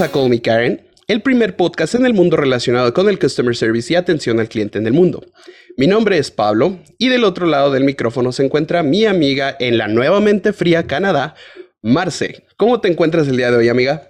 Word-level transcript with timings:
A 0.00 0.12
Call 0.12 0.28
Me 0.28 0.40
Karen, 0.40 0.86
el 1.08 1.22
primer 1.22 1.56
podcast 1.56 1.96
en 1.96 2.06
el 2.06 2.14
mundo 2.14 2.36
relacionado 2.36 2.94
con 2.94 3.08
el 3.08 3.18
customer 3.18 3.56
service 3.56 3.92
y 3.92 3.96
atención 3.96 4.38
al 4.38 4.48
cliente 4.48 4.78
en 4.78 4.86
el 4.86 4.92
mundo. 4.92 5.24
Mi 5.76 5.88
nombre 5.88 6.18
es 6.18 6.30
Pablo 6.30 6.78
y 6.98 7.08
del 7.08 7.24
otro 7.24 7.46
lado 7.46 7.72
del 7.72 7.82
micrófono 7.82 8.30
se 8.30 8.44
encuentra 8.44 8.84
mi 8.84 9.06
amiga 9.06 9.56
en 9.58 9.76
la 9.76 9.88
nuevamente 9.88 10.52
fría 10.52 10.86
Canadá, 10.86 11.34
Marce. 11.82 12.46
¿Cómo 12.56 12.80
te 12.80 12.88
encuentras 12.88 13.26
el 13.26 13.38
día 13.38 13.50
de 13.50 13.56
hoy, 13.56 13.68
amiga? 13.68 14.08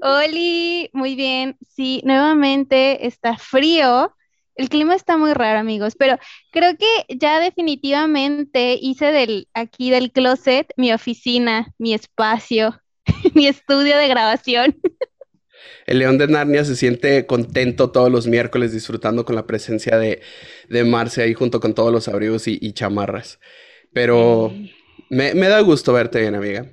Oli, 0.00 0.88
muy 0.94 1.14
bien. 1.14 1.58
Sí, 1.68 2.00
nuevamente 2.04 3.06
está 3.06 3.36
frío. 3.36 4.14
El 4.54 4.70
clima 4.70 4.94
está 4.94 5.18
muy 5.18 5.34
raro, 5.34 5.58
amigos, 5.58 5.94
pero 5.98 6.18
creo 6.52 6.76
que 6.76 7.16
ya 7.16 7.38
definitivamente 7.38 8.78
hice 8.80 9.06
del 9.12 9.48
aquí 9.52 9.90
del 9.90 10.10
closet 10.10 10.72
mi 10.76 10.92
oficina, 10.92 11.74
mi 11.78 11.92
espacio, 11.92 12.81
mi 13.34 13.46
estudio 13.46 13.96
de 13.96 14.08
grabación. 14.08 14.76
El 15.86 15.98
León 15.98 16.18
de 16.18 16.28
Narnia 16.28 16.64
se 16.64 16.76
siente 16.76 17.26
contento 17.26 17.90
todos 17.90 18.10
los 18.10 18.26
miércoles 18.26 18.72
disfrutando 18.72 19.24
con 19.24 19.34
la 19.34 19.46
presencia 19.46 19.98
de, 19.98 20.20
de 20.68 20.84
Marce 20.84 21.22
ahí 21.22 21.34
junto 21.34 21.60
con 21.60 21.74
todos 21.74 21.92
los 21.92 22.08
abrigos 22.08 22.46
y, 22.46 22.72
chamarras. 22.72 23.40
Pero 23.92 24.54
me, 25.10 25.34
da 25.34 25.60
gusto 25.60 25.92
verte 25.92 26.20
bien, 26.20 26.34
amiga. 26.34 26.66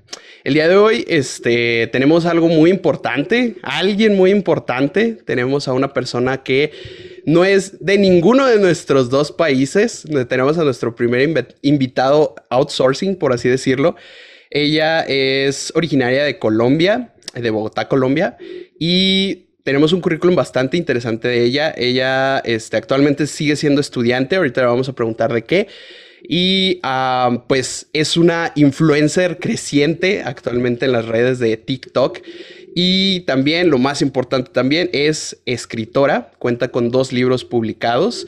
El 0.43 0.53
día 0.53 0.69
de 0.69 0.77
hoy 0.77 1.05
este, 1.07 1.87
tenemos 1.87 2.25
algo 2.25 2.47
muy 2.47 2.69
importante, 2.69 3.57
alguien 3.61 4.15
muy 4.15 4.31
importante. 4.31 5.17
Tenemos 5.25 5.67
a 5.67 5.73
una 5.73 5.93
persona 5.93 6.43
que 6.43 6.71
no 7.25 7.43
es 7.43 7.83
de 7.83 7.97
ninguno 7.97 8.45
de 8.45 8.59
nuestros 8.59 9.09
dos 9.09 9.31
países. 9.31 10.05
Tenemos 10.29 10.57
a 10.57 10.63
nuestro 10.63 10.95
primer 10.95 11.55
invitado 11.61 12.35
outsourcing, 12.49 13.17
por 13.17 13.33
así 13.33 13.49
decirlo. 13.49 13.95
Ella 14.49 15.01
es 15.01 15.71
originaria 15.75 16.23
de 16.23 16.39
Colombia, 16.39 17.13
de 17.33 17.49
Bogotá, 17.49 17.87
Colombia, 17.87 18.37
y 18.79 19.49
tenemos 19.63 19.93
un 19.93 20.01
currículum 20.01 20.35
bastante 20.35 20.77
interesante 20.77 21.27
de 21.27 21.43
ella. 21.43 21.73
Ella 21.77 22.39
este, 22.39 22.77
actualmente 22.77 23.27
sigue 23.27 23.55
siendo 23.55 23.81
estudiante, 23.81 24.35
ahorita 24.35 24.61
le 24.61 24.67
vamos 24.67 24.89
a 24.89 24.93
preguntar 24.93 25.31
de 25.33 25.43
qué. 25.43 25.67
Y 26.27 26.79
ah, 26.83 27.43
pues 27.47 27.87
es 27.93 28.17
una 28.17 28.51
influencer 28.55 29.39
creciente 29.39 30.23
actualmente 30.23 30.85
en 30.85 30.91
las 30.91 31.05
redes 31.05 31.39
de 31.39 31.55
TikTok. 31.57 32.19
Y 32.75 33.21
también, 33.21 33.69
lo 33.69 33.77
más 33.77 34.01
importante 34.01 34.51
también, 34.51 34.89
es 34.93 35.41
escritora. 35.45 36.31
Cuenta 36.39 36.69
con 36.69 36.91
dos 36.91 37.11
libros 37.13 37.45
publicados. 37.45 38.27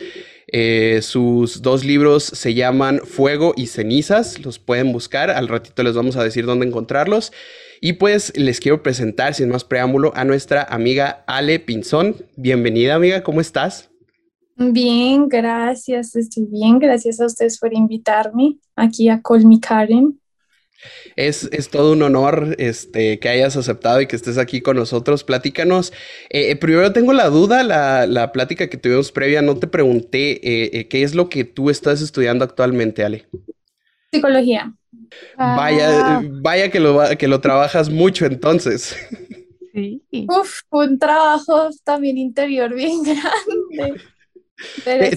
Eh, 0.53 0.99
sus 1.02 1.61
dos 1.61 1.85
libros 1.85 2.23
se 2.23 2.53
llaman 2.53 2.99
Fuego 3.03 3.53
y 3.55 3.67
Cenizas, 3.67 4.44
los 4.44 4.59
pueden 4.59 4.91
buscar, 4.91 5.30
al 5.30 5.47
ratito 5.47 5.81
les 5.81 5.95
vamos 5.95 6.17
a 6.17 6.23
decir 6.23 6.45
dónde 6.45 6.67
encontrarlos. 6.67 7.31
Y 7.80 7.94
pues 7.94 8.33
les 8.38 8.59
quiero 8.59 8.83
presentar, 8.83 9.33
sin 9.33 9.49
más 9.49 9.63
preámbulo, 9.63 10.11
a 10.16 10.23
nuestra 10.23 10.63
amiga 10.63 11.23
Ale 11.25 11.59
Pinzón. 11.59 12.16
Bienvenida 12.35 12.95
amiga, 12.95 13.23
¿cómo 13.23 13.41
estás? 13.41 13.89
Bien, 14.57 15.27
gracias, 15.27 16.16
estoy 16.16 16.45
bien, 16.45 16.77
gracias 16.77 17.19
a 17.19 17.25
ustedes 17.25 17.57
por 17.57 17.73
invitarme 17.73 18.57
aquí 18.75 19.09
a 19.09 19.22
Colmi 19.22 19.59
Karen. 19.59 20.20
Es, 21.15 21.49
todo 21.69 21.93
un 21.93 22.01
honor 22.01 22.55
este, 22.57 23.19
que 23.19 23.29
hayas 23.29 23.55
aceptado 23.55 24.01
y 24.01 24.07
que 24.07 24.15
estés 24.15 24.37
aquí 24.37 24.61
con 24.61 24.78
nosotros. 24.78 25.23
Platícanos. 25.23 25.91
Eh, 26.29 26.51
eh, 26.51 26.56
primero 26.56 26.94
tengo 26.94 27.13
la 27.13 27.29
duda, 27.29 27.63
la, 27.63 28.06
la, 28.07 28.31
plática 28.31 28.69
que 28.69 28.78
tuvimos 28.78 29.11
previa, 29.11 29.41
no 29.41 29.57
te 29.57 29.67
pregunté 29.67 30.79
eh, 30.79 30.88
qué 30.88 31.03
es 31.03 31.16
lo 31.16 31.29
que 31.29 31.44
tú 31.44 31.69
estás 31.69 32.01
estudiando 32.01 32.45
actualmente, 32.45 33.03
Ale. 33.03 33.28
Psicología. 34.11 34.73
Vaya, 35.38 36.17
ah. 36.17 36.22
vaya 36.23 36.69
que 36.69 36.79
lo, 36.79 37.00
que 37.17 37.27
lo 37.27 37.41
trabajas 37.41 37.89
mucho 37.89 38.25
entonces. 38.25 38.95
Sí. 39.73 40.01
Uf, 40.11 40.61
un 40.69 41.00
trabajo 41.00 41.69
también 41.83 42.17
interior 42.17 42.73
bien 42.73 43.00
grande. 43.03 44.01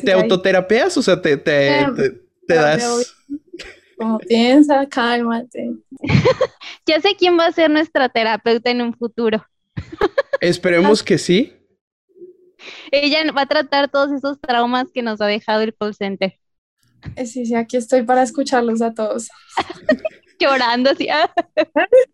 ¿Te, 0.01 0.13
autoterapeas? 0.13 0.97
O 0.97 1.03
sea, 1.03 1.21
te, 1.21 1.37
te, 1.37 1.81
em, 1.81 1.97
te 2.47 2.55
das... 2.55 3.15
Como 3.97 4.19
piensa, 4.19 4.87
cálmate. 4.89 5.71
ya 6.87 7.01
sé 7.01 7.17
quién 7.19 7.39
va 7.39 7.47
a 7.47 7.53
ser 7.53 7.71
nuestra 7.71 8.09
terapeuta 8.09 8.71
en 8.71 8.83
un 8.83 8.95
futuro. 8.95 9.45
Esperemos 10.41 11.03
que 11.03 11.19
sí. 11.19 11.53
Ella 12.91 13.31
va 13.33 13.43
a 13.43 13.47
tratar 13.47 13.91
todos 13.91 14.13
esos 14.13 14.41
traumas 14.41 14.91
que 14.93 15.03
nos 15.03 15.21
ha 15.21 15.27
dejado 15.27 15.63
el 15.63 15.75
call 15.75 15.95
center. 15.95 16.39
Eh, 17.17 17.27
sí, 17.27 17.45
sí, 17.45 17.55
aquí 17.55 17.77
estoy 17.77 18.03
para 18.03 18.23
escucharlos 18.23 18.81
a 18.83 18.95
todos. 18.95 19.29
Llorando 20.41 20.91
así. 20.91 21.07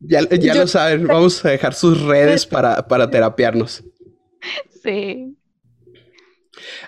ya, 0.01 0.21
ya 0.29 0.55
lo 0.55 0.67
saben, 0.67 1.07
vamos 1.07 1.45
a 1.45 1.51
dejar 1.51 1.75
sus 1.75 2.03
redes 2.03 2.47
para, 2.47 2.87
para 2.87 3.11
terapiarnos. 3.11 3.83
Sí. 4.83 5.37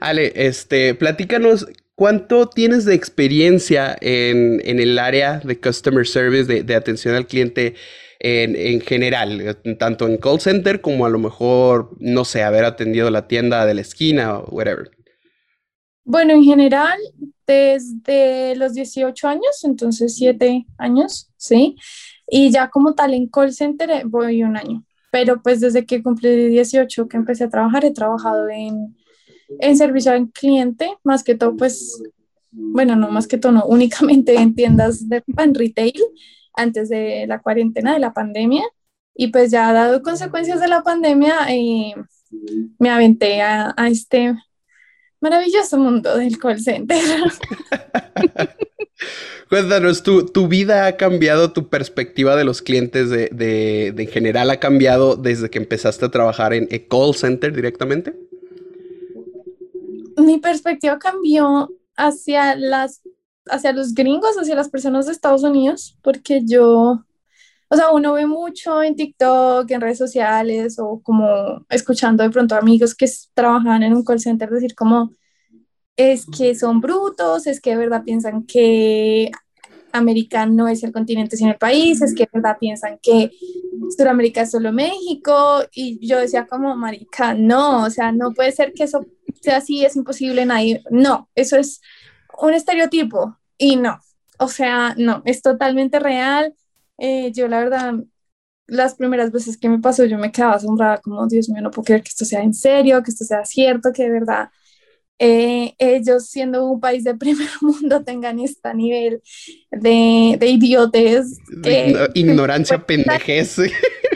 Ale, 0.01 0.33
este, 0.35 0.95
platícanos 0.95 1.67
¿Cuánto 2.03 2.49
tienes 2.49 2.85
de 2.85 2.97
experiencia 2.97 3.97
en, 4.01 4.61
el 4.65 4.99
área 4.99 5.39
de 5.39 5.61
customer 5.61 6.05
service, 6.05 6.65
de, 6.65 6.75
atención 6.75 7.15
al 7.15 7.29
cliente 7.29 7.77
en, 8.19 8.81
general, 8.81 9.57
tanto 9.79 10.09
en 10.09 10.17
call 10.17 10.41
center 10.41 10.81
como 10.81 11.07
a 11.07 11.09
lo 11.09 11.21
mejor, 11.21 11.97
no 12.01 12.25
sé, 12.25 12.43
haber 12.43 12.65
atendido 12.65 13.09
la 13.09 13.29
tienda 13.29 13.65
de 13.67 13.75
la 13.75 13.83
esquina 13.83 14.37
o 14.37 14.49
whatever? 14.51 14.91
Bueno, 16.03 16.33
en 16.33 16.43
general, 16.43 16.99
desde 17.47 18.57
los 18.57 18.75
18 18.75 19.29
años, 19.29 19.63
entonces 19.63 20.17
7 20.17 20.67
años, 20.79 21.31
¿sí? 21.37 21.77
Y 22.27 22.51
ya 22.51 22.69
como 22.69 22.97
tal 22.97 23.15
en 23.15 23.29
call 23.29 23.53
center 23.53 23.91
eh, 23.93 24.03
voy 24.05 24.43
un 24.43 24.57
año. 24.57 24.85
Pero 25.13 25.41
pues 25.41 25.61
desde 25.61 25.87
que 25.87 26.03
cumplí 26.03 26.49
18 26.49 27.07
que 27.07 27.17
empecé 27.17 27.45
a 27.45 27.49
trabajar, 27.49 27.85
he 27.85 27.93
trabajado 27.93 28.49
en 28.49 28.97
en 29.61 29.77
servicio 29.77 30.13
al 30.13 30.31
cliente, 30.31 30.91
más 31.05 31.23
que 31.23 31.35
todo, 31.35 31.57
pues, 31.57 32.03
bueno, 32.51 32.97
no 32.97 33.11
más 33.11 33.27
que 33.27 33.39
todo, 33.39 33.53
no, 33.53 33.65
únicamente 33.67 34.35
en 34.35 34.55
tiendas 34.55 35.09
de 35.09 35.23
pan 35.23 35.55
retail 35.55 36.01
antes 36.55 36.89
de 36.89 37.27
la 37.27 37.41
cuarentena, 37.41 37.95
de 37.95 38.01
la 38.01 38.13
pandemia. 38.13 38.65
Y 39.15 39.29
pues 39.29 39.51
ya 39.51 39.73
dado 39.73 40.03
consecuencias 40.03 40.61
de 40.61 40.69
la 40.69 40.83
pandemia, 40.83 41.47
eh, 41.51 41.95
me 42.79 42.89
aventé 42.89 43.43
a, 43.43 43.75
este 43.89 44.35
maravilloso 45.21 45.79
mundo 45.79 46.17
del 46.17 46.39
call 46.39 46.61
center. 46.61 46.99
Cuéntanos, 49.51 50.03
¿tu, 50.03 50.27
¿tu, 50.27 50.49
vida 50.49 50.87
ha 50.87 50.97
cambiado, 50.97 51.53
tu 51.53 51.69
perspectiva 51.69 52.37
de 52.37 52.45
los 52.45 52.63
clientes 52.63 53.11
de, 53.11 53.29
de, 53.29 53.93
de, 53.95 54.03
en 54.05 54.09
general 54.09 54.51
ha 54.51 54.59
cambiado 54.59 55.17
desde 55.17 55.51
que 55.51 55.59
empezaste 55.59 56.07
a 56.07 56.11
trabajar 56.11 56.55
en 56.55 56.67
call 56.89 57.15
center 57.15 57.55
directamente? 57.55 58.15
Mi 60.17 60.39
perspectiva 60.39 60.99
cambió 60.99 61.71
hacia 61.97 62.57
las 62.57 63.03
hacia 63.47 63.73
los 63.73 63.95
gringos, 63.95 64.37
hacia 64.37 64.55
las 64.55 64.69
personas 64.69 65.07
de 65.07 65.13
Estados 65.13 65.43
Unidos, 65.43 65.99
porque 66.03 66.43
yo, 66.45 67.05
o 67.69 67.77
sea, 67.77 67.91
uno 67.91 68.13
ve 68.15 68.27
mucho 68.27 68.83
en 68.83 68.97
TikTok, 68.97 69.71
en 69.71 69.81
redes 69.81 69.99
sociales 69.99 70.79
o 70.79 71.01
como 71.03 71.65
escuchando 71.69 72.23
de 72.23 72.31
pronto 72.31 72.55
amigos 72.55 72.95
que 72.95 73.07
trabajan 73.35 73.83
en 73.83 73.95
un 73.95 74.05
call 74.05 74.21
center 74.21 74.51
decir 74.51 74.75
como 74.75 75.13
es 75.97 76.27
que 76.27 76.55
son 76.55 76.81
brutos, 76.81 77.47
es 77.47 77.61
que 77.61 77.71
de 77.71 77.77
verdad 77.77 78.05
piensan 78.05 78.45
que 78.47 79.31
América 79.93 80.47
no 80.47 80.69
es 80.69 80.83
el 80.83 80.93
continente 80.93 81.37
sino 81.37 81.51
el 81.51 81.59
país, 81.59 82.01
es 82.01 82.15
que 82.15 82.25
de 82.25 82.31
verdad 82.33 82.57
piensan 82.59 82.99
que 83.03 83.31
Sudamérica 83.97 84.43
es 84.43 84.51
solo 84.51 84.73
México 84.73 85.63
y 85.75 86.07
yo 86.07 86.19
decía 86.19 86.47
como 86.47 86.77
marica, 86.77 87.35
no, 87.35 87.85
o 87.85 87.91
sea, 87.91 88.13
no 88.13 88.33
puede 88.33 88.53
ser 88.53 88.73
que 88.73 88.85
eso 88.85 89.05
sea 89.43 89.59
así, 89.59 89.85
es 89.85 89.97
imposible, 89.97 90.47
nadie, 90.47 90.83
no, 90.91 91.29
eso 91.35 91.57
es 91.57 91.81
un 92.41 92.55
estereotipo 92.55 93.37
y 93.59 93.77
no, 93.77 94.01
o 94.39 94.49
sea, 94.49 94.95
no, 94.97 95.23
es 95.25 95.43
totalmente 95.43 95.99
real. 96.01 96.55
Eh, 96.99 97.33
yo 97.33 97.49
la 97.49 97.61
verdad, 97.61 97.95
las 98.67 98.95
primeras 98.95 99.31
veces 99.33 99.57
que 99.57 99.69
me 99.69 99.79
pasó, 99.79 100.05
yo 100.05 100.19
me 100.19 100.33
quedaba 100.33 100.55
asombrada 100.55 100.99
como, 100.99 101.27
Dios 101.27 101.49
mío, 101.49 101.63
no 101.63 101.71
puedo 101.71 101.85
creer 101.85 102.03
que 102.03 102.09
esto 102.09 102.25
sea 102.25 102.43
en 102.43 102.55
serio, 102.55 103.03
que 103.03 103.11
esto 103.11 103.25
sea 103.25 103.45
cierto, 103.45 103.93
que 103.93 104.05
de 104.05 104.11
verdad 104.11 104.51
eh, 105.19 105.75
ellos 105.79 106.27
siendo 106.27 106.67
un 106.67 106.81
país 106.81 107.05
de 107.05 107.15
primer 107.17 107.49
mundo 107.61 108.03
tengan 108.03 108.41
este 108.41 108.75
nivel 108.75 109.23
de, 109.71 110.37
de 110.39 110.47
idiotes. 110.47 111.39
Ignorancia, 112.15 112.79
pendejez 112.87 113.57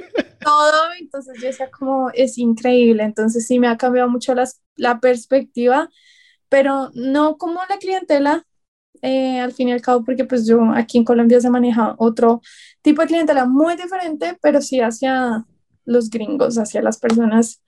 todo, 0.46 0.92
entonces 1.00 1.40
yo 1.40 1.48
decía 1.48 1.70
como 1.72 2.10
es 2.14 2.38
increíble, 2.38 3.02
entonces 3.02 3.46
sí 3.48 3.58
me 3.58 3.66
ha 3.66 3.76
cambiado 3.76 4.08
mucho 4.08 4.32
las, 4.32 4.62
la 4.76 5.00
perspectiva, 5.00 5.90
pero 6.48 6.90
no 6.94 7.36
como 7.36 7.60
la 7.68 7.78
clientela, 7.78 8.46
eh, 9.02 9.40
al 9.40 9.52
fin 9.52 9.68
y 9.68 9.72
al 9.72 9.82
cabo, 9.82 10.04
porque 10.04 10.24
pues 10.24 10.46
yo 10.46 10.60
aquí 10.72 10.98
en 10.98 11.04
Colombia 11.04 11.40
se 11.40 11.50
maneja 11.50 11.96
otro 11.98 12.40
tipo 12.80 13.02
de 13.02 13.08
clientela 13.08 13.44
muy 13.44 13.74
diferente, 13.76 14.38
pero 14.40 14.62
sí 14.62 14.80
hacia 14.80 15.44
los 15.84 16.10
gringos, 16.10 16.58
hacia 16.58 16.80
las 16.80 16.98
personas 16.98 17.60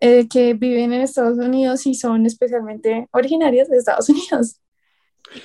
eh, 0.00 0.28
que 0.28 0.54
viven 0.54 0.92
en 0.92 1.00
Estados 1.02 1.38
Unidos 1.38 1.86
y 1.86 1.94
son 1.94 2.26
especialmente 2.26 3.08
originarias 3.12 3.70
de 3.70 3.78
Estados 3.78 4.08
Unidos. 4.10 4.61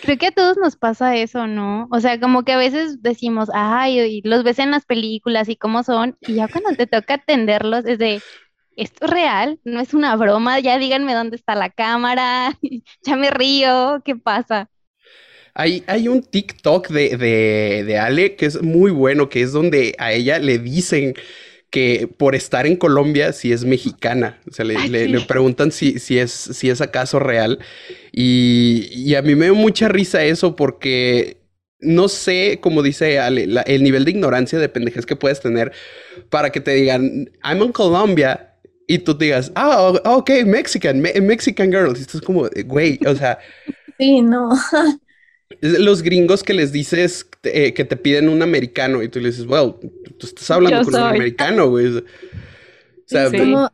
Creo 0.01 0.17
que 0.17 0.27
a 0.27 0.31
todos 0.31 0.57
nos 0.57 0.75
pasa 0.75 1.15
eso, 1.15 1.47
¿no? 1.47 1.87
O 1.91 1.99
sea, 1.99 2.19
como 2.19 2.43
que 2.43 2.51
a 2.53 2.57
veces 2.57 3.01
decimos, 3.01 3.49
ay, 3.53 4.21
los 4.23 4.43
ves 4.43 4.59
en 4.59 4.71
las 4.71 4.85
películas 4.85 5.49
y 5.49 5.55
cómo 5.55 5.83
son, 5.83 6.17
y 6.21 6.35
ya 6.35 6.47
cuando 6.49 6.71
te 6.75 6.87
toca 6.87 7.15
atenderlos 7.15 7.85
es 7.85 7.97
de, 7.99 8.21
esto 8.75 9.05
es 9.05 9.11
real, 9.11 9.59
no 9.63 9.79
es 9.79 9.93
una 9.93 10.15
broma, 10.15 10.59
ya 10.59 10.77
díganme 10.77 11.13
dónde 11.13 11.37
está 11.37 11.55
la 11.55 11.69
cámara, 11.69 12.57
ya 13.03 13.15
me 13.15 13.29
río, 13.31 14.01
¿qué 14.05 14.15
pasa? 14.15 14.69
Hay, 15.53 15.83
hay 15.87 16.07
un 16.07 16.21
TikTok 16.21 16.89
de, 16.89 17.17
de, 17.17 17.83
de 17.85 17.99
Ale 17.99 18.35
que 18.35 18.45
es 18.45 18.61
muy 18.61 18.91
bueno, 18.91 19.27
que 19.29 19.41
es 19.41 19.51
donde 19.51 19.95
a 19.97 20.11
ella 20.13 20.37
le 20.39 20.59
dicen 20.59 21.15
que 21.69 22.07
por 22.17 22.35
estar 22.35 22.65
en 22.65 22.75
Colombia 22.75 23.33
si 23.33 23.51
es 23.51 23.65
mexicana. 23.65 24.39
O 24.49 24.53
sea, 24.53 24.65
le, 24.65 25.19
preguntan 25.21 25.71
si, 25.71 25.99
si, 25.99 26.19
es, 26.19 26.31
si 26.31 26.69
es 26.69 26.81
acaso 26.81 27.19
real. 27.19 27.59
Y, 28.11 29.13
a 29.15 29.21
mí 29.21 29.35
me 29.35 29.47
da 29.47 29.53
mucha 29.53 29.87
risa 29.87 30.23
eso 30.23 30.55
porque 30.55 31.37
no 31.79 32.07
sé, 32.07 32.59
como 32.61 32.81
dice 32.81 33.19
Ale, 33.19 33.47
el 33.65 33.83
nivel 33.83 34.05
de 34.05 34.11
ignorancia 34.11 34.57
de 34.57 34.69
pendejes 34.69 35.05
que 35.05 35.15
puedes 35.15 35.39
tener 35.41 35.71
para 36.29 36.51
que 36.51 36.59
te 36.59 36.71
digan, 36.71 37.29
I'm 37.43 37.61
in 37.61 37.71
Colombia. 37.71 38.55
Y 38.89 38.99
tú 38.99 39.17
digas, 39.17 39.51
ah, 39.55 39.93
ok, 40.05 40.31
Mexican, 40.45 41.01
Mexican 41.01 41.69
girl. 41.69 41.93
Y 41.95 42.01
esto 42.01 42.17
es 42.17 42.23
como, 42.23 42.47
güey, 42.65 42.99
o 43.05 43.13
sea. 43.15 43.37
Sí, 43.99 44.21
no. 44.21 44.49
Los 45.61 46.01
gringos 46.01 46.43
que 46.43 46.53
les 46.53 46.71
dices 46.71 47.27
eh, 47.43 47.73
que 47.73 47.85
te 47.85 47.95
piden 47.95 48.29
un 48.29 48.41
americano 48.41 49.01
y 49.01 49.09
tú 49.09 49.19
le 49.19 49.29
dices, 49.29 49.45
well, 49.47 49.75
tú 50.17 50.27
estás 50.27 50.51
hablando 50.51 50.83
con 50.83 50.93
un 50.93 51.07
americano, 51.07 51.69
güey. 51.69 51.97
O 51.97 52.03
sea, 53.05 53.29
sí. 53.29 53.37
como, 53.37 53.69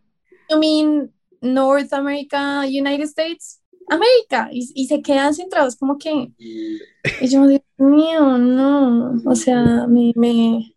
you 0.50 0.60
mean 0.60 1.12
North 1.42 1.92
America, 1.94 2.62
United 2.62 3.06
States? 3.06 3.60
América. 3.90 4.50
Y, 4.52 4.70
y 4.76 4.88
se 4.88 5.02
quedan 5.02 5.34
centrados 5.34 5.76
como 5.76 5.98
que... 5.98 6.32
Y 6.38 7.28
yo, 7.28 7.48
Dios 7.48 7.62
mío, 7.78 8.38
no. 8.38 9.22
O 9.26 9.36
sea, 9.36 9.88
me, 9.88 10.14
me, 10.16 10.76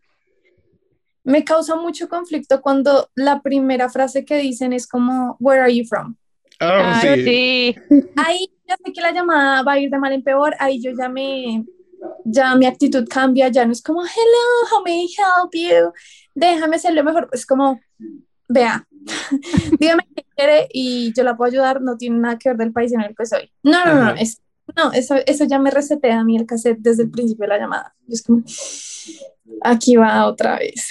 me 1.24 1.44
causa 1.44 1.76
mucho 1.76 2.08
conflicto 2.08 2.60
cuando 2.60 3.10
la 3.14 3.42
primera 3.42 3.88
frase 3.90 4.24
que 4.24 4.38
dicen 4.38 4.72
es 4.72 4.86
como, 4.86 5.36
where 5.40 5.60
are 5.60 5.74
you 5.74 5.84
from? 5.84 6.16
Ah, 6.60 7.02
sí. 7.02 7.76
Ahí 8.16 8.50
ya 8.66 8.76
sé 8.84 8.92
que 8.92 9.00
la 9.00 9.12
llamada 9.12 9.62
va 9.62 9.72
a 9.72 9.78
ir 9.78 9.90
de 9.90 9.98
mal 9.98 10.12
en 10.12 10.22
peor, 10.22 10.54
ahí 10.58 10.80
yo 10.80 10.90
ya 10.98 11.08
me, 11.08 11.64
ya 12.24 12.54
mi 12.56 12.66
actitud 12.66 13.06
cambia, 13.08 13.48
ya 13.48 13.64
no 13.64 13.72
es 13.72 13.82
como, 13.82 14.02
hello, 14.02 14.68
how 14.70 14.82
may 14.84 15.04
I 15.04 15.08
help 15.16 15.54
you? 15.54 15.92
Déjame 16.34 16.76
hacerlo 16.76 17.04
mejor, 17.04 17.28
es 17.32 17.46
como, 17.46 17.80
vea, 18.48 18.86
dígame 19.80 20.06
qué 20.14 20.24
quiere 20.34 20.68
y 20.72 21.12
yo 21.14 21.22
la 21.22 21.36
puedo 21.36 21.50
ayudar, 21.50 21.80
no 21.80 21.96
tiene 21.96 22.18
nada 22.18 22.38
que 22.38 22.50
ver 22.50 22.58
del 22.58 22.72
país 22.72 22.92
en 22.92 23.02
el 23.02 23.14
que 23.14 23.26
soy. 23.26 23.50
No, 23.62 23.84
no, 23.84 23.94
no, 23.94 24.10
es, 24.10 24.40
no 24.76 24.92
eso, 24.92 25.16
eso 25.26 25.44
ya 25.44 25.58
me 25.58 25.70
resetea 25.70 26.20
a 26.20 26.24
mí 26.24 26.36
el 26.36 26.46
cassette 26.46 26.78
desde 26.80 27.04
el 27.04 27.10
principio 27.10 27.44
de 27.44 27.48
la 27.48 27.58
llamada. 27.58 27.94
Es 28.08 28.22
como, 28.22 28.42
aquí 29.62 29.96
va 29.96 30.26
otra 30.26 30.58
vez. 30.58 30.88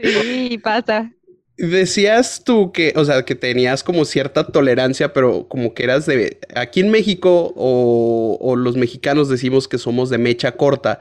Sí, 0.00 0.58
pasa. 0.58 1.12
Decías 1.60 2.42
tú 2.42 2.72
que, 2.72 2.94
o 2.96 3.04
sea, 3.04 3.26
que 3.26 3.34
tenías 3.34 3.84
como 3.84 4.06
cierta 4.06 4.46
tolerancia, 4.46 5.12
pero 5.12 5.46
como 5.46 5.74
que 5.74 5.84
eras 5.84 6.06
de... 6.06 6.38
Aquí 6.54 6.80
en 6.80 6.90
México 6.90 7.52
o, 7.54 8.56
los 8.56 8.76
mexicanos 8.76 9.28
decimos 9.28 9.68
que 9.68 9.76
somos 9.76 10.08
de 10.08 10.16
mecha 10.16 10.52
corta 10.52 11.00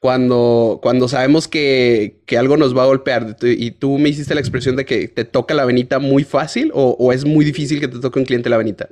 cuando, 0.00 0.80
cuando 0.82 1.06
sabemos 1.06 1.46
que, 1.46 2.20
algo 2.36 2.56
nos 2.56 2.76
va 2.76 2.82
a 2.82 2.86
golpear. 2.86 3.36
Y 3.42 3.70
tú 3.70 3.96
me 3.98 4.08
hiciste 4.08 4.34
la 4.34 4.40
expresión 4.40 4.74
de 4.74 4.84
que 4.84 5.06
te 5.06 5.24
toca 5.24 5.54
la 5.54 5.64
venita 5.64 6.00
muy 6.00 6.24
fácil 6.24 6.72
o, 6.74 7.12
es 7.12 7.24
muy 7.24 7.44
difícil 7.44 7.78
que 7.78 7.86
te 7.86 8.00
toque 8.00 8.18
un 8.18 8.24
cliente 8.24 8.50
la 8.50 8.56
venita. 8.56 8.88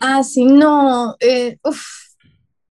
Ah, 0.00 0.22
sí, 0.22 0.46
no. 0.46 1.16
Eh, 1.20 1.58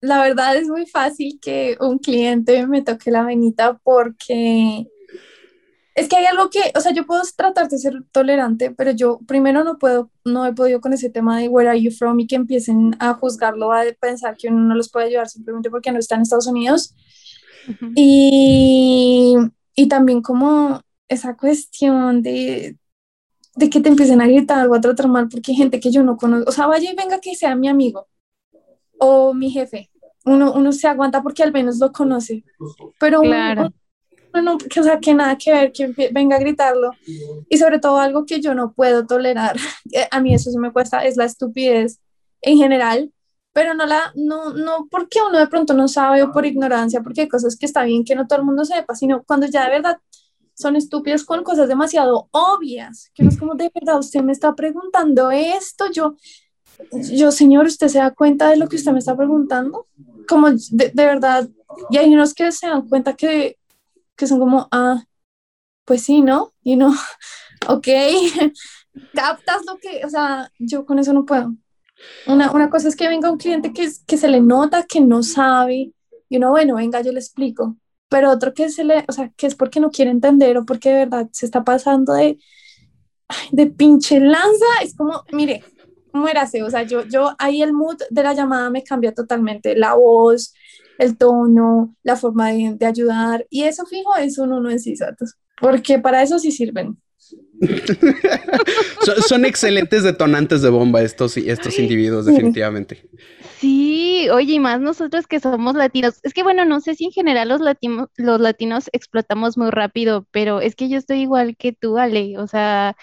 la 0.00 0.20
verdad 0.20 0.56
es 0.56 0.66
muy 0.66 0.84
fácil 0.86 1.38
que 1.40 1.76
un 1.78 1.98
cliente 1.98 2.66
me 2.66 2.82
toque 2.82 3.12
la 3.12 3.22
venita 3.22 3.78
porque 3.84 4.84
es 5.98 6.08
que 6.08 6.16
hay 6.16 6.26
algo 6.26 6.48
que, 6.48 6.60
o 6.76 6.80
sea, 6.80 6.92
yo 6.92 7.04
puedo 7.06 7.22
tratar 7.36 7.68
de 7.68 7.78
ser 7.78 8.04
tolerante, 8.12 8.70
pero 8.70 8.92
yo 8.92 9.18
primero 9.26 9.64
no 9.64 9.78
puedo, 9.78 10.10
no 10.24 10.46
he 10.46 10.52
podido 10.52 10.80
con 10.80 10.92
ese 10.92 11.10
tema 11.10 11.38
de 11.40 11.48
where 11.48 11.68
are 11.68 11.80
you 11.80 11.90
from 11.90 12.20
y 12.20 12.26
que 12.26 12.36
empiecen 12.36 12.96
a 13.00 13.14
juzgarlo, 13.14 13.72
a 13.72 13.82
pensar 14.00 14.36
que 14.36 14.48
uno 14.48 14.60
no 14.60 14.74
los 14.76 14.90
puede 14.90 15.06
ayudar 15.06 15.28
simplemente 15.28 15.70
porque 15.70 15.90
no 15.90 15.98
está 15.98 16.14
en 16.14 16.22
Estados 16.22 16.46
Unidos. 16.46 16.94
y, 17.96 19.34
y 19.74 19.88
también 19.88 20.22
como 20.22 20.80
esa 21.08 21.36
cuestión 21.36 22.22
de, 22.22 22.78
de 23.56 23.70
que 23.70 23.80
te 23.80 23.88
empiecen 23.88 24.20
a 24.20 24.28
gritar 24.28 24.68
o 24.68 24.74
a 24.74 24.80
tratar 24.80 25.08
mal 25.08 25.28
porque 25.28 25.50
hay 25.50 25.56
gente 25.56 25.80
que 25.80 25.90
yo 25.90 26.04
no 26.04 26.16
conozco, 26.16 26.48
o 26.48 26.52
sea, 26.52 26.66
vaya 26.66 26.92
y 26.92 26.94
venga 26.94 27.20
que 27.20 27.34
sea 27.34 27.56
mi 27.56 27.68
amigo 27.68 28.06
o 28.98 29.34
mi 29.34 29.50
jefe. 29.50 29.90
Uno, 30.24 30.52
uno 30.52 30.72
se 30.72 30.86
aguanta 30.86 31.22
porque 31.22 31.42
al 31.42 31.52
menos 31.52 31.78
lo 31.78 31.90
conoce, 31.90 32.44
pero 32.98 33.22
claro 33.22 33.72
no, 34.42 34.58
que, 34.58 34.80
o 34.80 34.82
sea, 34.82 34.98
que 35.00 35.14
nada 35.14 35.36
que 35.36 35.52
ver, 35.52 35.72
que 35.72 35.92
venga 36.12 36.36
a 36.36 36.40
gritarlo. 36.40 36.90
Y 37.48 37.58
sobre 37.58 37.78
todo 37.78 37.98
algo 37.98 38.24
que 38.26 38.40
yo 38.40 38.54
no 38.54 38.72
puedo 38.72 39.06
tolerar, 39.06 39.56
a 40.10 40.20
mí 40.20 40.34
eso 40.34 40.50
sí 40.50 40.58
me 40.58 40.72
cuesta, 40.72 41.04
es 41.04 41.16
la 41.16 41.24
estupidez 41.24 42.00
en 42.42 42.58
general, 42.58 43.12
pero 43.52 43.74
no 43.74 43.86
la, 43.86 44.12
no, 44.14 44.52
no 44.54 44.86
porque 44.90 45.18
uno 45.26 45.38
de 45.38 45.48
pronto 45.48 45.74
no 45.74 45.88
sabe 45.88 46.22
o 46.22 46.32
por 46.32 46.46
ignorancia, 46.46 47.00
porque 47.02 47.22
hay 47.22 47.28
cosas 47.28 47.56
que 47.56 47.66
está 47.66 47.82
bien 47.82 48.04
que 48.04 48.14
no 48.14 48.26
todo 48.26 48.38
el 48.38 48.44
mundo 48.44 48.64
sepa, 48.64 48.94
sino 48.94 49.24
cuando 49.24 49.46
ya 49.46 49.64
de 49.64 49.70
verdad 49.70 49.98
son 50.54 50.76
estúpidos 50.76 51.24
con 51.24 51.42
cosas 51.44 51.68
demasiado 51.68 52.28
obvias, 52.32 53.10
que 53.14 53.22
no 53.22 53.30
es 53.30 53.38
como 53.38 53.54
de 53.54 53.70
verdad, 53.74 53.98
usted 53.98 54.22
me 54.22 54.32
está 54.32 54.54
preguntando 54.54 55.30
esto, 55.30 55.90
yo, 55.90 56.16
yo, 56.92 57.32
señor, 57.32 57.66
¿usted 57.66 57.88
se 57.88 57.98
da 57.98 58.12
cuenta 58.12 58.48
de 58.48 58.56
lo 58.56 58.68
que 58.68 58.76
usted 58.76 58.92
me 58.92 58.98
está 58.98 59.16
preguntando? 59.16 59.86
Como 60.28 60.50
de, 60.50 60.90
de 60.92 61.04
verdad, 61.04 61.48
y 61.90 61.96
hay 61.96 62.12
unos 62.12 62.34
que 62.34 62.50
se 62.52 62.66
dan 62.66 62.88
cuenta 62.88 63.14
que 63.14 63.56
que 64.18 64.26
son 64.26 64.40
como, 64.40 64.68
ah, 64.72 65.04
pues 65.86 66.02
sí, 66.02 66.20
¿no? 66.20 66.52
Y 66.62 66.76
no, 66.76 66.92
ok, 67.68 67.88
captas 69.14 69.64
lo 69.66 69.78
que, 69.78 70.04
o 70.04 70.10
sea, 70.10 70.50
yo 70.58 70.84
con 70.84 70.98
eso 70.98 71.14
no 71.14 71.24
puedo. 71.24 71.54
Una, 72.26 72.52
una 72.52 72.68
cosa 72.68 72.88
es 72.88 72.96
que 72.96 73.08
venga 73.08 73.30
un 73.30 73.38
cliente 73.38 73.72
que, 73.72 73.88
que 74.06 74.16
se 74.18 74.28
le 74.28 74.40
nota 74.40 74.84
que 74.84 75.00
no 75.00 75.22
sabe, 75.22 75.92
y 76.28 76.36
uno, 76.36 76.50
bueno, 76.50 76.74
venga, 76.74 77.00
yo 77.00 77.12
le 77.12 77.20
explico, 77.20 77.76
pero 78.08 78.30
otro 78.30 78.52
que 78.52 78.68
se 78.68 78.84
le, 78.84 79.04
o 79.08 79.12
sea, 79.12 79.32
que 79.36 79.46
es 79.46 79.54
porque 79.54 79.80
no 79.80 79.90
quiere 79.90 80.10
entender 80.10 80.58
o 80.58 80.66
porque 80.66 80.90
de 80.90 80.96
verdad 80.96 81.28
se 81.32 81.46
está 81.46 81.64
pasando 81.64 82.12
de, 82.12 82.38
de 83.52 83.66
pinche 83.66 84.20
lanza, 84.20 84.66
es 84.82 84.94
como, 84.94 85.24
mire, 85.32 85.64
muérase, 86.12 86.62
o 86.62 86.70
sea, 86.70 86.82
yo, 86.82 87.04
yo, 87.04 87.34
ahí 87.38 87.62
el 87.62 87.72
mood 87.72 87.98
de 88.10 88.22
la 88.22 88.34
llamada 88.34 88.68
me 88.70 88.82
cambia 88.82 89.14
totalmente, 89.14 89.76
la 89.76 89.94
voz, 89.94 90.54
el 90.98 91.16
tono, 91.16 91.94
la 92.02 92.16
forma 92.16 92.50
de, 92.50 92.86
ayudar, 92.86 93.46
y 93.50 93.62
eso 93.64 93.86
fijo 93.86 94.16
es 94.16 94.38
un 94.38 94.52
uno 94.52 94.70
en 94.70 94.80
CISATOS, 94.80 95.36
porque 95.60 95.98
para 95.98 96.22
eso 96.22 96.38
sí 96.38 96.50
sirven. 96.50 96.98
son, 99.28 99.44
excelentes 99.44 100.02
detonantes 100.02 100.62
de 100.62 100.70
bomba 100.70 101.02
estos, 101.02 101.36
estos 101.36 101.78
individuos, 101.78 102.26
definitivamente. 102.26 103.08
Sí, 103.58 104.28
oye, 104.30 104.54
y 104.54 104.60
más 104.60 104.80
nosotros 104.80 105.26
que 105.26 105.40
somos 105.40 105.74
latinos. 105.74 106.20
Es 106.22 106.32
que 106.32 106.42
bueno, 106.42 106.64
no 106.64 106.80
sé 106.80 106.94
si 106.94 107.06
en 107.06 107.10
general 107.10 107.48
los, 107.48 107.60
latinos, 107.60 108.08
los 108.16 108.40
latinos 108.40 108.88
explotamos 108.92 109.58
muy 109.58 109.70
rápido, 109.70 110.26
pero 110.30 110.60
es 110.60 110.76
que 110.76 110.88
yo 110.88 110.96
estoy 110.96 111.20
igual 111.22 111.56
que 111.56 111.72
tú, 111.72 111.98
Ale. 111.98 112.38
O 112.38 112.46
sea, 112.46 112.96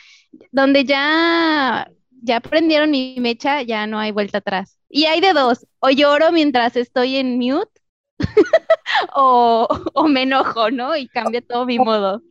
donde 0.51 0.85
ya, 0.85 1.91
ya 2.21 2.39
prendieron 2.39 2.91
mi 2.91 3.17
mecha, 3.19 3.61
ya 3.61 3.85
no 3.87 3.99
hay 3.99 4.11
vuelta 4.11 4.39
atrás. 4.39 4.79
Y 4.89 5.05
hay 5.05 5.19
de 5.19 5.33
dos, 5.33 5.67
o 5.79 5.89
lloro 5.89 6.31
mientras 6.31 6.75
estoy 6.77 7.17
en 7.17 7.37
mute 7.37 7.74
o, 9.15 9.67
me 10.07 10.23
enojo, 10.23 10.71
¿no? 10.71 10.95
Y 10.95 11.07
cambia 11.07 11.41
todo 11.41 11.65
mi 11.65 11.79
modo. 11.79 12.21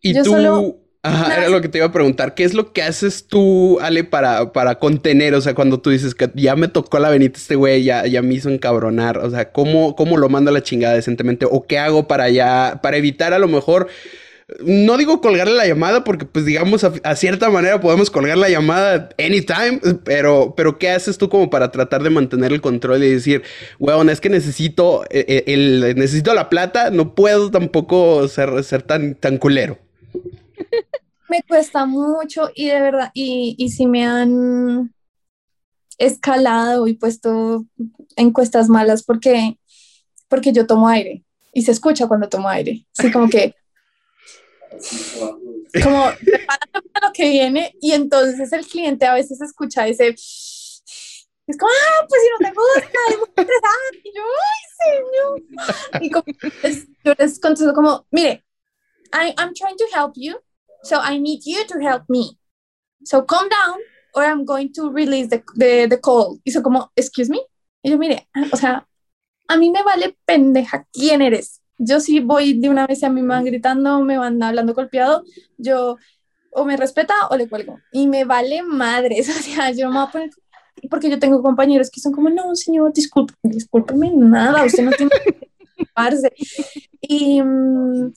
Y 0.00 0.20
tú, 0.22 0.82
era 1.04 1.48
lo 1.48 1.60
que 1.60 1.68
te 1.68 1.78
iba 1.78 1.86
a 1.86 1.92
preguntar, 1.92 2.34
¿qué 2.34 2.44
es 2.44 2.54
lo 2.54 2.72
que 2.72 2.82
haces 2.82 3.26
tú, 3.26 3.78
Ale, 3.80 4.04
para, 4.04 4.52
para 4.52 4.78
contener? 4.78 5.34
O 5.34 5.40
sea, 5.40 5.54
cuando 5.54 5.80
tú 5.80 5.90
dices 5.90 6.14
que 6.14 6.30
ya 6.34 6.54
me 6.54 6.68
tocó 6.68 6.98
la 6.98 7.10
venita 7.10 7.38
este 7.38 7.56
güey, 7.56 7.82
ya, 7.82 8.06
ya 8.06 8.22
me 8.22 8.34
hizo 8.34 8.50
encabronar, 8.50 9.18
o 9.18 9.30
sea, 9.30 9.50
¿cómo, 9.50 9.96
¿cómo 9.96 10.16
lo 10.16 10.28
mando 10.28 10.50
a 10.50 10.54
la 10.54 10.62
chingada 10.62 10.94
decentemente? 10.94 11.46
¿O 11.50 11.66
qué 11.66 11.78
hago 11.78 12.06
para 12.06 12.28
ya, 12.30 12.80
para 12.82 12.96
evitar 12.96 13.32
a 13.32 13.38
lo 13.38 13.48
mejor 13.48 13.88
no 14.64 14.96
digo 14.96 15.20
colgarle 15.20 15.54
la 15.54 15.66
llamada 15.66 16.04
porque 16.04 16.24
pues 16.24 16.44
digamos 16.44 16.84
a, 16.84 17.16
cierta 17.16 17.50
manera 17.50 17.80
podemos 17.80 18.10
colgar 18.10 18.36
la 18.38 18.48
llamada 18.48 19.08
anytime, 19.18 19.80
pero, 20.04 20.54
pero 20.56 20.78
¿qué 20.78 20.90
haces 20.90 21.18
tú 21.18 21.28
como 21.28 21.50
para 21.50 21.70
tratar 21.70 22.02
de 22.02 22.10
mantener 22.10 22.52
el 22.52 22.60
control 22.60 23.02
y 23.02 23.10
decir, 23.10 23.42
weón, 23.78 24.10
es 24.10 24.20
que 24.20 24.28
necesito, 24.28 25.04
eh, 25.04 25.24
eh, 25.28 25.44
el, 25.46 25.94
necesito 25.96 26.34
la 26.34 26.48
plata, 26.48 26.90
no 26.90 27.14
puedo 27.14 27.50
tampoco 27.50 28.26
ser, 28.28 28.62
ser 28.64 28.82
tan, 28.82 29.14
tan 29.14 29.38
culero? 29.38 29.78
Me 31.28 31.42
cuesta 31.42 31.86
mucho 31.86 32.50
y 32.54 32.66
de 32.66 32.80
verdad, 32.80 33.10
y, 33.14 33.54
y 33.58 33.70
si 33.70 33.86
me 33.86 34.04
han 34.04 34.92
escalado 35.96 36.86
y 36.86 36.92
puesto 36.92 37.64
encuestas 38.16 38.68
malas 38.68 39.02
porque, 39.02 39.56
porque 40.28 40.52
yo 40.52 40.66
tomo 40.66 40.88
aire 40.88 41.24
y 41.54 41.62
se 41.62 41.72
escucha 41.72 42.06
cuando 42.06 42.28
tomo 42.28 42.48
aire. 42.48 42.84
Así 42.98 43.10
como 43.10 43.30
que 43.30 43.54
como 45.82 46.06
lo 47.02 47.12
que 47.12 47.30
viene 47.30 47.74
y 47.80 47.92
entonces 47.92 48.52
el 48.52 48.66
cliente 48.66 49.06
a 49.06 49.14
veces 49.14 49.40
escucha 49.40 49.86
ese 49.86 50.14
Es 51.46 51.58
como, 51.58 51.72
ah, 51.72 52.06
pues 52.08 52.22
si 52.22 52.28
no 52.30 52.48
te 52.48 52.54
gusta, 52.54 52.98
es 53.10 53.18
muy 53.18 53.28
interesante. 53.28 54.00
Y 54.04 54.12
yo, 54.14 54.22
ay, 54.48 54.62
señor. 54.80 56.02
Y 56.02 56.10
como, 56.10 56.24
es, 56.62 56.86
yo 57.04 57.14
les 57.18 57.40
contesto 57.40 57.74
como, 57.74 58.06
mire, 58.10 58.44
I, 59.12 59.34
I'm 59.36 59.52
trying 59.52 59.76
to 59.76 59.86
help 59.92 60.12
you, 60.16 60.38
so 60.82 61.00
I 61.02 61.18
need 61.18 61.40
you 61.44 61.64
to 61.66 61.78
help 61.80 62.04
me. 62.08 62.38
So 63.04 63.24
calm 63.24 63.48
down, 63.48 63.78
or 64.14 64.24
I'm 64.24 64.44
going 64.44 64.72
to 64.74 64.90
release 64.90 65.28
the, 65.28 65.42
the, 65.56 65.88
the 65.88 66.00
call. 66.00 66.40
Y 66.44 66.52
son 66.52 66.62
como, 66.62 66.92
excuse 66.96 67.28
me. 67.28 67.40
Y 67.82 67.90
yo, 67.90 67.98
mire, 67.98 68.28
o 68.52 68.56
sea, 68.56 68.86
a 69.48 69.56
mí 69.56 69.70
me 69.70 69.82
vale 69.82 70.16
pendeja 70.24 70.86
quién 70.92 71.22
eres. 71.22 71.60
Yo 71.84 72.00
sí 72.00 72.20
voy 72.20 72.54
de 72.54 72.68
una 72.68 72.86
vez 72.86 73.02
a 73.02 73.10
mí 73.10 73.22
me 73.22 73.42
gritando, 73.42 74.00
me 74.00 74.18
van 74.18 74.42
hablando 74.42 74.74
golpeado, 74.74 75.24
yo 75.58 75.96
o 76.54 76.64
me 76.64 76.76
respeta 76.76 77.14
o 77.30 77.36
le 77.36 77.48
cuelgo. 77.48 77.78
Y 77.90 78.06
me 78.06 78.24
vale 78.24 78.62
madres, 78.62 79.28
o 79.36 79.42
sea, 79.42 79.70
yo 79.72 79.88
me 79.88 79.96
voy 79.96 80.06
a 80.06 80.10
poner 80.10 80.30
porque 80.90 81.10
yo 81.10 81.18
tengo 81.18 81.42
compañeros 81.42 81.90
que 81.90 82.00
son 82.00 82.12
como, 82.12 82.30
no, 82.30 82.54
señor, 82.54 82.92
disculpe, 82.92 83.34
discúlpeme, 83.42 84.10
nada, 84.14 84.64
usted 84.64 84.84
no 84.84 84.90
tiene 84.92 85.10
que. 85.10 85.52
Y, 87.00 87.42
mm, 87.42 88.12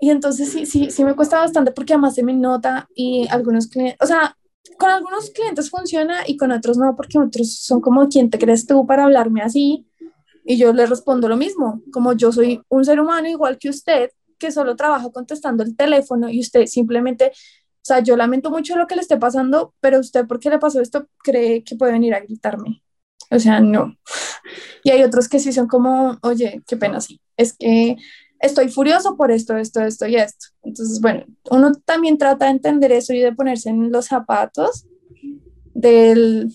y 0.00 0.10
entonces 0.10 0.50
sí, 0.50 0.66
sí, 0.66 0.90
sí 0.90 1.04
me 1.04 1.14
cuesta 1.14 1.38
bastante 1.38 1.72
porque 1.72 1.94
además 1.94 2.14
se 2.14 2.22
me 2.22 2.34
nota 2.34 2.88
y 2.94 3.26
algunos 3.30 3.68
clientes, 3.68 3.96
o 4.00 4.06
sea, 4.06 4.36
con 4.78 4.90
algunos 4.90 5.30
clientes 5.30 5.70
funciona 5.70 6.22
y 6.26 6.36
con 6.36 6.50
otros 6.52 6.76
no, 6.76 6.96
porque 6.96 7.18
otros 7.18 7.54
son 7.58 7.80
como, 7.80 8.08
¿quién 8.08 8.30
te 8.30 8.38
crees 8.38 8.66
tú 8.66 8.86
para 8.86 9.04
hablarme 9.04 9.42
así? 9.42 9.86
Y 10.44 10.58
yo 10.58 10.72
le 10.72 10.86
respondo 10.86 11.28
lo 11.28 11.36
mismo, 11.36 11.82
como 11.92 12.12
yo 12.12 12.30
soy 12.30 12.60
un 12.68 12.84
ser 12.84 13.00
humano 13.00 13.28
igual 13.28 13.58
que 13.58 13.70
usted, 13.70 14.10
que 14.38 14.52
solo 14.52 14.76
trabaja 14.76 15.10
contestando 15.10 15.62
el 15.62 15.76
teléfono 15.76 16.28
y 16.28 16.40
usted 16.40 16.66
simplemente 16.66 17.32
o 17.84 17.86
sea, 17.86 18.00
yo 18.00 18.16
lamento 18.16 18.50
mucho 18.50 18.78
lo 18.78 18.86
que 18.86 18.94
le 18.94 19.02
esté 19.02 19.18
pasando, 19.18 19.74
pero 19.80 20.00
usted, 20.00 20.26
¿por 20.26 20.40
qué 20.40 20.48
le 20.48 20.58
pasó 20.58 20.80
esto? 20.80 21.06
¿Cree 21.22 21.62
que 21.62 21.76
puede 21.76 21.92
venir 21.92 22.14
a 22.14 22.20
gritarme? 22.20 22.82
O 23.30 23.38
sea, 23.38 23.60
no. 23.60 23.94
Y 24.82 24.90
hay 24.90 25.02
otros 25.02 25.28
que 25.28 25.38
sí 25.38 25.52
son 25.52 25.68
como, 25.68 26.16
oye, 26.22 26.62
qué 26.66 26.78
pena, 26.78 27.02
sí. 27.02 27.20
Es 27.36 27.52
que 27.58 27.96
estoy 28.40 28.70
furioso 28.70 29.18
por 29.18 29.30
esto, 29.30 29.58
esto, 29.58 29.82
esto 29.82 30.06
y 30.06 30.16
esto. 30.16 30.46
Entonces, 30.62 30.98
bueno, 31.02 31.26
uno 31.50 31.72
también 31.84 32.16
trata 32.16 32.46
de 32.46 32.52
entender 32.52 32.90
eso 32.90 33.12
y 33.12 33.20
de 33.20 33.34
ponerse 33.34 33.68
en 33.68 33.92
los 33.92 34.06
zapatos 34.06 34.86
del, 35.74 36.50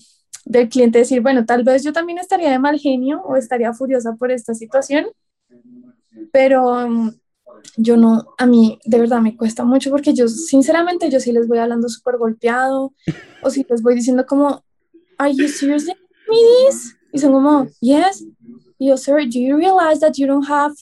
del 0.50 0.68
cliente, 0.68 0.98
decir, 0.98 1.20
bueno, 1.20 1.46
tal 1.46 1.62
vez 1.62 1.84
yo 1.84 1.92
también 1.92 2.18
estaría 2.18 2.50
de 2.50 2.58
mal 2.58 2.76
genio 2.76 3.22
o 3.22 3.36
estaría 3.36 3.72
furiosa 3.72 4.16
por 4.16 4.32
esta 4.32 4.52
situación, 4.52 5.06
pero 6.32 6.88
yo 7.76 7.96
no, 7.96 8.34
a 8.36 8.46
mí 8.46 8.80
de 8.84 8.98
verdad 8.98 9.20
me 9.20 9.36
cuesta 9.36 9.64
mucho 9.64 9.90
porque 9.90 10.12
yo, 10.12 10.26
sinceramente, 10.26 11.08
yo 11.08 11.20
sí 11.20 11.30
les 11.30 11.46
voy 11.46 11.58
hablando 11.58 11.88
súper 11.88 12.16
golpeado 12.18 12.92
o 13.44 13.50
si 13.50 13.64
les 13.68 13.80
voy 13.80 13.94
diciendo 13.94 14.26
como, 14.26 14.64
¿Are 15.18 15.32
you 15.32 15.46
seriously 15.46 15.94
me 16.28 16.36
this? 16.66 16.96
Y 17.12 17.20
son 17.20 17.32
como, 17.32 17.68
Yes. 17.80 18.24
Y 18.76 18.88
yo, 18.88 18.96
Sir, 18.96 19.18
do 19.18 19.38
you 19.38 19.56
realize 19.56 20.00
that 20.00 20.14
you 20.16 20.26
don't 20.26 20.48
have 20.48 20.74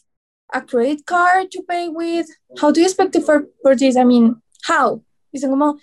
a 0.50 0.62
credit 0.62 1.04
card 1.04 1.50
to 1.50 1.62
pay 1.64 1.88
with? 1.88 2.26
How 2.58 2.72
do 2.72 2.80
you 2.80 2.87
expect 2.87 3.12
to 3.12 3.20
for, 3.20 3.76
this? 3.76 3.98
I 3.98 4.04
mean, 4.04 4.40
how? 4.66 5.02
Y 5.30 5.40
son 5.40 5.50
como, 5.50 5.76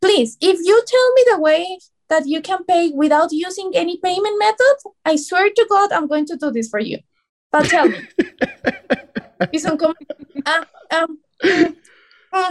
Please, 0.00 0.36
if 0.40 0.58
you 0.58 0.82
tell 0.86 1.14
me 1.14 1.24
the 1.30 1.38
way 1.38 1.78
that 2.08 2.26
you 2.26 2.40
can 2.40 2.64
pay 2.64 2.90
without 2.94 3.30
using 3.32 3.72
any 3.74 3.98
payment 3.98 4.38
method, 4.38 4.92
I 5.04 5.16
swear 5.16 5.50
to 5.50 5.66
God, 5.68 5.92
I'm 5.92 6.06
going 6.06 6.26
to 6.26 6.36
do 6.36 6.50
this 6.50 6.68
for 6.68 6.80
you. 6.80 6.98
But 7.50 7.66
tell 7.68 7.88
me. 7.88 7.98
y 9.52 9.58
son 9.58 9.76
como, 9.76 9.94
ah, 10.44 10.66
ah, 10.90 11.06
ah, 12.32 12.50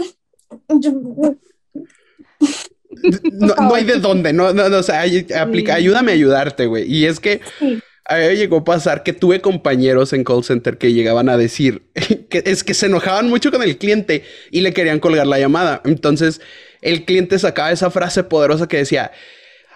no, 3.33 3.55
no, 3.55 3.75
hay 3.75 3.83
de 3.83 3.99
dónde, 3.99 4.33
no, 4.33 4.53
no, 4.53 4.69
no 4.69 4.77
o 4.77 4.83
sea, 4.83 5.03
aplica, 5.39 5.75
ayúdame 5.75 6.11
a 6.11 6.15
ayudarte, 6.15 6.65
güey. 6.65 6.91
Y 6.91 7.05
es 7.05 7.19
que 7.19 7.41
a 8.05 8.17
mí 8.17 8.35
llegó 8.35 8.57
a 8.57 8.63
pasar 8.63 9.03
que 9.03 9.13
tuve 9.13 9.41
compañeros 9.41 10.13
en 10.13 10.23
call 10.23 10.43
center 10.43 10.77
que 10.77 10.93
llegaban 10.93 11.29
a 11.29 11.37
decir 11.37 11.83
que 12.29 12.43
es 12.45 12.63
que 12.63 12.73
se 12.73 12.85
enojaban 12.85 13.29
mucho 13.29 13.51
con 13.51 13.61
el 13.61 13.77
cliente 13.77 14.23
y 14.51 14.61
le 14.61 14.73
querían 14.73 14.99
colgar 14.99 15.27
la 15.27 15.39
llamada. 15.39 15.81
Entonces, 15.85 16.41
el 16.81 17.05
cliente 17.05 17.37
sacaba 17.39 17.71
esa 17.71 17.91
frase 17.91 18.23
poderosa 18.23 18.67
que 18.67 18.77
decía, 18.77 19.11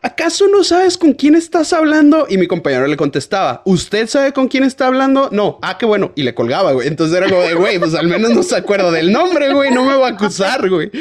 ¿acaso 0.01 0.47
no 0.47 0.63
sabes 0.63 0.97
con 0.97 1.13
quién 1.13 1.35
estás 1.35 1.73
hablando? 1.73 2.25
Y 2.29 2.37
mi 2.37 2.47
compañero 2.47 2.87
le 2.87 2.97
contestaba, 2.97 3.61
¿usted 3.65 4.07
sabe 4.07 4.33
con 4.33 4.47
quién 4.47 4.63
está 4.63 4.87
hablando? 4.87 5.29
No, 5.31 5.59
ah, 5.61 5.77
qué 5.77 5.85
bueno. 5.85 6.11
Y 6.15 6.23
le 6.23 6.33
colgaba, 6.33 6.71
güey. 6.71 6.87
Entonces 6.87 7.17
era 7.17 7.29
como 7.29 7.41
de, 7.41 7.53
güey, 7.53 7.79
pues 7.79 7.93
al 7.93 8.07
menos 8.07 8.31
no 8.31 8.43
se 8.43 8.55
acuerda 8.55 8.91
del 8.91 9.11
nombre, 9.11 9.53
güey, 9.53 9.71
no 9.71 9.85
me 9.85 9.95
va 9.95 10.07
a 10.07 10.11
acusar, 10.11 10.69
güey. 10.69 10.91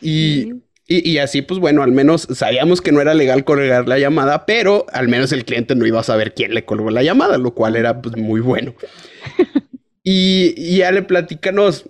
Y, 0.00 0.52
y, 0.86 1.18
así, 1.18 1.40
pues 1.42 1.58
bueno, 1.58 1.82
al 1.82 1.92
menos 1.92 2.28
sabíamos 2.34 2.82
que 2.82 2.92
no 2.92 3.00
era 3.00 3.14
legal 3.14 3.44
colgar 3.44 3.88
la 3.88 3.98
llamada, 3.98 4.44
pero 4.44 4.86
al 4.92 5.08
menos 5.08 5.32
el 5.32 5.44
cliente 5.44 5.74
no 5.74 5.86
iba 5.86 6.00
a 6.00 6.04
saber 6.04 6.34
quién 6.34 6.52
le 6.54 6.64
colgó 6.64 6.90
la 6.90 7.02
llamada, 7.02 7.38
lo 7.38 7.54
cual 7.54 7.76
era 7.76 8.02
pues 8.02 8.16
muy 8.16 8.40
bueno. 8.40 8.74
Y, 10.06 10.52
y 10.58 10.76
ya 10.76 10.92
le 10.92 11.02
platícanos 11.02 11.86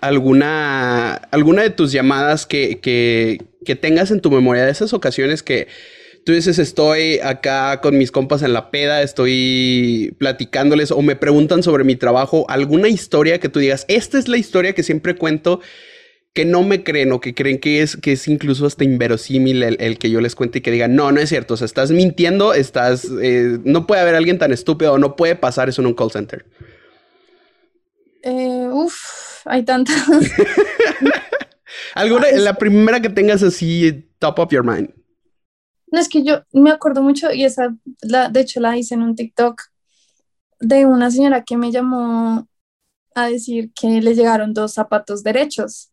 alguna, 0.00 1.14
alguna 1.14 1.62
de 1.62 1.70
tus 1.70 1.92
llamadas 1.92 2.46
que, 2.46 2.80
que, 2.80 3.42
que 3.64 3.76
tengas 3.76 4.10
en 4.10 4.20
tu 4.20 4.30
memoria 4.30 4.64
de 4.64 4.70
esas 4.70 4.92
ocasiones 4.92 5.42
que 5.42 5.68
tú 6.24 6.32
dices, 6.32 6.58
estoy 6.58 7.18
acá 7.20 7.80
con 7.80 7.98
mis 7.98 8.10
compas 8.10 8.42
en 8.42 8.52
la 8.52 8.70
peda, 8.70 9.02
estoy 9.02 10.14
platicándoles 10.18 10.90
o 10.90 11.02
me 11.02 11.16
preguntan 11.16 11.62
sobre 11.62 11.84
mi 11.84 11.96
trabajo, 11.96 12.46
alguna 12.48 12.88
historia 12.88 13.38
que 13.38 13.48
tú 13.48 13.60
digas, 13.60 13.84
esta 13.88 14.18
es 14.18 14.28
la 14.28 14.38
historia 14.38 14.72
que 14.72 14.82
siempre 14.82 15.14
cuento, 15.16 15.60
que 16.32 16.44
no 16.44 16.62
me 16.62 16.82
creen 16.82 17.12
o 17.12 17.20
que 17.20 17.34
creen 17.34 17.60
que 17.60 17.82
es, 17.82 17.96
que 17.96 18.12
es 18.12 18.26
incluso 18.26 18.66
hasta 18.66 18.84
inverosímil 18.84 19.62
el, 19.62 19.98
que 19.98 20.10
yo 20.10 20.20
les 20.20 20.34
cuente 20.34 20.58
y 20.58 20.62
que 20.62 20.72
digan, 20.72 20.96
no, 20.96 21.12
no 21.12 21.20
es 21.20 21.28
cierto, 21.28 21.54
o 21.54 21.56
sea, 21.56 21.66
estás 21.66 21.90
mintiendo, 21.92 22.54
estás, 22.54 23.06
eh, 23.22 23.58
no 23.62 23.86
puede 23.86 24.00
haber 24.00 24.16
alguien 24.16 24.38
tan 24.38 24.52
estúpido 24.52 24.98
no 24.98 25.16
puede 25.16 25.36
pasar 25.36 25.68
eso 25.68 25.82
en 25.82 25.86
un 25.86 25.94
call 25.94 26.10
center. 26.10 26.44
Eh, 28.22 28.68
uf, 28.72 29.33
hay 29.44 29.64
tantas. 29.64 29.96
¿Alguna, 31.94 32.30
la 32.32 32.54
primera 32.54 33.00
que 33.00 33.08
tengas 33.08 33.42
así, 33.42 34.08
top 34.18 34.38
of 34.38 34.52
your 34.52 34.64
mind? 34.64 34.90
No, 35.90 36.00
es 36.00 36.08
que 36.08 36.22
yo 36.22 36.42
me 36.52 36.70
acuerdo 36.70 37.02
mucho 37.02 37.32
y 37.32 37.44
esa, 37.44 37.74
la, 38.02 38.28
de 38.28 38.40
hecho 38.40 38.60
la 38.60 38.76
hice 38.76 38.94
en 38.94 39.02
un 39.02 39.14
TikTok 39.14 39.62
de 40.60 40.86
una 40.86 41.10
señora 41.10 41.44
que 41.44 41.56
me 41.56 41.70
llamó 41.70 42.48
a 43.14 43.28
decir 43.28 43.72
que 43.72 44.00
le 44.00 44.14
llegaron 44.14 44.54
dos 44.54 44.74
zapatos 44.74 45.22
derechos. 45.22 45.90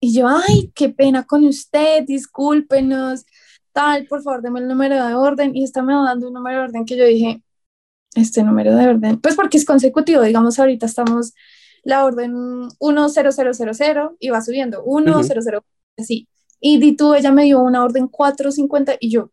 Y 0.00 0.14
yo, 0.14 0.26
ay, 0.28 0.72
qué 0.74 0.90
pena 0.90 1.24
con 1.24 1.44
usted, 1.44 2.04
discúlpenos, 2.04 3.24
tal, 3.72 4.06
por 4.06 4.22
favor, 4.22 4.42
deme 4.42 4.60
el 4.60 4.68
número 4.68 4.96
de 5.06 5.14
orden. 5.14 5.56
Y 5.56 5.64
está 5.64 5.82
me 5.82 5.94
dando 5.94 6.28
un 6.28 6.34
número 6.34 6.58
de 6.58 6.64
orden 6.64 6.84
que 6.84 6.96
yo 6.96 7.06
dije, 7.06 7.42
este 8.14 8.42
número 8.42 8.74
de 8.76 8.88
orden, 8.88 9.20
pues 9.20 9.34
porque 9.34 9.56
es 9.56 9.64
consecutivo, 9.64 10.22
digamos, 10.22 10.58
ahorita 10.58 10.86
estamos 10.86 11.32
la 11.82 12.04
orden 12.04 12.68
10000 12.78 14.16
y 14.18 14.30
va 14.30 14.40
subiendo, 14.40 14.84
100, 14.84 15.60
así. 15.98 16.28
Y 16.60 16.78
di 16.78 16.96
tú, 16.96 17.14
ella 17.14 17.32
me 17.32 17.44
dio 17.44 17.60
una 17.60 17.82
orden 17.82 18.08
450 18.08 18.96
y 19.00 19.10
yo, 19.10 19.30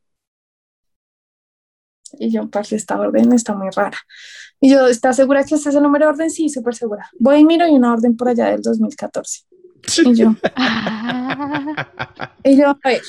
y 2.17 2.31
yo, 2.31 2.49
parce, 2.49 2.75
esta 2.75 2.99
orden 2.99 3.31
está 3.33 3.53
muy 3.53 3.69
rara. 3.69 3.97
Y 4.59 4.71
yo, 4.71 4.87
¿estás 4.87 5.15
segura 5.15 5.43
que 5.43 5.55
este 5.55 5.69
es 5.69 5.75
el 5.75 5.83
número 5.83 6.05
de 6.05 6.11
orden? 6.11 6.31
Sí, 6.31 6.49
súper 6.49 6.75
segura. 6.75 7.09
Voy 7.19 7.39
y 7.39 7.45
miro 7.45 7.67
y 7.67 7.71
una 7.71 7.93
orden 7.93 8.17
por 8.17 8.29
allá 8.29 8.47
del 8.47 8.61
2014. 8.61 9.43
Y 10.05 10.15
yo, 10.15 10.35
y 12.43 12.57
yo, 12.57 12.69
a 12.69 12.79
ver, 12.83 13.01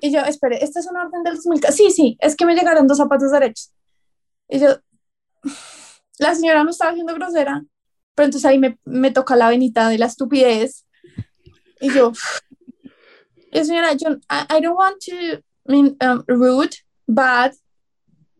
y 0.00 0.12
yo, 0.12 0.20
espere, 0.20 0.64
¿esta 0.64 0.80
es 0.80 0.86
una 0.86 1.04
orden 1.04 1.22
del 1.22 1.36
2014? 1.36 1.76
Sí, 1.76 1.90
sí, 1.90 2.16
es 2.20 2.36
que 2.36 2.46
me 2.46 2.54
llegaron 2.54 2.86
dos 2.86 2.98
zapatos 2.98 3.30
derechos. 3.30 3.72
Y 4.48 4.60
yo, 4.60 4.78
la 6.18 6.34
señora 6.34 6.64
no 6.64 6.70
estaba 6.70 6.92
haciendo 6.92 7.14
grosera, 7.14 7.62
pero 8.16 8.24
entonces 8.24 8.46
ahí 8.46 8.58
me, 8.58 8.78
me 8.84 9.12
toca 9.12 9.36
la 9.36 9.50
venita 9.50 9.88
de 9.88 9.98
la 9.98 10.06
estupidez. 10.06 10.86
Y 11.80 11.92
yo, 11.92 12.12
señora, 13.52 13.92
yo, 13.92 14.16
I, 14.30 14.60
don't 14.60 14.76
want 14.76 14.96
to 15.02 15.42
mean 15.66 15.96
um, 16.00 16.24
rude, 16.26 16.74
but 17.06 17.52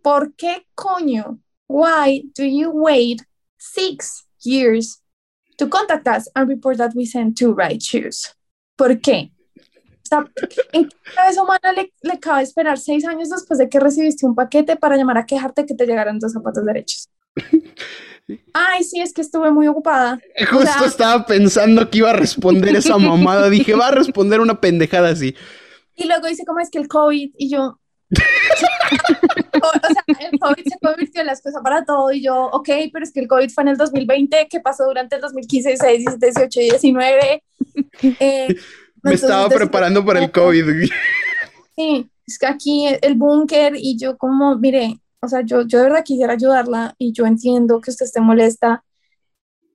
¿por 0.02 0.34
qué 0.34 0.66
coño? 0.74 1.38
Why 1.68 2.24
do 2.34 2.44
you 2.44 2.70
wait 2.70 3.22
six 3.58 4.24
years 4.42 5.02
to 5.58 5.68
contact 5.68 6.08
us 6.08 6.28
and 6.34 6.48
report 6.48 6.78
that 6.78 6.94
we 6.94 7.04
sent 7.04 7.36
two 7.36 7.52
right 7.52 7.80
shoes? 7.80 8.34
¿Por 8.76 8.98
qué? 9.00 9.30
¿En 10.72 10.88
qué 10.88 10.96
cabeza 11.14 11.42
humana 11.42 11.72
le, 11.72 11.92
le 12.02 12.18
cabe 12.18 12.42
esperar 12.42 12.78
seis 12.78 13.04
años 13.04 13.28
después 13.28 13.58
de 13.58 13.68
que 13.68 13.78
recibiste 13.78 14.24
un 14.24 14.34
paquete 14.34 14.76
para 14.76 14.96
llamar 14.96 15.18
a 15.18 15.26
quejarte 15.26 15.66
que 15.66 15.74
te 15.74 15.84
llegaran 15.84 16.18
dos 16.18 16.32
zapatos 16.32 16.64
derechos? 16.64 17.10
Ay, 18.52 18.82
sí, 18.82 19.00
es 19.00 19.12
que 19.12 19.20
estuve 19.20 19.50
muy 19.50 19.68
ocupada. 19.68 20.18
Justo 20.50 20.84
estaba 20.84 21.26
pensando 21.26 21.88
que 21.88 21.98
iba 21.98 22.10
a 22.10 22.14
responder 22.14 22.74
esa 22.74 22.98
mamada. 22.98 23.48
Dije, 23.48 23.74
va 23.74 23.88
a 23.88 23.92
responder 23.92 24.40
una 24.40 24.60
pendejada 24.60 25.10
así. 25.10 25.34
Y 25.94 26.06
luego 26.06 26.26
dice, 26.26 26.44
¿cómo 26.44 26.60
es 26.60 26.70
que 26.70 26.78
el 26.78 26.88
COVID? 26.88 27.30
Y 27.38 27.48
yo. 27.48 27.78
o, 28.10 29.70
sea, 29.80 30.04
el 30.30 30.38
COVID 30.38 30.64
se 30.64 30.78
convirtió 30.80 31.20
en 31.20 31.26
la 31.26 31.32
excusa 31.32 31.60
para 31.62 31.84
todo. 31.84 32.12
Y 32.12 32.22
yo, 32.22 32.46
ok, 32.46 32.68
pero 32.92 33.04
es 33.04 33.12
que 33.12 33.20
el 33.20 33.28
COVID 33.28 33.50
fue 33.50 33.62
en 33.62 33.68
el 33.68 33.76
2020. 33.76 34.48
¿Qué 34.50 34.60
pasó 34.60 34.84
durante 34.84 35.16
el 35.16 35.22
2015, 35.22 35.68
16, 35.70 35.98
17, 35.98 36.26
18 36.26 36.60
y 36.60 36.64
19? 36.64 37.42
Me 39.02 39.14
estaba 39.14 39.48
preparando 39.48 40.04
para 40.04 40.24
el 40.24 40.32
COVID. 40.32 40.90
Sí. 41.76 42.10
es 42.26 42.38
que 42.38 42.46
aquí 42.46 42.86
el 43.00 43.14
búnker 43.14 43.74
y 43.76 43.96
yo 43.98 44.16
como, 44.18 44.56
mire, 44.56 44.98
o 45.20 45.28
sea, 45.28 45.42
yo, 45.42 45.62
yo 45.62 45.78
de 45.78 45.84
verdad 45.84 46.04
quisiera 46.04 46.34
ayudarla 46.34 46.94
y 46.98 47.12
yo 47.12 47.26
entiendo 47.26 47.80
que 47.80 47.90
usted 47.90 48.06
esté 48.06 48.20
molesta, 48.20 48.84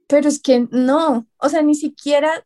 pero 0.08 0.28
es 0.28 0.42
que 0.42 0.68
no, 0.72 1.28
o 1.38 1.50
sea, 1.50 1.62
ni 1.62 1.76
siquiera 1.76 2.46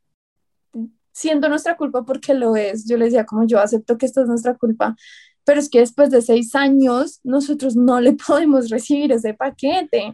siendo 1.16 1.48
nuestra 1.50 1.78
culpa 1.78 2.04
porque 2.04 2.34
lo 2.34 2.56
es. 2.56 2.86
Yo 2.88 2.98
le 2.98 3.06
decía 3.06 3.26
como 3.26 3.48
yo 3.48 3.60
acepto 3.60 3.98
que 3.98 4.06
esto 4.06 4.22
es 4.22 4.28
nuestra 4.28 4.56
culpa, 4.56 4.96
pero 5.46 5.60
es 5.60 5.70
que 5.70 5.80
después 5.80 6.10
de 6.12 6.22
seis 6.22 6.54
años 6.56 7.22
nosotros 7.24 7.76
no 7.76 8.00
le 8.02 8.14
podemos 8.28 8.70
recibir 8.70 9.12
ese 9.12 9.34
paquete. 9.34 10.14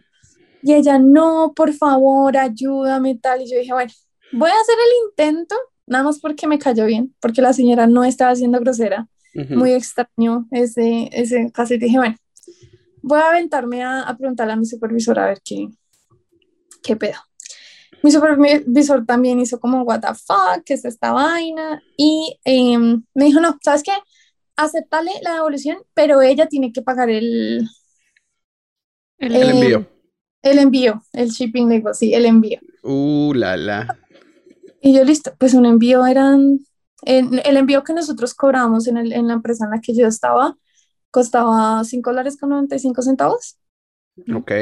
Y 0.62 0.74
ella, 0.74 0.98
no, 0.98 1.52
por 1.56 1.72
favor, 1.72 2.36
ayúdame, 2.36 3.16
tal. 3.16 3.42
Y 3.42 3.50
yo 3.50 3.58
dije, 3.58 3.72
bueno, 3.72 3.90
voy 4.32 4.48
a 4.48 4.60
hacer 4.60 4.76
el 4.78 5.08
intento, 5.08 5.56
nada 5.86 6.04
más 6.04 6.20
porque 6.20 6.46
me 6.46 6.58
cayó 6.58 6.86
bien, 6.86 7.12
porque 7.20 7.42
la 7.42 7.52
señora 7.52 7.88
no 7.88 8.04
estaba 8.04 8.34
siendo 8.36 8.60
grosera. 8.60 9.08
Muy 9.48 9.72
extraño 9.72 10.46
ese, 10.50 11.08
ese 11.10 11.50
caso. 11.52 11.74
Y 11.74 11.78
dije, 11.78 11.96
bueno, 11.96 12.16
voy 13.02 13.18
a 13.18 13.28
aventarme 13.28 13.82
a, 13.82 14.02
a 14.02 14.16
preguntarle 14.16 14.52
a 14.54 14.56
mi 14.56 14.66
supervisor 14.66 15.18
a 15.18 15.26
ver 15.26 15.42
qué, 15.44 15.68
qué 16.82 16.96
pedo. 16.96 17.18
Mi 18.02 18.10
supervisor 18.10 19.06
también 19.06 19.40
hizo 19.40 19.60
como, 19.60 19.82
what 19.82 20.00
the 20.00 20.08
fuck, 20.08 20.64
¿qué 20.64 20.74
es 20.74 20.84
esta 20.84 21.12
vaina? 21.12 21.80
Y 21.96 22.36
em, 22.44 23.04
me 23.14 23.26
dijo, 23.26 23.40
no, 23.40 23.56
¿sabes 23.62 23.82
qué? 23.84 23.92
Aceptale 24.56 25.12
la 25.22 25.34
devolución, 25.34 25.78
pero 25.94 26.20
ella 26.20 26.46
tiene 26.46 26.72
que 26.72 26.82
pagar 26.82 27.10
el... 27.10 27.68
El, 29.18 29.50
envío. 29.50 29.88
El 30.42 30.58
envío, 30.58 31.02
el 31.12 31.28
shipping 31.28 31.68
label, 31.68 31.94
sí, 31.94 32.12
el 32.12 32.26
envío. 32.26 32.58
Uh, 32.82 33.32
la, 33.34 33.56
la. 33.56 34.00
Y 34.80 34.94
yo, 34.94 35.04
listo, 35.04 35.32
pues 35.38 35.54
un 35.54 35.64
envío 35.64 36.04
eran... 36.04 36.58
el 37.04 37.56
envío 37.56 37.84
que 37.84 37.92
nosotros 37.92 38.34
cobramos 38.34 38.88
en, 38.88 38.96
el, 38.96 39.12
en 39.12 39.28
la 39.28 39.34
empresa 39.34 39.64
en 39.66 39.70
la 39.70 39.80
que 39.80 39.94
yo 39.94 40.08
estaba 40.08 40.56
costaba 41.12 41.84
5 41.84 42.10
dólares 42.10 42.36
con 42.36 42.50
95 42.50 43.02
centavos. 43.02 43.58
Ok 44.34 44.52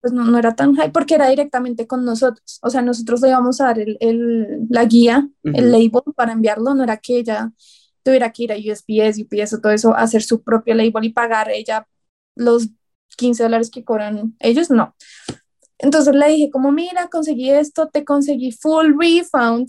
pues 0.00 0.12
no, 0.12 0.24
no, 0.24 0.38
era 0.38 0.54
tan 0.54 0.74
high 0.74 0.92
porque 0.92 1.14
era 1.14 1.28
directamente 1.28 1.86
con 1.86 2.04
nosotros. 2.04 2.58
O 2.62 2.70
sea, 2.70 2.82
nosotros 2.82 3.20
le 3.20 3.28
íbamos 3.28 3.60
a 3.60 3.66
dar 3.66 3.78
el, 3.78 3.96
el, 4.00 4.66
la 4.70 4.84
guía, 4.84 5.28
el 5.42 5.72
label 5.72 6.02
para 6.14 6.32
enviarlo, 6.32 6.74
no 6.74 6.84
era 6.84 6.98
que 6.98 7.18
ella 7.18 7.52
tuviera 8.02 8.32
que 8.32 8.44
ir 8.44 8.52
a 8.52 8.56
USPS, 8.56 9.20
UPS 9.20 9.54
o 9.54 9.60
todo 9.60 9.72
eso, 9.72 9.94
hacer 9.94 10.22
su 10.22 10.42
propio 10.42 10.74
label 10.74 11.04
y 11.04 11.12
pagar 11.12 11.50
ella 11.50 11.86
los 12.36 12.68
15 13.16 13.42
dólares 13.42 13.70
que 13.70 13.84
cobran 13.84 14.36
ellos, 14.38 14.70
no. 14.70 14.94
Entonces 15.78 16.14
le 16.14 16.28
dije, 16.28 16.50
como 16.50 16.72
mira, 16.72 17.08
conseguí 17.08 17.50
esto, 17.50 17.88
te 17.88 18.04
conseguí 18.04 18.52
full 18.52 18.94
refund, 18.98 19.68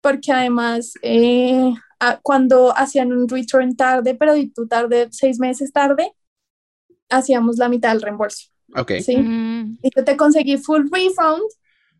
porque 0.00 0.32
además 0.32 0.94
eh, 1.02 1.72
cuando 2.22 2.76
hacían 2.76 3.12
un 3.12 3.28
return 3.28 3.76
tarde, 3.76 4.14
pero 4.14 4.34
tú 4.54 4.66
tarde, 4.66 5.08
seis 5.10 5.38
meses 5.38 5.72
tarde, 5.72 6.12
hacíamos 7.08 7.56
la 7.58 7.68
mitad 7.68 7.90
del 7.90 8.02
reembolso. 8.02 8.48
Ok. 8.76 8.92
Sí. 9.00 9.16
Mm. 9.16 9.78
Y 9.82 9.90
yo 9.94 10.04
te 10.04 10.16
conseguí 10.16 10.58
full 10.58 10.88
refund. 10.92 11.42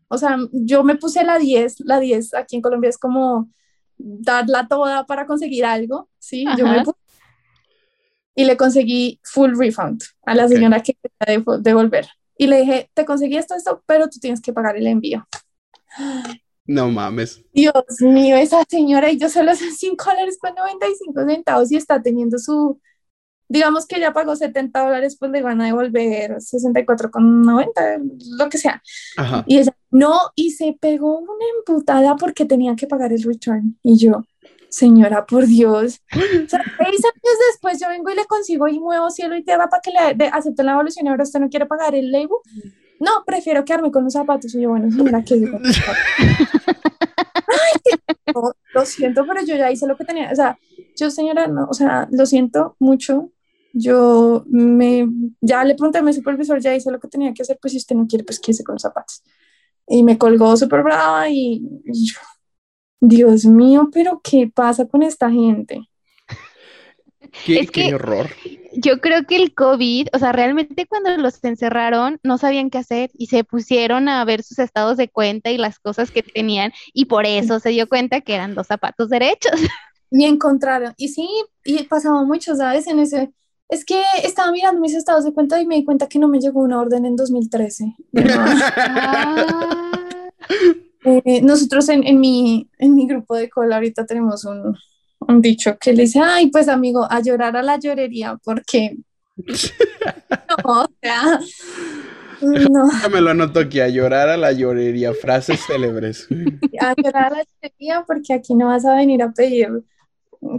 O 0.07 0.17
sea, 0.17 0.37
yo 0.51 0.83
me 0.83 0.95
puse 0.95 1.23
la 1.23 1.37
10. 1.37 1.81
La 1.81 1.99
10 1.99 2.33
aquí 2.33 2.55
en 2.55 2.61
Colombia 2.61 2.89
es 2.89 2.97
como 2.97 3.49
darla 3.97 4.67
toda 4.67 5.05
para 5.05 5.25
conseguir 5.25 5.65
algo. 5.65 6.09
Sí, 6.19 6.45
yo 6.57 6.65
me 6.65 6.83
puse. 6.83 6.97
Y 8.35 8.45
le 8.45 8.55
conseguí 8.55 9.19
full 9.23 9.57
refund 9.57 10.01
a 10.25 10.33
la 10.33 10.47
señora 10.47 10.81
que 10.81 10.93
quería 10.93 11.43
devolver. 11.59 12.07
Y 12.37 12.47
le 12.47 12.61
dije, 12.61 12.89
te 12.93 13.03
conseguí 13.03 13.35
esto, 13.35 13.53
esto, 13.55 13.83
pero 13.85 14.07
tú 14.07 14.17
tienes 14.19 14.41
que 14.41 14.53
pagar 14.53 14.77
el 14.77 14.87
envío. 14.87 15.27
No 16.69 16.91
mames. 16.91 17.43
Dios 17.51 17.73
mío, 17.99 18.35
esa 18.35 18.63
señora, 18.69 19.09
y 19.09 19.17
yo 19.17 19.27
solo 19.27 19.55
son 19.55 19.71
5 19.71 20.05
dólares 20.05 20.37
con 20.39 20.53
95 20.53 21.25
centavos 21.25 21.71
y 21.71 21.77
está 21.77 21.99
teniendo 21.99 22.37
su, 22.37 22.79
digamos 23.47 23.87
que 23.87 23.99
ya 23.99 24.13
pagó 24.13 24.35
70 24.35 24.79
dólares, 24.79 25.17
pues 25.19 25.31
le 25.31 25.41
van 25.41 25.61
a 25.61 25.65
devolver 25.65 26.37
64,90, 26.37 28.37
lo 28.37 28.49
que 28.49 28.59
sea. 28.59 28.83
Y 29.47 29.57
ella, 29.57 29.75
no, 29.89 30.19
y 30.35 30.51
se 30.51 30.77
pegó 30.79 31.17
una 31.17 31.43
emputada 31.57 32.15
porque 32.17 32.45
tenía 32.45 32.75
que 32.75 32.85
pagar 32.85 33.13
el 33.13 33.23
return. 33.23 33.75
Y 33.81 33.97
yo, 33.97 34.21
señora, 34.69 35.25
por 35.25 35.47
Dios. 35.47 36.01
O 36.13 36.49
sea, 36.49 36.61
seis 36.77 37.03
años 37.03 37.37
después 37.51 37.79
yo 37.79 37.89
vengo 37.89 38.11
y 38.11 38.15
le 38.15 38.25
consigo 38.25 38.67
y 38.67 38.79
muevo 38.79 39.09
cielo 39.09 39.35
y 39.35 39.43
tierra 39.43 39.69
para 39.69 39.81
que 39.81 39.89
le 39.89 40.27
acepte 40.27 40.61
la 40.61 40.73
evolución 40.73 41.07
y 41.07 41.09
ahora 41.09 41.23
usted 41.23 41.39
no 41.39 41.49
quiere 41.49 41.65
pagar 41.65 41.95
el 41.95 42.11
label. 42.11 42.29
No, 42.99 43.23
prefiero 43.25 43.63
quedarme 43.65 43.91
con 43.91 44.03
los 44.03 44.13
zapatos. 44.13 44.53
Y 44.55 44.61
yo, 44.61 44.69
bueno, 44.69 44.91
señora, 44.91 45.23
¿qué? 45.23 45.35
Ay, 47.47 47.81
lo 48.73 48.85
siento, 48.85 49.25
pero 49.27 49.41
yo 49.45 49.55
ya 49.55 49.71
hice 49.71 49.87
lo 49.87 49.97
que 49.97 50.05
tenía. 50.05 50.31
O 50.31 50.35
sea, 50.35 50.57
yo, 50.95 51.09
señora, 51.09 51.47
no, 51.47 51.67
o 51.69 51.73
sea, 51.73 52.07
lo 52.11 52.25
siento 52.25 52.75
mucho, 52.79 53.31
yo 53.73 54.43
me, 54.47 55.07
ya 55.41 55.63
le 55.63 55.75
pregunté 55.75 55.99
a 55.99 56.01
mi 56.03 56.13
supervisor, 56.13 56.59
ya 56.59 56.75
hice 56.75 56.91
lo 56.91 56.99
que 56.99 57.07
tenía 57.07 57.33
que 57.33 57.41
hacer, 57.41 57.57
pues 57.61 57.71
si 57.73 57.77
usted 57.77 57.95
no 57.95 58.07
quiere, 58.07 58.23
pues 58.23 58.39
quédese 58.39 58.63
con 58.63 58.75
los 58.75 58.81
zapatos. 58.81 59.23
Y 59.87 60.03
me 60.03 60.17
colgó 60.17 60.55
súper 60.57 60.83
brava 60.83 61.29
y, 61.29 61.61
yo, 61.85 62.19
Dios 62.99 63.45
mío, 63.45 63.89
pero 63.91 64.21
¿qué 64.23 64.51
pasa 64.53 64.85
con 64.85 65.03
esta 65.03 65.29
gente? 65.29 65.81
Qué, 67.45 67.67
qué 67.67 67.95
horror. 67.95 68.29
Yo 68.73 68.99
creo 68.99 69.25
que 69.25 69.35
el 69.35 69.53
COVID, 69.53 70.09
o 70.13 70.19
sea, 70.19 70.31
realmente 70.31 70.85
cuando 70.85 71.15
los 71.17 71.43
encerraron 71.43 72.19
no 72.23 72.37
sabían 72.37 72.69
qué 72.69 72.77
hacer 72.77 73.09
y 73.13 73.27
se 73.27 73.43
pusieron 73.43 74.09
a 74.09 74.23
ver 74.25 74.43
sus 74.43 74.59
estados 74.59 74.97
de 74.97 75.09
cuenta 75.09 75.49
y 75.49 75.57
las 75.57 75.79
cosas 75.79 76.11
que 76.11 76.23
tenían 76.23 76.71
y 76.93 77.05
por 77.05 77.25
eso 77.25 77.59
se 77.59 77.69
dio 77.69 77.87
cuenta 77.89 78.21
que 78.21 78.35
eran 78.35 78.55
dos 78.55 78.67
zapatos 78.67 79.09
derechos. 79.09 79.51
Y 80.11 80.25
encontraron, 80.25 80.95
y 80.97 81.09
sí, 81.09 81.29
y 81.63 81.83
pasaba 81.83 82.23
mucho, 82.23 82.55
¿sabes? 82.55 82.87
En 82.87 82.97
ese, 82.97 83.31
es 83.69 83.85
que 83.85 84.01
estaba 84.23 84.51
mirando 84.51 84.81
mis 84.81 84.95
estados 84.95 85.23
de 85.23 85.33
cuenta 85.33 85.61
y 85.61 85.67
me 85.67 85.75
di 85.75 85.85
cuenta 85.85 86.07
que 86.07 86.17
no 86.17 86.27
me 86.27 86.39
llegó 86.39 86.61
una 86.61 86.79
orden 86.79 87.05
en 87.05 87.15
2013. 87.15 87.95
Eh, 91.05 91.41
nosotros 91.41 91.87
en, 91.87 92.05
en, 92.05 92.19
mi, 92.19 92.69
en 92.77 92.93
mi 92.93 93.07
grupo 93.07 93.33
de 93.33 93.49
cola 93.49 93.77
ahorita 93.77 94.05
tenemos 94.05 94.43
un, 94.43 94.75
un, 95.19 95.41
dicho 95.41 95.77
que 95.79 95.93
le 95.93 96.03
dice, 96.03 96.19
ay, 96.23 96.47
pues 96.47 96.67
amigo, 96.67 97.07
a 97.09 97.21
llorar 97.21 97.55
a 97.57 97.63
la 97.63 97.77
llorería, 97.77 98.37
porque... 98.43 98.97
no, 99.37 100.81
o 100.83 100.87
sea... 101.01 101.39
No. 102.41 102.87
Me 103.11 103.19
lo 103.19 103.31
anoto 103.31 103.59
aquí, 103.59 103.81
a 103.81 103.89
llorar 103.89 104.29
a 104.29 104.37
la 104.37 104.53
llorería, 104.53 105.13
frases 105.13 105.59
célebres. 105.67 106.25
a 106.79 106.93
llorar 106.95 107.33
a 107.33 107.37
la 107.37 107.43
llorería 107.43 108.05
porque 108.07 108.33
aquí 108.33 108.55
no 108.55 108.67
vas 108.67 108.85
a 108.85 108.95
venir 108.95 109.21
a 109.21 109.33
pedir 109.33 109.83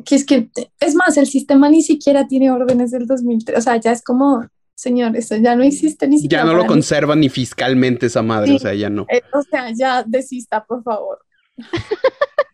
que 0.04 0.14
es 0.14 0.24
que, 0.24 0.50
es 0.78 0.94
más, 0.94 1.16
el 1.16 1.26
sistema 1.26 1.68
ni 1.68 1.82
siquiera 1.82 2.26
tiene 2.26 2.50
órdenes 2.50 2.90
del 2.90 3.06
2003, 3.06 3.58
o 3.58 3.60
sea, 3.60 3.76
ya 3.76 3.92
es 3.92 4.02
como, 4.02 4.46
señor, 4.74 5.16
eso 5.16 5.36
ya 5.36 5.56
no 5.56 5.62
existe 5.62 6.06
ni 6.06 6.18
siquiera. 6.18 6.44
Ya 6.44 6.50
no 6.50 6.56
lo 6.56 6.66
conserva 6.66 7.16
ni 7.16 7.28
fiscalmente 7.28 8.06
esa 8.06 8.22
madre, 8.22 8.54
o 8.54 8.58
sea, 8.58 8.74
ya 8.74 8.90
no. 8.90 9.06
Eh, 9.08 9.22
o 9.32 9.42
sea, 9.42 9.72
ya 9.74 10.04
desista, 10.06 10.64
por 10.64 10.82
favor. 10.82 11.20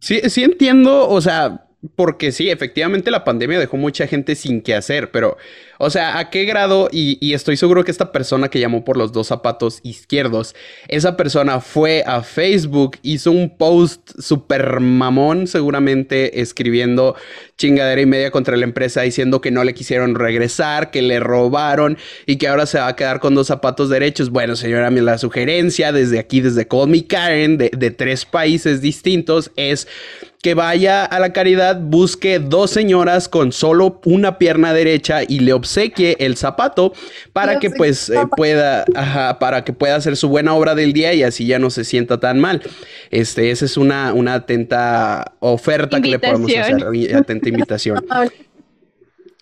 Sí, 0.00 0.20
sí 0.28 0.42
entiendo, 0.42 1.08
o 1.08 1.20
sea, 1.20 1.66
porque 1.96 2.30
sí, 2.30 2.50
efectivamente 2.50 3.10
la 3.10 3.24
pandemia 3.24 3.58
dejó 3.58 3.78
mucha 3.78 4.06
gente 4.06 4.34
sin 4.34 4.60
qué 4.60 4.74
hacer, 4.74 5.10
pero, 5.10 5.38
o 5.78 5.88
sea, 5.88 6.18
¿a 6.18 6.28
qué 6.28 6.44
grado? 6.44 6.90
Y, 6.92 7.32
estoy 7.32 7.56
seguro 7.56 7.84
que 7.84 7.90
esta 7.90 8.12
persona 8.12 8.50
que 8.50 8.60
llamó 8.60 8.84
por 8.84 8.98
los 8.98 9.12
dos 9.12 9.28
zapatos 9.28 9.80
izquierdos, 9.82 10.54
esa 10.88 11.16
persona 11.16 11.60
fue 11.60 12.04
a 12.06 12.22
Facebook, 12.22 12.98
hizo 13.02 13.30
un 13.30 13.56
post 13.56 14.10
súper 14.20 14.80
mamón, 14.80 15.46
seguramente 15.46 16.42
escribiendo 16.42 17.16
chingadera 17.56 18.02
y 18.02 18.06
media 18.06 18.30
contra 18.30 18.58
la 18.58 18.64
empresa, 18.64 19.00
diciendo 19.00 19.40
que 19.40 19.50
no 19.50 19.64
le 19.64 19.72
quisieron 19.72 20.16
regresar, 20.16 20.90
que 20.90 21.00
le 21.00 21.18
robaron 21.18 21.96
y 22.26 22.36
que 22.36 22.48
ahora 22.48 22.66
se 22.66 22.78
va 22.78 22.88
a 22.88 22.96
quedar 22.96 23.20
con 23.20 23.34
dos 23.34 23.46
zapatos 23.46 23.88
derechos. 23.88 24.28
Bueno, 24.28 24.54
señora, 24.54 24.90
la 24.90 25.16
sugerencia 25.16 25.92
desde 25.92 26.18
aquí, 26.18 26.42
desde 26.42 26.68
Call 26.68 26.88
Me 26.88 27.06
Karen, 27.06 27.56
de 27.56 27.90
tres 27.90 28.26
países 28.26 28.82
distintos, 28.82 29.50
es 29.56 29.88
que 30.42 30.54
vaya 30.54 31.04
a 31.04 31.20
la 31.20 31.32
caridad, 31.32 31.78
busque 31.80 32.38
dos 32.38 32.70
señoras 32.70 33.28
con 33.28 33.52
solo 33.52 34.00
una 34.06 34.38
pierna 34.38 34.72
derecha 34.72 35.20
y 35.26 35.40
le 35.40 35.52
obsequie 35.52 36.16
el 36.18 36.36
zapato 36.36 36.94
para 37.34 37.58
que 37.58 37.70
pues 37.70 38.08
eh, 38.08 38.20
pueda, 38.36 38.86
para 39.38 39.64
que 39.64 39.74
pueda 39.74 39.96
hacer 39.96 40.16
su 40.16 40.28
buena 40.28 40.54
obra 40.54 40.74
del 40.74 40.94
día 40.94 41.12
y 41.12 41.22
así 41.22 41.46
ya 41.46 41.58
no 41.58 41.68
se 41.68 41.84
sienta 41.84 42.20
tan 42.20 42.40
mal. 42.40 42.62
Este, 43.10 43.50
esa 43.50 43.66
es 43.66 43.76
una, 43.76 44.14
una 44.14 44.34
atenta 44.34 45.34
oferta 45.40 46.00
que 46.00 46.08
le 46.08 46.18
podemos 46.18 46.50
hacer, 46.50 46.86
atenta 47.14 47.48
invitación. 47.48 48.04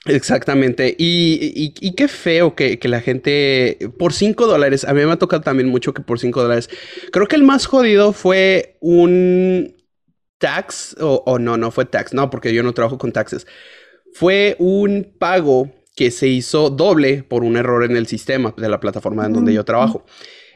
Exactamente. 0.06 0.96
Y, 0.98 1.74
y, 1.78 1.92
qué 1.92 2.08
feo 2.08 2.54
que, 2.54 2.78
que, 2.78 2.88
la 2.88 3.00
gente, 3.00 3.76
por 3.98 4.14
5 4.14 4.46
dólares, 4.46 4.84
a 4.84 4.94
mí 4.94 5.04
me 5.04 5.12
ha 5.12 5.16
tocado 5.16 5.42
también 5.42 5.68
mucho 5.68 5.92
que 5.92 6.00
por 6.00 6.18
5 6.18 6.42
dólares, 6.42 6.70
creo 7.12 7.26
que 7.26 7.36
el 7.36 7.42
más 7.42 7.66
jodido 7.66 8.14
fue 8.14 8.76
un, 8.80 9.74
tax, 10.38 10.96
o, 11.00 11.38
no, 11.38 11.56
no 11.56 11.70
fue 11.70 11.84
tax, 11.84 12.14
no, 12.14 12.30
porque 12.30 12.54
yo 12.54 12.62
no 12.62 12.72
trabajo 12.72 12.98
con 12.98 13.12
taxes. 13.12 13.46
Fue 14.12 14.56
un 14.58 15.12
pago 15.18 15.70
que 15.94 16.10
se 16.10 16.28
hizo 16.28 16.70
doble 16.70 17.24
por 17.24 17.42
un 17.42 17.56
error 17.56 17.84
en 17.84 17.96
el 17.96 18.06
sistema 18.06 18.54
de 18.56 18.68
la 18.68 18.80
plataforma 18.80 19.26
en 19.26 19.32
donde 19.32 19.52
yo 19.52 19.64
trabajo. 19.64 20.06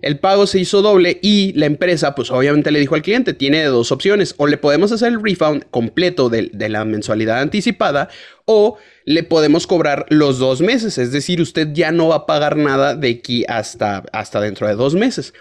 el 0.01 0.19
pago 0.19 0.47
se 0.47 0.59
hizo 0.59 0.83
doble 0.83 1.19
y 1.23 1.53
la 1.53 1.67
empresa, 1.67 2.15
pues 2.15 2.31
obviamente 2.31 2.73
le 2.73 2.81
dijo 2.81 2.95
al 2.95 3.03
cliente, 3.03 3.35
tiene 3.35 3.65
dos 3.65 3.93
opciones, 3.93 4.35
o 4.37 4.47
le 4.49 4.57
podemos 4.57 4.91
hacer 4.91 5.13
el 5.13 5.23
refund 5.23 5.65
completo 5.71 6.29
de, 6.29 6.51
la 6.69 6.85
mensualidad 6.85 7.41
anticipada, 7.41 8.09
o 8.45 8.79
le 9.05 9.23
podemos 9.23 9.67
cobrar 9.67 10.07
los 10.09 10.39
dos 10.39 10.61
meses, 10.61 10.99
es 10.99 11.13
decir, 11.13 11.41
usted 11.41 11.69
ya 11.73 11.93
no 11.93 12.09
va 12.09 12.17
a 12.17 12.27
pagar 12.27 12.57
nada 12.57 12.97
de 12.97 13.11
aquí 13.11 13.45
hasta, 13.49 14.05
hasta 14.13 14.41
dentro 14.41 14.67
de 14.67 14.75
dos 14.75 14.95
meses. 14.95 15.35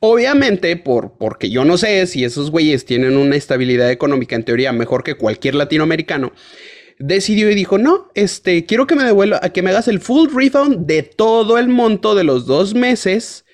Obviamente, 0.00 0.76
por, 0.76 1.12
porque 1.18 1.50
yo 1.50 1.64
no 1.64 1.76
sé 1.76 2.06
si 2.06 2.24
esos 2.24 2.50
güeyes 2.50 2.84
tienen 2.84 3.16
una 3.16 3.36
estabilidad 3.36 3.90
económica 3.90 4.36
en 4.36 4.44
teoría 4.44 4.72
mejor 4.72 5.02
que 5.02 5.16
cualquier 5.16 5.54
latinoamericano, 5.54 6.32
decidió 6.98 7.50
y 7.50 7.54
dijo, 7.54 7.78
no, 7.78 8.10
este, 8.14 8.64
quiero 8.64 8.86
que 8.86 8.96
me 8.96 9.04
devuelva, 9.04 9.40
que 9.40 9.62
me 9.62 9.70
hagas 9.70 9.88
el 9.88 10.00
full 10.00 10.28
refund 10.34 10.86
de 10.86 11.02
todo 11.02 11.58
el 11.58 11.68
monto 11.68 12.14
de 12.14 12.24
los 12.24 12.46
dos 12.46 12.74
meses 12.74 13.44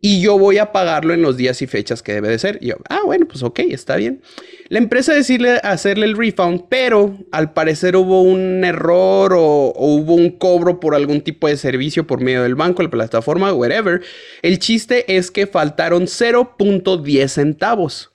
y 0.00 0.20
yo 0.22 0.38
voy 0.38 0.58
a 0.58 0.72
pagarlo 0.72 1.12
en 1.12 1.20
los 1.20 1.36
días 1.36 1.60
y 1.60 1.66
fechas 1.66 2.02
que 2.02 2.14
debe 2.14 2.28
de 2.28 2.38
ser. 2.38 2.58
Y 2.62 2.68
yo, 2.68 2.76
ah, 2.88 3.00
bueno, 3.04 3.26
pues 3.26 3.42
ok, 3.42 3.60
está 3.60 3.96
bien. 3.96 4.22
La 4.68 4.78
empresa 4.78 5.12
decide 5.12 5.60
hacerle 5.62 6.06
el 6.06 6.16
refund, 6.16 6.64
pero 6.68 7.18
al 7.32 7.52
parecer 7.52 7.96
hubo 7.96 8.22
un 8.22 8.64
error 8.64 9.34
o, 9.34 9.72
hubo 9.76 10.14
un 10.14 10.30
cobro 10.30 10.80
por 10.80 10.94
algún 10.94 11.20
tipo 11.20 11.48
de 11.48 11.56
servicio 11.56 12.06
por 12.06 12.20
medio 12.22 12.42
del 12.42 12.54
banco, 12.54 12.82
la 12.82 12.90
plataforma, 12.90 13.52
whatever. 13.52 14.02
El 14.42 14.58
chiste 14.58 15.16
es 15.16 15.30
que 15.30 15.46
faltaron 15.46 16.04
0.10 16.04 17.28
centavos. 17.28 18.10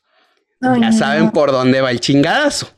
ya 0.62 0.92
saben 0.92 1.32
por 1.32 1.52
dónde 1.52 1.82
va 1.82 1.92
el 1.92 2.00
chingadazo. 2.00 2.70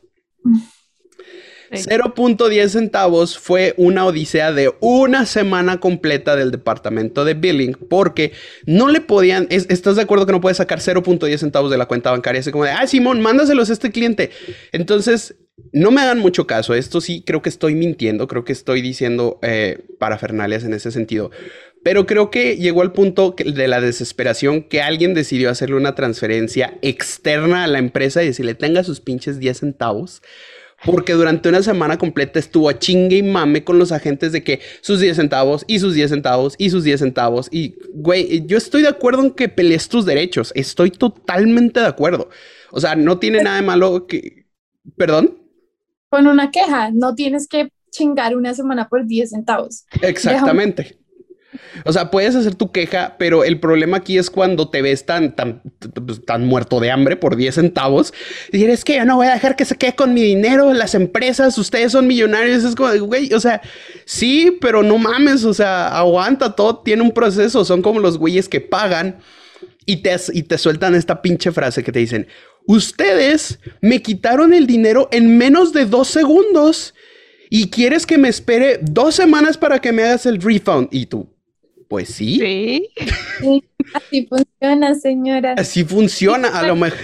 0.10 1.71 2.69
centavos 2.69 3.37
fue 3.37 3.73
una 3.77 4.05
odisea 4.05 4.51
de 4.51 4.73
una 4.79 5.25
semana 5.25 5.79
completa 5.79 6.35
del 6.35 6.51
departamento 6.51 7.25
de 7.25 7.33
billing 7.33 7.77
porque 7.89 8.33
no 8.65 8.89
le 8.89 9.01
podían, 9.01 9.47
¿estás 9.49 9.95
de 9.95 10.01
acuerdo 10.01 10.25
que 10.25 10.31
no 10.31 10.41
puedes 10.41 10.57
sacar 10.57 10.79
0.10 10.79 11.37
centavos 11.37 11.71
de 11.71 11.77
la 11.77 11.85
cuenta 11.85 12.11
bancaria? 12.11 12.41
Así 12.41 12.51
como 12.51 12.65
de, 12.65 12.71
ah, 12.71 12.87
Simón, 12.87 13.21
mándaselos 13.21 13.69
a 13.69 13.73
este 13.73 13.91
cliente. 13.91 14.31
Entonces, 14.71 15.35
no 15.71 15.91
me 15.91 16.01
hagan 16.01 16.19
mucho 16.19 16.45
caso, 16.45 16.75
esto 16.75 17.01
sí 17.01 17.23
creo 17.25 17.41
que 17.41 17.49
estoy 17.49 17.73
mintiendo, 17.75 18.27
creo 18.27 18.45
que 18.45 18.53
estoy 18.53 18.81
diciendo 18.81 19.39
eh, 19.41 19.85
parafernalias 19.99 20.63
en 20.63 20.73
ese 20.73 20.91
sentido. 20.91 21.31
Pero 21.83 22.05
creo 22.05 22.31
que 22.31 22.57
llegó 22.57 22.81
al 22.81 22.91
punto 22.91 23.35
de 23.37 23.67
la 23.67 23.79
desesperación 23.79 24.63
que 24.63 24.81
alguien 24.81 25.13
decidió 25.13 25.49
hacerle 25.49 25.75
una 25.75 25.95
transferencia 25.95 26.77
externa 26.81 27.63
a 27.63 27.67
la 27.67 27.79
empresa 27.79 28.23
y 28.23 28.27
decirle 28.27 28.55
tenga 28.55 28.83
sus 28.83 28.99
pinches 28.99 29.39
10 29.39 29.57
centavos 29.57 30.21
porque 30.85 31.13
durante 31.13 31.49
una 31.49 31.63
semana 31.63 31.97
completa 31.97 32.39
estuvo 32.39 32.69
a 32.69 32.77
chingue 32.77 33.17
y 33.17 33.23
mame 33.23 33.63
con 33.63 33.79
los 33.79 33.91
agentes 33.91 34.31
de 34.31 34.43
que 34.43 34.59
sus 34.81 34.99
10 34.99 35.17
centavos 35.17 35.63
y 35.67 35.79
sus 35.79 35.93
10 35.93 36.09
centavos 36.09 36.55
y 36.57 36.69
sus 36.69 36.83
10 36.83 36.99
centavos. 36.99 37.47
Y, 37.51 37.75
güey, 37.93 38.45
yo 38.45 38.57
estoy 38.57 38.83
de 38.83 38.89
acuerdo 38.89 39.23
en 39.23 39.31
que 39.31 39.49
pelees 39.49 39.89
tus 39.89 40.05
derechos. 40.05 40.51
Estoy 40.55 40.91
totalmente 40.91 41.79
de 41.79 41.87
acuerdo. 41.87 42.29
O 42.71 42.79
sea, 42.79 42.95
no 42.95 43.17
tiene 43.17 43.41
nada 43.41 43.57
de 43.57 43.63
malo 43.63 44.07
que... 44.07 44.45
¿Perdón? 44.95 45.37
Con 46.09 46.27
una 46.27 46.51
queja, 46.51 46.91
no 46.93 47.15
tienes 47.15 47.47
que 47.47 47.69
chingar 47.91 48.35
una 48.35 48.53
semana 48.53 48.87
por 48.87 49.05
10 49.05 49.31
centavos. 49.31 49.85
Exactamente. 50.01 50.97
O 51.85 51.93
sea, 51.93 52.11
puedes 52.11 52.35
hacer 52.35 52.55
tu 52.55 52.71
queja, 52.71 53.15
pero 53.17 53.43
el 53.43 53.59
problema 53.59 53.97
aquí 53.97 54.17
es 54.17 54.29
cuando 54.29 54.69
te 54.69 54.81
ves 54.81 55.05
tan, 55.05 55.35
tan, 55.35 55.61
pues, 56.05 56.25
tan 56.25 56.45
muerto 56.45 56.79
de 56.79 56.91
hambre 56.91 57.15
por 57.15 57.35
10 57.35 57.55
centavos. 57.55 58.13
Y 58.51 58.65
es 58.65 58.83
que 58.83 58.95
yo 58.97 59.05
no 59.05 59.15
voy 59.15 59.27
a 59.27 59.33
dejar 59.33 59.55
que 59.55 59.65
se 59.65 59.75
quede 59.75 59.95
con 59.95 60.13
mi 60.13 60.21
dinero, 60.21 60.73
las 60.73 60.95
empresas, 60.95 61.57
ustedes 61.57 61.91
son 61.93 62.07
millonarios. 62.07 62.63
Es 62.63 62.75
como, 62.75 62.93
güey, 63.05 63.33
o 63.33 63.39
sea, 63.39 63.61
sí, 64.05 64.57
pero 64.59 64.83
no 64.83 64.97
mames, 64.97 65.45
o 65.45 65.53
sea, 65.53 65.97
aguanta, 65.97 66.55
todo 66.55 66.79
tiene 66.79 67.03
un 67.03 67.11
proceso. 67.11 67.63
Son 67.63 67.81
como 67.81 67.99
los 67.99 68.17
güeyes 68.17 68.49
que 68.49 68.61
pagan 68.61 69.17
y 69.85 69.97
te, 69.97 70.15
y 70.33 70.43
te 70.43 70.57
sueltan 70.57 70.95
esta 70.95 71.21
pinche 71.21 71.51
frase 71.51 71.83
que 71.83 71.91
te 71.91 71.99
dicen, 71.99 72.27
ustedes 72.65 73.59
me 73.81 74.01
quitaron 74.01 74.53
el 74.53 74.67
dinero 74.67 75.07
en 75.11 75.37
menos 75.37 75.73
de 75.73 75.85
dos 75.85 76.09
segundos. 76.09 76.93
Y 77.49 77.69
quieres 77.69 78.05
que 78.05 78.17
me 78.17 78.27
espere 78.27 78.79
dos 78.81 79.15
semanas 79.15 79.57
para 79.57 79.79
que 79.79 79.93
me 79.93 80.03
hagas 80.03 80.25
el 80.25 80.41
refund. 80.41 80.89
Y 80.91 81.05
tú, 81.05 81.29
pues 81.87 82.09
sí. 82.09 82.87
Sí. 83.39 83.63
Así 83.93 84.27
funciona, 84.27 84.95
señora. 84.95 85.55
Así 85.57 85.83
funciona. 85.83 86.49
A 86.49 86.63
lo 86.63 86.75
mejor. 86.75 86.99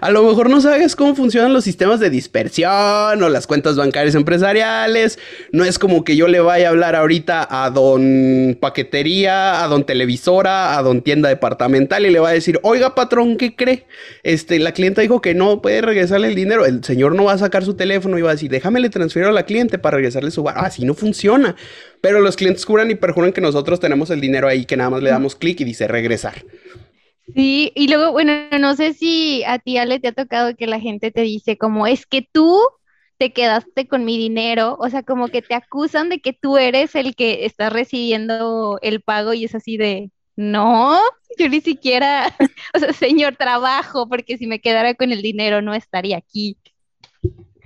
A 0.00 0.10
lo 0.10 0.22
mejor 0.22 0.48
no 0.48 0.60
sabes 0.60 0.96
cómo 0.96 1.14
funcionan 1.14 1.52
los 1.52 1.64
sistemas 1.64 2.00
de 2.00 2.08
dispersión 2.08 3.22
o 3.22 3.28
las 3.28 3.46
cuentas 3.46 3.76
bancarias 3.76 4.14
empresariales. 4.14 5.18
No 5.52 5.64
es 5.64 5.78
como 5.78 6.04
que 6.04 6.16
yo 6.16 6.28
le 6.28 6.40
vaya 6.40 6.68
a 6.68 6.70
hablar 6.70 6.96
ahorita 6.96 7.46
a 7.50 7.70
don 7.70 8.56
paquetería, 8.60 9.62
a 9.62 9.68
don 9.68 9.84
televisora, 9.84 10.78
a 10.78 10.82
don 10.82 11.02
tienda 11.02 11.28
departamental 11.28 12.06
y 12.06 12.10
le 12.10 12.20
va 12.20 12.30
a 12.30 12.32
decir, 12.32 12.58
oiga 12.62 12.94
patrón, 12.94 13.36
¿qué 13.36 13.54
cree? 13.54 13.86
Este, 14.22 14.58
la 14.58 14.72
clienta 14.72 15.02
dijo 15.02 15.20
que 15.20 15.34
no 15.34 15.60
puede 15.60 15.82
regresarle 15.82 16.28
el 16.28 16.34
dinero. 16.34 16.64
El 16.64 16.82
señor 16.82 17.14
no 17.14 17.24
va 17.24 17.32
a 17.32 17.38
sacar 17.38 17.64
su 17.64 17.74
teléfono 17.74 18.18
y 18.18 18.22
va 18.22 18.30
a 18.30 18.34
decir, 18.34 18.50
déjame 18.50 18.80
le 18.80 18.88
transfiero 18.88 19.28
a 19.28 19.32
la 19.32 19.44
cliente 19.44 19.78
para 19.78 19.96
regresarle 19.96 20.30
su... 20.30 20.48
Ah, 20.48 20.54
así 20.56 20.84
no 20.84 20.94
funciona. 20.94 21.56
Pero 22.00 22.20
los 22.20 22.36
clientes 22.36 22.64
juran 22.64 22.90
y 22.90 22.94
perjuran 22.94 23.32
que 23.32 23.42
nosotros 23.42 23.78
tenemos 23.80 24.08
el 24.10 24.20
dinero 24.20 24.48
ahí, 24.48 24.64
que 24.64 24.76
nada 24.76 24.90
más 24.90 25.02
le 25.02 25.10
damos 25.10 25.36
clic 25.36 25.60
y 25.60 25.64
dice 25.64 25.86
regresar. 25.86 26.44
Sí, 27.34 27.72
y 27.74 27.88
luego, 27.88 28.12
bueno, 28.12 28.32
no 28.58 28.74
sé 28.74 28.94
si 28.94 29.42
a 29.44 29.58
ti, 29.58 29.76
Ale, 29.76 30.00
te 30.00 30.08
ha 30.08 30.12
tocado 30.12 30.54
que 30.56 30.66
la 30.66 30.80
gente 30.80 31.10
te 31.10 31.22
dice 31.22 31.56
como, 31.56 31.86
es 31.86 32.06
que 32.06 32.26
tú 32.30 32.58
te 33.18 33.32
quedaste 33.32 33.86
con 33.86 34.04
mi 34.04 34.16
dinero, 34.16 34.76
o 34.80 34.88
sea, 34.88 35.02
como 35.02 35.28
que 35.28 35.42
te 35.42 35.54
acusan 35.54 36.08
de 36.08 36.20
que 36.20 36.32
tú 36.32 36.56
eres 36.56 36.94
el 36.94 37.14
que 37.14 37.44
está 37.44 37.68
recibiendo 37.68 38.78
el 38.80 39.02
pago 39.02 39.34
y 39.34 39.44
es 39.44 39.54
así 39.54 39.76
de, 39.76 40.10
no, 40.36 40.98
yo 41.38 41.48
ni 41.48 41.60
siquiera, 41.60 42.34
o 42.74 42.78
sea, 42.78 42.92
señor, 42.92 43.36
trabajo, 43.36 44.08
porque 44.08 44.38
si 44.38 44.46
me 44.46 44.60
quedara 44.60 44.94
con 44.94 45.12
el 45.12 45.22
dinero 45.22 45.60
no 45.60 45.74
estaría 45.74 46.16
aquí. 46.16 46.56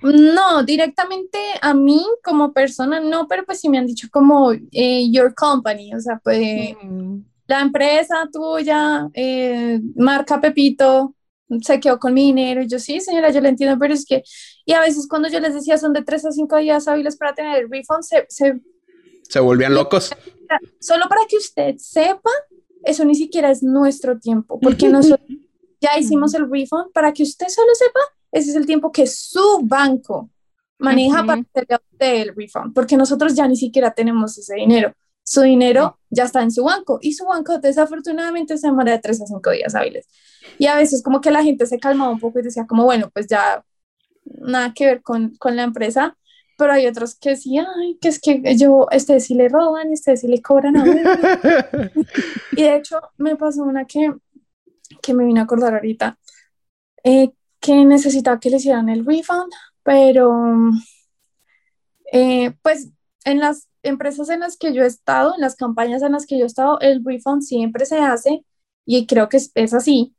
No, 0.02 0.64
directamente 0.64 1.38
a 1.62 1.72
mí 1.72 2.04
como 2.22 2.52
persona 2.52 3.00
no, 3.00 3.26
pero 3.28 3.44
pues 3.44 3.60
sí 3.60 3.68
me 3.68 3.78
han 3.78 3.86
dicho 3.86 4.08
como 4.10 4.52
eh, 4.52 5.08
your 5.10 5.34
company, 5.34 5.94
o 5.94 6.00
sea, 6.00 6.20
pues... 6.22 6.74
Mm 6.82 7.20
la 7.46 7.60
empresa 7.60 8.28
tuya, 8.32 9.08
eh, 9.12 9.80
marca 9.96 10.40
Pepito, 10.40 11.14
se 11.60 11.78
quedó 11.78 11.98
con 11.98 12.14
mi 12.14 12.26
dinero. 12.26 12.62
Y 12.62 12.68
yo, 12.68 12.78
sí, 12.78 13.00
señora, 13.00 13.30
yo 13.30 13.40
le 13.40 13.50
entiendo, 13.50 13.78
pero 13.78 13.94
es 13.94 14.04
que, 14.06 14.22
y 14.64 14.72
a 14.72 14.80
veces 14.80 15.06
cuando 15.08 15.28
yo 15.28 15.40
les 15.40 15.54
decía 15.54 15.76
son 15.78 15.92
de 15.92 16.02
tres 16.02 16.24
a 16.24 16.32
cinco 16.32 16.56
días 16.56 16.88
hábiles 16.88 17.16
para 17.16 17.34
tener 17.34 17.62
el 17.62 17.70
refund, 17.70 18.02
se... 18.02 18.26
Se, 19.28 19.40
volvían 19.40 19.74
locos. 19.74 20.10
Solo 20.80 21.06
para 21.08 21.22
que 21.28 21.36
usted 21.36 21.76
sepa, 21.78 22.30
eso 22.82 23.04
ni 23.04 23.14
siquiera 23.14 23.50
es 23.50 23.62
nuestro 23.62 24.18
tiempo, 24.18 24.58
porque 24.60 24.88
nosotros 24.88 25.28
ya 25.80 25.98
hicimos 25.98 26.34
el 26.34 26.50
refund, 26.50 26.92
para 26.92 27.12
que 27.12 27.22
usted 27.22 27.48
solo 27.48 27.74
sepa, 27.74 28.00
ese 28.32 28.50
es 28.50 28.56
el 28.56 28.66
tiempo 28.66 28.90
que 28.90 29.06
su 29.06 29.60
banco 29.62 30.30
maneja 30.78 31.24
para 31.24 31.40
hacer 31.40 31.66
el 32.00 32.34
refund, 32.34 32.74
porque 32.74 32.96
nosotros 32.96 33.34
ya 33.34 33.46
ni 33.46 33.56
siquiera 33.56 33.92
tenemos 33.92 34.36
ese 34.38 34.54
dinero 34.56 34.94
su 35.24 35.40
dinero 35.40 35.98
ya 36.10 36.24
está 36.24 36.42
en 36.42 36.52
su 36.52 36.64
banco 36.64 36.98
y 37.00 37.14
su 37.14 37.24
banco 37.24 37.58
desafortunadamente 37.58 38.56
se 38.58 38.68
demora 38.68 38.92
de 38.92 38.98
tres 38.98 39.20
a 39.22 39.26
cinco 39.26 39.50
días 39.50 39.74
hábiles. 39.74 40.06
Y 40.58 40.66
a 40.66 40.76
veces 40.76 41.02
como 41.02 41.20
que 41.20 41.30
la 41.30 41.42
gente 41.42 41.66
se 41.66 41.80
calmaba 41.80 42.12
un 42.12 42.20
poco 42.20 42.38
y 42.38 42.42
decía 42.42 42.66
como, 42.66 42.84
bueno, 42.84 43.10
pues 43.12 43.26
ya 43.26 43.64
nada 44.24 44.72
que 44.74 44.86
ver 44.86 45.02
con, 45.02 45.34
con 45.36 45.56
la 45.56 45.62
empresa, 45.62 46.16
pero 46.56 46.72
hay 46.72 46.86
otros 46.86 47.16
que 47.16 47.36
sí, 47.36 47.58
ay, 47.58 47.98
que 48.00 48.08
es 48.08 48.20
que 48.20 48.56
yo, 48.56 48.86
este 48.90 49.18
sí 49.18 49.34
le 49.34 49.48
roban, 49.48 49.92
este 49.92 50.16
sí 50.16 50.28
le 50.28 50.40
cobran 50.40 50.76
a 50.76 50.84
y 52.52 52.62
de 52.62 52.76
hecho 52.76 53.00
me 53.16 53.36
pasó 53.36 53.64
una 53.64 53.86
que, 53.86 54.14
que 55.02 55.14
me 55.14 55.24
vine 55.24 55.40
a 55.40 55.44
acordar 55.44 55.74
ahorita, 55.74 56.18
eh, 57.02 57.32
que 57.60 57.84
necesitaba 57.84 58.38
que 58.38 58.50
le 58.50 58.58
hicieran 58.58 58.88
el 58.88 59.04
refund, 59.04 59.52
pero 59.82 60.70
eh, 62.12 62.52
pues 62.62 62.90
en 63.24 63.40
las 63.40 63.68
empresas 63.82 64.28
en 64.28 64.40
las 64.40 64.56
que 64.56 64.72
yo 64.72 64.82
he 64.82 64.86
estado, 64.86 65.34
en 65.34 65.40
las 65.40 65.56
campañas 65.56 66.02
en 66.02 66.12
las 66.12 66.26
que 66.26 66.38
yo 66.38 66.44
he 66.44 66.46
estado, 66.46 66.78
el 66.80 67.02
refund 67.04 67.42
siempre 67.42 67.86
se 67.86 67.98
hace, 67.98 68.44
y 68.86 69.06
creo 69.06 69.28
que 69.28 69.38
es, 69.38 69.74
así, 69.74 70.14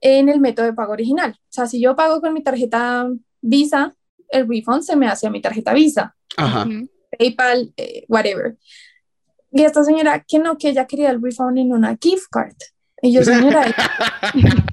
en 0.00 0.28
el 0.28 0.40
método 0.40 0.66
de 0.66 0.72
pago 0.72 0.92
original. 0.92 1.32
O 1.32 1.52
sea, 1.52 1.66
si 1.66 1.80
yo 1.80 1.96
pago 1.96 2.20
con 2.20 2.34
mi 2.34 2.42
tarjeta 2.42 3.08
Visa, 3.40 3.94
el 4.28 4.48
refund 4.48 4.82
se 4.82 4.96
me 4.96 5.08
hace 5.08 5.26
a 5.26 5.30
mi 5.30 5.40
tarjeta 5.40 5.72
Visa. 5.72 6.14
Ajá. 6.36 6.66
PayPal, 7.18 7.72
eh, 7.76 8.04
whatever. 8.08 8.56
Y 9.50 9.62
esta 9.62 9.84
señora, 9.84 10.24
que 10.26 10.38
no, 10.38 10.56
que 10.56 10.70
ella 10.70 10.86
quería 10.86 11.10
el 11.10 11.22
refund 11.22 11.58
en 11.58 11.72
una 11.72 11.96
gift 12.00 12.28
card. 12.30 12.56
Y 13.02 13.12
yo, 13.12 13.24
señora, 13.24 13.64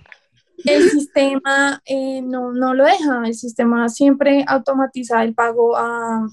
el 0.65 0.89
sistema 0.89 1.81
eh, 1.85 2.21
no, 2.21 2.51
no 2.51 2.73
lo 2.73 2.85
deja, 2.85 3.23
el 3.25 3.33
sistema 3.33 3.89
siempre 3.89 4.45
automatiza 4.47 5.23
el 5.23 5.33
pago 5.33 5.75
a 5.75 6.27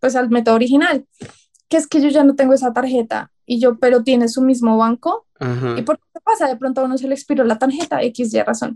pues 0.00 0.16
al 0.16 0.30
método 0.30 0.54
original, 0.54 1.06
que 1.68 1.76
es 1.76 1.86
que 1.86 2.00
yo 2.00 2.08
ya 2.08 2.24
no 2.24 2.34
tengo 2.34 2.54
esa 2.54 2.72
tarjeta 2.72 3.30
y 3.46 3.60
yo, 3.60 3.78
pero 3.78 4.02
tiene 4.02 4.28
su 4.28 4.42
mismo 4.42 4.76
banco. 4.76 5.26
¿Y 5.76 5.82
por 5.82 5.98
qué 5.98 6.20
pasa? 6.24 6.48
De 6.48 6.56
pronto 6.56 6.80
a 6.80 6.84
uno 6.84 6.98
se 6.98 7.06
le 7.06 7.14
expiró 7.14 7.44
la 7.44 7.58
tarjeta, 7.58 8.02
X, 8.02 8.34
Y 8.34 8.42
razón. 8.42 8.74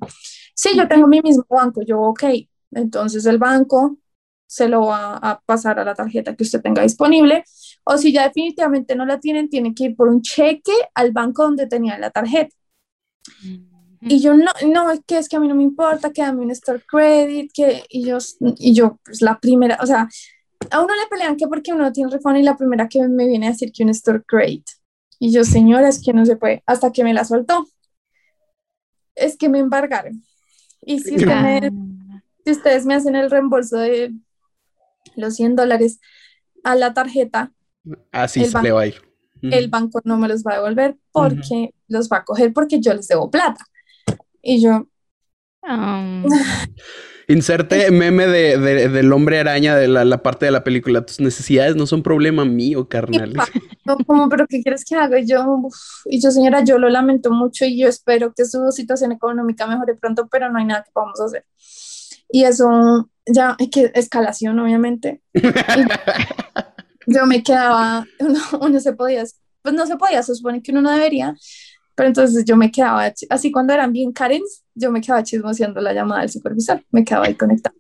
Sí, 0.55 0.71
yo 0.77 0.87
tengo 0.87 1.09
mi 1.09 1.21
mismo 1.21 1.45
banco, 1.49 1.83
yo, 1.83 2.01
ok, 2.01 2.25
entonces 2.73 3.27
el 3.27 3.39
banco 3.39 3.99
se 4.47 4.69
lo 4.69 4.87
va 4.87 5.17
a 5.17 5.41
pasar 5.41 5.79
a 5.79 5.85
la 5.85 5.95
tarjeta 5.95 6.37
que 6.37 6.43
usted 6.45 6.61
tenga 6.61 6.83
disponible 6.83 7.43
O 7.85 7.97
si 7.97 8.13
ya 8.13 8.25
definitivamente 8.25 8.95
no 8.95 9.07
la 9.07 9.19
tienen, 9.19 9.49
tienen 9.49 9.75
que 9.75 9.85
ir 9.85 9.97
por 9.97 10.09
un 10.09 10.21
cheque 10.21 10.73
al 10.95 11.11
banco 11.13 11.43
donde 11.43 11.67
tenían 11.67 12.01
la 12.01 12.11
tarjeta. 12.11 12.55
Y 14.03 14.21
yo 14.21 14.35
no, 14.35 14.51
no, 14.67 14.91
es 14.91 15.01
que 15.07 15.19
es 15.19 15.29
que 15.29 15.37
a 15.37 15.41
mí 15.41 15.49
no 15.49 15.55
me 15.55 15.63
importa, 15.63 16.11
que 16.11 16.23
dame 16.23 16.43
un 16.43 16.51
store 16.51 16.83
credit, 16.87 17.51
que, 17.53 17.85
y 17.89 18.05
yo, 18.05 18.19
y 18.59 18.75
yo, 18.75 18.99
pues 19.05 19.23
la 19.23 19.39
primera, 19.39 19.79
o 19.81 19.87
sea, 19.87 20.09
a 20.71 20.81
uno 20.81 20.95
le 20.95 21.07
pelean 21.11 21.37
que 21.37 21.47
porque 21.49 21.73
uno 21.73 21.85
no 21.85 21.93
tiene 21.93 22.11
refund 22.11 22.39
y 22.39 22.43
la 22.43 22.57
primera 22.57 22.89
que 22.89 23.07
me 23.09 23.27
viene 23.27 23.47
a 23.47 23.51
decir 23.51 23.73
que 23.73 23.83
un 23.83 23.91
store 23.91 24.23
credit. 24.27 24.65
Y 25.19 25.33
yo, 25.33 25.45
señora, 25.45 25.89
es 25.89 26.03
que 26.03 26.13
no 26.13 26.27
se 26.27 26.37
puede, 26.37 26.63
hasta 26.67 26.91
que 26.93 27.05
me 27.05 27.15
la 27.15 27.25
soltó. 27.25 27.67
Es 29.15 29.37
que 29.37 29.49
me 29.49 29.59
embargaron. 29.59 30.23
Y 30.81 30.99
si, 30.99 31.19
si 31.19 32.51
ustedes 32.51 32.87
me 32.87 32.95
hacen 32.95 33.15
el 33.15 33.31
reembolso 33.31 33.79
de 33.79 34.13
los 35.15 35.37
100 35.37 35.57
dólares 35.57 36.01
a 36.65 36.75
la 36.75 36.93
tarjeta, 36.93 37.53
así 38.11 38.45
se 38.45 38.63
le 38.63 38.73
va 38.73 38.83
a 38.83 38.87
ir. 38.87 39.03
El 39.43 39.69
banco 39.69 40.01
no 40.05 40.19
me 40.19 40.29
los 40.29 40.45
va 40.45 40.53
a 40.53 40.57
devolver 40.57 40.97
porque 41.11 41.75
los 41.89 42.09
va 42.09 42.19
a 42.19 42.25
coger 42.25 42.53
porque 42.53 42.81
yo 42.81 42.95
les 42.95 43.09
debo 43.09 43.31
plata. 43.31 43.65
Y 44.41 44.63
yo... 44.63 44.87
Ah. 45.63 46.25
Inserte 47.29 47.91
meme 47.91 48.27
de, 48.27 48.59
del 48.89 49.13
hombre 49.13 49.39
araña 49.39 49.77
de 49.77 49.89
la, 49.89 50.23
parte 50.23 50.47
de 50.47 50.53
la 50.53 50.65
película. 50.65 51.07
Tus 51.07 51.21
necesidades 51.21 51.77
no 51.77 51.87
son 51.87 52.03
problema 52.03 52.45
mío, 52.45 52.89
carnal. 52.89 53.35
No, 53.85 53.97
como, 54.07 54.29
pero 54.29 54.47
¿qué 54.47 54.63
quieres 54.63 54.85
que 54.85 54.95
haga? 54.95 55.19
yo, 55.19 55.45
y 56.05 56.23
yo, 56.23 56.31
señora, 56.31 56.63
yo 56.63 56.79
lo 56.79 56.89
lamento 56.89 57.33
mucho 57.33 57.65
y 57.65 57.81
yo 57.81 57.89
espero 57.89 58.33
que 58.33 58.45
su 58.45 58.71
situación 58.71 59.11
económica 59.11 59.67
mejore 59.67 59.97
pronto, 59.97 60.29
pero 60.31 60.49
no 60.53 60.61
hay 60.61 60.67
nada 60.67 60.85
que 60.85 60.93
podamos 60.93 61.21
hacer. 61.21 61.45
Y 62.31 62.45
eso, 62.45 63.11
ya, 63.27 63.57
que 63.73 63.91
escalación, 63.95 64.59
obviamente. 64.61 65.21
yo 67.07 67.27
me 67.27 67.43
quedaba, 67.43 68.07
uno, 68.21 68.41
uno 68.61 68.81
se 68.81 68.93
podía, 68.93 69.25
pues 69.63 69.75
no 69.75 69.87
se 69.87 69.97
podía, 69.97 70.23
se 70.23 70.35
supone 70.35 70.63
que 70.63 70.71
uno 70.71 70.83
no 70.83 70.93
debería, 70.93 71.35
pero 71.95 72.09
entonces 72.09 72.45
yo 72.45 72.57
me 72.57 72.71
quedaba, 72.71 73.13
así 73.31 73.53
cuando 73.53 73.73
eran 73.73 73.93
bien 73.93 74.13
Karens, 74.13 74.65
yo 74.75 74.91
me 74.91 75.01
quedaba 75.01 75.23
chismoseando 75.23 75.81
la 75.81 75.93
llamada 75.93 76.23
del 76.23 76.31
supervisor, 76.31 76.83
me 76.91 77.05
quedaba 77.05 77.27
ahí 77.27 77.35
conectada. 77.35 77.75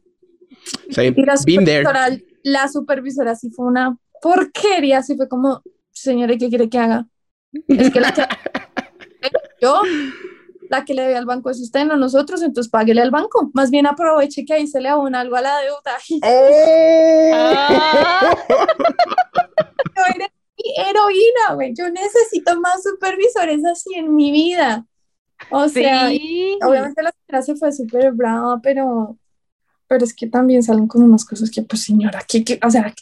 y 0.88 1.25
la 1.25 1.37
supervisora, 1.37 2.09
la 2.42 2.68
supervisora 2.68 3.35
sí 3.35 3.51
fue 3.51 3.66
una 3.66 3.96
porquería, 4.20 4.98
así 4.98 5.16
fue 5.16 5.29
como, 5.29 5.62
señora, 5.90 6.37
¿qué 6.37 6.48
quiere 6.48 6.68
que 6.68 6.79
haga? 6.79 7.07
Es 7.68 7.90
que 7.90 8.01
la 8.01 8.12
que 8.12 8.22
yo, 9.61 9.83
la 10.70 10.85
que 10.85 10.94
le 10.94 11.03
debe 11.03 11.16
al 11.16 11.27
banco 11.27 11.51
es 11.51 11.61
usted, 11.61 11.85
no 11.85 11.96
nosotros, 11.96 12.42
entonces 12.42 12.70
páguele 12.70 13.03
al 13.03 13.11
banco. 13.11 13.51
Más 13.53 13.70
bien 13.70 13.87
aproveche 13.87 14.44
que 14.44 14.55
ahí 14.55 14.66
se 14.66 14.81
le 14.81 14.88
abona 14.88 15.20
algo 15.20 15.37
a 15.37 15.42
la 15.42 15.59
deuda. 15.59 15.98
¡Oh! 20.57 20.83
heroína, 20.88 21.55
güey. 21.55 21.75
Yo 21.77 21.88
necesito 21.91 22.61
más 22.61 22.83
supervisores 22.83 23.65
así 23.65 23.95
en 23.95 24.15
mi 24.15 24.31
vida. 24.31 24.87
O 25.51 25.69
sea, 25.69 26.09
obviamente 26.65 27.03
la 27.03 27.12
señora 27.12 27.43
se 27.43 27.57
fue 27.57 27.73
súper 27.73 28.12
brava, 28.12 28.61
pero, 28.62 29.19
pero 29.88 30.05
es 30.05 30.15
que 30.15 30.29
también 30.29 30.62
salen 30.62 30.87
con 30.87 31.03
unas 31.03 31.25
cosas 31.25 31.51
que, 31.51 31.62
pues, 31.62 31.83
señora, 31.83 32.25
que, 32.27 32.61
o 32.65 32.71
sea, 32.71 32.95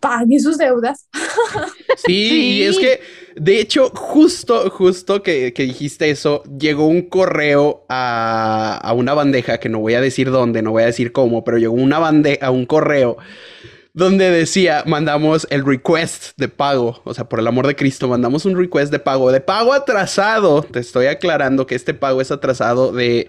pague 0.00 0.40
sus 0.40 0.58
deudas. 0.58 1.08
Sí, 2.04 2.56
y 2.56 2.62
es 2.62 2.78
que, 2.78 3.00
de 3.36 3.60
hecho, 3.60 3.90
justo, 3.90 4.70
justo 4.70 5.22
que, 5.22 5.52
que 5.52 5.64
dijiste 5.64 6.10
eso, 6.10 6.42
llegó 6.58 6.86
un 6.86 7.02
correo 7.02 7.84
a, 7.88 8.78
a, 8.82 8.92
una 8.94 9.12
bandeja, 9.12 9.60
que 9.60 9.68
no 9.68 9.78
voy 9.78 9.94
a 9.94 10.00
decir 10.00 10.30
dónde, 10.30 10.62
no 10.62 10.72
voy 10.72 10.84
a 10.84 10.86
decir 10.86 11.12
cómo, 11.12 11.44
pero 11.44 11.58
llegó 11.58 11.74
una 11.74 11.98
bandeja, 11.98 12.50
un 12.50 12.64
correo 12.64 13.18
donde 13.94 14.30
decía, 14.30 14.84
mandamos 14.86 15.46
el 15.50 15.64
request 15.64 16.32
de 16.36 16.48
pago, 16.48 17.02
o 17.04 17.12
sea, 17.12 17.28
por 17.28 17.40
el 17.40 17.46
amor 17.46 17.66
de 17.66 17.76
Cristo, 17.76 18.08
mandamos 18.08 18.46
un 18.46 18.56
request 18.56 18.90
de 18.90 18.98
pago, 18.98 19.30
de 19.30 19.40
pago 19.40 19.74
atrasado. 19.74 20.62
Te 20.62 20.80
estoy 20.80 21.06
aclarando 21.06 21.66
que 21.66 21.74
este 21.74 21.94
pago 21.94 22.20
es 22.20 22.30
atrasado 22.30 22.92
de... 22.92 23.28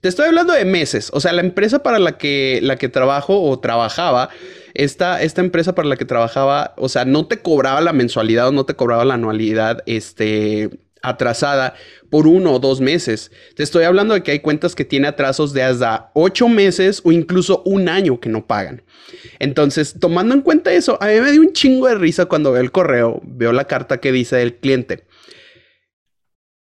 Te 0.00 0.08
estoy 0.08 0.26
hablando 0.26 0.52
de 0.52 0.64
meses, 0.64 1.10
o 1.12 1.20
sea, 1.20 1.32
la 1.32 1.40
empresa 1.40 1.82
para 1.82 1.98
la 1.98 2.18
que, 2.18 2.60
la 2.62 2.76
que 2.76 2.88
trabajo 2.88 3.42
o 3.42 3.58
trabajaba, 3.58 4.28
esta, 4.74 5.22
esta 5.22 5.40
empresa 5.40 5.74
para 5.74 5.88
la 5.88 5.96
que 5.96 6.04
trabajaba, 6.04 6.74
o 6.76 6.90
sea, 6.90 7.06
no 7.06 7.26
te 7.26 7.40
cobraba 7.40 7.80
la 7.80 7.94
mensualidad 7.94 8.48
o 8.48 8.52
no 8.52 8.66
te 8.66 8.74
cobraba 8.74 9.06
la 9.06 9.14
anualidad, 9.14 9.82
este, 9.86 10.85
atrasada 11.02 11.74
por 12.10 12.26
uno 12.26 12.52
o 12.52 12.58
dos 12.58 12.80
meses. 12.80 13.30
Te 13.54 13.62
estoy 13.62 13.84
hablando 13.84 14.14
de 14.14 14.22
que 14.22 14.32
hay 14.32 14.40
cuentas 14.40 14.74
que 14.74 14.84
tienen 14.84 15.08
atrasos 15.08 15.52
de 15.52 15.62
hasta 15.62 16.10
ocho 16.14 16.48
meses 16.48 17.00
o 17.04 17.12
incluso 17.12 17.62
un 17.64 17.88
año 17.88 18.20
que 18.20 18.28
no 18.28 18.46
pagan. 18.46 18.82
Entonces, 19.38 19.96
tomando 20.00 20.34
en 20.34 20.40
cuenta 20.40 20.72
eso, 20.72 20.98
a 21.00 21.06
mí 21.06 21.20
me 21.20 21.32
dio 21.32 21.40
un 21.40 21.52
chingo 21.52 21.88
de 21.88 21.96
risa 21.96 22.26
cuando 22.26 22.52
veo 22.52 22.62
el 22.62 22.72
correo, 22.72 23.20
veo 23.24 23.52
la 23.52 23.64
carta 23.64 23.98
que 23.98 24.12
dice 24.12 24.36
del 24.36 24.56
cliente. 24.56 25.04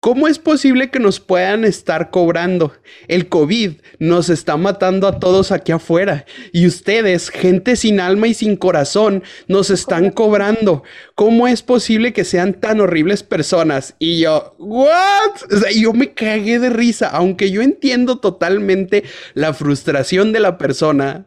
¿Cómo 0.05 0.27
es 0.27 0.37
posible 0.37 0.91
que 0.91 0.99
nos 0.99 1.19
puedan 1.19 1.65
estar 1.65 2.11
cobrando? 2.11 2.73
El 3.07 3.27
COVID 3.27 3.71
nos 3.97 4.29
está 4.29 4.55
matando 4.55 5.07
a 5.07 5.19
todos 5.19 5.51
aquí 5.51 5.71
afuera 5.71 6.27
y 6.53 6.67
ustedes, 6.67 7.31
gente 7.31 7.75
sin 7.75 7.99
alma 7.99 8.27
y 8.27 8.35
sin 8.35 8.55
corazón, 8.55 9.23
nos 9.47 9.71
están 9.71 10.11
cobrando. 10.11 10.83
¿Cómo 11.15 11.47
es 11.47 11.63
posible 11.63 12.13
que 12.13 12.23
sean 12.23 12.53
tan 12.53 12.81
horribles 12.81 13.23
personas? 13.23 13.95
Y 13.97 14.19
yo, 14.19 14.55
¿what? 14.59 15.51
O 15.51 15.57
sea, 15.57 15.71
yo 15.71 15.91
me 15.91 16.13
cagué 16.13 16.59
de 16.59 16.69
risa, 16.69 17.07
aunque 17.07 17.49
yo 17.49 17.63
entiendo 17.63 18.19
totalmente 18.19 19.05
la 19.33 19.55
frustración 19.55 20.33
de 20.33 20.39
la 20.39 20.59
persona. 20.59 21.25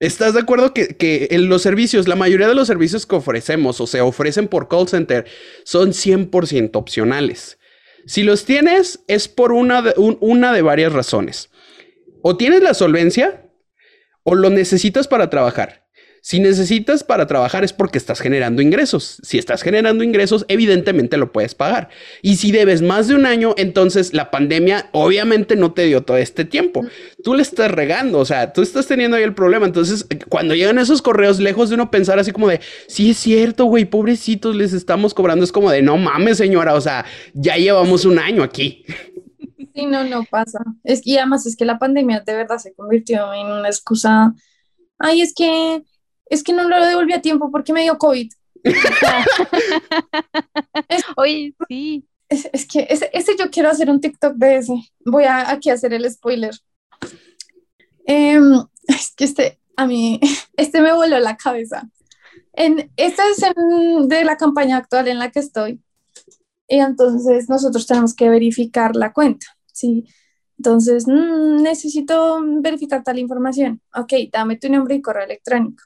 ¿Estás 0.00 0.34
de 0.34 0.40
acuerdo 0.40 0.74
que, 0.74 0.98
que, 0.98 1.28
en 1.30 1.48
los 1.48 1.62
servicios, 1.62 2.08
la 2.08 2.14
mayoría 2.14 2.46
de 2.46 2.54
los 2.54 2.66
servicios 2.66 3.06
que 3.06 3.16
ofrecemos 3.16 3.80
o 3.80 3.86
se 3.86 4.02
ofrecen 4.02 4.48
por 4.48 4.68
call 4.68 4.86
center 4.86 5.24
son 5.64 5.92
100% 5.92 6.72
opcionales? 6.74 7.56
Si 8.06 8.22
los 8.22 8.44
tienes, 8.44 9.00
es 9.08 9.28
por 9.28 9.52
una 9.52 9.82
de, 9.82 9.94
una 9.96 10.52
de 10.52 10.62
varias 10.62 10.92
razones. 10.92 11.50
O 12.22 12.36
tienes 12.36 12.62
la 12.62 12.74
solvencia 12.74 13.50
o 14.22 14.34
lo 14.34 14.50
necesitas 14.50 15.08
para 15.08 15.30
trabajar. 15.30 15.85
Si 16.26 16.40
necesitas 16.40 17.04
para 17.04 17.28
trabajar 17.28 17.62
es 17.62 17.72
porque 17.72 17.98
estás 17.98 18.18
generando 18.18 18.60
ingresos. 18.60 19.20
Si 19.22 19.38
estás 19.38 19.62
generando 19.62 20.02
ingresos, 20.02 20.44
evidentemente 20.48 21.18
lo 21.18 21.30
puedes 21.30 21.54
pagar. 21.54 21.88
Y 22.20 22.34
si 22.34 22.50
debes 22.50 22.82
más 22.82 23.06
de 23.06 23.14
un 23.14 23.26
año, 23.26 23.54
entonces 23.56 24.12
la 24.12 24.32
pandemia 24.32 24.88
obviamente 24.90 25.54
no 25.54 25.72
te 25.72 25.84
dio 25.84 26.02
todo 26.02 26.16
este 26.16 26.44
tiempo. 26.44 26.84
Tú 27.22 27.34
le 27.34 27.42
estás 27.42 27.70
regando, 27.70 28.18
o 28.18 28.24
sea, 28.24 28.52
tú 28.52 28.62
estás 28.62 28.88
teniendo 28.88 29.16
ahí 29.16 29.22
el 29.22 29.34
problema. 29.34 29.66
Entonces, 29.66 30.04
cuando 30.28 30.56
llegan 30.56 30.80
esos 30.80 31.00
correos, 31.00 31.38
lejos 31.38 31.68
de 31.68 31.76
uno 31.76 31.92
pensar 31.92 32.18
así 32.18 32.32
como 32.32 32.48
de, 32.48 32.60
sí 32.88 33.10
es 33.10 33.18
cierto, 33.18 33.66
güey, 33.66 33.84
pobrecitos, 33.84 34.56
les 34.56 34.72
estamos 34.72 35.14
cobrando, 35.14 35.44
es 35.44 35.52
como 35.52 35.70
de, 35.70 35.80
no 35.80 35.96
mames, 35.96 36.38
señora, 36.38 36.74
o 36.74 36.80
sea, 36.80 37.04
ya 37.34 37.54
llevamos 37.54 38.04
un 38.04 38.18
año 38.18 38.42
aquí. 38.42 38.84
Sí, 39.76 39.86
no, 39.86 40.02
no 40.02 40.24
pasa. 40.24 40.58
Es, 40.82 41.06
y 41.06 41.18
además 41.18 41.46
es 41.46 41.54
que 41.54 41.64
la 41.64 41.78
pandemia 41.78 42.24
de 42.26 42.34
verdad 42.34 42.58
se 42.58 42.74
convirtió 42.74 43.32
en 43.32 43.46
una 43.46 43.68
excusa. 43.68 44.34
Ay, 44.98 45.20
es 45.20 45.32
que 45.32 45.84
es 46.26 46.42
que 46.42 46.52
no 46.52 46.68
lo 46.68 46.84
devolví 46.84 47.12
a 47.12 47.22
tiempo 47.22 47.50
porque 47.50 47.72
me 47.72 47.82
dio 47.82 47.98
COVID. 47.98 48.30
Oye, 51.16 51.54
sí. 51.68 52.06
Es, 52.28 52.66
que 52.66 52.88
ese, 52.90 53.36
yo 53.38 53.50
quiero 53.50 53.70
hacer 53.70 53.88
un 53.88 54.00
TikTok 54.00 54.34
de 54.34 54.56
ese. 54.56 54.74
Voy 55.04 55.24
a 55.24 55.50
aquí 55.50 55.70
a 55.70 55.74
hacer 55.74 55.94
el 55.94 56.10
spoiler. 56.10 56.54
Em, 58.04 58.64
es 58.88 59.14
que 59.14 59.24
este, 59.24 59.60
a 59.76 59.86
mí, 59.86 60.20
este 60.56 60.80
me 60.80 60.92
voló 60.92 61.20
la 61.20 61.36
cabeza. 61.36 61.88
En, 62.52 62.90
esta 62.96 63.22
es 63.28 63.38
de 64.08 64.24
la 64.24 64.36
campaña 64.36 64.78
actual 64.78 65.06
en 65.08 65.20
la 65.20 65.30
que 65.30 65.38
estoy. 65.38 65.80
Y 66.68 66.80
entonces 66.80 67.48
nosotros 67.48 67.86
tenemos 67.86 68.14
que 68.14 68.28
verificar 68.28 68.96
la 68.96 69.12
cuenta. 69.12 69.46
¿sí? 69.72 70.04
Entonces, 70.58 71.06
mm, 71.06 71.62
necesito 71.62 72.40
verificar 72.60 73.04
tal 73.04 73.20
información. 73.20 73.80
Ok, 73.94 74.14
dame 74.32 74.56
tu 74.56 74.68
nombre 74.68 74.96
y 74.96 75.02
correo 75.02 75.24
electrónico 75.24 75.84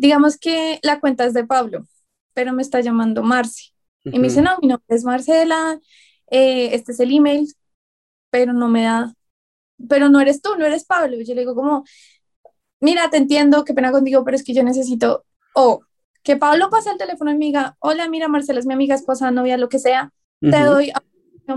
digamos 0.00 0.38
que 0.38 0.80
la 0.82 0.98
cuenta 0.98 1.26
es 1.26 1.34
de 1.34 1.46
Pablo, 1.46 1.86
pero 2.32 2.54
me 2.54 2.62
está 2.62 2.80
llamando 2.80 3.22
Marci. 3.22 3.72
Y 4.02 4.18
me 4.18 4.28
dice, 4.28 4.40
no, 4.40 4.56
mi 4.62 4.68
nombre 4.68 4.86
es 4.88 5.04
Marcela, 5.04 5.78
eh, 6.30 6.70
este 6.74 6.92
es 6.92 7.00
el 7.00 7.14
email, 7.14 7.46
pero 8.30 8.54
no 8.54 8.68
me 8.68 8.84
da, 8.84 9.14
pero 9.90 10.08
no 10.08 10.20
eres 10.22 10.40
tú, 10.40 10.56
no 10.56 10.64
eres 10.64 10.86
Pablo. 10.86 11.18
yo 11.20 11.34
le 11.34 11.42
digo 11.42 11.54
como, 11.54 11.84
mira, 12.80 13.10
te 13.10 13.18
entiendo, 13.18 13.62
qué 13.66 13.74
pena 13.74 13.92
contigo, 13.92 14.24
pero 14.24 14.36
es 14.36 14.42
que 14.42 14.54
yo 14.54 14.62
necesito, 14.62 15.26
o 15.54 15.82
que 16.22 16.38
Pablo 16.38 16.70
pase 16.70 16.90
el 16.90 16.96
teléfono 16.96 17.30
y 17.30 17.36
me 17.36 17.44
diga, 17.44 17.76
hola, 17.78 18.08
mira, 18.08 18.26
Marcela 18.26 18.58
es 18.58 18.66
mi 18.66 18.72
amiga, 18.72 18.94
esposa, 18.94 19.30
novia, 19.30 19.58
lo 19.58 19.68
que 19.68 19.78
sea, 19.78 20.14
te 20.40 20.60
doy 20.62 20.92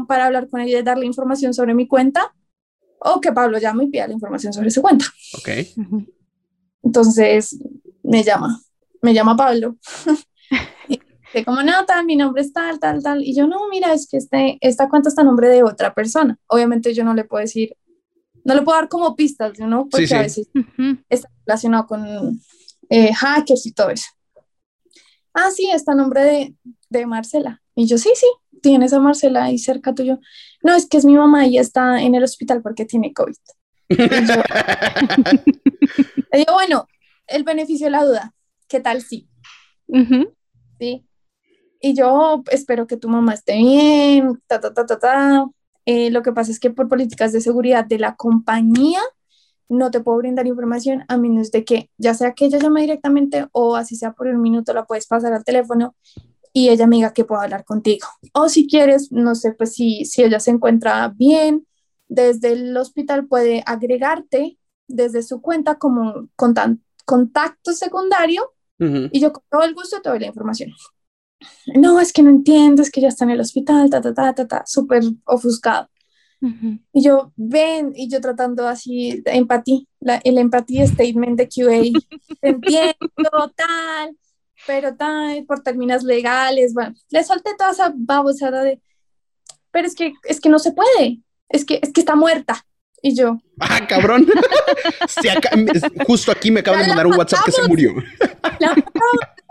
para 0.06 0.26
hablar 0.26 0.50
con 0.50 0.60
ella 0.60 0.80
y 0.80 0.84
darle 0.84 1.06
información 1.06 1.54
sobre 1.54 1.74
mi 1.74 1.88
cuenta, 1.88 2.36
o 3.00 3.22
que 3.22 3.32
Pablo 3.32 3.58
llame 3.58 3.86
y 3.86 3.88
pida 3.88 4.08
la 4.08 4.14
información 4.14 4.52
sobre 4.52 4.70
su 4.70 4.82
cuenta. 4.82 5.06
Ok. 5.38 5.50
Entonces, 6.84 7.58
me 8.14 8.24
llama, 8.24 8.62
me 9.02 9.12
llama 9.12 9.36
Pablo. 9.36 9.76
y 11.34 11.44
como, 11.44 11.64
no, 11.64 11.84
tal, 11.86 12.06
mi 12.06 12.16
nombre 12.16 12.44
es 12.44 12.54
tal, 12.54 12.80
tal, 12.80 13.02
tal. 13.02 13.24
Y 13.24 13.36
yo, 13.36 13.48
no, 13.48 13.68
mira, 13.70 13.92
es 13.92 14.08
que 14.08 14.18
este, 14.18 14.60
esta 14.62 14.88
cuenta 14.88 15.10
está 15.10 15.24
a 15.24 15.26
nombre 15.26 15.50
de 15.50 15.64
otra 15.64 15.96
persona. 15.96 16.38
Obviamente 16.46 16.94
yo 16.94 17.04
no 17.04 17.16
le 17.16 17.24
puedo 17.24 17.42
decir, 17.42 17.76
no 18.44 18.54
le 18.54 18.62
puedo 18.62 18.78
dar 18.78 18.88
como 18.88 19.16
pistas, 19.16 19.58
¿no? 19.58 19.90
Porque 19.90 20.14
a 20.14 20.22
veces 20.22 20.48
está 21.10 21.28
relacionado 21.48 21.88
con 21.88 22.40
eh, 22.90 23.12
hackers 23.16 23.66
y 23.66 23.72
todo 23.72 23.90
eso. 23.90 24.06
ah, 25.34 25.50
sí, 25.50 25.68
está 25.74 25.94
a 25.94 25.96
nombre 25.96 26.24
de, 26.24 26.56
de 26.90 27.08
Marcela. 27.08 27.64
Y 27.74 27.88
yo, 27.88 27.98
sí, 27.98 28.12
sí, 28.14 28.28
tienes 28.62 28.94
a 28.94 29.00
Marcela 29.00 29.46
ahí 29.46 29.58
cerca 29.58 29.96
tuyo. 29.96 30.20
No, 30.62 30.76
es 30.76 30.86
que 30.86 30.98
es 30.98 31.06
mi 31.06 31.16
mamá 31.16 31.48
y 31.48 31.58
está 31.58 32.00
en 32.00 32.14
el 32.14 32.24
hospital 32.24 32.62
porque 32.62 32.86
tiene 32.86 33.12
COVID. 33.12 33.34
Y 33.90 33.98
yo, 33.98 34.06
digo, 36.32 36.54
bueno, 36.54 36.88
el 37.28 37.44
beneficio 37.44 37.88
de 37.88 37.92
la 37.92 38.06
duda, 38.06 38.34
¿qué 38.68 38.80
tal 38.80 39.02
sí? 39.02 39.30
Sí. 40.80 41.06
Y 41.80 41.94
yo 41.94 42.44
espero 42.52 42.88
que 42.88 42.98
tu 42.98 43.10
mamá 43.10 43.34
esté 43.34 43.58
bien, 43.58 44.42
ta, 44.48 44.60
ta, 44.60 44.74
ta, 44.74 44.86
ta, 44.86 45.00
ta. 45.00 45.46
Eh, 45.86 46.12
lo 46.12 46.22
que 46.22 46.32
pasa 46.32 46.52
es 46.52 46.60
que 46.60 46.70
por 46.70 46.88
políticas 46.88 47.34
de 47.34 47.42
seguridad 47.42 47.86
de 47.86 48.00
la 48.00 48.16
compañía 48.16 49.02
no 49.68 49.92
te 49.92 50.00
puedo 50.00 50.18
brindar 50.20 50.48
información 50.48 51.04
a 51.08 51.18
menos 51.18 51.52
de 51.52 51.66
que 51.66 51.90
ya 51.98 52.14
sea 52.14 52.34
que 52.34 52.46
ella 52.46 52.60
llame 52.60 52.82
directamente 52.82 53.48
o 53.52 53.76
así 53.76 53.96
sea 53.96 54.14
por 54.14 54.28
un 54.28 54.42
minuto 54.42 54.74
la 54.74 54.86
puedes 54.86 55.08
pasar 55.08 55.34
al 55.34 55.44
teléfono 55.44 55.96
y 56.54 56.70
ella 56.70 56.88
me 56.88 56.98
diga 56.98 57.14
que 57.14 57.26
puedo 57.26 57.42
hablar 57.42 57.66
contigo. 57.66 58.08
O 58.34 58.48
si 58.48 58.68
quieres, 58.68 59.12
no 59.12 59.34
sé, 59.36 59.54
pues 59.54 59.74
si, 59.74 60.06
si 60.06 60.24
ella 60.24 60.40
se 60.40 60.52
encuentra 60.52 61.12
bien, 61.16 61.66
desde 62.08 62.54
el 62.54 62.78
hospital 62.78 63.28
puede 63.28 63.64
agregarte 63.66 64.60
desde 64.88 65.24
su 65.24 65.42
cuenta 65.42 65.76
como 65.76 66.30
contacto 67.06 67.74
secundario 67.74 68.54
y 68.80 69.22
yo 69.22 69.32
con 69.32 69.44
todo 69.50 69.64
el 69.64 69.74
gusto 69.74 70.02
te 70.02 70.10
doy 70.10 70.20
la 70.20 70.28
información. 70.28 70.72
No, 71.76 72.02
es 72.02 72.12
que 72.12 72.22
no 72.22 72.30
entiendo, 72.30 72.82
es 72.82 72.92
que 72.92 73.00
ya 73.00 73.08
está 73.08 73.24
en 73.24 73.32
el 73.32 73.40
hospital, 73.40 73.90
ta, 73.90 74.02
ta, 74.02 74.14
ta, 74.14 74.34
ta, 74.34 74.48
ta, 74.48 74.64
súper 74.66 75.04
ofuscado. 75.26 75.90
Y 76.92 77.02
yo, 77.02 77.32
ven, 77.38 77.94
y 77.96 78.10
yo 78.10 78.20
tratando 78.20 78.68
así, 78.68 79.24
empatía, 79.26 79.80
el 80.26 80.38
empatía 80.38 80.86
statement 80.86 81.38
de 81.38 81.48
QA, 81.48 82.02
entiendo, 82.42 83.54
tal, 83.56 84.18
pero 84.68 84.94
tal, 84.94 85.46
por 85.46 85.64
términos 85.64 86.04
legales, 86.04 86.74
bueno, 86.74 86.94
le 87.12 87.24
solté 87.24 87.52
toda 87.58 87.72
esa 87.72 87.94
babosada 87.96 88.62
de, 88.62 88.82
pero 89.72 89.88
es 89.88 89.96
que, 89.96 90.14
es 90.26 90.42
que 90.42 90.50
no 90.50 90.60
se 90.60 90.74
puede, 90.74 91.22
es 91.48 91.64
que, 91.64 91.80
es 91.82 91.94
que 91.94 92.02
está 92.02 92.16
muerta. 92.16 92.66
Y 93.06 93.14
yo. 93.16 93.38
Ah, 93.60 93.86
cabrón. 93.86 94.26
justo 96.08 96.32
aquí 96.32 96.50
me 96.52 96.62
acaban 96.62 96.84
de 96.84 96.88
mandar 96.88 97.06
un 97.06 97.18
WhatsApp 97.18 97.44
que 97.46 97.52
se 97.52 97.68
murió. 97.68 97.94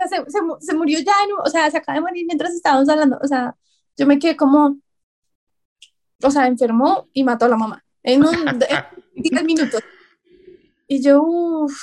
se, 0.09 0.23
se, 0.59 0.75
murió 0.75 0.99
ya, 0.99 1.13
o 1.45 1.49
sea, 1.49 1.69
se 1.69 1.77
acaba 1.77 1.97
de 1.97 2.01
morir 2.01 2.25
mientras 2.25 2.51
estábamos 2.51 2.89
hablando. 2.89 3.19
O 3.21 3.27
sea, 3.27 3.55
yo 3.95 4.07
me 4.07 4.17
quedé 4.17 4.35
como, 4.35 4.79
o 6.23 6.31
sea, 6.31 6.47
enfermó 6.47 7.07
y 7.13 7.23
mató 7.23 7.45
a 7.45 7.49
la 7.49 7.57
mamá 7.57 7.85
en 8.01 8.25
un 8.25 8.59
10 9.13 9.43
minutos. 9.43 9.81
Y 10.87 11.03
yo, 11.03 11.21
uff, 11.21 11.79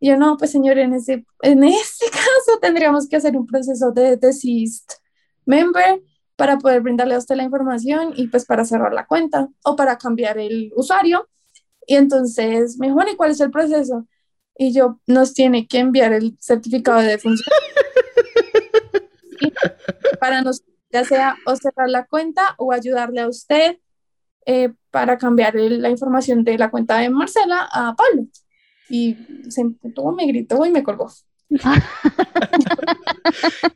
yo 0.00 0.16
no, 0.16 0.36
pues 0.36 0.50
señor, 0.50 0.76
en 0.78 0.94
ese, 0.94 1.24
en 1.42 1.62
ese 1.62 2.10
caso 2.10 2.58
tendríamos 2.60 3.08
que 3.08 3.14
hacer 3.14 3.36
un 3.36 3.46
proceso 3.46 3.92
de 3.92 4.16
deceased 4.16 4.88
member 5.46 6.02
para 6.40 6.56
poder 6.56 6.80
brindarle 6.80 7.16
a 7.16 7.18
usted 7.18 7.36
la 7.36 7.42
información 7.42 8.14
y 8.16 8.28
pues 8.28 8.46
para 8.46 8.64
cerrar 8.64 8.94
la 8.94 9.04
cuenta 9.04 9.50
o 9.62 9.76
para 9.76 9.98
cambiar 9.98 10.38
el 10.38 10.72
usuario. 10.74 11.28
Y 11.86 11.96
entonces 11.96 12.78
me 12.78 12.86
dijo, 12.86 12.98
¿y 13.12 13.14
cuál 13.14 13.32
es 13.32 13.40
el 13.42 13.50
proceso? 13.50 14.06
Y 14.56 14.72
yo, 14.72 14.98
nos 15.06 15.34
tiene 15.34 15.68
que 15.68 15.80
enviar 15.80 16.14
el 16.14 16.38
certificado 16.40 17.00
de 17.00 17.08
defunción. 17.08 17.46
para 20.18 20.40
nos 20.40 20.62
ya 20.90 21.04
sea 21.04 21.36
o 21.44 21.54
cerrar 21.56 21.90
la 21.90 22.06
cuenta 22.06 22.54
o 22.56 22.72
ayudarle 22.72 23.20
a 23.20 23.28
usted 23.28 23.76
eh, 24.46 24.72
para 24.90 25.18
cambiar 25.18 25.56
la 25.56 25.90
información 25.90 26.42
de 26.42 26.56
la 26.56 26.70
cuenta 26.70 26.96
de 27.00 27.10
Marcela 27.10 27.68
a 27.70 27.94
Pablo. 27.94 28.28
Y 28.88 29.14
se 29.50 29.62
me 29.62 30.26
gritó 30.26 30.64
y 30.64 30.70
me 30.70 30.82
colgó. 30.82 31.10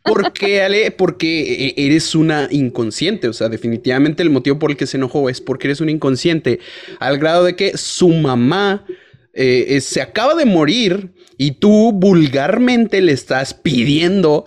¿Por 0.05 0.33
qué, 0.33 0.63
Ale? 0.63 0.91
Porque 0.91 1.75
e, 1.77 1.87
eres 1.87 2.15
una 2.15 2.49
inconsciente. 2.51 3.29
O 3.29 3.33
sea, 3.33 3.49
definitivamente 3.49 4.23
el 4.23 4.31
motivo 4.31 4.59
por 4.59 4.71
el 4.71 4.77
que 4.77 4.87
se 4.87 4.97
enojó 4.97 5.29
es 5.29 5.41
porque 5.41 5.67
eres 5.69 5.81
un 5.81 5.89
inconsciente. 5.89 6.61
Al 7.01 7.19
grado 7.19 7.45
de 7.45 7.57
que 7.57 7.77
su 7.77 8.09
mamá 8.09 8.85
eh, 9.33 9.81
se 9.81 10.01
acaba 10.01 10.35
de 10.35 10.47
morir 10.47 11.11
y 11.37 11.53
tú 11.53 11.93
vulgarmente 11.93 13.01
le 13.03 13.13
estás 13.13 13.55
pidiendo 13.55 14.47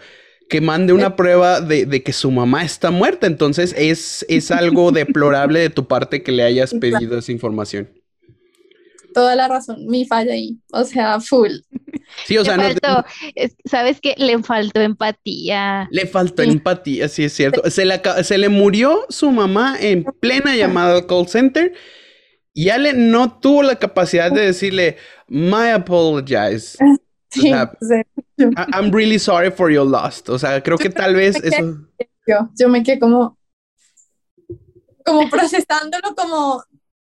que 0.50 0.62
mande 0.62 0.94
una 0.94 1.18
prueba 1.18 1.60
de, 1.60 2.04
que 2.04 2.13
su 2.13 2.32
mamá 2.32 2.63
está 2.63 2.92
muerta. 2.92 3.28
Entonces 3.28 3.76
es, 3.78 4.26
es 4.30 4.52
algo 4.52 4.92
deplorable 4.92 5.60
de 5.60 5.70
tu 5.70 5.88
parte 5.88 6.24
que 6.24 6.32
le 6.32 6.44
hayas 6.44 6.74
pedido 6.74 7.18
esa 7.18 7.32
información. 7.32 7.90
Toda 9.17 9.36
la 9.36 9.47
razón, 9.47 9.88
mi 9.88 10.06
falla 10.06 10.34
ahí, 10.34 10.60
o 10.71 10.84
sea, 10.84 11.19
full. 11.19 11.53
Sí, 12.27 12.38
o 12.38 12.45
sea, 12.45 12.56
no, 12.56 13.03
sabes 13.65 13.99
que 13.99 14.13
le 14.15 14.38
faltó 14.43 14.80
empatía. 14.80 15.88
Le 15.89 16.06
faltó 16.06 16.43
empatía, 16.43 17.10
sí 17.10 17.23
es 17.23 17.34
cierto. 17.34 17.67
Se 17.71 17.84
le, 17.84 17.99
se 18.23 18.38
le 18.38 18.47
murió 18.47 19.08
su 19.10 19.32
mamá 19.32 19.75
en 19.80 20.03
plena 20.03 20.56
llamada 20.56 20.93
al 20.93 21.08
call 21.08 21.27
center 21.27 21.73
y 22.53 22.69
Ale 22.69 22.93
no 22.93 23.39
tuvo 23.39 23.63
la 23.63 23.77
capacidad 23.77 24.32
de 24.32 24.41
decirle, 24.41 24.97
my 25.27 25.69
apologize. 25.73 26.77
Sí, 27.30 27.51
I'm 27.51 28.91
really 28.91 29.17
sorry 29.17 29.51
for 29.51 29.69
your 29.69 29.86
loss. 29.86 30.23
O 30.30 30.38
sea, 30.38 30.62
creo 30.62 30.77
que 30.77 30.89
tal 30.89 31.13
vez 31.15 31.36
eso. 31.43 31.75
Yo, 32.25 32.49
yo 32.58 32.69
me 32.69 32.84
quedé 32.84 32.99
como, 32.99 33.38
como 35.03 35.30
procesándolo, 35.30 36.15
como 36.15 36.63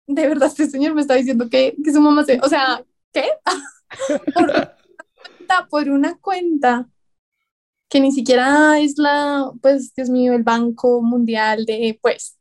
de 0.08 0.26
verdad 0.26 0.48
este 0.48 0.66
señor 0.66 0.94
me 0.94 1.02
está 1.02 1.14
diciendo 1.14 1.48
que, 1.48 1.76
que 1.84 1.92
su 1.92 2.00
mamá 2.00 2.24
se. 2.24 2.40
O 2.42 2.48
sea, 2.48 2.82
¿qué? 3.12 3.24
por, 4.34 4.72
por 5.70 5.88
una 5.90 6.18
cuenta 6.18 6.88
que 7.88 8.00
ni 8.00 8.12
siquiera 8.12 8.80
es 8.80 8.98
la, 8.98 9.50
pues, 9.62 9.94
Dios 9.94 10.10
mío, 10.10 10.32
el 10.32 10.42
Banco 10.42 11.02
Mundial 11.02 11.64
de, 11.64 11.98
pues, 12.02 12.38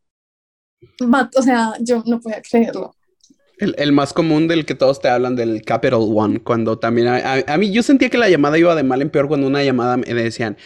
o 1.01 1.41
sea, 1.41 1.73
yo 1.79 2.03
no 2.05 2.19
podía 2.19 2.41
creerlo. 2.41 2.95
El, 3.59 3.91
más 3.91 4.13
común 4.13 4.47
del 4.47 4.65
que 4.65 4.75
todos 4.75 5.01
te 5.01 5.09
hablan 5.09 5.35
del 5.35 5.63
Capital 5.63 6.01
One, 6.13 6.41
cuando 6.41 6.77
también 6.77 7.07
a, 7.07 7.57
mí 7.57 7.71
yo 7.71 7.81
sentía 7.81 8.09
que 8.09 8.19
la 8.19 8.29
llamada 8.29 8.59
iba 8.59 8.75
de 8.75 8.83
mal 8.83 9.01
en 9.01 9.09
peor 9.09 9.27
cuando 9.27 9.47
una 9.47 9.63
llamada 9.63 9.97
me 9.97 10.13
decían 10.13 10.57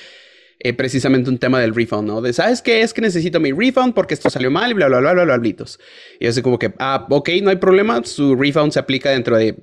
eh, 0.63 0.73
precisamente 0.73 1.27
un 1.29 1.39
tema 1.39 1.59
del 1.59 1.73
refund, 1.73 2.07
¿no? 2.07 2.21
De, 2.21 2.33
¿sabes 2.33 2.61
qué? 2.61 2.81
Es 2.81 2.93
que 2.93 3.01
necesito 3.01 3.39
mi 3.39 3.51
refund 3.51 3.95
porque 3.95 4.13
esto 4.13 4.29
salió 4.29 4.51
mal 4.51 4.69
y 4.69 4.73
bla, 4.75 4.87
bla, 4.87 4.99
bla, 4.99 5.13
bla, 5.13 5.23
bla, 5.23 5.37
blitos. 5.37 5.79
Y 6.19 6.27
así 6.27 6.43
como 6.43 6.59
que, 6.59 6.71
ah, 6.77 7.07
ok, 7.09 7.29
no 7.41 7.49
hay 7.49 7.55
problema, 7.55 8.03
su 8.03 8.35
refund 8.35 8.71
se 8.71 8.77
aplica 8.77 9.09
dentro 9.09 9.37
de 9.37 9.55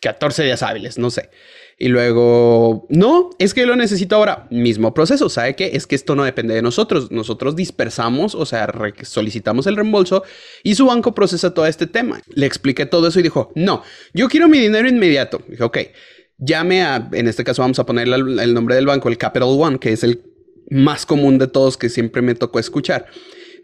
14 0.00 0.44
días 0.44 0.62
hábiles, 0.62 0.98
no 0.98 1.08
sé. 1.08 1.30
Y 1.78 1.88
luego, 1.88 2.86
no, 2.90 3.30
es 3.38 3.54
que 3.54 3.64
lo 3.64 3.76
necesito 3.76 4.16
ahora. 4.16 4.46
Mismo 4.50 4.92
proceso, 4.92 5.30
¿sabe 5.30 5.56
qué? 5.56 5.70
Es 5.72 5.86
que 5.86 5.94
esto 5.94 6.14
no 6.14 6.24
depende 6.24 6.54
de 6.54 6.60
nosotros. 6.60 7.10
Nosotros 7.10 7.56
dispersamos, 7.56 8.34
o 8.34 8.44
sea, 8.44 8.70
solicitamos 9.04 9.66
el 9.66 9.76
reembolso 9.76 10.22
y 10.62 10.74
su 10.74 10.84
banco 10.84 11.14
procesa 11.14 11.54
todo 11.54 11.66
este 11.66 11.86
tema. 11.86 12.20
Le 12.34 12.44
expliqué 12.44 12.84
todo 12.84 13.08
eso 13.08 13.20
y 13.20 13.22
dijo, 13.22 13.52
no, 13.54 13.82
yo 14.12 14.28
quiero 14.28 14.48
mi 14.48 14.58
dinero 14.58 14.86
inmediato. 14.86 15.40
Dije, 15.48 15.64
ok, 15.64 15.78
llame 16.36 16.82
a, 16.82 17.08
en 17.10 17.26
este 17.26 17.42
caso 17.42 17.62
vamos 17.62 17.78
a 17.78 17.86
poner 17.86 18.06
el 18.06 18.54
nombre 18.54 18.74
del 18.74 18.86
banco, 18.86 19.08
el 19.08 19.16
Capital 19.16 19.48
One, 19.48 19.78
que 19.78 19.92
es 19.92 20.04
el 20.04 20.31
más 20.70 21.06
común 21.06 21.38
de 21.38 21.46
todos 21.46 21.76
que 21.76 21.88
siempre 21.88 22.22
me 22.22 22.34
tocó 22.34 22.58
escuchar 22.58 23.06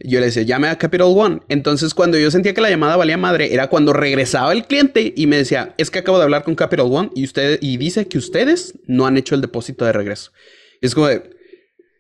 yo 0.01 0.21
le 0.21 0.27
decía, 0.27 0.43
llame 0.43 0.69
a 0.69 0.79
Capital 0.79 1.09
One. 1.09 1.41
Entonces, 1.49 1.95
cuando 1.95 2.19
yo 2.19 2.31
sentía 2.31 2.55
que 2.55 2.61
la 2.61 2.71
llamada 2.71 2.97
valía 2.97 3.17
madre, 3.17 3.53
era 3.53 3.69
cuando 3.69 3.93
regresaba 3.93 4.53
el 4.53 4.65
cliente 4.65 5.13
y 5.17 5.27
me 5.27 5.37
decía, 5.37 5.75
es 5.77 5.91
que 5.91 5.99
acabo 5.99 6.19
de 6.19 6.25
hablar 6.25 6.45
con 6.45 6.55
Capital 6.55 6.87
One 6.91 7.11
y 7.15 7.25
usted, 7.25 7.59
y 7.61 7.77
dice 7.77 8.07
que 8.07 8.19
ustedes 8.19 8.79
no 8.87 9.07
han 9.07 9.17
hecho 9.17 9.35
el 9.35 9.41
depósito 9.41 9.85
de 9.85 9.93
regreso. 9.93 10.33
es 10.81 10.95
como 10.95 11.09
de, 11.09 11.31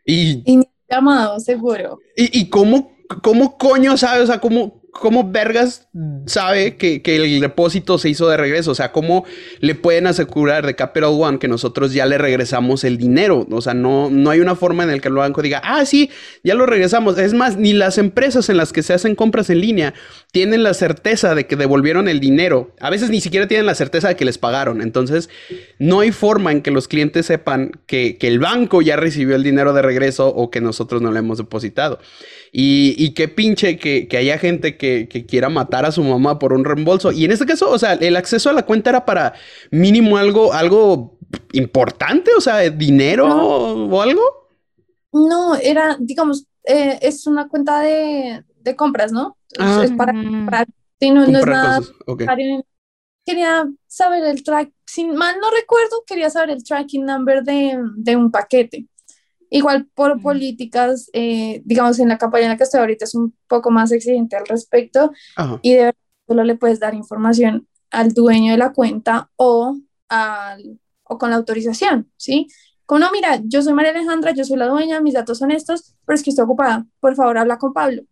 y... 0.04 0.42
Y 0.46 0.60
llamado, 0.88 1.38
seguro. 1.40 1.98
¿Y, 2.16 2.40
y 2.40 2.48
cómo, 2.48 2.96
cómo 3.22 3.58
coño 3.58 3.96
sabe? 3.96 4.22
O 4.22 4.26
sea, 4.26 4.40
cómo, 4.40 4.82
¿cómo 4.98 5.30
Vergas 5.30 5.88
sabe 6.26 6.76
que, 6.76 7.00
el 7.04 7.40
depósito 7.40 7.98
se 7.98 8.08
hizo 8.08 8.28
de 8.28 8.36
regreso? 8.36 8.72
O 8.72 8.74
sea, 8.74 8.92
¿cómo 8.92 9.24
le 9.60 9.74
pueden 9.74 10.06
asegurar 10.06 10.66
de 10.66 10.74
Capital 10.74 11.10
One 11.18 11.38
que 11.38 11.48
nosotros 11.48 11.92
ya 11.92 12.06
le 12.06 12.18
regresamos 12.18 12.84
el 12.84 12.98
dinero? 12.98 13.46
O 13.50 13.60
sea, 13.60 13.74
no, 13.74 14.10
no 14.10 14.30
hay 14.30 14.40
una 14.40 14.56
forma 14.56 14.84
en 14.84 14.90
la 14.90 14.98
que 14.98 15.08
el 15.08 15.14
banco 15.14 15.42
diga, 15.42 15.60
ah, 15.64 15.84
sí, 15.84 16.10
ya 16.44 16.54
lo 16.54 16.66
regresamos. 16.66 17.18
Es 17.18 17.34
más, 17.34 17.56
ni 17.56 17.72
las 17.72 17.98
empresas 17.98 18.48
en 18.48 18.56
las 18.56 18.72
que 18.72 18.82
se 18.82 18.92
hacen 18.92 19.14
compras 19.14 19.50
en 19.50 19.60
línea 19.60 19.94
tienen 20.32 20.62
la 20.62 20.74
certeza 20.74 21.34
de 21.34 21.46
que 21.46 21.56
devolvieron 21.56 22.08
el 22.08 22.20
dinero. 22.20 22.74
A 22.80 22.90
veces 22.90 23.10
ni 23.10 23.20
siquiera 23.20 23.48
tienen 23.48 23.66
la 23.66 23.74
certeza 23.74 24.08
de 24.08 24.16
que 24.16 24.24
les 24.24 24.38
pagaron. 24.38 24.82
Entonces, 24.82 25.30
no 25.78 26.00
hay 26.00 26.12
forma 26.12 26.52
en 26.52 26.62
que 26.62 26.70
los 26.70 26.88
clientes 26.88 27.26
sepan 27.26 27.72
que, 27.86 28.16
que 28.18 28.28
el 28.28 28.38
banco 28.38 28.82
ya 28.82 28.96
recibió 28.96 29.36
el 29.36 29.42
dinero 29.42 29.72
de 29.72 29.82
regreso 29.82 30.28
o 30.28 30.50
que 30.50 30.60
nosotros 30.60 31.02
no 31.02 31.12
le 31.12 31.20
hemos 31.20 31.38
depositado. 31.38 31.98
Y, 32.52 33.12
qué 33.14 33.28
pinche 33.28 33.78
que, 33.78 34.08
haya 34.16 34.38
gente 34.38 34.76
que, 34.76 35.08
quiera 35.28 35.48
matar 35.48 35.84
a 35.84 35.92
su 35.92 36.02
mamá 36.02 36.38
por 36.38 36.52
un 36.52 36.64
reembolso. 36.64 37.12
Y 37.12 37.24
en 37.24 37.32
este 37.32 37.46
caso, 37.46 37.70
o 37.70 37.78
sea, 37.78 37.94
el 37.94 38.16
acceso 38.16 38.50
a 38.50 38.52
la 38.52 38.64
cuenta 38.64 38.90
era 38.90 39.04
para 39.04 39.34
mínimo 39.70 40.16
algo, 40.16 40.52
algo 40.52 41.18
importante, 41.52 42.30
o 42.36 42.40
sea, 42.40 42.58
dinero 42.70 43.26
o 43.26 44.02
algo. 44.02 44.22
No, 45.12 45.54
era, 45.56 45.96
digamos, 45.98 46.46
eh, 46.64 46.98
es 47.02 47.26
una 47.26 47.48
cuenta 47.48 47.80
de, 47.80 48.44
compras, 48.76 49.12
¿no? 49.12 49.38
Ah. 49.58 49.80
Es 49.82 49.92
para 49.92 50.12
comprar. 50.12 50.66
Sí, 51.00 51.10
no, 51.10 51.24
es 51.24 51.30
nada. 51.30 51.80
Quería 53.24 53.66
saber 53.86 54.24
el 54.24 54.42
track, 54.42 54.70
sin 54.86 55.14
mal 55.14 55.36
no 55.40 55.50
recuerdo, 55.50 56.02
quería 56.06 56.30
saber 56.30 56.50
el 56.50 56.64
tracking 56.64 57.04
number 57.04 57.42
de, 57.42 57.78
de 57.96 58.16
un 58.16 58.30
paquete. 58.30 58.86
Igual 59.50 59.86
por 59.94 60.20
políticas, 60.20 61.08
eh, 61.12 61.62
digamos, 61.64 61.98
en 61.98 62.08
la 62.08 62.18
campaña 62.18 62.44
en 62.44 62.50
la 62.50 62.56
que 62.56 62.64
estoy 62.64 62.80
ahorita 62.80 63.04
es 63.04 63.14
un 63.14 63.34
poco 63.46 63.70
más 63.70 63.90
exigente 63.92 64.36
al 64.36 64.46
respecto 64.46 65.12
y 65.62 65.72
de 65.72 65.78
verdad 65.78 65.94
solo 66.26 66.44
le 66.44 66.56
puedes 66.56 66.80
dar 66.80 66.94
información 66.94 67.66
al 67.90 68.12
dueño 68.12 68.52
de 68.52 68.58
la 68.58 68.72
cuenta 68.72 69.30
o, 69.36 69.78
al, 70.08 70.78
o 71.04 71.16
con 71.16 71.30
la 71.30 71.36
autorización, 71.36 72.10
¿sí? 72.16 72.48
Como 72.84 73.00
no, 73.00 73.10
mira, 73.10 73.40
yo 73.44 73.62
soy 73.62 73.72
María 73.72 73.92
Alejandra, 73.92 74.32
yo 74.32 74.44
soy 74.44 74.58
la 74.58 74.66
dueña, 74.66 75.00
mis 75.00 75.14
datos 75.14 75.38
son 75.38 75.50
estos, 75.50 75.94
pero 76.04 76.14
es 76.14 76.22
que 76.22 76.30
estoy 76.30 76.44
ocupada, 76.44 76.86
por 77.00 77.14
favor 77.14 77.38
habla 77.38 77.58
con 77.58 77.72
Pablo. 77.72 78.02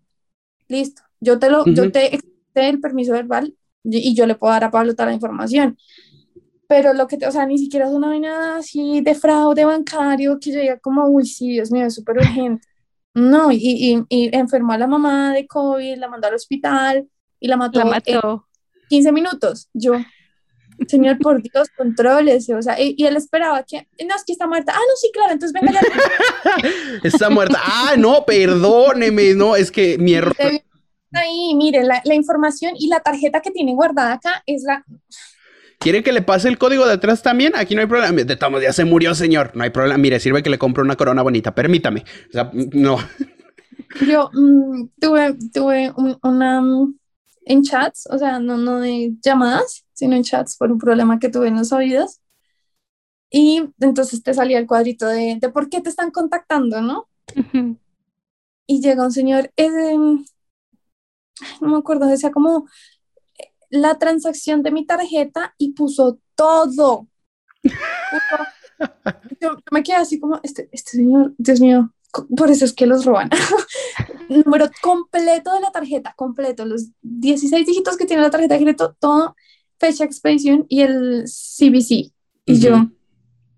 Listo, 0.68 1.02
yo 1.20 1.38
te 1.38 1.50
lo, 1.50 1.64
yo 1.66 1.92
te 1.92 2.18
el 2.54 2.80
permiso 2.80 3.12
verbal 3.12 3.54
y 3.84 4.14
yo 4.14 4.26
le 4.26 4.34
puedo 4.34 4.52
dar 4.52 4.64
a 4.64 4.70
Pablo 4.70 4.94
toda 4.94 5.06
la 5.06 5.14
información 5.14 5.76
pero 6.68 6.92
lo 6.92 7.06
que, 7.06 7.16
te, 7.16 7.26
o 7.26 7.32
sea, 7.32 7.46
ni 7.46 7.58
siquiera 7.58 7.86
es 7.86 7.92
una 7.92 8.08
vaina 8.08 8.56
así 8.56 9.00
de 9.00 9.14
fraude 9.14 9.64
bancario 9.64 10.38
que 10.40 10.52
yo 10.52 10.60
diga 10.60 10.78
como, 10.78 11.06
uy, 11.08 11.26
sí, 11.26 11.50
Dios 11.50 11.70
mío, 11.70 11.86
es 11.86 11.94
súper 11.94 12.18
urgente. 12.18 12.66
No, 13.14 13.50
y, 13.50 13.56
y, 13.56 14.04
y, 14.08 14.36
enfermó 14.36 14.72
a 14.72 14.78
la 14.78 14.86
mamá 14.86 15.32
de 15.32 15.46
COVID, 15.46 15.96
la 15.96 16.08
mandó 16.08 16.28
al 16.28 16.34
hospital 16.34 17.08
y 17.40 17.48
la 17.48 17.56
mató, 17.56 17.78
la 17.78 17.86
mató. 17.86 18.44
en 18.74 18.88
15 18.88 19.12
minutos. 19.12 19.68
Yo, 19.72 19.94
señor, 20.86 21.18
por 21.18 21.40
Dios, 21.40 21.68
controles, 21.76 22.50
o 22.50 22.60
sea, 22.60 22.78
y, 22.80 22.94
y, 22.98 23.06
él 23.06 23.16
esperaba 23.16 23.62
que, 23.62 23.88
no, 24.06 24.14
es 24.14 24.24
que 24.24 24.32
está 24.32 24.46
muerta. 24.46 24.72
Ah, 24.74 24.80
no, 24.86 24.96
sí, 24.96 25.10
claro, 25.14 25.32
entonces 25.32 25.58
venga 25.58 25.72
ya. 25.72 26.68
está 27.04 27.30
muerta. 27.30 27.58
Ah, 27.62 27.94
no, 27.96 28.24
perdóneme, 28.26 29.34
no, 29.34 29.56
es 29.56 29.70
que 29.70 29.96
mi 29.96 30.14
error. 30.14 30.36
Ahí, 31.12 31.54
mire, 31.54 31.84
la, 31.84 32.02
la 32.04 32.14
información 32.14 32.74
y 32.76 32.88
la 32.88 33.00
tarjeta 33.00 33.40
que 33.40 33.50
tiene 33.50 33.74
guardada 33.74 34.14
acá 34.14 34.42
es 34.44 34.64
la 34.64 34.84
¿Quiere 35.78 36.02
que 36.02 36.12
le 36.12 36.22
pase 36.22 36.48
el 36.48 36.58
código 36.58 36.86
de 36.86 36.94
atrás 36.94 37.22
también? 37.22 37.54
Aquí 37.54 37.74
no 37.74 37.80
hay 37.82 37.86
problema. 37.86 38.22
De 38.22 38.36
todos 38.36 38.62
ya 38.62 38.72
se 38.72 38.84
murió, 38.84 39.14
señor. 39.14 39.52
No 39.54 39.62
hay 39.64 39.70
problema. 39.70 39.98
Mire, 39.98 40.20
sirve 40.20 40.42
que 40.42 40.50
le 40.50 40.58
compro 40.58 40.82
una 40.82 40.96
corona 40.96 41.22
bonita. 41.22 41.54
Permítame. 41.54 42.04
O 42.28 42.32
sea, 42.32 42.50
no. 42.52 42.98
Yo 44.06 44.30
mm, 44.32 44.88
tuve, 45.00 45.36
tuve 45.52 45.92
una 46.22 46.60
mm, 46.60 46.94
en 47.46 47.62
chats, 47.62 48.08
o 48.10 48.18
sea, 48.18 48.40
no, 48.40 48.56
no 48.56 48.80
de 48.80 49.14
llamadas, 49.22 49.86
sino 49.92 50.16
en 50.16 50.24
chats 50.24 50.56
por 50.56 50.72
un 50.72 50.78
problema 50.78 51.18
que 51.18 51.28
tuve 51.28 51.48
en 51.48 51.56
los 51.56 51.72
oídos. 51.72 52.20
Y 53.30 53.62
entonces 53.80 54.22
te 54.22 54.34
salía 54.34 54.58
el 54.58 54.66
cuadrito 54.66 55.06
de, 55.06 55.38
de 55.40 55.48
por 55.48 55.68
qué 55.68 55.80
te 55.80 55.88
están 55.88 56.10
contactando, 56.10 56.80
¿no? 56.80 57.08
Y 58.66 58.80
llega 58.80 59.04
un 59.04 59.12
señor, 59.12 59.52
no 61.60 61.68
me 61.68 61.76
acuerdo, 61.76 62.06
decía 62.06 62.30
como, 62.30 62.66
la 63.76 63.98
transacción 63.98 64.62
de 64.62 64.72
mi 64.72 64.86
tarjeta 64.86 65.54
y 65.58 65.72
puso 65.72 66.18
todo. 66.34 67.08
Yo, 69.40 69.56
me 69.70 69.82
quedé 69.82 69.96
así 69.96 70.20
como, 70.20 70.40
este, 70.42 70.68
este 70.72 70.92
señor, 70.92 71.34
Dios 71.38 71.60
mío, 71.60 71.92
por 72.36 72.50
eso 72.50 72.64
es 72.64 72.72
que 72.72 72.86
los 72.86 73.04
roban. 73.04 73.30
Número 74.28 74.68
completo 74.82 75.54
de 75.54 75.60
la 75.60 75.70
tarjeta, 75.70 76.14
completo, 76.16 76.64
los 76.64 76.88
16 77.02 77.66
dígitos 77.66 77.96
que 77.96 78.06
tiene 78.06 78.22
la 78.22 78.30
tarjeta 78.30 78.54
de 78.54 78.60
crédito, 78.60 78.96
todo, 78.98 79.36
fecha 79.78 80.04
expedición 80.04 80.66
y 80.68 80.82
el 80.82 81.24
CBC. 81.24 82.12
Y 82.44 82.60
yo, 82.60 82.86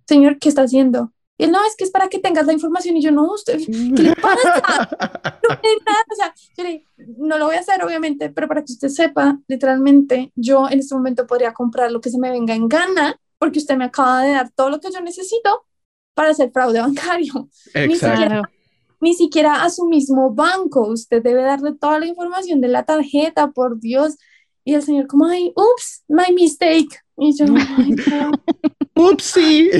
señor, 0.07 0.39
¿qué 0.39 0.49
está 0.49 0.63
haciendo? 0.63 1.13
Y 1.39 1.45
él, 1.45 1.53
no, 1.53 1.65
es 1.65 1.77
que 1.77 1.85
es 1.85 1.91
para 1.91 2.09
que 2.09 2.19
tengas 2.19 2.47
la 2.47 2.53
información. 2.53 2.97
Y 2.97 3.03
yo, 3.03 3.13
no, 3.13 3.33
usted, 3.33 3.59
¿qué 3.59 4.03
le 4.03 4.15
pasa? 4.17 4.89
No, 5.49 5.55
nada. 5.87 6.05
O 6.11 6.15
sea, 6.15 6.35
yo 6.57 6.65
le, 6.65 6.85
no 7.17 7.39
lo 7.39 7.47
voy 7.47 7.55
a 7.55 7.61
hacer, 7.61 7.83
obviamente, 7.83 8.29
pero 8.29 8.49
para 8.49 8.65
que 8.65 8.73
usted 8.73 8.89
sepa, 8.89 9.39
literalmente, 9.47 10.33
yo 10.35 10.69
en 10.69 10.81
este 10.81 10.95
momento 10.95 11.27
podría 11.27 11.55
comprar 11.55 11.91
lo 11.93 12.01
que 12.01 12.11
se 12.11 12.19
me 12.19 12.31
venga 12.31 12.55
en 12.55 12.69
gana, 12.69 13.19
porque 13.39 13.61
usted 13.61 13.77
me 13.77 13.85
acaba 13.85 14.25
de 14.25 14.33
dar 14.33 14.51
todo 14.51 14.69
lo 14.69 14.81
que 14.81 14.91
yo 14.93 15.01
necesito 15.01 15.65
para 16.15 16.31
hacer 16.31 16.51
fraude 16.51 16.81
bancario. 16.81 17.49
Ni 17.75 17.95
siquiera, 17.95 18.43
ni 19.01 19.15
siquiera 19.15 19.63
a 19.63 19.71
su 19.71 19.87
mismo 19.87 20.35
banco. 20.35 20.89
Usted 20.89 21.23
debe 21.23 21.43
darle 21.43 21.73
toda 21.73 22.01
la 22.01 22.07
información 22.07 22.61
de 22.61 22.69
la 22.69 22.85
tarjeta, 22.85 23.53
por 23.53 23.79
Dios. 23.79 24.17
Y 24.65 24.75
el 24.75 24.83
señor, 24.83 25.07
como, 25.07 25.27
ay, 25.27 25.53
ups, 25.55 26.03
my 26.09 26.35
mistake. 26.35 27.01
Y 27.17 27.37
yo, 27.39 27.47
ay, 27.79 27.95
Upsi. 28.99 29.71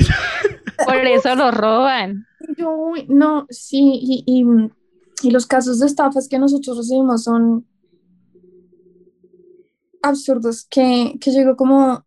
Por 0.85 1.05
eso 1.05 1.35
lo 1.35 1.51
roban. 1.51 2.25
Yo, 2.57 2.93
no, 3.07 3.45
sí, 3.49 3.99
y, 4.01 4.23
y, 4.25 4.45
y, 5.27 5.31
los 5.31 5.45
casos 5.45 5.79
de 5.79 5.87
estafas 5.87 6.27
que 6.27 6.39
nosotros 6.39 6.77
recibimos 6.77 7.23
son 7.23 7.65
absurdos, 10.01 10.65
que, 10.69 11.17
que 11.19 11.31
llegó 11.31 11.55
como 11.55 12.05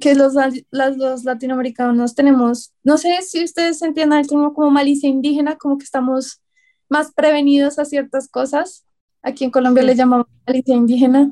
que 0.00 0.14
los, 0.14 0.34
las, 0.34 0.96
los 0.96 1.24
latinoamericanos 1.24 2.14
tenemos, 2.14 2.72
no 2.82 2.96
sé 2.96 3.20
si 3.22 3.44
ustedes 3.44 3.82
entiendan 3.82 4.24
como, 4.24 4.54
como 4.54 4.70
malicia 4.70 5.08
indígena, 5.08 5.56
como 5.56 5.78
que 5.78 5.84
estamos 5.84 6.40
más 6.88 7.12
prevenidos 7.12 7.78
a 7.78 7.84
ciertas 7.84 8.28
cosas. 8.28 8.84
Aquí 9.22 9.44
en 9.44 9.50
Colombia 9.50 9.82
le 9.82 9.94
llamamos 9.94 10.26
malicia 10.46 10.74
indígena, 10.74 11.30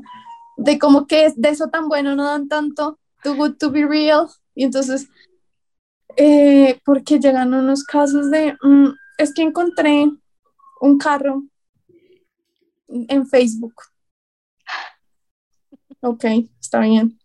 de 0.56 0.78
como 0.78 1.06
que 1.06 1.32
de 1.34 1.48
eso 1.48 1.68
tan 1.68 1.88
bueno 1.88 2.14
no 2.14 2.24
dan 2.24 2.48
tanto, 2.48 2.98
too 3.22 3.34
good 3.34 3.56
to 3.58 3.70
be 3.70 3.86
real. 3.86 4.28
Y 4.54 4.64
entonces 4.64 5.08
eh, 6.20 6.80
porque 6.84 7.20
llegan 7.20 7.54
unos 7.54 7.84
casos 7.84 8.28
de, 8.32 8.56
mm, 8.60 8.88
es 9.18 9.32
que 9.32 9.42
encontré 9.42 10.10
un 10.80 10.98
carro 10.98 11.44
en 12.88 13.24
Facebook. 13.24 13.74
Ok, 16.00 16.24
está 16.60 16.80
bien. 16.80 17.16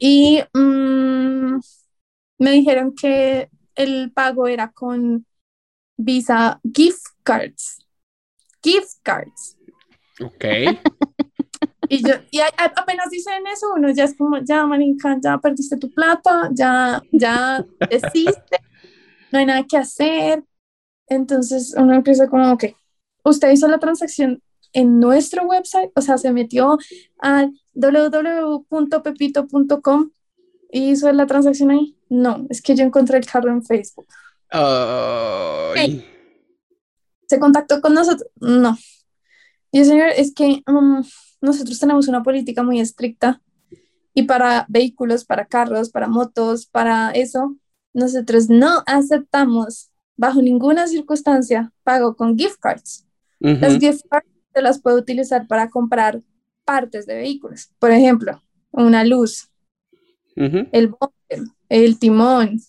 Y 0.00 0.42
mm, 0.52 1.60
me 2.38 2.50
dijeron 2.50 2.92
que 2.94 3.48
el 3.76 4.10
pago 4.12 4.48
era 4.48 4.72
con 4.72 5.24
Visa 5.96 6.60
gift 6.74 7.06
cards. 7.22 7.86
Gift 8.62 8.98
cards. 9.04 9.56
Ok. 10.20 10.44
Y, 11.92 12.06
yo, 12.06 12.14
y 12.30 12.38
apenas 12.56 13.10
dicen 13.10 13.44
eso, 13.52 13.66
uno 13.74 13.90
ya 13.90 14.04
es 14.04 14.16
como, 14.16 14.38
ya, 14.38 14.64
manica, 14.64 15.18
ya 15.20 15.38
perdiste 15.38 15.76
tu 15.76 15.90
plata, 15.90 16.48
ya, 16.52 17.02
ya 17.10 17.66
desiste, 17.90 18.60
no 19.32 19.40
hay 19.40 19.46
nada 19.46 19.64
que 19.68 19.76
hacer. 19.76 20.44
Entonces 21.08 21.74
uno 21.76 21.94
empieza 21.94 22.28
como, 22.28 22.52
ok, 22.52 22.66
usted 23.24 23.50
hizo 23.50 23.66
la 23.66 23.80
transacción 23.80 24.40
en 24.72 25.00
nuestro 25.00 25.46
website, 25.46 25.90
o 25.96 26.00
sea, 26.00 26.16
se 26.16 26.32
metió 26.32 26.78
a 27.20 27.48
www.pepito.com 27.74 30.10
y 30.70 30.90
hizo 30.90 31.10
la 31.10 31.26
transacción 31.26 31.72
ahí. 31.72 31.96
No, 32.08 32.46
es 32.50 32.62
que 32.62 32.76
yo 32.76 32.84
encontré 32.84 33.18
el 33.18 33.26
carro 33.26 33.50
en 33.50 33.64
Facebook. 33.64 34.06
¿Se 37.26 37.40
contactó 37.40 37.80
con 37.80 37.94
nosotros? 37.94 38.30
No. 38.36 38.78
Y 39.72 39.80
el 39.80 39.86
señor, 39.86 40.10
es 40.10 40.32
que... 40.32 40.62
Um, 40.68 41.02
nosotros 41.40 41.78
tenemos 41.78 42.08
una 42.08 42.22
política 42.22 42.62
muy 42.62 42.80
estricta 42.80 43.40
y 44.14 44.24
para 44.24 44.66
vehículos, 44.68 45.24
para 45.24 45.46
carros, 45.46 45.90
para 45.90 46.08
motos, 46.08 46.66
para 46.66 47.10
eso, 47.12 47.56
nosotros 47.92 48.48
no 48.48 48.82
aceptamos 48.86 49.90
bajo 50.16 50.42
ninguna 50.42 50.86
circunstancia 50.86 51.72
pago 51.82 52.14
con 52.14 52.38
gift 52.38 52.58
cards. 52.60 53.06
Las 53.38 53.78
gift 53.78 54.04
cards 54.10 54.28
se 54.52 54.62
las 54.62 54.80
puedo 54.80 54.98
utilizar 54.98 55.46
para 55.46 55.70
comprar 55.70 56.20
partes 56.64 57.06
de 57.06 57.14
vehículos. 57.14 57.70
Por 57.78 57.90
ejemplo, 57.90 58.42
una 58.70 59.04
luz, 59.04 59.48
el 60.36 60.88
bumper, 60.88 61.40
el 61.68 61.98
timón, 61.98 62.60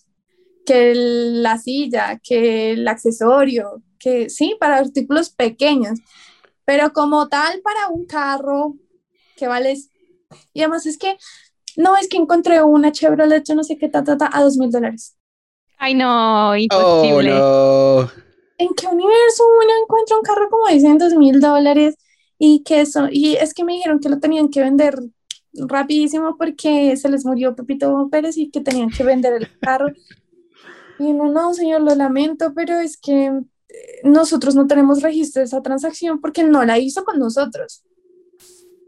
que 0.64 0.92
la 0.94 1.58
silla, 1.58 2.18
que 2.22 2.72
el 2.72 2.88
accesorio, 2.88 3.82
que 3.98 4.30
sí, 4.30 4.56
para 4.58 4.78
artículos 4.78 5.30
pequeños. 5.30 5.98
Pero 6.64 6.92
como 6.92 7.28
tal, 7.28 7.60
para 7.62 7.88
un 7.88 8.06
carro 8.06 8.74
que 9.36 9.46
vale. 9.46 9.76
Y 10.54 10.60
además 10.60 10.86
es 10.86 10.98
que, 10.98 11.16
no, 11.76 11.96
es 11.96 12.08
que 12.08 12.16
encontré 12.16 12.62
una 12.62 12.92
Chevrolet, 12.92 13.44
yo 13.46 13.54
no 13.54 13.64
sé 13.64 13.76
qué, 13.78 13.88
ta, 13.88 14.04
ta, 14.04 14.16
ta, 14.16 14.30
a 14.32 14.42
dos 14.42 14.56
mil 14.56 14.70
dólares. 14.70 15.16
Ay, 15.78 15.94
no, 15.94 16.56
imposible. 16.56 17.32
Oh, 17.34 18.08
¿En 18.58 18.68
qué 18.74 18.86
universo 18.86 19.44
uno 19.60 19.70
encuentra 19.82 20.16
un 20.16 20.22
carro 20.22 20.48
como 20.48 20.68
dicen 20.68 20.98
dos 20.98 21.14
mil 21.14 21.40
dólares? 21.40 21.96
Y 22.38 22.62
que 22.62 22.80
eso, 22.80 23.08
y 23.10 23.34
es 23.34 23.54
que 23.54 23.64
me 23.64 23.74
dijeron 23.74 24.00
que 24.00 24.08
lo 24.08 24.18
tenían 24.18 24.48
que 24.48 24.60
vender 24.60 24.96
rapidísimo 25.54 26.36
porque 26.36 26.96
se 26.96 27.08
les 27.08 27.24
murió 27.24 27.54
Pepito 27.54 28.08
Pérez 28.10 28.36
y 28.36 28.50
que 28.50 28.60
tenían 28.60 28.90
que 28.90 29.04
vender 29.04 29.34
el 29.34 29.58
carro. 29.58 29.88
Y 30.98 31.12
no, 31.14 31.32
no, 31.32 31.52
señor, 31.52 31.80
lo 31.80 31.96
lamento, 31.96 32.52
pero 32.54 32.78
es 32.78 32.96
que 32.96 33.32
nosotros 34.04 34.54
no 34.54 34.66
tenemos 34.66 35.02
registro 35.02 35.40
de 35.40 35.46
esa 35.46 35.62
transacción 35.62 36.20
porque 36.20 36.44
no 36.44 36.64
la 36.64 36.78
hizo 36.78 37.04
con 37.04 37.18
nosotros. 37.18 37.84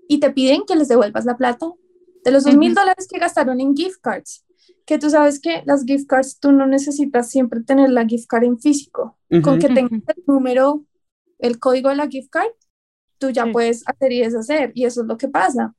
Y 0.09 0.19
te 0.19 0.31
piden 0.31 0.65
que 0.67 0.77
les 0.77 0.89
devuelvas 0.89 1.25
la 1.25 1.37
plata 1.37 1.73
de 2.25 2.31
los 2.31 2.45
dos 2.45 2.57
mil 2.57 2.75
dólares 2.75 3.07
que 3.11 3.19
gastaron 3.19 3.61
en 3.61 3.77
gift 3.77 4.01
cards. 4.01 4.45
Que 4.85 4.99
tú 4.99 5.09
sabes 5.09 5.41
que 5.41 5.63
las 5.65 5.85
gift 5.85 6.07
cards 6.07 6.39
tú 6.39 6.53
no 6.53 6.67
necesitas 6.67 7.31
siempre 7.31 7.63
tener 7.63 7.91
la 7.91 8.05
gift 8.07 8.27
card 8.27 8.45
en 8.45 8.59
físico. 8.59 9.19
Con 9.43 9.59
que 9.59 9.69
tengas 9.69 10.03
el 10.17 10.25
número, 10.27 10.85
el 11.39 11.59
código 11.59 11.89
de 11.89 11.97
la 11.97 12.09
gift 12.09 12.31
card, 12.31 12.51
tú 13.19 13.31
ya 13.31 13.51
puedes 13.51 13.83
hacer 13.87 14.13
y 14.13 14.21
deshacer. 14.21 14.73
Y 14.75 14.85
eso 14.85 15.03
es 15.03 15.07
lo 15.07 15.17
que 15.17 15.29
pasa. 15.29 15.75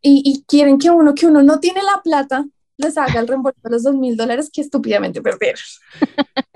Y, 0.00 0.22
y 0.24 0.44
quieren 0.44 0.78
que 0.78 0.90
uno, 0.90 1.14
que 1.14 1.26
uno 1.26 1.42
no 1.42 1.58
tiene 1.58 1.82
la 1.82 2.00
plata, 2.02 2.46
les 2.78 2.96
haga 2.96 3.20
el 3.20 3.28
reembolso 3.28 3.58
de 3.62 3.70
los 3.70 3.82
dos 3.82 3.94
mil 3.94 4.16
dólares 4.16 4.50
que 4.52 4.60
estúpidamente 4.60 5.20
perdieron. 5.20 5.60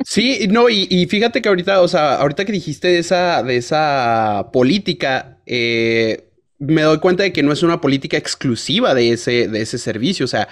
Sí, 0.05 0.49
no, 0.49 0.68
y, 0.68 1.07
fíjate 1.07 1.43
que 1.43 1.49
ahorita, 1.49 1.81
o 1.81 1.89
sea, 1.89 2.16
ahorita 2.16 2.45
que 2.45 2.53
dijiste 2.53 2.89
de 2.89 2.99
esa, 2.99 3.43
de 3.43 3.57
esa 3.57 4.51
política, 4.53 5.39
eh, 5.47 6.29
me 6.59 6.83
doy 6.83 6.99
cuenta 6.99 7.23
de 7.23 7.33
que 7.33 7.43
no 7.43 7.53
es 7.53 7.62
una 7.62 7.81
política 7.81 8.16
exclusiva 8.16 8.95
de 8.95 9.12
ese, 9.12 9.49
de 9.49 9.62
ese 9.62 9.79
servicio, 9.79 10.25
o 10.25 10.29
sea, 10.29 10.49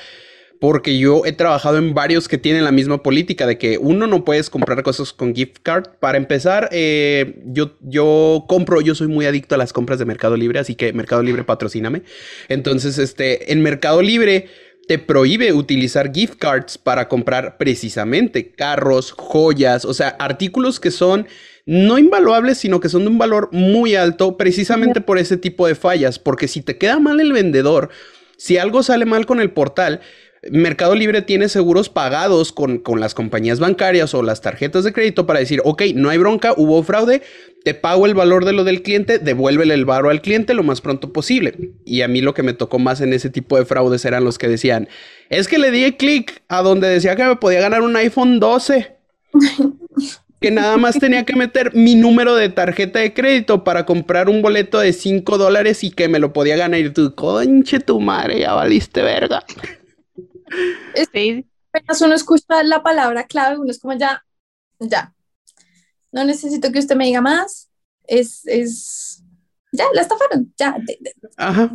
porque 0.61 0.99
yo 0.99 1.25
he 1.25 1.33
trabajado 1.33 1.79
en 1.79 1.95
varios 1.95 2.29
que 2.29 2.37
tienen 2.37 2.65
la 2.65 2.71
misma 2.71 3.03
política 3.03 3.47
de 3.47 3.57
que 3.57 3.79
uno 3.79 4.07
no 4.07 4.25
puedes 4.25 4.51
comprar 4.51 4.83
cosas 4.83 5.13
con 5.13 5.35
gift 5.35 5.57
card. 5.63 5.85
Para 6.01 6.19
empezar, 6.19 6.69
eh, 6.71 7.41
yo, 7.47 7.79
yo 7.81 8.45
compro, 8.47 8.83
yo 8.83 8.95
soy 8.95 9.09
muy 9.09 9.25
adicto 9.25 9.55
a 9.55 9.59
las 9.59 9.73
compras 9.73 9.99
de 9.99 10.05
Mercado 10.05 10.37
Libre, 10.37 10.59
así 10.59 10.75
que 10.75 10.93
Mercado 10.93 11.23
Libre 11.23 11.45
patrocíname. 11.45 12.03
Entonces, 12.49 12.99
este, 12.99 13.53
en 13.53 13.63
Mercado 13.63 14.03
Libre 14.03 14.49
te 14.91 14.99
prohíbe 14.99 15.53
utilizar 15.53 16.13
gift 16.13 16.35
cards 16.37 16.77
para 16.77 17.07
comprar 17.07 17.59
precisamente 17.59 18.51
carros, 18.51 19.13
joyas, 19.13 19.85
o 19.85 19.95
sea, 19.95 20.09
artículos 20.09 20.81
que 20.81 20.91
son 20.91 21.29
no 21.65 21.97
invaluables, 21.97 22.59
sino 22.59 22.81
que 22.81 22.89
son 22.89 23.03
de 23.03 23.07
un 23.11 23.17
valor 23.17 23.51
muy 23.53 23.95
alto 23.95 24.37
precisamente 24.37 25.01
por 25.01 25.19
ese 25.19 25.37
tipo 25.37 25.69
de 25.69 25.77
fallas, 25.77 26.19
porque 26.19 26.49
si 26.49 26.61
te 26.61 26.77
queda 26.77 26.99
mal 26.99 27.21
el 27.21 27.33
vendedor, 27.33 27.91
si 28.37 28.59
algo 28.59 28.83
sale 28.83 29.05
mal 29.05 29.27
con 29.27 29.39
el 29.39 29.53
portal, 29.53 30.01
Mercado 30.49 30.95
Libre 30.95 31.21
tiene 31.21 31.51
seguros 31.51 31.91
pagados 31.91 32.53
con, 32.53 32.83
las 32.99 33.15
compañías 33.15 33.61
bancarias 33.61 34.15
o 34.15 34.23
las 34.23 34.41
tarjetas 34.41 34.85
de 34.85 34.93
crédito 34.93 35.27
para 35.27 35.39
decir, 35.39 35.61
ok, 35.65 35.83
no 35.95 36.09
hay 36.09 36.17
bronca, 36.17 36.55
hubo 36.57 36.83
fraude, 36.83 37.21
te 37.63 37.75
pago 37.75 38.07
el 38.07 38.15
valor 38.15 38.47
de 38.47 38.55
lo 38.55 38.65
del 38.65 38.83
cliente, 38.83 39.19
devuélvele 39.19 39.75
el 39.75 39.85
varo 39.85 40.09
al 40.09 40.23
cliente 40.23 40.55
lo 40.55 40.63
más 40.63 40.81
pronto 40.81 41.13
posible. 41.13 41.73
Y 41.85 42.01
a 42.01 42.09
mí 42.09 42.23
lo 42.23 42.33
que 42.33 42.43
me 42.43 42.55
tocó 42.55 42.79
más 42.79 43.03
en 43.03 43.13
ese 43.13 43.29
tipo 43.29 43.59
de 43.59 43.67
fraudes 43.67 44.05
eran 44.07 44.25
los 44.25 44.39
que 44.39 44.49
decían, 44.49 44.89
es 45.29 45.47
que 45.47 45.59
le 45.59 45.71
di 45.71 45.93
clic 45.93 46.43
a 46.49 46.63
donde 46.63 46.89
decía 46.89 47.17
que 47.17 47.25
me 47.25 47.37
podía 47.37 47.61
ganar 47.61 47.83
un 47.83 47.95
iPhone 47.97 48.41
12. 48.41 48.97
que 50.41 50.51
nada 50.51 50.79
más 50.79 50.99
tenía 50.99 51.27
que 51.27 51.37
meter 51.37 51.75
mi 51.75 51.95
número 51.97 52.35
de 52.35 52.49
tarjeta 52.49 52.99
de 52.99 53.13
crédito 53.13 53.63
para 53.63 53.85
comprar 53.85 54.31
un 54.31 54.41
boleto 54.41 54.79
de 54.79 54.95
5 54.95 55.37
dólares 55.37 55.85
y 55.85 55.91
que 55.91 56.09
me 56.09 56.19
lo 56.19 56.33
podía 56.33 56.57
ganar. 56.57 56.81
Y 56.81 56.89
tú, 56.89 57.15
conche 57.15 57.79
tu 57.79 58.01
madre, 58.01 58.41
ya 58.41 58.55
valiste 58.55 59.03
verga. 59.03 59.45
Sí. 61.13 61.47
Apenas 61.73 62.01
uno 62.01 62.15
escucha 62.15 62.63
la 62.65 62.83
palabra 62.83 63.27
clave, 63.27 63.59
uno 63.59 63.71
es 63.71 63.79
como 63.79 63.95
ya, 63.97 64.25
ya. 64.79 65.15
No 66.13 66.25
necesito 66.25 66.73
que 66.73 66.81
usted 66.81 66.97
me 66.97 67.07
diga 67.07 67.21
más. 67.21 67.71
Es, 68.07 68.43
es, 68.47 69.23
ya, 69.73 69.85
la 69.95 70.03
estafaron, 70.03 70.53
ya. 70.59 70.77
Ajá. 71.37 71.71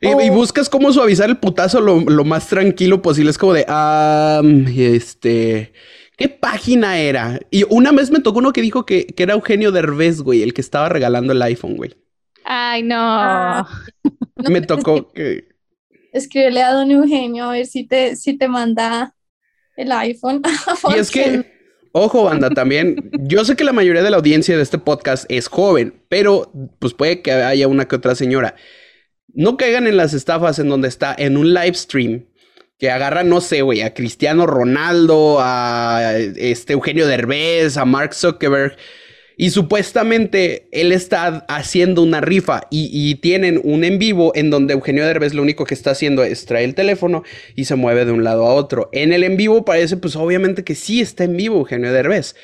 y, 0.00 0.30
buscas 0.30 0.68
cómo 0.68 0.92
suavizar 0.92 1.30
el 1.30 1.38
putazo 1.38 1.80
lo, 1.80 2.24
más 2.24 2.48
tranquilo 2.48 3.00
posible. 3.00 3.30
Es 3.30 3.38
como 3.38 3.54
de, 3.54 3.64
ah, 3.68 4.42
este, 4.76 5.72
¿qué 6.18 6.28
página 6.28 6.98
era? 6.98 7.40
Y 7.50 7.64
una 7.70 7.92
vez 7.92 8.10
me 8.10 8.20
tocó 8.20 8.40
uno 8.40 8.52
que 8.52 8.60
dijo 8.60 8.84
que, 8.84 9.06
que 9.06 9.22
era 9.22 9.32
Eugenio 9.32 9.72
Derbez, 9.72 10.20
güey, 10.20 10.42
el 10.42 10.52
que 10.52 10.60
estaba 10.60 10.90
regalando 10.90 11.32
el 11.32 11.40
iPhone, 11.40 11.76
güey. 11.76 11.96
Ay, 12.44 12.82
no. 12.82 12.96
Ah. 12.98 13.66
me 14.50 14.60
tocó 14.60 15.10
que 15.14 15.53
escríbele 16.14 16.62
a 16.62 16.72
don 16.72 16.90
Eugenio 16.90 17.44
a 17.44 17.52
ver 17.52 17.66
si 17.66 17.84
te, 17.84 18.16
si 18.16 18.38
te 18.38 18.48
manda 18.48 19.14
el 19.76 19.92
iPhone. 19.92 20.40
y 20.94 20.98
es 20.98 21.10
que, 21.10 21.44
ojo, 21.92 22.24
banda, 22.24 22.50
también, 22.50 23.10
yo 23.20 23.44
sé 23.44 23.56
que 23.56 23.64
la 23.64 23.72
mayoría 23.72 24.02
de 24.02 24.10
la 24.10 24.16
audiencia 24.16 24.56
de 24.56 24.62
este 24.62 24.78
podcast 24.78 25.26
es 25.28 25.48
joven, 25.48 26.02
pero 26.08 26.52
pues 26.78 26.94
puede 26.94 27.20
que 27.20 27.32
haya 27.32 27.68
una 27.68 27.86
que 27.86 27.96
otra 27.96 28.14
señora. 28.14 28.54
No 29.28 29.56
caigan 29.56 29.88
en 29.88 29.96
las 29.96 30.14
estafas 30.14 30.60
en 30.60 30.68
donde 30.68 30.86
está 30.86 31.14
en 31.18 31.36
un 31.36 31.52
live 31.52 31.74
stream 31.74 32.26
que 32.78 32.90
agarra, 32.90 33.24
no 33.24 33.40
sé, 33.40 33.62
güey, 33.62 33.82
a 33.82 33.94
Cristiano 33.94 34.46
Ronaldo, 34.46 35.38
a 35.40 36.12
este 36.16 36.74
Eugenio 36.74 37.06
Derbez, 37.06 37.76
a 37.76 37.84
Mark 37.84 38.14
Zuckerberg 38.14 38.76
y 39.36 39.50
supuestamente 39.50 40.68
él 40.70 40.92
está 40.92 41.44
haciendo 41.48 42.02
una 42.02 42.20
rifa 42.20 42.62
y, 42.70 43.14
tienen 43.16 43.60
un 43.64 43.84
en 43.84 43.98
vivo 43.98 44.32
en 44.34 44.50
donde 44.50 44.74
Eugenio 44.74 45.06
Derbez 45.06 45.34
lo 45.34 45.42
único 45.42 45.64
que 45.64 45.74
está 45.74 45.92
haciendo 45.92 46.24
es 46.24 46.44
traer 46.44 46.64
el 46.64 46.74
teléfono 46.74 47.22
y 47.54 47.64
se 47.64 47.74
mueve 47.74 48.04
de 48.04 48.12
un 48.12 48.24
lado 48.24 48.46
a 48.46 48.54
otro. 48.54 48.90
En 48.92 49.12
el 49.12 49.24
en 49.24 49.36
vivo 49.36 49.64
parece 49.64 49.96
pues 49.96 50.16
obviamente 50.16 50.64
que 50.64 50.74
sí 50.74 51.00
está 51.00 51.24
en 51.24 51.36
vivo 51.36 51.58
Eugenio 51.58 51.92
Derbez. 51.92 52.34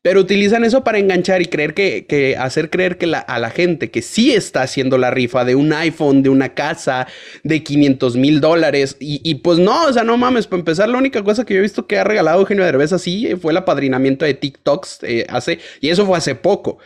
Pero 0.00 0.20
utilizan 0.20 0.64
eso 0.64 0.84
para 0.84 0.98
enganchar 0.98 1.42
y 1.42 1.46
creer 1.46 1.74
que, 1.74 2.36
hacer 2.38 2.70
creer 2.70 2.98
que 2.98 3.06
a 3.06 3.38
la 3.38 3.50
gente 3.50 3.90
que 3.90 4.00
sí 4.00 4.32
está 4.32 4.62
haciendo 4.62 4.96
la 4.96 5.10
rifa 5.10 5.44
de 5.44 5.56
un 5.56 5.72
iPhone, 5.72 6.22
de 6.22 6.28
una 6.28 6.54
casa, 6.54 7.08
de 7.42 7.64
500 7.64 8.16
mil 8.16 8.40
dólares. 8.40 8.96
Y, 9.00 9.34
pues 9.36 9.58
no, 9.58 9.86
o 9.86 9.92
sea, 9.92 10.04
no 10.04 10.16
mames, 10.16 10.46
para 10.46 10.60
empezar, 10.60 10.88
la 10.88 10.98
única 10.98 11.24
cosa 11.24 11.44
que 11.44 11.54
yo 11.54 11.58
he 11.58 11.62
visto 11.62 11.86
que 11.86 11.98
ha 11.98 12.04
regalado 12.04 12.40
Eugenio 12.40 12.64
Derbez 12.64 12.92
así 12.92 13.34
fue 13.40 13.52
el 13.52 13.58
apadrinamiento 13.58 14.24
de 14.24 14.34
TikToks 14.34 15.00
eh, 15.02 15.26
hace, 15.28 15.58
y 15.80 15.88
eso 15.90 16.06
fue 16.06 16.16
hace 16.16 16.34
poco. 16.36 16.78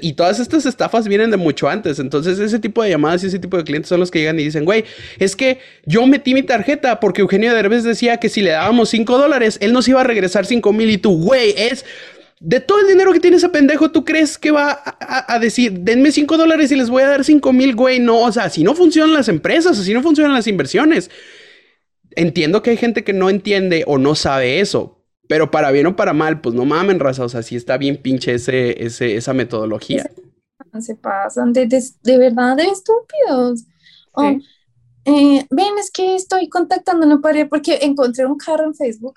Y 0.00 0.14
todas 0.14 0.40
estas 0.40 0.64
estafas 0.64 1.06
vienen 1.06 1.30
de 1.30 1.36
mucho 1.36 1.68
antes. 1.68 1.98
Entonces, 1.98 2.38
ese 2.38 2.58
tipo 2.58 2.82
de 2.82 2.88
llamadas 2.88 3.22
y 3.22 3.26
ese 3.26 3.38
tipo 3.38 3.58
de 3.58 3.64
clientes 3.64 3.90
son 3.90 4.00
los 4.00 4.10
que 4.10 4.20
llegan 4.20 4.40
y 4.40 4.44
dicen, 4.44 4.64
güey, 4.64 4.84
es 5.18 5.36
que 5.36 5.58
yo 5.84 6.06
metí 6.06 6.32
mi 6.32 6.42
tarjeta 6.42 7.00
porque 7.00 7.20
Eugenio 7.20 7.52
Derbez 7.52 7.84
decía 7.84 8.16
que 8.16 8.30
si 8.30 8.40
le 8.40 8.50
dábamos 8.50 8.88
5 8.88 9.18
dólares, 9.18 9.58
él 9.60 9.74
nos 9.74 9.86
iba 9.86 10.00
a 10.00 10.04
regresar 10.04 10.46
5 10.46 10.72
mil 10.72 10.88
y 10.88 10.96
tú, 10.96 11.22
güey, 11.22 11.52
es 11.58 11.84
de 12.46 12.60
todo 12.60 12.80
el 12.80 12.88
dinero 12.88 13.10
que 13.10 13.20
tiene 13.20 13.38
ese 13.38 13.48
pendejo, 13.48 13.90
¿tú 13.90 14.04
crees 14.04 14.36
que 14.36 14.50
va 14.50 14.82
a, 15.00 15.38
decir, 15.38 15.80
denme 15.80 16.12
5 16.12 16.36
dólares 16.36 16.70
y 16.70 16.76
les 16.76 16.90
voy 16.90 17.02
a 17.02 17.08
dar 17.08 17.24
5 17.24 17.52
mil, 17.54 17.74
güey? 17.74 18.00
No, 18.00 18.20
o 18.20 18.32
sea, 18.32 18.50
si 18.50 18.62
no 18.62 18.74
funcionan 18.74 19.14
las 19.14 19.28
empresas, 19.28 19.78
así 19.78 19.94
no 19.94 20.02
funcionan 20.02 20.34
las 20.34 20.46
inversiones. 20.46 21.10
Entiendo 22.10 22.62
que 22.62 22.68
hay 22.70 22.76
gente 22.76 23.02
que 23.02 23.14
no 23.14 23.30
entiende 23.30 23.84
o 23.86 23.96
no 23.96 24.14
sabe 24.14 24.60
eso, 24.60 25.02
pero 25.26 25.50
para 25.50 25.70
bien 25.70 25.86
o 25.86 25.96
para 25.96 26.12
mal, 26.12 26.42
pues 26.42 26.54
no 26.54 26.66
mamen, 26.66 27.00
raza, 27.00 27.24
o 27.24 27.30
sea, 27.30 27.42
sí 27.42 27.56
está 27.56 27.78
bien 27.78 27.96
pinche 27.96 28.34
ese, 28.34 28.84
ese, 28.84 29.16
esa 29.16 29.32
metodología. 29.32 30.10
Se 30.80 30.96
pasan 30.96 31.54
de, 31.54 31.66
de, 31.66 32.18
verdad 32.18 32.58
de 32.58 32.64
estúpidos. 32.64 33.64
Oh, 34.12 34.36
eh, 35.06 35.46
ven, 35.50 35.78
es 35.80 35.90
que 35.90 36.14
estoy 36.14 36.50
contactando 36.50 37.06
una 37.06 37.22
pared 37.22 37.48
porque 37.48 37.78
encontré 37.82 38.26
un 38.26 38.36
carro 38.36 38.64
en 38.64 38.74
Facebook 38.74 39.14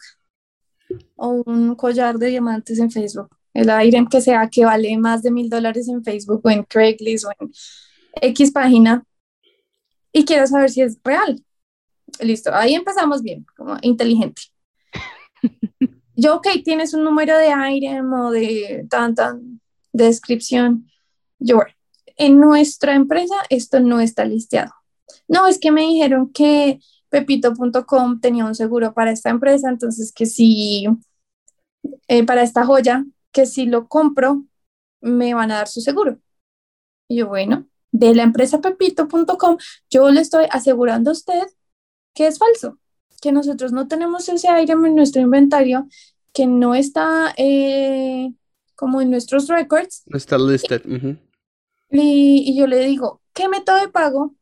o 1.15 1.43
un 1.45 1.75
collar 1.75 2.17
de 2.17 2.27
diamantes 2.27 2.79
en 2.79 2.91
Facebook. 2.91 3.29
El 3.53 3.69
aire 3.69 4.05
que 4.09 4.21
sea 4.21 4.49
que 4.49 4.65
vale 4.65 4.97
más 4.97 5.23
de 5.23 5.31
mil 5.31 5.49
dólares 5.49 5.87
en 5.87 6.03
Facebook 6.03 6.41
o 6.43 6.49
en 6.49 6.63
Craigslist 6.63 7.25
o 7.25 7.29
en 7.39 7.51
X 8.21 8.51
página 8.51 9.03
y 10.11 10.25
quiero 10.25 10.47
saber 10.47 10.69
si 10.69 10.81
es 10.81 10.99
real. 11.03 11.43
Listo, 12.19 12.53
ahí 12.53 12.73
empezamos 12.73 13.21
bien, 13.21 13.45
como 13.55 13.77
inteligente. 13.81 14.43
Yo, 16.15 16.35
ok, 16.37 16.47
tienes 16.63 16.93
un 16.93 17.03
número 17.03 17.37
de 17.37 17.49
aire 17.49 18.01
o 18.01 18.31
de 18.31 18.87
tan, 18.89 19.13
tan, 19.13 19.61
descripción. 19.93 20.89
Yo, 21.39 21.61
en 22.15 22.39
nuestra 22.39 22.95
empresa 22.95 23.35
esto 23.49 23.79
no 23.79 23.99
está 23.99 24.25
listeado. 24.25 24.71
No, 25.27 25.47
es 25.47 25.59
que 25.59 25.71
me 25.71 25.81
dijeron 25.81 26.31
que 26.31 26.79
pepito.com 27.09 28.19
tenía 28.19 28.45
un 28.45 28.55
seguro 28.55 28.93
para 28.93 29.11
esta 29.11 29.29
empresa, 29.29 29.69
entonces 29.69 30.11
que 30.11 30.25
si, 30.25 30.87
eh, 32.07 32.25
para 32.25 32.43
esta 32.43 32.65
joya, 32.65 33.05
que 33.31 33.45
si 33.45 33.65
lo 33.65 33.87
compro, 33.87 34.43
me 35.01 35.33
van 35.33 35.51
a 35.51 35.57
dar 35.57 35.67
su 35.67 35.81
seguro. 35.81 36.19
Y 37.07 37.17
yo, 37.17 37.27
bueno, 37.27 37.67
de 37.91 38.15
la 38.15 38.23
empresa 38.23 38.61
pepito.com, 38.61 39.57
yo 39.89 40.09
le 40.09 40.21
estoy 40.21 40.45
asegurando 40.51 41.11
a 41.11 41.13
usted 41.13 41.43
que 42.13 42.27
es 42.27 42.39
falso, 42.39 42.79
que 43.21 43.31
nosotros 43.31 43.71
no 43.71 43.87
tenemos 43.87 44.27
ese 44.27 44.49
aire 44.49 44.73
en 44.73 44.95
nuestro 44.95 45.21
inventario, 45.21 45.87
que 46.33 46.47
no 46.47 46.73
está 46.75 47.33
eh, 47.37 48.33
como 48.75 49.01
en 49.01 49.11
nuestros 49.11 49.47
records. 49.47 50.03
No 50.07 50.17
está 50.17 50.37
listed. 50.37 50.81
y, 51.91 52.43
y 52.47 52.57
yo 52.57 52.65
le 52.67 52.79
digo, 52.79 53.21
¿qué 53.33 53.47
método 53.47 53.77
de 53.77 53.89
pago? 53.89 54.33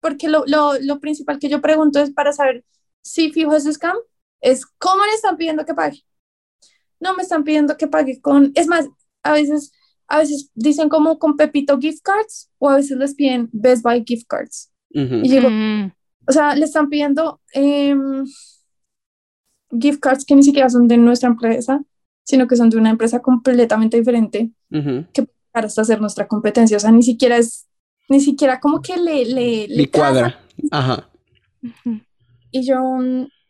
Porque 0.00 0.28
lo, 0.28 0.44
lo, 0.46 0.78
lo, 0.80 1.00
principal 1.00 1.38
que 1.38 1.48
yo 1.48 1.60
pregunto 1.60 2.00
es 2.00 2.10
para 2.10 2.32
saber 2.32 2.64
si 3.02 3.30
fijo 3.32 3.54
ese 3.54 3.72
scam, 3.72 3.96
es 4.40 4.66
cómo 4.78 5.04
le 5.04 5.12
están 5.12 5.36
pidiendo 5.36 5.64
que 5.64 5.74
pague. 5.74 6.02
No 6.98 7.14
me 7.14 7.22
están 7.22 7.44
pidiendo 7.44 7.76
que 7.76 7.86
pague 7.86 8.20
con, 8.20 8.52
es 8.54 8.66
más, 8.66 8.88
a 9.22 9.32
veces, 9.32 9.72
a 10.08 10.18
veces 10.18 10.50
dicen 10.54 10.88
como 10.88 11.18
con 11.18 11.36
Pepito 11.36 11.78
gift 11.78 12.02
cards 12.02 12.50
o 12.58 12.68
a 12.68 12.76
veces 12.76 12.98
les 12.98 13.14
piden 13.14 13.48
Best 13.52 13.82
Buy 13.82 14.04
gift 14.04 14.26
cards. 14.26 14.70
Y 14.92 15.28
digo, 15.28 15.48
mm. 15.48 15.92
o 16.26 16.32
sea, 16.32 16.54
le 16.56 16.64
están 16.64 16.88
pidiendo 16.88 17.40
em, 17.52 18.24
gift 19.78 20.00
cards 20.00 20.24
que 20.24 20.34
ni 20.34 20.42
siquiera 20.42 20.68
son 20.68 20.88
de 20.88 20.96
nuestra 20.96 21.28
empresa, 21.28 21.80
sino 22.24 22.48
que 22.48 22.56
son 22.56 22.70
de 22.70 22.76
una 22.76 22.90
empresa 22.90 23.20
completamente 23.20 23.96
diferente 23.96 24.50
que 25.12 25.26
para 25.52 25.66
hasta 25.66 25.82
hacer 25.82 26.00
nuestra 26.00 26.26
competencia. 26.26 26.76
O 26.76 26.80
sea, 26.80 26.90
ni 26.90 27.02
siquiera 27.02 27.36
es 27.36 27.68
ni 28.10 28.20
siquiera 28.20 28.60
como 28.60 28.82
que 28.82 28.96
le... 28.96 29.24
Le, 29.24 29.68
le 29.68 29.90
cuadra. 29.90 30.38
Ajá. 30.70 31.08
Y 32.50 32.66
yo, 32.66 32.76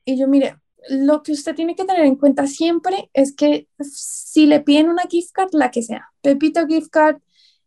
y 0.04 0.18
yo, 0.18 0.28
mire, 0.28 0.56
lo 0.90 1.22
que 1.22 1.32
usted 1.32 1.54
tiene 1.54 1.74
que 1.74 1.84
tener 1.84 2.04
en 2.04 2.16
cuenta 2.16 2.46
siempre 2.46 3.11
es 3.14 3.34
que 3.34 3.68
si 3.80 4.44
le 4.46 4.61
piden 4.61 4.90
una 4.90 5.04
gift 5.04 5.32
card, 5.32 5.48
la 5.52 5.70
que 5.70 5.82
sea, 5.82 6.11
Pepito 6.20 6.66
gift 6.66 6.90
card, 6.90 7.16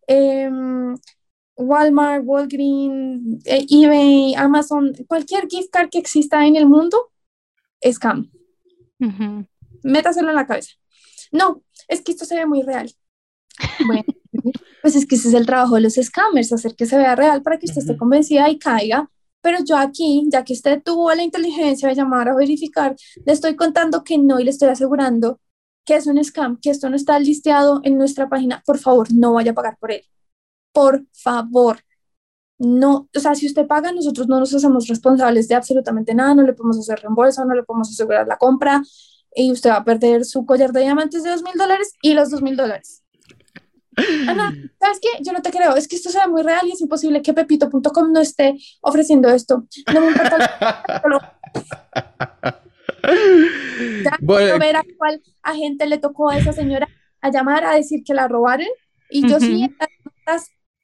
em, 0.07 0.95
Walmart, 1.55 2.23
Walgreens, 2.25 3.43
eh, 3.45 3.65
eBay, 3.69 4.35
Amazon, 4.35 4.93
cualquier 5.07 5.47
gift 5.47 5.71
card 5.71 5.89
que 5.89 5.97
exista 5.97 6.45
en 6.45 6.55
el 6.55 6.67
mundo, 6.67 7.11
scam. 7.91 8.31
Métaselo 9.83 10.29
en 10.29 10.35
la 10.35 10.45
cabeza. 10.45 10.73
No, 11.31 11.63
es 11.87 12.01
que 12.01 12.11
esto 12.11 12.25
se 12.25 12.35
ve 12.35 12.45
muy 12.45 12.61
real. 12.61 12.91
Bueno, 13.85 14.03
pues 14.81 14.95
es 14.95 15.05
que 15.05 15.15
ese 15.15 15.29
es 15.29 15.33
el 15.33 15.45
trabajo 15.45 15.75
de 15.75 15.81
los 15.81 15.95
scammers, 15.95 16.51
hacer 16.53 16.75
que 16.75 16.85
se 16.85 16.97
vea 16.97 17.15
real 17.15 17.41
para 17.41 17.57
que 17.57 17.65
usted 17.65 17.81
esté 17.81 17.97
convencida 17.97 18.49
y 18.49 18.59
caiga. 18.59 19.09
Pero 19.41 19.59
yo 19.65 19.77
aquí, 19.77 20.23
ya 20.31 20.43
que 20.43 20.53
usted 20.53 20.81
tuvo 20.83 21.13
la 21.13 21.23
inteligencia 21.23 21.89
de 21.89 21.95
llamar 21.95 22.29
a 22.29 22.35
verificar, 22.35 22.95
le 23.25 23.33
estoy 23.33 23.55
contando 23.55 24.03
que 24.03 24.17
no 24.17 24.39
y 24.39 24.45
le 24.45 24.51
estoy 24.51 24.69
asegurando 24.69 25.39
que 25.85 25.95
es 25.95 26.07
un 26.07 26.23
scam, 26.23 26.57
que 26.61 26.69
esto 26.69 26.89
no 26.89 26.95
está 26.95 27.19
listeado 27.19 27.81
en 27.83 27.97
nuestra 27.97 28.29
página. 28.29 28.63
Por 28.65 28.77
favor, 28.79 29.13
no 29.13 29.33
vaya 29.33 29.51
a 29.51 29.53
pagar 29.53 29.77
por 29.77 29.91
él. 29.91 30.03
Por 30.71 31.05
favor. 31.11 31.79
No, 32.57 33.09
o 33.13 33.19
sea, 33.19 33.35
si 33.35 33.47
usted 33.47 33.67
paga, 33.67 33.91
nosotros 33.91 34.27
no 34.27 34.39
nos 34.39 34.53
hacemos 34.53 34.87
responsables 34.87 35.47
de 35.47 35.55
absolutamente 35.55 36.13
nada, 36.13 36.35
no 36.35 36.43
le 36.43 36.53
podemos 36.53 36.79
hacer 36.79 36.99
reembolso, 36.99 37.43
no 37.45 37.55
le 37.55 37.63
podemos 37.63 37.89
asegurar 37.89 38.27
la 38.27 38.37
compra 38.37 38.81
y 39.35 39.51
usted 39.51 39.71
va 39.71 39.77
a 39.77 39.83
perder 39.83 40.23
su 40.23 40.45
collar 40.45 40.71
de 40.71 40.81
diamantes 40.81 41.23
de 41.23 41.31
dos 41.31 41.43
mil 41.43 41.53
dólares 41.57 41.93
y 42.01 42.13
los 42.13 42.29
dos 42.29 42.41
mil 42.41 42.55
dólares. 42.55 43.02
Ana, 44.27 44.53
¿sabes 44.79 44.99
qué? 45.01 45.09
Yo 45.21 45.33
no 45.33 45.41
te 45.41 45.51
creo, 45.51 45.75
es 45.75 45.87
que 45.87 45.95
esto 45.95 46.09
sea 46.09 46.27
muy 46.27 46.41
real 46.41 46.67
y 46.67 46.71
es 46.71 46.81
imposible 46.81 47.21
que 47.21 47.33
pepito.com 47.33 48.11
no 48.11 48.19
esté 48.19 48.55
ofreciendo 48.81 49.29
esto. 49.29 49.65
No 49.93 50.01
me 50.01 50.07
importa. 50.07 51.31
ya 54.03 54.17
bueno. 54.21 54.59
ver 54.59 54.77
a 54.77 54.83
cuál 54.97 55.21
agente 55.41 55.85
le 55.87 55.97
tocó 55.97 56.29
a 56.29 56.37
esa 56.37 56.53
señora 56.53 56.87
a 57.21 57.31
llamar 57.31 57.65
a 57.65 57.75
decir 57.75 58.03
que 58.03 58.13
la 58.13 58.27
robaron 58.27 58.67
y 59.09 59.27
yo 59.27 59.39
sí, 59.39 59.69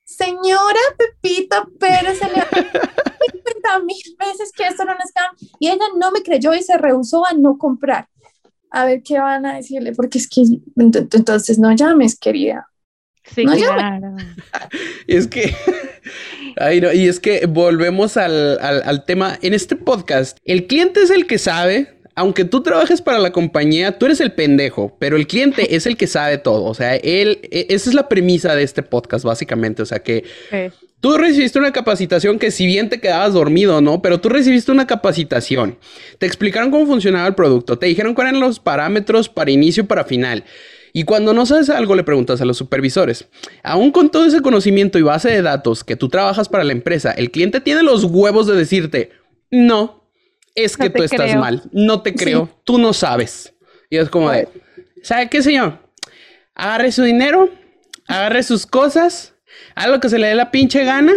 señora 0.03 0.79
Pepito 0.97 1.71
pero 1.79 2.13
se 2.13 2.25
le 2.25 2.41
50 2.41 3.79
mil 3.85 4.17
veces 4.17 4.51
que 4.55 4.67
esto 4.67 4.83
era 4.83 4.93
un 4.93 5.07
scam 5.07 5.35
y 5.59 5.69
ella 5.69 5.85
no 5.97 6.11
me 6.11 6.23
creyó 6.23 6.53
y 6.53 6.61
se 6.61 6.77
rehusó 6.77 7.25
a 7.25 7.33
no 7.33 7.57
comprar. 7.57 8.07
A 8.71 8.85
ver 8.85 9.01
qué 9.01 9.17
van 9.17 9.47
a 9.47 9.55
decirle, 9.55 9.93
porque 9.93 10.19
es 10.19 10.29
que 10.29 10.43
entonces 10.75 11.57
no 11.57 11.71
llames, 11.71 12.19
querida. 12.19 12.68
Sí, 13.35 13.45
claro. 13.45 14.15
es 15.07 15.27
que. 15.27 15.55
Ay, 16.57 16.81
no, 16.81 16.91
y 16.91 17.07
es 17.07 17.19
que 17.19 17.45
volvemos 17.45 18.17
al, 18.17 18.59
al, 18.59 19.05
tema. 19.05 19.37
En 19.41 19.53
este 19.53 19.75
podcast, 19.75 20.37
el 20.45 20.67
cliente 20.67 21.01
es 21.01 21.09
el 21.09 21.27
que 21.27 21.37
sabe. 21.37 21.95
Aunque 22.15 22.43
tú 22.43 22.61
trabajes 22.61 23.01
para 23.01 23.17
la 23.17 23.31
compañía, 23.31 23.97
tú 23.97 24.05
eres 24.05 24.19
el 24.19 24.33
pendejo, 24.33 24.93
pero 24.99 25.15
el 25.15 25.25
cliente 25.25 25.75
es 25.75 25.85
el 25.85 25.95
que 25.95 26.05
sabe 26.05 26.37
todo. 26.37 26.65
O 26.65 26.73
sea, 26.73 26.95
él, 26.97 27.39
e, 27.43 27.67
esa 27.69 27.89
es 27.89 27.95
la 27.95 28.09
premisa 28.09 28.55
de 28.55 28.63
este 28.63 28.83
podcast, 28.83 29.23
básicamente. 29.23 29.81
O 29.83 29.85
sea, 29.85 29.99
que 29.99 30.25
tú 30.99 31.17
recibiste 31.17 31.59
una 31.59 31.71
capacitación 31.71 32.37
que 32.37 32.51
si 32.51 32.65
bien 32.65 32.89
te 32.89 32.99
quedabas 32.99 33.33
dormido, 33.33 33.79
¿no? 33.79 34.01
Pero 34.01 34.19
tú 34.19 34.27
recibiste 34.27 34.71
una 34.71 34.85
capacitación. 34.85 35.77
Te 36.17 36.25
explicaron 36.25 36.71
cómo 36.71 36.85
funcionaba 36.87 37.27
el 37.27 37.35
producto, 37.35 37.79
te 37.79 37.85
dijeron 37.85 38.13
cuáles 38.13 38.31
eran 38.31 38.41
los 38.41 38.59
parámetros 38.59 39.29
para 39.29 39.51
inicio 39.51 39.83
y 39.83 39.85
para 39.85 40.03
final. 40.03 40.43
Y 40.93 41.03
cuando 41.03 41.33
no 41.33 41.45
sabes 41.45 41.69
algo, 41.69 41.95
le 41.95 42.03
preguntas 42.03 42.41
a 42.41 42.45
los 42.45 42.57
supervisores. 42.57 43.27
Aún 43.63 43.91
con 43.91 44.09
todo 44.09 44.25
ese 44.25 44.41
conocimiento 44.41 44.97
y 44.97 45.03
base 45.03 45.29
de 45.29 45.41
datos 45.41 45.83
que 45.83 45.95
tú 45.95 46.09
trabajas 46.09 46.49
para 46.49 46.63
la 46.63 46.71
empresa, 46.71 47.11
el 47.11 47.31
cliente 47.31 47.61
tiene 47.61 47.83
los 47.83 48.03
huevos 48.03 48.47
de 48.47 48.55
decirte, 48.55 49.11
no, 49.51 50.03
es 50.55 50.77
que 50.77 50.89
tú 50.89 51.03
estás 51.03 51.35
mal, 51.35 51.63
no 51.71 52.01
te 52.01 52.13
creo, 52.13 52.49
tú 52.63 52.77
no 52.77 52.93
sabes. 52.93 53.53
Y 53.89 53.97
es 53.97 54.09
como 54.09 54.31
de, 54.31 54.47
¿sabe 55.03 55.29
qué, 55.29 55.41
señor? 55.41 55.79
Agarre 56.55 56.91
su 56.91 57.03
dinero, 57.03 57.49
agarre 58.07 58.43
sus 58.43 58.65
cosas, 58.65 59.33
haga 59.75 59.89
lo 59.89 59.99
que 59.99 60.09
se 60.09 60.19
le 60.19 60.27
dé 60.27 60.35
la 60.35 60.51
pinche 60.51 60.83
gana 60.83 61.13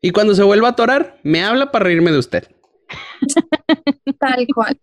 y 0.00 0.10
cuando 0.10 0.34
se 0.34 0.42
vuelva 0.42 0.68
a 0.68 0.70
atorar, 0.72 1.18
me 1.22 1.42
habla 1.42 1.70
para 1.70 1.84
reírme 1.84 2.12
de 2.12 2.18
usted. 2.18 2.48
Tal 4.18 4.46
cual. 4.54 4.78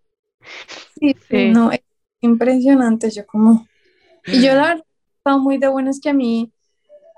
Sí, 0.98 1.14
sí. 1.30 1.50
no, 1.50 1.70
es 1.70 1.80
impresionante. 2.20 3.10
Yo 3.10 3.24
como, 3.26 3.68
y 4.26 4.42
yo 4.42 4.54
la 4.54 4.62
verdad, 4.62 4.84
estado 5.18 5.38
muy 5.38 5.58
de 5.58 5.68
buenas 5.68 6.00
que 6.00 6.10
a 6.10 6.14
mí 6.14 6.52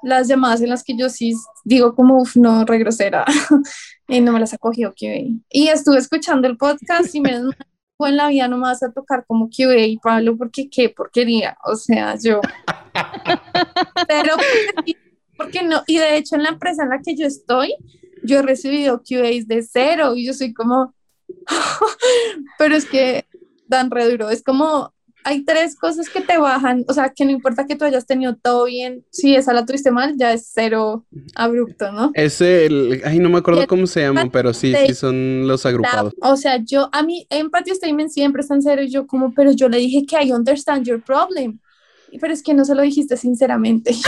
las 0.03 0.29
llamadas 0.29 0.61
en 0.61 0.71
las 0.71 0.85
que 0.85 0.97
yo 0.97 1.09
sí 1.09 1.33
digo 1.65 1.95
como, 1.95 2.21
uff, 2.21 2.37
no, 2.37 2.65
regrosera, 2.65 3.25
y 4.09 4.21
no 4.21 4.33
me 4.33 4.41
las 4.41 4.53
ha 4.53 4.59
cogido 4.59 4.93
QA. 4.93 5.41
Y 5.49 5.69
estuve 5.69 5.99
escuchando 5.99 6.47
el 6.47 6.59
podcast 6.59 7.15
y 7.15 7.21
me 7.21 7.41
fue 7.97 8.11
en 8.11 8.17
la 8.17 8.29
vida 8.29 8.49
no 8.49 8.57
me 8.57 8.65
vas 8.65 8.83
a 8.83 8.93
tocar 8.93 9.25
como 9.27 9.49
QA, 9.49 9.99
Pablo, 10.03 10.37
porque 10.37 10.69
qué 10.69 10.91
porquería, 10.91 11.57
o 11.65 11.77
sea, 11.77 12.17
yo. 12.23 12.41
Pero, 14.09 14.37
porque 15.37 15.63
no, 15.63 15.83
y 15.87 15.99
de 15.99 16.17
hecho 16.17 16.37
en 16.37 16.43
la 16.43 16.51
empresa 16.51 16.83
en 16.83 16.91
la 16.91 17.01
que 17.01 17.17
yo 17.17 17.27
estoy, 17.27 17.75
yo 18.23 18.39
he 18.39 18.43
recibido 18.43 19.03
QAs 19.03 19.47
de 19.47 19.63
cero 19.63 20.15
y 20.17 20.27
yo 20.27 20.35
soy 20.35 20.53
como, 20.53 20.95
pero 22.59 22.75
es 22.75 22.87
que 22.87 23.27
dan 23.67 23.91
re 23.91 24.09
duro, 24.09 24.31
es 24.31 24.43
como 24.43 24.95
hay 25.25 25.43
tres 25.43 25.75
cosas 25.77 26.09
que 26.09 26.21
te 26.21 26.37
bajan, 26.39 26.85
o 26.87 26.93
sea, 26.93 27.09
que 27.09 27.25
no 27.25 27.31
importa 27.31 27.67
que 27.67 27.77
tú 27.77 27.85
hayas 27.85 28.07
tenido 28.07 28.37
todo 28.37 28.67
bien, 28.67 29.05
si 29.11 29.35
esa 29.35 29.55
la 29.55 29.65
tuviste 29.65 29.91
mal, 29.91 30.15
ya 30.17 30.33
es 30.33 30.51
cero 30.53 31.07
abrupto, 31.35 31.91
¿no? 31.93 32.11
Es 32.15 32.41
el, 32.43 33.01
ay, 33.05 33.19
no 33.19 33.31
me 33.31 33.39
acuerdo 33.39 33.67
cómo 33.67 33.87
se 33.87 34.03
llaman, 34.03 34.31
pero 34.31 34.53
sí, 34.53 34.75
sí 34.87 34.95
son 34.95 35.49
los 35.49 35.65
agrupados. 35.65 36.15
o 36.21 36.37
sea, 36.37 36.59
yo, 36.63 36.91
a 36.93 37.03
mí, 37.03 37.27
empathy 37.31 37.75
statement 37.75 38.11
siempre 38.11 38.43
está 38.43 38.55
en 38.55 38.63
cero 38.63 38.83
y 38.83 38.91
yo 38.91 39.07
como, 39.07 39.33
pero 39.33 39.53
yo 39.53 39.69
le 39.69 39.79
dije 39.79 40.05
que 40.07 40.23
I 40.23 40.31
understand 40.33 40.87
your 40.87 41.03
problem, 41.03 41.59
pero 42.21 42.33
es 42.33 42.43
que 42.43 42.55
no 42.55 42.65
se 42.65 42.75
lo 42.75 42.83
dijiste 42.83 43.17
sinceramente. 43.17 43.93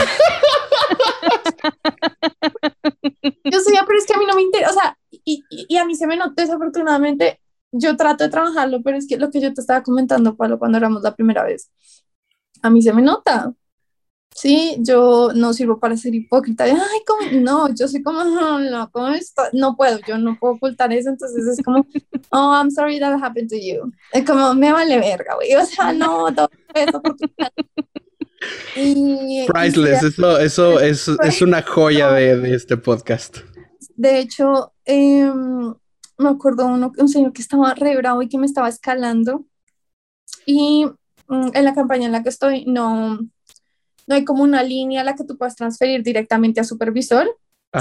yo 3.43 3.59
sé, 3.59 3.73
pero 3.85 3.99
es 3.99 4.05
que 4.05 4.13
a 4.13 4.17
mí 4.17 4.25
no 4.27 4.35
me 4.35 4.43
interesa, 4.43 4.69
o 4.69 4.73
sea, 4.73 4.97
y, 5.25 5.43
y 5.49 5.77
a 5.77 5.85
mí 5.85 5.95
se 5.95 6.05
me 6.05 6.15
notó 6.15 6.33
desafortunadamente 6.37 7.39
yo 7.71 7.95
trato 7.97 8.23
de 8.23 8.29
trabajarlo, 8.29 8.81
pero 8.81 8.97
es 8.97 9.07
que 9.07 9.17
lo 9.17 9.29
que 9.29 9.41
yo 9.41 9.53
te 9.53 9.61
estaba 9.61 9.83
comentando, 9.83 10.35
Pablo, 10.35 10.59
cuando 10.59 10.77
éramos 10.77 11.01
la 11.03 11.15
primera 11.15 11.43
vez, 11.43 11.71
a 12.61 12.69
mí 12.69 12.81
se 12.81 12.93
me 12.93 13.01
nota. 13.01 13.53
Sí, 14.35 14.75
yo 14.81 15.31
no 15.33 15.51
sirvo 15.51 15.79
para 15.79 15.97
ser 15.97 16.13
hipócrita. 16.13 16.65
Ay, 16.65 16.99
¿cómo? 17.07 17.21
No, 17.41 17.73
yo 17.73 17.87
soy 17.87 18.03
como, 18.03 18.23
no, 18.23 18.91
¿cómo 18.91 19.07
está? 19.09 19.49
No 19.51 19.75
puedo, 19.75 19.99
yo 20.07 20.19
no 20.19 20.37
puedo 20.39 20.53
ocultar 20.53 20.93
eso. 20.93 21.09
Entonces 21.09 21.47
es 21.47 21.63
como, 21.63 21.79
oh, 22.31 22.53
I'm 22.53 22.69
sorry 22.69 22.99
that 22.99 23.19
happened 23.19 23.49
to 23.49 23.55
you. 23.55 23.91
Es 24.13 24.23
como, 24.25 24.53
me 24.53 24.71
vale 24.71 24.99
verga, 24.99 25.33
güey. 25.35 25.55
O 25.55 25.65
sea, 25.65 25.91
no, 25.91 26.31
todo 26.35 26.49
eso 26.75 27.01
Y, 28.75 29.47
Priceless, 29.47 30.03
eso, 30.03 30.39
eso 30.39 30.79
es, 30.79 31.07
es 31.07 31.41
una 31.41 31.63
joya 31.63 32.11
de, 32.11 32.37
de, 32.37 32.55
este 32.55 32.77
podcast. 32.77 33.39
De 33.95 34.19
hecho, 34.19 34.73
eh, 34.85 35.31
me 36.17 36.29
acuerdo 36.29 36.65
uno, 36.65 36.91
un 36.97 37.09
señor 37.09 37.33
que 37.33 37.41
estaba 37.41 37.73
re 37.73 37.95
bravo 37.97 38.21
y 38.21 38.29
que 38.29 38.37
me 38.37 38.45
estaba 38.45 38.69
escalando. 38.69 39.45
Y 40.45 40.85
mm, 41.27 41.49
en 41.53 41.65
la 41.65 41.73
campaña 41.73 42.05
en 42.05 42.11
la 42.11 42.23
que 42.23 42.29
estoy, 42.29 42.65
no, 42.65 43.19
no 44.07 44.15
hay 44.15 44.25
como 44.25 44.43
una 44.43 44.63
línea 44.63 45.01
a 45.01 45.03
la 45.03 45.15
que 45.15 45.23
tú 45.23 45.37
puedas 45.37 45.55
transferir 45.55 46.01
directamente 46.01 46.59
a 46.59 46.63
supervisor, 46.63 47.27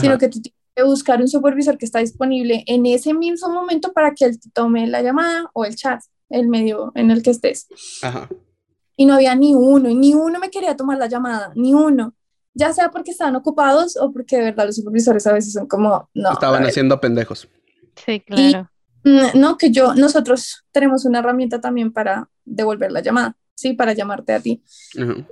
sino 0.00 0.18
que 0.18 0.28
tú 0.28 0.40
tienes 0.40 0.60
que 0.74 0.82
buscar 0.82 1.20
un 1.20 1.28
supervisor 1.28 1.78
que 1.78 1.86
está 1.86 2.00
disponible 2.00 2.64
en 2.66 2.84
ese 2.84 3.14
mismo 3.14 3.48
momento 3.48 3.92
para 3.92 4.12
que 4.12 4.26
él 4.26 4.38
tome 4.52 4.86
la 4.86 5.00
llamada 5.00 5.48
o 5.54 5.64
el 5.64 5.76
chat, 5.76 6.02
el 6.28 6.48
medio 6.48 6.92
en 6.94 7.10
el 7.10 7.22
que 7.22 7.30
estés. 7.30 7.68
Y 8.96 9.06
no 9.06 9.14
había 9.14 9.34
ni 9.34 9.54
uno, 9.54 9.88
y 9.88 9.94
ni 9.94 10.14
uno 10.14 10.38
me 10.38 10.50
quería 10.50 10.76
tomar 10.76 10.98
la 10.98 11.06
llamada, 11.06 11.52
ni 11.54 11.72
uno. 11.72 12.14
Ya 12.54 12.72
sea 12.72 12.90
porque 12.90 13.10
estaban 13.10 13.36
ocupados 13.36 13.96
o 13.98 14.10
porque 14.12 14.36
de 14.38 14.44
verdad 14.44 14.66
los 14.66 14.76
supervisores 14.76 15.26
a 15.26 15.32
veces 15.32 15.52
son 15.52 15.66
como, 15.66 16.08
no. 16.14 16.32
Estaban 16.32 16.64
haciendo 16.64 17.00
pendejos. 17.00 17.48
Sí, 18.04 18.20
claro. 18.20 18.70
Mm, 19.04 19.38
no, 19.38 19.56
que 19.56 19.70
yo, 19.70 19.94
nosotros 19.94 20.64
tenemos 20.72 21.04
una 21.04 21.20
herramienta 21.20 21.60
también 21.60 21.92
para 21.92 22.28
devolver 22.44 22.90
la 22.90 23.00
llamada, 23.00 23.36
sí, 23.54 23.72
para 23.72 23.92
llamarte 23.92 24.32
a 24.32 24.40
ti. 24.40 24.62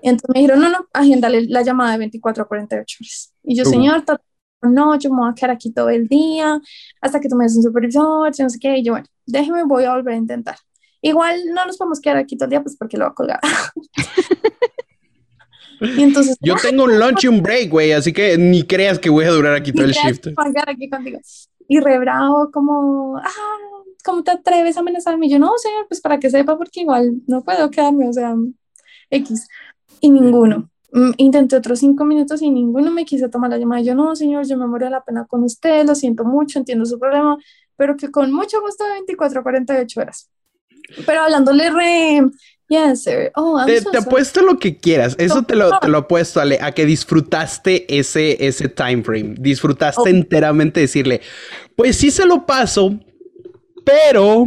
entonces 0.02 0.28
me 0.32 0.40
dijeron, 0.40 0.60
no, 0.60 0.70
no, 0.70 0.86
agéndale 0.92 1.46
la 1.48 1.62
llamada 1.62 1.92
de 1.92 1.98
24 1.98 2.44
a 2.44 2.46
48 2.46 2.96
horas. 3.00 3.34
Y 3.42 3.56
yo, 3.56 3.64
señor, 3.64 4.04
no, 4.62 4.98
yo 4.98 5.10
me 5.10 5.22
voy 5.22 5.30
a 5.30 5.34
quedar 5.34 5.50
aquí 5.50 5.72
todo 5.72 5.88
el 5.90 6.06
día 6.06 6.60
hasta 7.00 7.20
que 7.20 7.28
tú 7.28 7.36
me 7.36 7.44
des 7.44 7.56
un 7.56 7.62
supervisor, 7.62 8.30
no 8.38 8.50
sé 8.50 8.58
qué. 8.58 8.78
Y 8.78 8.84
yo, 8.84 8.92
bueno, 8.92 9.06
déjeme, 9.26 9.64
voy 9.64 9.84
a 9.84 9.94
volver 9.94 10.14
a 10.14 10.18
intentar. 10.18 10.56
Igual 11.02 11.40
no 11.52 11.66
nos 11.66 11.76
podemos 11.76 12.00
quedar 12.00 12.16
aquí 12.16 12.36
todo 12.36 12.46
el 12.46 12.50
día, 12.50 12.62
pues 12.62 12.76
porque 12.76 12.96
lo 12.96 13.04
va 13.04 13.10
a 13.10 13.14
colgar. 13.14 13.40
y 15.84 16.02
entonces, 16.02 16.36
yo 16.40 16.54
tengo 16.60 16.84
un 16.84 16.98
lunch 16.98 17.24
y 17.24 17.28
un 17.28 17.42
break, 17.42 17.70
güey, 17.70 17.92
así 17.92 18.12
que 18.12 18.36
ni 18.38 18.62
creas 18.62 18.98
que 18.98 19.10
voy 19.10 19.24
a 19.24 19.30
durar 19.30 19.54
aquí 19.54 19.72
todo 19.72 19.84
el 19.84 19.92
shift. 19.92 20.28
Aquí 20.66 20.88
contigo 20.88 21.18
y 21.68 21.80
re 21.80 21.98
bravo, 21.98 22.50
como, 22.52 23.16
ah, 23.18 23.30
¿cómo 24.04 24.22
te 24.22 24.32
atreves 24.32 24.76
a 24.76 24.80
amenazarme? 24.80 25.26
Y 25.26 25.30
yo, 25.30 25.38
no, 25.38 25.52
señor, 25.56 25.86
pues 25.88 26.00
para 26.00 26.18
que 26.18 26.30
sepa, 26.30 26.56
porque 26.56 26.80
igual 26.80 27.22
no 27.26 27.42
puedo 27.42 27.70
quedarme, 27.70 28.08
o 28.08 28.12
sea, 28.12 28.34
X. 29.10 29.48
Y 30.00 30.10
ninguno. 30.10 30.70
Mm, 30.92 31.12
intenté 31.16 31.56
otros 31.56 31.80
cinco 31.80 32.04
minutos 32.04 32.42
y 32.42 32.50
ninguno 32.50 32.90
me 32.90 33.04
quiso 33.04 33.30
tomar 33.30 33.50
la 33.50 33.58
llamada. 33.58 33.82
Yo, 33.82 33.94
no, 33.94 34.14
señor, 34.14 34.46
yo 34.46 34.56
me 34.56 34.66
muero 34.66 34.86
de 34.86 34.90
la 34.90 35.02
pena 35.02 35.26
con 35.26 35.42
usted, 35.42 35.86
lo 35.86 35.94
siento 35.94 36.24
mucho, 36.24 36.58
entiendo 36.58 36.84
su 36.84 36.98
problema, 36.98 37.36
pero 37.76 37.96
que 37.96 38.10
con 38.10 38.32
mucho 38.32 38.60
gusto 38.60 38.84
de 38.84 38.92
24 38.92 39.40
a 39.40 39.42
48 39.42 40.00
horas. 40.00 40.30
Pero 41.06 41.22
hablándole 41.22 41.70
re, 41.70 42.30
Yes, 42.68 43.04
sir. 43.04 43.30
Oh, 43.36 43.62
te, 43.66 43.82
te 43.82 43.98
apuesto 43.98 44.40
lo 44.40 44.58
que 44.58 44.78
quieras. 44.78 45.14
Eso 45.18 45.42
te 45.42 45.54
lo, 45.54 45.78
te 45.78 45.88
lo 45.88 45.98
apuesto, 45.98 46.40
Ale, 46.40 46.58
a 46.60 46.72
que 46.72 46.86
disfrutaste 46.86 47.98
ese, 47.98 48.46
ese 48.46 48.68
time 48.68 49.02
frame. 49.02 49.34
Disfrutaste 49.38 50.08
enteramente 50.08 50.80
decirle, 50.80 51.20
pues 51.76 51.96
sí 51.96 52.10
se 52.10 52.24
lo 52.24 52.46
paso, 52.46 52.98
pero 53.84 54.46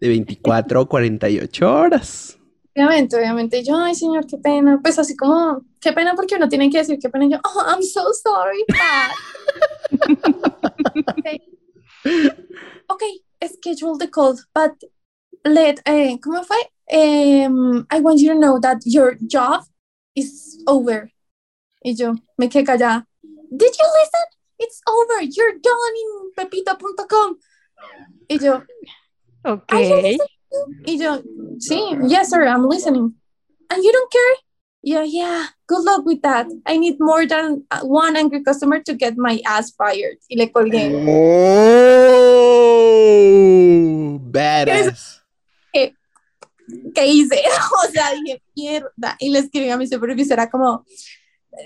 de 0.00 0.08
24 0.08 0.80
o 0.80 0.88
48 0.88 1.72
horas. 1.72 2.36
Obviamente, 2.74 3.16
obviamente. 3.16 3.64
Yo, 3.64 3.76
ay, 3.76 3.94
señor, 3.94 4.26
qué 4.26 4.38
pena. 4.38 4.80
Pues 4.82 4.98
así 4.98 5.16
como, 5.16 5.62
qué 5.80 5.92
pena 5.92 6.14
porque 6.14 6.34
uno 6.34 6.48
tiene 6.48 6.68
que 6.68 6.78
decir 6.78 6.98
qué 7.00 7.08
pena. 7.08 7.26
Yo, 7.26 7.38
oh, 7.44 7.64
I'm 7.66 7.82
so 7.82 8.12
sorry, 8.12 8.64
okay. 11.18 11.40
okay, 12.88 13.22
schedule 13.46 13.96
the 13.98 14.10
call, 14.10 14.36
but 14.54 14.72
let, 15.44 15.80
eh, 15.86 16.18
¿cómo 16.20 16.44
fue? 16.44 16.56
Um, 16.92 17.86
I 17.90 18.00
want 18.00 18.20
you 18.20 18.32
to 18.32 18.38
know 18.38 18.58
that 18.60 18.82
your 18.84 19.16
job 19.26 19.64
is 20.14 20.62
over. 20.66 21.10
Y 21.84 21.94
yo 21.96 22.14
me 22.38 22.48
quedé 22.48 22.64
callada. 22.64 23.04
Did 23.50 23.74
you 23.78 23.86
listen? 24.00 24.26
It's 24.58 24.80
over. 24.88 25.22
You're 25.22 25.58
done 25.58 25.94
in 26.02 26.32
pepita.com. 26.36 27.36
Y 28.30 28.38
yo, 28.40 28.62
ok. 29.44 29.72
Y 30.86 30.96
yo, 30.96 31.22
sí, 31.58 31.98
yes, 32.08 32.30
sir, 32.30 32.46
I'm 32.46 32.66
listening. 32.66 33.14
And 33.70 33.82
you 33.82 33.92
don't 33.92 34.10
care? 34.10 34.34
Yeah, 34.82 35.02
yeah, 35.02 35.46
good 35.66 35.82
luck 35.84 36.04
with 36.06 36.22
that. 36.22 36.46
I 36.64 36.76
need 36.76 37.00
more 37.00 37.26
than 37.26 37.64
one 37.82 38.16
angry 38.16 38.42
customer 38.44 38.80
to 38.84 38.94
get 38.94 39.16
my 39.16 39.40
ass 39.44 39.72
fired. 39.72 40.18
Y 40.30 40.36
le 40.38 40.46
colgué. 40.46 40.92
Oh, 44.08 44.20
badass. 44.30 45.20
¿Qué, 46.66 46.90
¿Qué 46.94 47.06
hice? 47.06 47.36
O 47.86 47.90
sea, 47.90 48.12
dije, 48.12 48.42
mierda. 48.54 49.16
Y 49.18 49.30
le 49.30 49.40
escribí 49.40 49.70
a 49.70 49.76
mi 49.76 49.86
supervisora 49.86 50.50
como, 50.50 50.84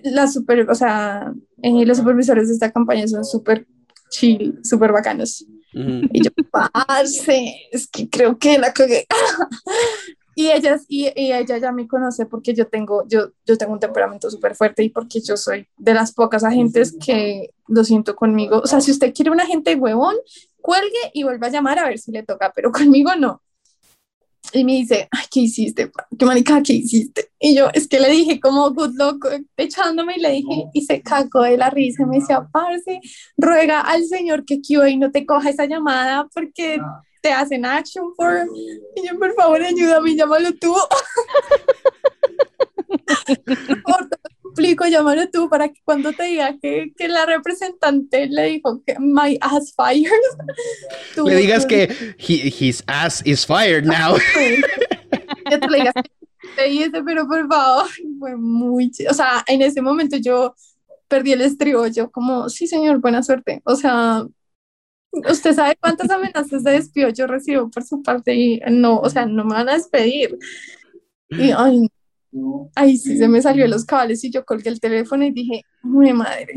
la 0.05 0.27
super, 0.27 0.69
o 0.71 0.75
sea, 0.75 1.33
eh, 1.63 1.87
los 1.87 1.99
supervisores 1.99 2.49
de 2.49 2.55
esta 2.55 2.71
campaña 2.71 3.07
son 3.09 3.25
súper 3.25 3.67
chill, 4.11 4.59
súper 4.63 4.93
bacanos. 4.93 5.45
Y 5.73 6.25
yo, 6.25 6.31
parce, 6.51 7.69
es 7.71 7.87
que 7.87 8.09
creo 8.09 8.39
que 8.39 8.59
la 8.59 8.73
cagué. 8.73 9.07
y, 10.35 10.51
ellas, 10.51 10.85
y, 10.89 11.07
y, 11.15 11.33
ella 11.33 11.59
ya 11.59 11.71
me 11.71 11.87
conoce 11.87 12.27
porque 12.27 12.55
yo 12.55 12.67
tengo, 12.67 13.07
yo, 13.07 13.31
yo 13.47 13.57
tengo 13.57 13.73
un 13.73 13.79
temperamento 13.79 14.29
súper 14.31 14.57
fuerte 14.57 14.83
y 14.83 14.89
porque 14.89 15.21
yo 15.21 15.37
soy 15.37 15.69
de 15.79 15.95
las 15.95 16.13
pocas 16.13 16.43
agentes 16.43 16.97
que 17.05 17.51
lo 17.69 17.85
siento 17.85 18.17
conmigo. 18.17 18.59
O 18.59 18.67
sea, 18.67 18.81
si 18.81 18.91
usted 18.91 19.15
quiere 19.15 19.31
un 19.31 19.41
agente 19.41 19.77
huevón, 19.77 20.17
cuelgue 20.61 21.11
y 21.15 21.23
vuelva 21.23 21.47
a 21.47 21.51
llamar 21.51 21.79
a 21.79 21.89
ver 21.89 21.99
si 21.99 22.11
le 22.11 22.25
toca, 22.25 22.53
pero 22.55 22.73
conmigo 22.73 23.15
no. 23.17 23.41
Y 24.53 24.65
me 24.65 24.73
dice, 24.73 25.09
ay, 25.11 25.25
¿qué 25.31 25.41
hiciste? 25.41 25.91
¿Qué 26.19 26.25
marica, 26.25 26.63
qué 26.63 26.75
hiciste? 26.75 27.31
Y 27.39 27.55
yo, 27.55 27.69
es 27.73 27.87
que 27.87 28.01
le 28.01 28.11
dije 28.11 28.41
como 28.41 28.71
good 28.71 28.95
luck, 28.97 29.27
echándome 29.57 30.17
y 30.17 30.21
le 30.21 30.31
dije, 30.33 30.65
y 30.73 30.83
se 30.83 31.03
cagó 31.03 31.43
de 31.43 31.57
la 31.57 31.71
risa. 31.71 32.03
Y 32.03 32.07
me 32.07 32.19
decía, 32.19 32.47
parce, 32.53 33.01
ruega 33.37 33.81
al 33.81 34.05
señor 34.07 34.45
que 34.45 34.61
QA 34.61 34.97
no 34.97 35.11
te 35.11 35.25
coja 35.25 35.51
esa 35.51 35.67
llamada 35.67 36.29
porque 36.35 36.81
te 37.23 37.33
hacen 37.33 37.65
action 37.65 38.13
form. 38.17 38.49
Y 38.97 39.07
yo, 39.07 39.19
por 39.19 39.35
favor, 39.35 39.63
ayúdame, 39.63 40.17
llámalo 40.17 40.53
tú. 40.55 40.75
por 43.85 44.09
explico, 44.51 44.87
llámalo 44.87 45.31
tú 45.31 45.49
para 45.49 45.69
que 45.69 45.81
cuando 45.85 46.13
te 46.13 46.25
diga 46.25 46.57
que, 46.61 46.93
que 46.97 47.09
la 47.09 47.27
representante 47.27 48.27
le 48.27 48.45
dijo 48.45 48.83
que 48.85 48.97
my 48.99 49.39
ass 49.41 49.73
fired. 49.75 50.11
Tú, 51.15 51.27
le 51.27 51.37
digas 51.37 51.63
tú, 51.63 51.69
que 51.69 52.15
he, 52.19 52.67
his 52.67 52.83
ass 52.87 53.23
is 53.25 53.47
fired 53.47 53.85
now. 53.85 54.17
ya 55.51 55.59
te 55.59 55.69
le 55.69 55.79
digas, 55.79 55.95
pero 57.05 57.27
por 57.27 57.49
favor, 57.49 57.87
fue 58.19 58.37
muy 58.37 58.91
chido. 58.91 59.11
O 59.11 59.15
sea, 59.15 59.45
en 59.47 59.63
ese 59.63 59.81
momento 59.83 60.17
yo 60.17 60.55
perdí 61.09 61.33
el 61.33 61.41
estribo, 61.41 61.87
yo 61.87 62.11
como, 62.11 62.49
sí 62.49 62.67
señor, 62.67 62.99
buena 63.01 63.23
suerte. 63.23 63.63
O 63.65 63.75
sea, 63.75 64.25
usted 65.13 65.55
sabe 65.55 65.77
cuántas 65.81 66.11
amenazas 66.11 66.63
de 66.63 66.73
despido 66.73 67.09
yo 67.11 67.27
recibo 67.27 67.71
por 67.71 67.85
su 67.85 68.03
parte 68.03 68.35
y 68.35 68.61
no, 68.71 68.99
o 68.99 69.11
sea, 69.11 69.27
no 69.27 69.45
me 69.45 69.55
van 69.55 69.69
a 69.69 69.75
despedir. 69.75 70.39
Y, 71.31 71.51
ay, 71.51 71.89
Ay, 72.75 72.97
sí, 72.97 73.17
se 73.17 73.29
me 73.29 73.43
salió 73.43 73.67
los 73.67 73.85
cables 73.85 74.23
y 74.25 74.31
yo 74.31 74.45
colgué 74.45 74.71
el 74.71 74.81
teléfono 74.81 75.25
y 75.25 75.33
dije, 75.33 75.63
muy 75.83 76.13
madre, 76.13 76.55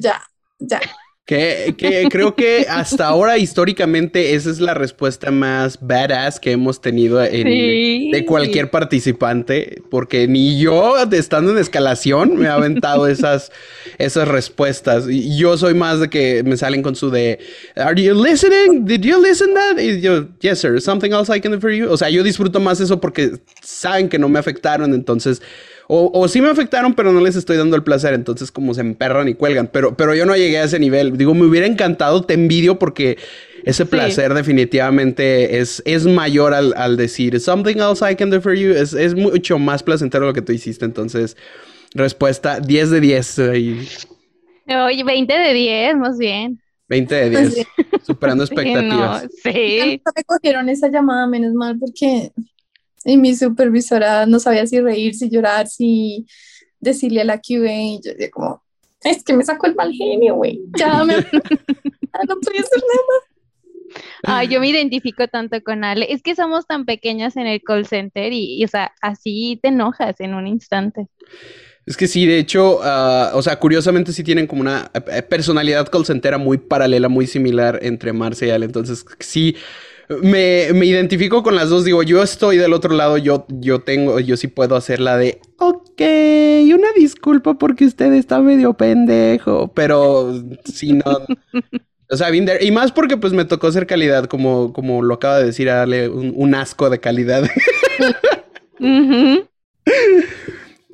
ya, 0.00 0.20
ya. 0.58 0.80
Que, 1.24 1.76
que, 1.78 2.08
creo 2.10 2.34
que 2.34 2.66
hasta 2.68 3.06
ahora 3.06 3.38
históricamente 3.38 4.34
esa 4.34 4.50
es 4.50 4.58
la 4.58 4.74
respuesta 4.74 5.30
más 5.30 5.78
badass 5.80 6.40
que 6.40 6.50
hemos 6.50 6.80
tenido 6.80 7.22
en, 7.22 7.46
sí. 7.46 8.10
de 8.12 8.24
cualquier 8.26 8.70
participante, 8.70 9.82
porque 9.88 10.26
ni 10.26 10.58
yo 10.60 10.96
estando 11.12 11.52
en 11.52 11.58
escalación 11.58 12.36
me 12.36 12.46
he 12.46 12.48
aventado 12.48 13.06
esas, 13.06 13.52
esas 13.98 14.26
respuestas. 14.26 15.08
Y 15.08 15.38
yo 15.38 15.56
soy 15.56 15.74
más 15.74 16.00
de 16.00 16.10
que 16.10 16.42
me 16.42 16.56
salen 16.56 16.82
con 16.82 16.96
su 16.96 17.10
de, 17.10 17.38
¿Are 17.76 18.00
you 18.00 18.14
listening? 18.14 18.84
¿Did 18.84 19.02
you 19.02 19.22
listen 19.22 19.54
that? 19.54 19.78
Y 19.80 20.00
yo, 20.00 20.28
yes 20.40 20.58
sir, 20.58 20.80
something 20.80 21.12
else 21.12 21.34
I 21.34 21.40
can 21.40 21.52
do 21.52 21.60
for 21.60 21.70
you. 21.70 21.88
O 21.88 21.96
sea, 21.96 22.10
yo 22.10 22.24
disfruto 22.24 22.58
más 22.58 22.80
eso 22.80 23.00
porque 23.00 23.38
saben 23.62 24.08
que 24.08 24.18
no 24.18 24.28
me 24.28 24.40
afectaron, 24.40 24.92
entonces... 24.92 25.40
O, 25.94 26.10
o, 26.14 26.26
sí 26.26 26.40
me 26.40 26.48
afectaron, 26.48 26.94
pero 26.94 27.12
no 27.12 27.20
les 27.20 27.36
estoy 27.36 27.58
dando 27.58 27.76
el 27.76 27.82
placer. 27.82 28.14
Entonces, 28.14 28.50
como 28.50 28.72
se 28.72 28.80
emperran 28.80 29.28
y 29.28 29.34
cuelgan. 29.34 29.68
Pero, 29.70 29.94
pero 29.94 30.14
yo 30.14 30.24
no 30.24 30.34
llegué 30.34 30.56
a 30.56 30.64
ese 30.64 30.78
nivel. 30.78 31.18
Digo, 31.18 31.34
me 31.34 31.44
hubiera 31.44 31.66
encantado, 31.66 32.22
te 32.22 32.32
envidio 32.32 32.78
porque 32.78 33.18
ese 33.64 33.84
placer 33.84 34.30
sí. 34.30 34.34
definitivamente 34.34 35.58
es, 35.58 35.82
es 35.84 36.06
mayor 36.06 36.54
al, 36.54 36.72
al, 36.78 36.96
decir 36.96 37.38
something 37.40 37.76
else 37.76 38.02
I 38.10 38.16
can 38.16 38.30
do 38.30 38.40
for 38.40 38.54
you. 38.54 38.70
Es, 38.70 38.94
es 38.94 39.14
mucho 39.14 39.58
más 39.58 39.82
placentero 39.82 40.24
lo 40.24 40.32
que 40.32 40.40
tú 40.40 40.52
hiciste. 40.52 40.86
Entonces, 40.86 41.36
respuesta 41.92 42.58
10 42.58 42.90
de 42.90 43.00
10. 43.00 43.38
Y... 43.54 43.88
Oye, 44.74 45.04
20 45.04 45.30
de 45.30 45.52
10, 45.52 45.96
más 45.96 46.16
bien. 46.16 46.58
20 46.88 47.14
de 47.14 47.30
10, 47.30 47.54
sí. 47.54 47.66
superando 48.02 48.44
expectativas. 48.44 49.24
No, 49.24 49.28
sí. 49.42 50.00
Me 50.16 50.24
cogieron 50.24 50.70
esa 50.70 50.88
llamada, 50.88 51.26
menos 51.26 51.52
mal, 51.52 51.78
porque 51.78 52.32
y 53.04 53.16
mi 53.16 53.34
supervisora 53.34 54.26
no 54.26 54.38
sabía 54.38 54.66
si 54.66 54.80
reír, 54.80 55.14
si 55.14 55.28
llorar, 55.28 55.66
si 55.66 56.26
decirle 56.80 57.22
a 57.22 57.24
la 57.24 57.40
QA. 57.40 57.72
Y 57.72 58.00
yo 58.04 58.12
decía 58.12 58.30
como, 58.30 58.62
es 59.02 59.24
que 59.24 59.32
me 59.32 59.44
sacó 59.44 59.66
el 59.66 59.74
mal 59.74 59.92
genio, 59.92 60.36
güey. 60.36 60.60
Ya 60.76 61.04
me... 61.04 61.14
no 62.28 62.40
podía 62.40 62.60
hacer 62.60 62.80
nada. 62.80 64.02
Ay, 64.24 64.48
yo 64.48 64.60
me 64.60 64.68
identifico 64.68 65.28
tanto 65.28 65.60
con 65.62 65.84
Ale. 65.84 66.12
Es 66.12 66.22
que 66.22 66.34
somos 66.34 66.66
tan 66.66 66.86
pequeñas 66.86 67.36
en 67.36 67.46
el 67.46 67.60
call 67.62 67.86
center 67.86 68.32
y, 68.32 68.60
y 68.60 68.64
o 68.64 68.68
sea, 68.68 68.92
así 69.00 69.58
te 69.62 69.68
enojas 69.68 70.20
en 70.20 70.34
un 70.34 70.46
instante. 70.46 71.08
Es 71.84 71.96
que 71.96 72.06
sí, 72.06 72.26
de 72.26 72.38
hecho, 72.38 72.78
uh, 72.78 73.36
o 73.36 73.42
sea, 73.42 73.58
curiosamente 73.58 74.12
sí 74.12 74.22
tienen 74.22 74.46
como 74.46 74.60
una 74.60 74.90
personalidad 75.28 75.88
call 75.88 76.06
centera 76.06 76.38
muy 76.38 76.58
paralela, 76.58 77.08
muy 77.08 77.26
similar 77.26 77.80
entre 77.82 78.12
Marce 78.12 78.46
y 78.46 78.50
Ale. 78.50 78.66
Entonces, 78.66 79.04
sí, 79.18 79.56
me, 80.22 80.68
me, 80.74 80.86
identifico 80.86 81.42
con 81.42 81.54
las 81.54 81.68
dos. 81.68 81.84
Digo, 81.84 82.02
yo 82.02 82.22
estoy 82.22 82.56
del 82.56 82.72
otro 82.72 82.94
lado, 82.94 83.18
yo, 83.18 83.46
yo 83.48 83.80
tengo, 83.80 84.20
yo 84.20 84.36
sí 84.36 84.48
puedo 84.48 84.76
hacer 84.76 85.00
la 85.00 85.16
de, 85.16 85.40
ok, 85.58 86.00
una 86.74 86.92
disculpa 86.96 87.54
porque 87.54 87.84
usted 87.84 88.12
está 88.12 88.40
medio 88.40 88.74
pendejo, 88.74 89.72
pero 89.74 90.32
si 90.64 90.94
no... 90.94 91.04
O 92.12 92.16
sea, 92.16 92.28
bien 92.28 92.46
y 92.60 92.70
más 92.70 92.92
porque 92.92 93.16
pues 93.16 93.32
me 93.32 93.46
tocó 93.46 93.72
ser 93.72 93.86
calidad, 93.86 94.26
como, 94.26 94.74
como 94.74 95.02
lo 95.02 95.14
acaba 95.14 95.38
de 95.38 95.46
decir, 95.46 95.68
darle 95.68 96.10
un, 96.10 96.54
asco 96.54 96.90
de 96.90 97.00
calidad. 97.00 97.48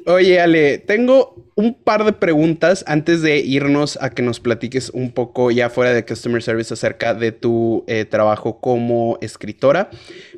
Oye, 0.08 0.40
Ale, 0.40 0.78
tengo 0.78 1.36
un 1.54 1.74
par 1.74 2.06
de 2.06 2.14
preguntas 2.14 2.82
antes 2.86 3.20
de 3.20 3.40
irnos 3.40 3.98
a 4.00 4.08
que 4.08 4.22
nos 4.22 4.40
platiques 4.40 4.88
un 4.94 5.12
poco 5.12 5.50
ya 5.50 5.68
fuera 5.68 5.92
de 5.92 6.06
Customer 6.06 6.42
Service 6.42 6.72
acerca 6.72 7.12
de 7.12 7.30
tu 7.30 7.84
eh, 7.88 8.06
trabajo 8.06 8.58
como 8.58 9.18
escritora. 9.20 9.90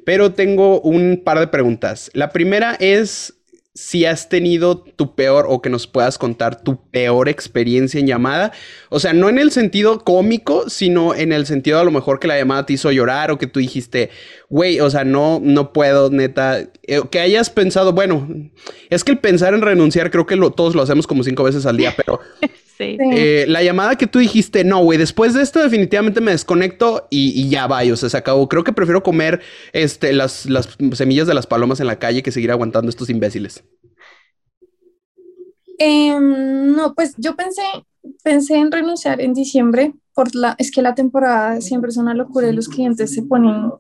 Pero 0.05 0.33
tengo 0.33 0.81
un 0.81 1.23
par 1.25 1.39
de 1.39 1.47
preguntas. 1.47 2.11
La 2.15 2.31
primera 2.31 2.77
es 2.81 3.40
si 3.81 4.05
has 4.05 4.29
tenido 4.29 4.77
tu 4.79 5.15
peor 5.15 5.47
o 5.49 5.63
que 5.63 5.71
nos 5.71 5.87
puedas 5.87 6.19
contar 6.19 6.63
tu 6.63 6.85
peor 6.91 7.31
experiencia 7.31 7.99
en 7.99 8.07
llamada. 8.07 8.53
O 8.91 9.01
sea, 9.01 9.15
no 9.15 9.31
en 9.31 9.39
el 9.39 9.53
sentido 9.53 10.01
cómico, 10.05 10.69
sino 10.69 11.15
en 11.15 11.33
el 11.33 11.47
sentido 11.47 11.79
a 11.79 11.85
lo 11.85 11.91
mejor 11.91 12.21
que 12.21 12.29
la 12.29 12.37
llamada 12.37 12.67
te 12.67 12.75
hizo 12.75 12.93
llorar 12.93 13.31
o 13.31 13.39
que 13.39 13.47
tú 13.47 13.59
dijiste, 13.59 14.11
güey, 14.51 14.81
o 14.81 14.91
sea, 14.91 15.05
no, 15.05 15.41
no 15.43 15.73
puedo, 15.73 16.11
neta. 16.11 16.59
Eh, 16.83 17.01
que 17.11 17.21
hayas 17.21 17.49
pensado, 17.49 17.95
bueno, 17.95 18.29
es 18.91 19.03
que 19.03 19.13
el 19.13 19.19
pensar 19.19 19.55
en 19.55 19.63
renunciar 19.63 20.11
creo 20.11 20.27
que 20.27 20.37
lo, 20.37 20.51
todos 20.51 20.75
lo 20.75 20.83
hacemos 20.83 21.07
como 21.07 21.25
cinco 21.25 21.45
veces 21.45 21.65
al 21.65 21.79
día, 21.79 21.95
pero 21.97 22.21
sí. 22.81 22.97
eh, 23.01 23.45
la 23.49 23.63
llamada 23.63 23.97
que 23.97 24.07
tú 24.07 24.19
dijiste, 24.19 24.65
no, 24.65 24.83
güey, 24.83 24.99
después 24.99 25.35
de 25.35 25.43
esto 25.43 25.63
definitivamente 25.63 26.21
me 26.21 26.31
desconecto 26.33 27.07
y, 27.11 27.41
y 27.41 27.49
ya 27.49 27.67
va, 27.67 27.81
o 27.93 27.97
sea, 27.97 28.09
se 28.09 28.17
acabó. 28.17 28.49
Creo 28.49 28.65
que 28.65 28.73
prefiero 28.73 29.03
comer 29.03 29.41
este, 29.73 30.13
las, 30.13 30.47
las 30.47 30.77
semillas 30.93 31.27
de 31.27 31.35
las 31.35 31.47
palomas 31.47 31.81
en 31.81 31.87
la 31.87 31.99
calle 31.99 32.23
que 32.23 32.33
seguir 32.33 32.51
aguantando 32.51 32.89
estos 32.89 33.11
imbéciles. 33.11 33.65
Eh, 35.79 36.19
no, 36.21 36.95
pues 36.95 37.15
yo 37.17 37.37
pensé, 37.37 37.63
pensé 38.23 38.57
en 38.57 38.71
renunciar 38.71 39.21
en 39.21 39.35
diciembre, 39.35 39.95
por 40.15 40.35
la, 40.35 40.55
es 40.59 40.71
que 40.71 40.83
la 40.83 40.95
temporada 40.95 41.61
siempre 41.61 41.91
es 41.91 41.97
una 41.97 42.15
locura 42.15 42.49
y 42.49 42.53
los 42.53 42.69
clientes 42.69 43.15
se 43.15 43.23
ponen, 43.23 43.73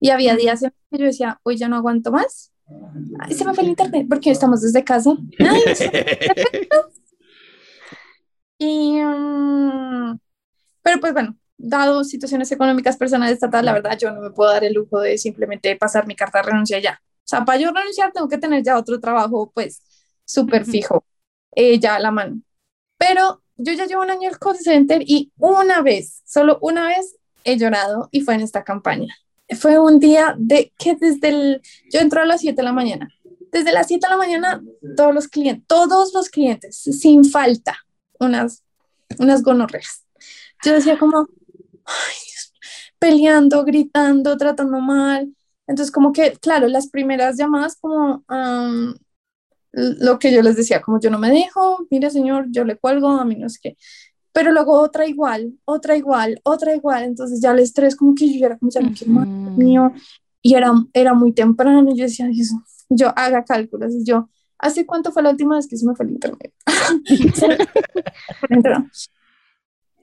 y 0.00 0.10
había 0.10 0.36
días 0.36 0.62
en 0.62 0.72
que 0.90 0.98
yo 0.98 1.06
decía, 1.06 1.40
hoy 1.42 1.56
ya 1.56 1.68
no 1.68 1.76
aguanto 1.76 2.12
más, 2.12 2.52
Ay, 3.20 3.34
se 3.34 3.44
me 3.44 3.54
fue 3.54 3.64
el 3.64 3.70
internet 3.70 4.06
porque 4.08 4.30
estamos 4.30 4.62
desde 4.62 4.84
casa. 4.84 5.16
Ay, 5.38 5.62
y, 8.62 9.00
um, 9.00 10.18
pero 10.82 11.00
pues 11.00 11.12
bueno, 11.12 11.36
dado 11.58 12.04
situaciones 12.04 12.50
económicas 12.52 12.96
personales, 12.96 13.38
tal, 13.40 13.64
la 13.64 13.72
verdad 13.72 13.98
yo 13.98 14.10
no 14.12 14.20
me 14.20 14.30
puedo 14.30 14.50
dar 14.50 14.64
el 14.64 14.74
lujo 14.74 15.00
de 15.00 15.18
simplemente 15.18 15.74
pasar 15.76 16.06
mi 16.06 16.14
carta 16.14 16.38
de 16.38 16.50
renuncia 16.50 16.78
ya. 16.78 17.00
O 17.02 17.28
sea, 17.32 17.44
para 17.44 17.58
yo 17.58 17.72
renunciar 17.72 18.12
tengo 18.12 18.28
que 18.28 18.38
tener 18.38 18.62
ya 18.62 18.78
otro 18.78 19.00
trabajo, 19.00 19.50
pues, 19.54 19.80
súper 20.24 20.64
fijo, 20.64 21.04
eh, 21.54 21.78
ya 21.78 21.96
a 21.96 22.00
la 22.00 22.10
mano. 22.10 22.40
Pero 22.98 23.42
yo 23.56 23.72
ya 23.72 23.86
llevo 23.86 24.02
un 24.02 24.10
año 24.10 24.22
en 24.22 24.30
el 24.30 24.38
call 24.38 24.56
center 24.56 25.02
y 25.04 25.32
una 25.38 25.82
vez, 25.82 26.22
solo 26.24 26.58
una 26.60 26.86
vez 26.86 27.16
he 27.44 27.56
llorado 27.56 28.08
y 28.12 28.20
fue 28.20 28.34
en 28.34 28.42
esta 28.42 28.64
campaña. 28.64 29.14
Fue 29.58 29.78
un 29.78 29.98
día 29.98 30.34
de 30.38 30.72
que 30.78 30.94
desde 30.94 31.28
el, 31.28 31.62
yo 31.92 32.00
entro 32.00 32.22
a 32.22 32.26
las 32.26 32.40
7 32.40 32.56
de 32.56 32.62
la 32.62 32.72
mañana. 32.72 33.08
Desde 33.50 33.72
las 33.72 33.86
7 33.88 34.06
de 34.06 34.10
la 34.10 34.16
mañana, 34.16 34.62
todos 34.96 35.14
los 35.14 35.28
clientes, 35.28 35.64
todos 35.66 36.14
los 36.14 36.30
clientes, 36.30 36.76
sin 36.76 37.24
falta, 37.24 37.76
unas, 38.26 38.62
unas 39.18 39.42
gonorreas. 39.42 40.04
Yo 40.64 40.72
decía 40.72 40.98
como, 40.98 41.28
peleando, 42.98 43.64
gritando, 43.64 44.36
tratando 44.36 44.80
mal. 44.80 45.34
Entonces, 45.66 45.92
como 45.92 46.12
que, 46.12 46.32
claro, 46.40 46.68
las 46.68 46.88
primeras 46.88 47.36
llamadas, 47.36 47.76
como 47.80 48.24
lo 49.72 50.18
que 50.18 50.32
yo 50.32 50.42
les 50.42 50.56
decía, 50.56 50.82
como 50.82 51.00
yo 51.00 51.10
no 51.10 51.18
me 51.18 51.30
dejo, 51.30 51.86
mire 51.90 52.10
señor, 52.10 52.46
yo 52.50 52.64
le 52.64 52.76
cuelgo, 52.76 53.08
a 53.08 53.24
mí 53.24 53.36
no 53.36 53.46
es 53.46 53.58
que. 53.58 53.76
Pero 54.32 54.52
luego 54.52 54.80
otra 54.80 55.06
igual, 55.06 55.58
otra 55.64 55.96
igual, 55.96 56.40
otra 56.44 56.74
igual. 56.74 57.04
Entonces 57.04 57.40
ya 57.40 57.52
el 57.52 57.58
estrés, 57.58 57.96
como 57.96 58.14
que 58.14 58.38
yo 58.38 58.46
era 58.46 58.58
como, 58.58 58.70
ya 58.70 58.80
no 58.80 58.92
quiero 58.96 59.12
más, 59.12 59.28
mío. 59.56 59.92
Y 60.40 60.54
era, 60.54 60.72
era 60.92 61.14
muy 61.14 61.32
temprano. 61.32 61.94
Yo 61.94 62.04
decía, 62.04 62.28
yo 62.88 63.12
haga 63.16 63.44
cálculos. 63.44 63.94
Y 63.94 64.04
yo, 64.04 64.30
¿hace 64.62 64.86
cuánto 64.86 65.12
fue 65.12 65.22
la 65.22 65.30
última 65.30 65.56
vez 65.56 65.66
que 65.66 65.76
se 65.76 65.84
me 65.84 65.94
fue 65.94 66.06
el 66.06 66.12
internet? 66.12 66.52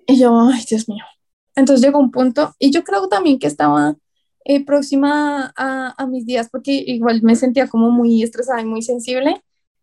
y 0.05 0.19
yo, 0.19 0.39
ay, 0.39 0.63
Dios 0.69 0.87
mío. 0.87 1.03
Entonces 1.55 1.83
llegó 1.83 1.99
un 1.99 2.11
punto, 2.11 2.53
y 2.59 2.71
yo 2.71 2.83
creo 2.83 3.07
también 3.07 3.39
que 3.39 3.47
estaba 3.47 3.95
eh, 4.45 4.63
próxima 4.63 5.51
a, 5.55 5.95
a, 5.97 6.07
mis 6.07 6.25
días, 6.25 6.49
porque 6.51 6.73
igual 6.73 7.21
me 7.23 7.35
sentía 7.35 7.67
como 7.67 7.89
muy 7.89 8.21
estresada 8.21 8.61
y 8.61 8.65
muy 8.65 8.81
sensible 8.81 9.41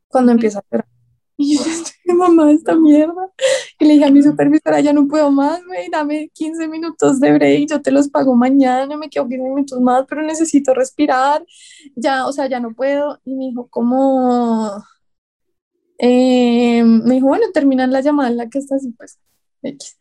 cuando 0.09 0.33
empiezo 0.33 0.61
a 0.61 0.65
llorar. 0.71 0.89
Y 1.37 1.57
yo 1.57 1.65
estoy, 2.07 2.15
mamá, 2.17 2.53
esta 2.53 2.75
mierda. 2.75 3.31
Y 3.79 3.85
le 3.85 3.95
dije 3.95 4.05
a 4.05 4.11
mi 4.11 4.23
supervisora, 4.23 4.81
ya 4.81 4.93
no 4.93 5.07
puedo 5.07 5.31
más, 5.31 5.65
güey, 5.65 5.89
dame 5.91 6.31
15 6.33 6.69
minutos 6.69 7.21
de 7.21 7.33
break, 7.33 7.69
yo 7.69 7.83
te 7.83 7.91
los 7.91 8.09
pago 8.09 8.35
mañana, 8.35 8.97
me 8.97 9.11
quedo 9.11 9.29
15 9.29 9.43
minutos 9.43 9.81
más, 9.81 10.05
pero 10.09 10.23
necesito 10.23 10.75
respirar. 10.75 11.45
Ya, 11.95 12.27
o 12.27 12.33
sea, 12.33 12.47
ya 12.49 12.61
no 12.61 12.75
puedo. 12.75 13.21
Y 13.25 13.35
me 13.35 13.47
dijo, 13.47 13.69
¿cómo? 13.69 14.83
Eh, 15.99 16.83
me 16.85 17.15
dijo, 17.15 17.29
bueno, 17.29 17.47
terminan 17.53 17.93
la 17.93 18.01
llamada 18.01 18.31
en 18.31 18.37
la 18.37 18.49
que 18.49 18.59
estás, 18.59 18.85
y 18.85 18.93
pues, 18.93 19.19
X. 19.63 19.99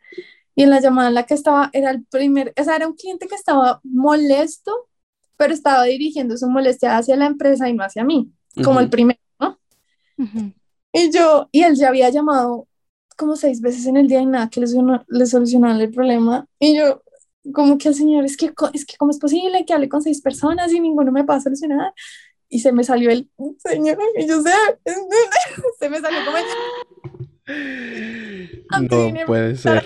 Y 0.55 0.63
en 0.63 0.69
la 0.69 0.79
llamada 0.79 1.09
en 1.09 1.15
la 1.15 1.25
que 1.25 1.33
estaba, 1.33 1.69
era 1.73 1.91
el 1.91 2.05
primer, 2.05 2.53
o 2.57 2.63
sea, 2.63 2.77
era 2.77 2.87
un 2.87 2.95
cliente 2.95 3.27
que 3.27 3.35
estaba 3.35 3.81
molesto, 3.83 4.87
pero 5.37 5.53
estaba 5.53 5.83
dirigiendo 5.83 6.37
su 6.37 6.49
molestia 6.49 6.97
hacia 6.97 7.17
la 7.17 7.25
empresa 7.25 7.67
y 7.67 7.73
no 7.73 7.83
hacia 7.83 8.05
mí, 8.05 8.31
como 8.63 8.79
el 8.79 8.89
primero, 8.89 9.19
¿no? 9.37 9.59
Y 10.97 11.11
yo, 11.11 11.49
y 11.51 11.63
él 11.63 11.75
ya 11.75 11.89
había 11.89 12.09
llamado 12.09 12.69
como 13.17 13.35
seis 13.35 13.59
veces 13.59 13.85
en 13.85 13.97
el 13.97 14.07
día 14.07 14.21
y 14.21 14.25
nada 14.25 14.49
que 14.49 14.61
le, 14.61 14.67
le 15.09 15.25
solucionaron 15.25 15.81
el 15.81 15.91
problema. 15.91 16.47
Y 16.57 16.77
yo, 16.77 17.03
como 17.53 17.77
que 17.77 17.89
el 17.89 17.95
señor, 17.95 18.23
es 18.23 18.37
que, 18.37 18.53
es 18.73 18.85
que, 18.85 18.95
¿cómo 18.95 19.11
es 19.11 19.19
posible 19.19 19.65
que 19.65 19.73
hable 19.73 19.89
con 19.89 20.01
seis 20.01 20.21
personas 20.21 20.71
y 20.71 20.79
ninguno 20.79 21.11
me 21.11 21.23
va 21.23 21.35
a 21.35 21.41
solucionar? 21.41 21.93
Y 22.47 22.59
se 22.59 22.71
me 22.71 22.85
salió 22.85 23.11
el 23.11 23.29
señor, 23.57 23.97
y 24.17 24.25
yo, 24.25 24.41
sé, 24.41 24.53
se 25.79 25.89
me 25.89 25.99
salió 25.99 26.19
como 26.23 26.37
No 28.81 29.25
puede 29.25 29.57
ser. 29.57 29.83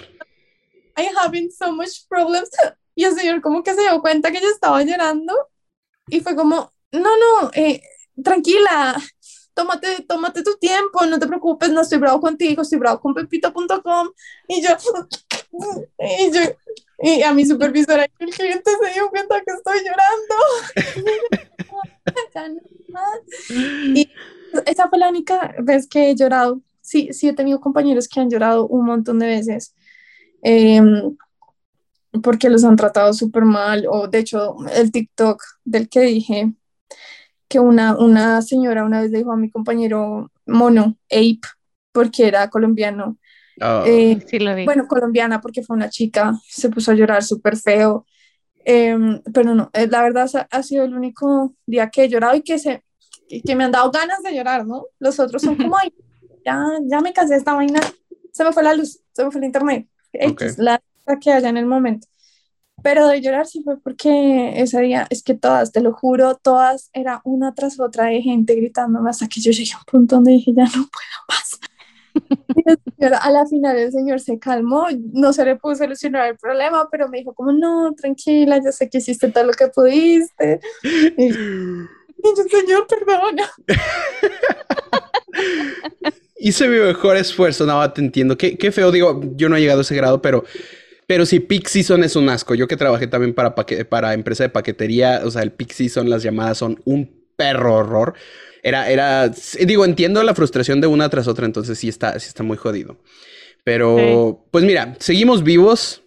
I 0.95 1.09
having 1.23 1.49
so 1.49 1.71
much 1.71 2.07
problems. 2.07 2.51
Y 2.93 3.05
el 3.05 3.15
señor 3.15 3.41
como 3.41 3.63
que 3.63 3.73
se 3.73 3.81
dio 3.81 3.99
cuenta 3.99 4.31
que 4.31 4.41
yo 4.41 4.49
estaba 4.49 4.83
llorando 4.83 5.33
y 6.07 6.19
fue 6.19 6.35
como, 6.35 6.71
no, 6.91 7.01
no, 7.01 7.49
eh, 7.55 7.81
tranquila, 8.23 9.01
tómate, 9.59 10.03
tómate 10.07 10.41
tu 10.41 10.55
tiempo, 10.55 11.05
no 11.05 11.19
te 11.19 11.27
preocupes, 11.27 11.69
no 11.69 11.81
estoy 11.81 11.97
bravo 11.97 12.21
contigo, 12.21 12.61
estoy 12.61 12.79
bravo 12.79 13.01
con 13.01 13.13
pepito.com. 13.13 14.09
Y 14.47 14.61
yo, 14.61 14.69
y 15.99 16.31
yo, 16.31 16.39
y 16.99 17.21
a 17.23 17.33
mi 17.33 17.45
supervisora, 17.45 18.07
el 18.19 18.29
cliente 18.29 18.71
se 18.81 18.93
dio 18.93 19.09
cuenta 19.09 19.41
que 19.41 19.51
estoy 19.51 19.79
llorando. 19.83 20.35
y 23.95 24.09
esa 24.65 24.87
fue 24.87 24.97
la 24.97 25.09
única 25.09 25.53
vez 25.59 25.87
que 25.87 26.09
he 26.09 26.15
llorado. 26.15 26.61
Sí, 26.79 27.09
sí 27.11 27.27
he 27.27 27.33
tenido 27.33 27.59
compañeros 27.59 28.07
que 28.07 28.21
han 28.21 28.29
llorado 28.29 28.65
un 28.65 28.85
montón 28.85 29.19
de 29.19 29.27
veces. 29.27 29.75
Em, 30.41 31.17
porque 32.23 32.49
los 32.49 32.63
han 32.63 32.77
tratado 32.77 33.13
súper 33.13 33.43
mal, 33.43 33.85
o 33.89 34.07
de 34.07 34.19
hecho 34.19 34.55
el 34.73 34.91
TikTok 34.91 35.43
del 35.65 35.89
que 35.89 35.99
dije 35.99 36.53
que 37.49 37.59
una, 37.59 37.97
una 37.97 38.41
señora 38.41 38.85
una 38.85 39.01
vez 39.01 39.11
dijo 39.11 39.31
a 39.31 39.37
mi 39.37 39.49
compañero 39.49 40.31
mono, 40.45 40.95
Ape, 41.09 41.41
porque 41.91 42.27
era 42.27 42.47
colombiano. 42.49 43.17
Oh. 43.59 43.83
Eh, 43.85 44.19
bueno, 44.65 44.87
colombiana 44.87 45.41
porque 45.41 45.63
fue 45.63 45.75
una 45.75 45.89
chica, 45.89 46.39
se 46.47 46.69
puso 46.69 46.91
a 46.91 46.95
llorar 46.95 47.23
súper 47.23 47.57
feo. 47.57 48.05
Em, 48.63 49.21
pero 49.33 49.55
no, 49.55 49.69
eh, 49.73 49.87
la 49.87 50.03
verdad 50.03 50.29
ha 50.51 50.63
sido 50.63 50.85
el 50.85 50.93
único 50.93 51.55
día 51.65 51.89
que 51.89 52.03
he 52.03 52.09
llorado 52.09 52.35
y 52.35 52.41
que, 52.41 52.59
se, 52.59 52.83
que 53.27 53.55
me 53.55 53.63
han 53.63 53.71
dado 53.71 53.89
ganas 53.89 54.21
de 54.21 54.35
llorar, 54.35 54.65
¿no? 54.67 54.85
Los 54.99 55.19
otros 55.19 55.41
son 55.41 55.55
como, 55.55 55.75
ya, 56.45 56.63
ya 56.83 57.01
me 57.01 57.13
casé 57.13 57.33
de 57.33 57.39
esta 57.39 57.55
vaina, 57.55 57.79
se 58.31 58.43
me 58.43 58.53
fue 58.53 58.63
la 58.63 58.75
luz, 58.75 59.01
se 59.11 59.25
me 59.25 59.31
fue 59.31 59.39
el 59.39 59.45
internet, 59.45 59.87
es 60.13 60.59
la 60.59 60.79
que 61.19 61.31
haya 61.31 61.49
en 61.49 61.57
el 61.57 61.65
momento. 61.65 62.07
Pero 62.83 63.07
de 63.07 63.21
llorar 63.21 63.47
sí 63.47 63.61
fue 63.63 63.79
porque 63.79 64.61
ese 64.61 64.81
día, 64.81 65.07
es 65.09 65.23
que 65.23 65.33
todas, 65.33 65.71
te 65.71 65.81
lo 65.81 65.93
juro, 65.93 66.35
todas, 66.35 66.89
era 66.93 67.21
una 67.23 67.53
tras 67.53 67.79
otra 67.79 68.05
de 68.05 68.21
gente 68.21 68.55
gritándome 68.55 69.09
hasta 69.09 69.27
que 69.27 69.41
yo 69.41 69.51
llegué 69.51 69.71
a 69.73 69.77
un 69.77 69.83
punto 69.85 70.15
donde 70.15 70.31
dije, 70.31 70.53
ya 70.55 70.63
no 70.63 70.71
puedo 70.71 71.19
más. 71.27 71.59
y 72.97 73.05
a 73.05 73.31
la 73.31 73.45
final 73.45 73.77
el 73.77 73.91
señor 73.91 74.19
se 74.19 74.39
calmó, 74.39 74.87
no 75.13 75.33
se 75.33 75.45
le 75.45 75.55
pudo 75.55 75.75
solucionar 75.75 76.29
el 76.29 76.37
problema, 76.37 76.87
pero 76.91 77.07
me 77.07 77.19
dijo 77.19 77.33
como, 77.33 77.51
no, 77.51 77.93
tranquila, 77.93 78.59
yo 78.63 78.71
sé 78.71 78.89
que 78.89 78.99
hiciste 78.99 79.29
todo 79.29 79.45
lo 79.45 79.53
que 79.53 79.67
pudiste. 79.67 80.59
Y, 80.83 81.25
y 81.25 81.29
yo, 81.29 82.43
señor, 82.49 82.87
perdona. 82.87 83.49
hice 86.39 86.67
mi 86.67 86.79
mejor 86.79 87.17
esfuerzo, 87.17 87.65
nada, 87.65 87.93
te 87.93 88.01
entiendo. 88.01 88.37
Qué, 88.37 88.57
qué, 88.57 88.71
feo, 88.71 88.91
digo, 88.91 89.21
yo 89.35 89.49
no 89.49 89.55
he 89.55 89.61
llegado 89.61 89.79
a 89.79 89.83
ese 89.83 89.95
grado, 89.95 90.21
pero, 90.21 90.45
pero 91.09 91.25
sí, 91.25 91.39
peak 91.39 91.67
season 91.67 92.03
es 92.03 92.15
un 92.15 92.29
asco. 92.29 92.53
Yo 92.53 92.67
que 92.67 92.77
trabajé 92.77 93.07
también 93.07 93.33
para, 93.33 93.55
para 93.55 94.13
empresa 94.13 94.43
de 94.43 94.49
paquetería, 94.49 95.21
o 95.25 95.31
sea, 95.31 95.41
el 95.41 95.51
peak 95.51 95.71
season, 95.71 96.07
las 96.07 96.21
llamadas 96.21 96.59
son 96.59 96.79
un 96.85 97.25
perro 97.35 97.77
horror. 97.77 98.13
Era, 98.61 98.91
era, 98.91 99.31
digo, 99.65 99.85
entiendo 99.85 100.21
la 100.21 100.35
frustración 100.35 100.81
de 100.81 100.85
una 100.85 101.09
tras 101.09 101.27
otra, 101.27 101.47
entonces 101.47 101.79
sí 101.79 101.89
está, 101.89 102.19
sí 102.19 102.27
está 102.27 102.43
muy 102.43 102.57
jodido. 102.57 102.99
Pero, 103.63 104.45
pues 104.51 104.63
mira, 104.65 104.97
seguimos 104.99 105.43
vivos, 105.43 106.03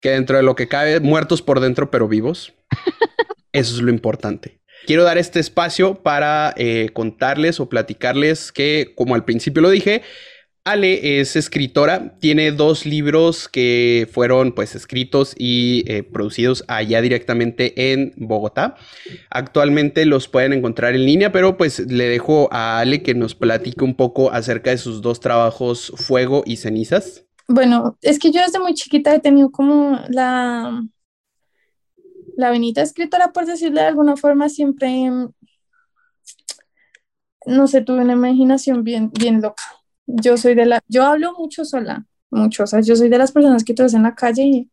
que 0.00 0.10
dentro 0.10 0.38
de 0.38 0.42
lo 0.42 0.56
que 0.56 0.66
cabe, 0.66 0.98
muertos 0.98 1.40
por 1.40 1.60
dentro, 1.60 1.88
pero 1.88 2.08
vivos. 2.08 2.54
Eso 3.52 3.76
es 3.76 3.80
lo 3.80 3.92
importante. 3.92 4.60
Quiero 4.86 5.04
dar 5.04 5.18
este 5.18 5.38
espacio 5.38 6.02
para 6.02 6.52
eh, 6.56 6.88
contarles 6.92 7.60
o 7.60 7.68
platicarles 7.68 8.50
que, 8.50 8.92
como 8.96 9.14
al 9.14 9.24
principio 9.24 9.62
lo 9.62 9.70
dije, 9.70 10.02
Ale 10.64 11.20
es 11.20 11.34
escritora, 11.34 12.16
tiene 12.20 12.52
dos 12.52 12.86
libros 12.86 13.48
que 13.48 14.08
fueron 14.12 14.52
pues 14.52 14.76
escritos 14.76 15.34
y 15.36 15.82
eh, 15.86 16.04
producidos 16.04 16.64
allá 16.68 17.00
directamente 17.00 17.92
en 17.92 18.12
Bogotá. 18.16 18.76
Actualmente 19.30 20.06
los 20.06 20.28
pueden 20.28 20.52
encontrar 20.52 20.94
en 20.94 21.04
línea, 21.04 21.32
pero 21.32 21.56
pues 21.56 21.80
le 21.80 22.08
dejo 22.08 22.48
a 22.52 22.78
Ale 22.78 23.02
que 23.02 23.14
nos 23.14 23.34
platique 23.34 23.84
un 23.84 23.96
poco 23.96 24.30
acerca 24.30 24.70
de 24.70 24.78
sus 24.78 25.02
dos 25.02 25.18
trabajos, 25.18 25.92
Fuego 25.96 26.44
y 26.46 26.56
Cenizas. 26.56 27.24
Bueno, 27.48 27.98
es 28.00 28.20
que 28.20 28.30
yo 28.30 28.40
desde 28.40 28.60
muy 28.60 28.74
chiquita 28.74 29.12
he 29.14 29.20
tenido 29.20 29.50
como 29.50 29.98
la 30.08 30.80
la 32.36 32.50
venita 32.50 32.82
escritora, 32.82 33.32
por 33.32 33.46
decirlo 33.46 33.80
de 33.80 33.86
alguna 33.86 34.16
forma, 34.16 34.48
siempre, 34.48 35.10
no 37.46 37.66
sé, 37.66 37.82
tuve 37.82 38.00
una 38.00 38.14
imaginación 38.14 38.84
bien, 38.84 39.10
bien 39.12 39.40
loca. 39.40 39.62
Yo 40.06 40.36
soy 40.36 40.54
de 40.54 40.66
la, 40.66 40.80
yo 40.88 41.04
hablo 41.04 41.32
mucho 41.38 41.64
sola, 41.64 42.06
mucho, 42.30 42.64
o 42.64 42.66
sea, 42.66 42.80
yo 42.80 42.96
soy 42.96 43.08
de 43.08 43.18
las 43.18 43.32
personas 43.32 43.64
que 43.64 43.74
tú 43.74 43.82
ves 43.82 43.94
en 43.94 44.02
la 44.02 44.14
calle 44.14 44.42
y 44.42 44.70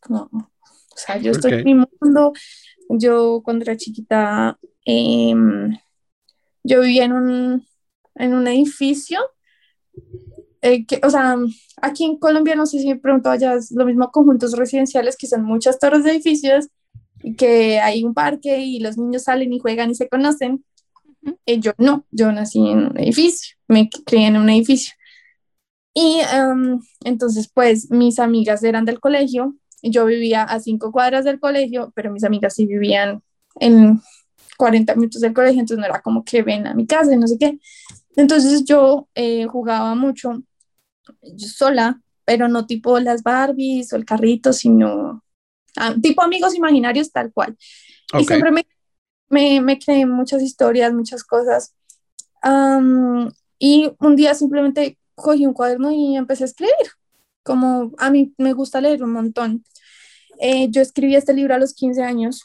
como, 0.00 0.28
o 0.32 0.50
sea, 0.96 1.16
yo 1.18 1.32
estoy 1.32 1.52
en 1.52 1.64
mi 1.64 1.74
mundo. 1.74 2.32
Yo 2.88 3.40
cuando 3.44 3.62
era 3.64 3.76
chiquita, 3.76 4.58
em, 4.84 5.76
yo 6.64 6.80
vivía 6.80 7.04
en 7.04 7.12
un, 7.12 7.66
en 8.16 8.34
un 8.34 8.46
edificio 8.48 9.20
eh, 10.62 10.86
que, 10.86 11.00
o 11.02 11.10
sea, 11.10 11.36
aquí 11.80 12.04
en 12.04 12.18
Colombia, 12.18 12.54
no 12.54 12.66
sé 12.66 12.78
si 12.78 12.86
me 12.86 12.96
pregunto 12.96 13.30
allá, 13.30 13.54
es 13.54 13.72
lo 13.72 13.84
mismo 13.84 14.10
conjuntos 14.12 14.56
residenciales 14.56 15.16
que 15.16 15.26
son 15.26 15.42
muchas 15.42 15.78
torres 15.78 16.04
de 16.04 16.12
edificios 16.12 16.68
y 17.22 17.34
que 17.34 17.80
hay 17.80 18.04
un 18.04 18.14
parque 18.14 18.58
y 18.58 18.78
los 18.78 18.96
niños 18.96 19.24
salen 19.24 19.52
y 19.52 19.58
juegan 19.58 19.90
y 19.90 19.94
se 19.96 20.08
conocen. 20.08 20.64
Eh, 21.46 21.60
yo 21.60 21.72
no, 21.78 22.06
yo 22.10 22.32
nací 22.32 22.58
en 22.58 22.86
un 22.86 22.98
edificio, 22.98 23.56
me 23.68 23.88
crié 23.88 24.28
en 24.28 24.36
un 24.36 24.50
edificio. 24.50 24.94
Y 25.94 26.20
entonces, 27.04 27.50
pues 27.52 27.90
mis 27.90 28.18
amigas 28.18 28.64
eran 28.64 28.84
del 28.84 28.98
colegio, 28.98 29.54
yo 29.82 30.06
vivía 30.06 30.42
a 30.42 30.58
cinco 30.60 30.90
cuadras 30.90 31.24
del 31.24 31.40
colegio, 31.40 31.92
pero 31.94 32.10
mis 32.10 32.24
amigas 32.24 32.54
sí 32.54 32.66
vivían 32.66 33.22
en 33.60 34.00
40 34.56 34.94
minutos 34.94 35.20
del 35.20 35.34
colegio, 35.34 35.60
entonces 35.60 35.78
no 35.78 35.86
era 35.86 36.00
como 36.00 36.24
que 36.24 36.42
ven 36.42 36.66
a 36.66 36.74
mi 36.74 36.86
casa 36.86 37.12
y 37.12 37.18
no 37.18 37.26
sé 37.26 37.36
qué. 37.38 37.58
Entonces 38.16 38.64
yo 38.64 39.08
eh, 39.14 39.46
jugaba 39.46 39.94
mucho 39.94 40.42
yo 41.22 41.48
sola, 41.48 42.00
pero 42.24 42.48
no 42.48 42.66
tipo 42.66 42.98
las 43.00 43.22
Barbies 43.22 43.92
o 43.92 43.96
el 43.96 44.04
carrito, 44.04 44.52
sino 44.52 45.22
ah, 45.76 45.94
tipo 46.00 46.22
amigos 46.22 46.54
imaginarios 46.54 47.10
tal 47.10 47.32
cual. 47.32 47.56
Y 48.18 48.24
siempre 48.24 48.52
me, 48.52 48.66
me, 49.32 49.60
me, 49.60 49.78
creé 49.78 50.06
muchas 50.06 50.42
historias, 50.42 50.92
muchas 50.92 51.24
cosas. 51.24 51.74
y 53.58 53.92
un 53.98 54.16
día 54.16 54.34
simplemente 54.34 54.98
cogí 55.14 55.46
un 55.46 55.54
cuaderno 55.54 55.90
y 55.90 56.16
empecé 56.16 56.44
a 56.44 56.46
escribir. 56.46 56.74
Como 57.42 57.92
a 57.98 58.10
mí 58.10 58.34
me 58.38 58.52
gusta 58.52 58.80
leer 58.80 59.02
un 59.02 59.12
montón. 59.12 59.64
Eh, 60.38 60.68
yo 60.70 60.82
escribí 60.82 61.16
este 61.16 61.34
libro 61.34 61.54
a 61.54 61.58
los 61.58 61.74
15 61.74 62.02
años, 62.02 62.44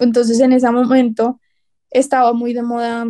entonces 0.00 0.40
en 0.40 0.52
ese 0.52 0.70
momento 0.70 1.40
estaba 1.90 2.32
muy 2.32 2.52
de 2.52 2.62
moda 2.62 3.06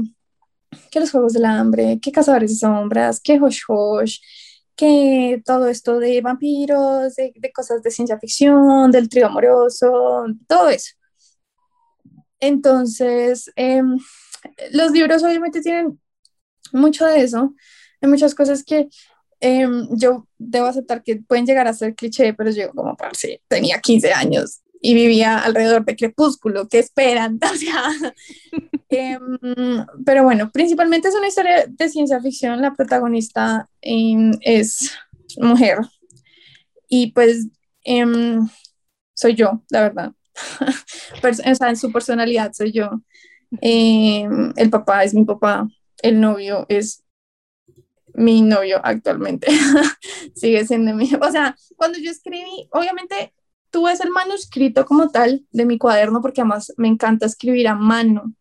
que 0.90 1.00
los 1.00 1.10
Juegos 1.10 1.32
del 1.32 1.44
Hambre, 1.44 1.98
que 2.00 2.12
Cazadores 2.12 2.50
de 2.52 2.56
Sombras, 2.58 3.20
que 3.20 3.40
Hosh 3.40 3.62
Hosh, 3.68 4.20
que 4.76 5.42
todo 5.44 5.68
esto 5.68 5.98
de 5.98 6.20
vampiros, 6.20 7.14
de, 7.16 7.52
cosas 7.52 7.82
de 7.82 7.90
ciencia 7.90 8.18
ficción, 8.18 8.90
del 8.90 9.08
trío 9.08 9.26
amoroso, 9.26 10.24
todo 10.46 10.68
eso. 10.68 10.94
Entonces, 12.40 13.50
em, 13.56 13.98
los 14.72 14.90
libros 14.92 15.22
obviamente 15.22 15.60
tienen 15.60 16.00
mucho 16.72 17.06
de 17.06 17.22
eso. 17.22 17.54
Hay 18.00 18.08
muchas 18.08 18.34
cosas 18.34 18.64
que 18.64 18.88
em, 19.40 19.88
yo 19.96 20.26
debo 20.38 20.66
aceptar 20.66 21.02
que 21.02 21.16
pueden 21.16 21.46
llegar 21.46 21.66
a 21.66 21.72
ser 21.72 21.94
cliché, 21.94 22.34
pero 22.34 22.50
yo 22.50 22.70
como, 22.72 22.96
sí, 23.12 23.40
tenía 23.48 23.80
15 23.80 24.12
años 24.12 24.60
y 24.82 24.94
vivía 24.94 25.38
alrededor 25.38 25.84
de 25.84 25.96
Crepúsculo, 25.96 26.68
¿qué 26.68 26.78
esperan? 26.78 27.38
O 27.52 27.56
sea, 27.56 27.84
em, 28.90 29.86
pero 30.04 30.24
bueno, 30.24 30.50
principalmente 30.50 31.08
es 31.08 31.14
una 31.14 31.28
historia 31.28 31.66
de 31.66 31.88
ciencia 31.88 32.20
ficción, 32.20 32.60
la 32.60 32.74
protagonista 32.74 33.68
es 33.82 34.92
mujer 35.38 35.78
y 36.88 37.12
pues 37.12 37.46
soy 39.14 39.34
yo, 39.34 39.62
la 39.70 39.82
verdad. 39.82 40.12
o 41.50 41.54
sea, 41.54 41.68
en 41.68 41.76
su 41.76 41.92
personalidad 41.92 42.52
soy 42.52 42.72
yo. 42.72 42.90
el 43.60 44.70
papá 44.70 45.04
es 45.04 45.14
mi 45.14 45.24
papá, 45.24 45.68
el 46.02 46.20
novio 46.20 46.66
es 46.68 47.02
mi 48.14 48.42
novio 48.42 48.80
actualmente. 48.82 49.48
Sigue 50.34 50.66
siendo 50.66 50.94
mi, 50.94 51.10
o 51.14 51.30
sea, 51.30 51.56
cuando 51.76 51.98
yo 51.98 52.10
escribí, 52.10 52.68
obviamente 52.72 53.32
tú 53.70 53.84
ves 53.84 54.00
el 54.00 54.10
manuscrito 54.10 54.84
como 54.84 55.10
tal 55.10 55.46
de 55.52 55.64
mi 55.64 55.78
cuaderno 55.78 56.20
porque 56.20 56.40
además 56.40 56.72
me 56.76 56.88
encanta 56.88 57.26
escribir 57.26 57.68
a 57.68 57.74
mano. 57.74 58.34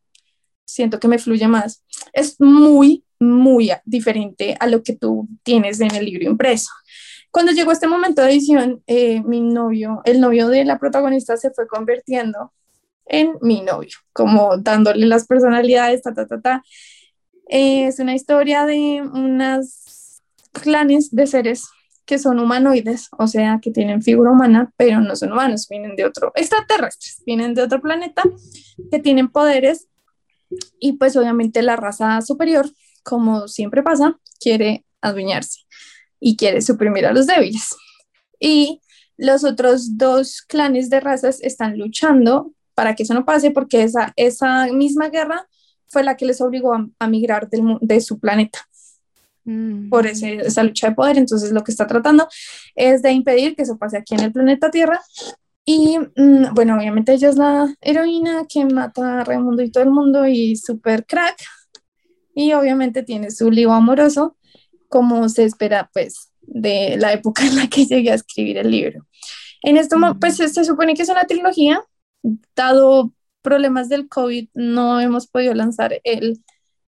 Siento 0.65 0.99
que 0.99 1.07
me 1.07 1.19
fluye 1.19 1.47
más. 1.47 1.83
Es 2.13 2.39
muy, 2.39 3.03
muy 3.19 3.71
diferente 3.85 4.55
a 4.59 4.67
lo 4.67 4.83
que 4.83 4.95
tú 4.95 5.27
tienes 5.43 5.79
en 5.81 5.93
el 5.95 6.05
libro 6.05 6.25
impreso. 6.25 6.71
Cuando 7.31 7.51
llegó 7.51 7.71
este 7.71 7.87
momento 7.87 8.21
de 8.21 8.31
edición, 8.31 8.83
eh, 8.87 9.21
mi 9.23 9.41
novio, 9.41 10.01
el 10.05 10.19
novio 10.19 10.47
de 10.47 10.65
la 10.65 10.79
protagonista, 10.79 11.37
se 11.37 11.51
fue 11.51 11.67
convirtiendo 11.67 12.51
en 13.05 13.37
mi 13.41 13.61
novio, 13.61 13.97
como 14.13 14.57
dándole 14.57 15.05
las 15.05 15.27
personalidades, 15.27 16.01
ta, 16.01 16.13
ta, 16.13 16.27
ta, 16.27 16.41
ta. 16.41 16.63
es 17.47 17.99
una 17.99 18.15
historia 18.15 18.65
de 18.65 19.01
unas 19.01 20.21
clanes 20.51 21.11
de 21.11 21.27
seres 21.27 21.69
que 22.05 22.17
son 22.17 22.39
humanoides, 22.39 23.09
o 23.19 23.27
sea, 23.27 23.59
que 23.61 23.69
tienen 23.69 24.01
figura 24.01 24.31
humana, 24.31 24.73
pero 24.77 24.99
no 24.99 25.15
son 25.15 25.31
humanos, 25.31 25.67
vienen 25.69 25.95
de 25.95 26.05
otro, 26.05 26.31
extraterrestres, 26.35 27.21
vienen 27.25 27.53
de 27.53 27.61
otro 27.61 27.81
planeta, 27.81 28.23
que 28.91 28.99
tienen 28.99 29.29
poderes 29.29 29.87
y 30.79 30.93
pues 30.93 31.15
obviamente 31.15 31.61
la 31.61 31.75
raza 31.75 32.21
superior, 32.21 32.67
como 33.03 33.47
siempre 33.47 33.83
pasa, 33.83 34.19
quiere 34.39 34.85
adueñarse 35.01 35.68
y 36.19 36.35
quiere 36.35 36.61
suprimir 36.61 37.05
a 37.05 37.13
los 37.13 37.27
débiles. 37.27 37.75
Y 38.39 38.81
los 39.17 39.43
otros 39.43 39.97
dos 39.97 40.41
clanes 40.41 40.89
de 40.89 40.99
razas 40.99 41.39
están 41.41 41.77
luchando 41.77 42.53
para 42.73 42.95
que 42.95 43.03
eso 43.03 43.13
no 43.13 43.25
pase 43.25 43.51
porque 43.51 43.83
esa, 43.83 44.13
esa 44.15 44.67
misma 44.67 45.09
guerra 45.09 45.47
fue 45.87 46.03
la 46.03 46.15
que 46.15 46.25
les 46.25 46.39
obligó 46.39 46.73
a, 46.99 47.07
migrar 47.07 47.49
de 47.49 48.01
su 48.01 48.19
planeta. 48.19 48.59
Mm. 49.49 49.89
por 49.89 50.05
esa 50.05 50.63
lucha 50.63 50.89
de 50.89 50.95
poder. 50.95 51.17
Entonces 51.17 51.51
lo 51.51 51.63
que 51.63 51.71
está 51.71 51.87
tratando 51.87 52.27
es 52.75 53.01
de 53.01 53.11
impedir 53.11 53.55
que 53.55 53.63
eso 53.63 53.77
pase 53.77 53.97
aquí 53.97 54.13
en 54.13 54.21
el 54.21 54.31
planeta 54.31 54.69
Tierra. 54.69 55.01
Y 55.65 55.97
mm, 55.97 56.53
bueno, 56.53 56.75
obviamente 56.75 57.13
ella 57.13 57.29
es 57.29 57.35
la 57.35 57.73
heroína 57.81 58.45
que 58.47 58.65
mata 58.65 59.21
a 59.21 59.23
Raimundo 59.23 59.63
y 59.63 59.71
todo 59.71 59.83
el 59.83 59.91
mundo 59.91 60.27
y 60.27 60.55
super 60.55 61.05
crack. 61.05 61.37
Y 62.35 62.53
obviamente 62.53 63.03
tiene 63.03 63.31
su 63.31 63.49
lío 63.49 63.73
amoroso, 63.73 64.37
como 64.89 65.29
se 65.29 65.45
espera 65.45 65.89
pues 65.93 66.31
de 66.41 66.97
la 66.97 67.13
época 67.13 67.45
en 67.45 67.55
la 67.55 67.67
que 67.67 67.85
llegué 67.85 68.11
a 68.11 68.15
escribir 68.15 68.57
el 68.57 68.71
libro. 68.71 69.07
En 69.61 69.77
esto, 69.77 69.97
pues 70.19 70.37
se 70.37 70.65
supone 70.65 70.93
que 70.93 71.03
es 71.03 71.09
una 71.09 71.25
trilogía, 71.25 71.83
dado 72.55 73.13
problemas 73.41 73.89
del 73.89 74.07
COVID, 74.07 74.49
no 74.53 74.99
hemos 74.99 75.27
podido 75.27 75.53
lanzar 75.53 75.99
el 76.03 76.43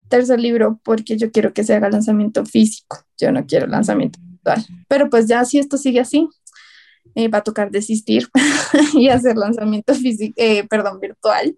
tercer 0.08 0.40
libro 0.40 0.80
porque 0.82 1.16
yo 1.16 1.30
quiero 1.30 1.52
que 1.52 1.64
se 1.64 1.74
haga 1.74 1.90
lanzamiento 1.90 2.44
físico, 2.44 2.98
yo 3.18 3.32
no 3.32 3.46
quiero 3.46 3.66
lanzamiento 3.66 4.18
virtual. 4.22 4.64
Pero 4.88 5.08
pues 5.08 5.26
ya 5.26 5.44
si 5.44 5.58
esto 5.58 5.76
sigue 5.76 6.00
así, 6.00 6.28
eh, 7.14 7.28
va 7.28 7.38
a 7.38 7.44
tocar 7.44 7.70
desistir 7.70 8.28
y 8.94 9.08
hacer 9.08 9.36
lanzamiento 9.36 9.94
físico, 9.94 10.34
eh, 10.36 10.66
perdón, 10.68 11.00
virtual. 11.00 11.56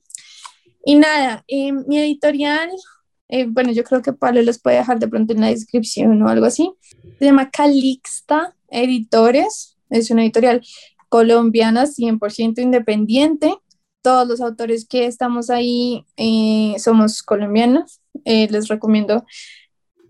Y 0.84 0.96
nada, 0.96 1.44
eh, 1.48 1.72
mi 1.72 1.98
editorial, 1.98 2.70
bueno, 3.48 3.72
yo 3.72 3.84
creo 3.84 4.02
que 4.02 4.12
Pablo 4.12 4.42
los 4.42 4.58
puede 4.58 4.76
dejar 4.76 4.98
de 4.98 5.08
pronto 5.08 5.32
en 5.32 5.40
la 5.40 5.48
descripción 5.48 6.22
o 6.22 6.28
algo 6.28 6.46
así. 6.46 6.72
Se 7.18 7.24
llama 7.24 7.50
Calixta 7.50 8.54
Editores, 8.68 9.76
es 9.90 10.10
una 10.10 10.22
editorial 10.22 10.62
colombiana 11.08 11.86
100% 11.86 12.60
independiente. 12.60 13.54
Todos 14.02 14.26
los 14.28 14.40
autores 14.40 14.86
que 14.86 15.06
estamos 15.06 15.48
ahí 15.48 16.04
somos 16.78 17.22
colombianos, 17.22 18.00
eh, 18.24 18.48
les 18.50 18.68
recomiendo. 18.68 19.24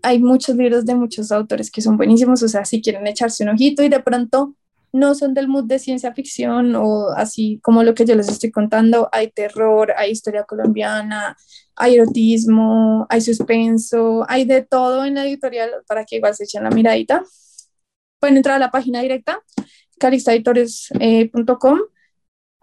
Hay 0.01 0.19
muchos 0.19 0.55
libros 0.55 0.85
de 0.85 0.95
muchos 0.95 1.31
autores 1.31 1.71
que 1.71 1.81
son 1.81 1.97
buenísimos, 1.97 2.43
o 2.43 2.47
sea, 2.47 2.65
si 2.65 2.81
quieren 2.81 3.07
echarse 3.07 3.43
un 3.43 3.49
ojito 3.49 3.83
y 3.83 3.89
de 3.89 3.99
pronto 3.99 4.55
no 4.95 5.13
son 5.13 5.33
del 5.33 5.47
mood 5.49 5.65
de 5.65 5.77
ciencia 5.77 6.13
ficción 6.13 6.75
o 6.75 7.09
así 7.15 7.59
como 7.61 7.83
lo 7.83 7.93
que 7.93 8.05
yo 8.05 8.15
les 8.15 8.29
estoy 8.29 8.49
contando, 8.51 9.09
hay 9.11 9.29
terror, 9.29 9.93
hay 9.97 10.11
historia 10.11 10.45
colombiana, 10.45 11.35
hay 11.75 11.95
erotismo, 11.95 13.05
hay 13.09 13.19
suspenso, 13.21 14.25
hay 14.29 14.45
de 14.45 14.61
todo 14.63 15.03
en 15.05 15.15
la 15.15 15.25
editorial 15.25 15.69
para 15.87 16.05
que 16.05 16.15
igual 16.15 16.33
se 16.33 16.45
echen 16.45 16.63
la 16.63 16.69
miradita. 16.69 17.23
Pueden 18.19 18.37
entrar 18.37 18.55
a 18.55 18.59
la 18.59 18.71
página 18.71 19.01
directa, 19.01 19.39
caristaeditores.com 19.99 21.79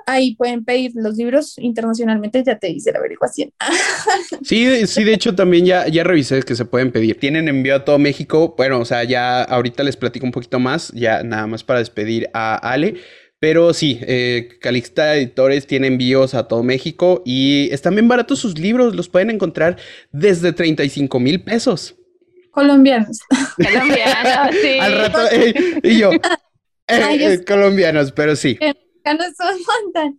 ahí 0.06 0.34
pueden 0.36 0.64
pedir 0.64 0.92
los 0.94 1.16
libros 1.16 1.58
internacionalmente, 1.58 2.42
ya 2.44 2.58
te 2.58 2.68
dice 2.68 2.92
la 2.92 2.98
averiguación. 2.98 3.50
Sí, 4.42 4.86
sí, 4.86 5.04
de 5.04 5.14
hecho 5.14 5.34
también 5.34 5.64
ya, 5.64 5.86
ya 5.88 6.04
revisé 6.04 6.42
que 6.42 6.54
se 6.54 6.64
pueden 6.64 6.90
pedir. 6.90 7.18
Tienen 7.18 7.48
envío 7.48 7.76
a 7.76 7.84
todo 7.84 7.98
México. 7.98 8.54
Bueno, 8.56 8.80
o 8.80 8.84
sea, 8.84 9.04
ya 9.04 9.42
ahorita 9.42 9.82
les 9.82 9.96
platico 9.96 10.26
un 10.26 10.32
poquito 10.32 10.58
más, 10.58 10.90
ya 10.92 11.22
nada 11.22 11.46
más 11.46 11.62
para 11.64 11.78
despedir 11.78 12.28
a 12.34 12.56
Ale. 12.56 12.96
Pero 13.38 13.72
sí, 13.72 13.98
eh, 14.02 14.50
Calixta 14.60 15.16
Editores 15.16 15.66
tiene 15.66 15.86
envíos 15.86 16.34
a 16.34 16.48
todo 16.48 16.62
México 16.62 17.22
y 17.24 17.68
están 17.72 17.94
bien 17.94 18.08
baratos 18.08 18.38
sus 18.38 18.58
libros, 18.58 18.94
los 18.94 19.08
pueden 19.08 19.30
encontrar 19.30 19.76
desde 20.12 20.52
35 20.52 21.18
mil 21.20 21.42
pesos. 21.42 21.96
Colombianos. 22.50 23.20
Colombianos, 23.56 24.54
sí. 24.60 24.78
Al 24.78 24.98
rato, 24.98 25.18
eh, 25.32 25.54
y 25.82 25.98
yo, 25.98 26.10
eh, 26.88 27.44
colombianos, 27.46 28.12
pero 28.12 28.36
sí 28.36 28.58
ya 29.04 29.14
no 29.14 29.24
son 29.36 30.12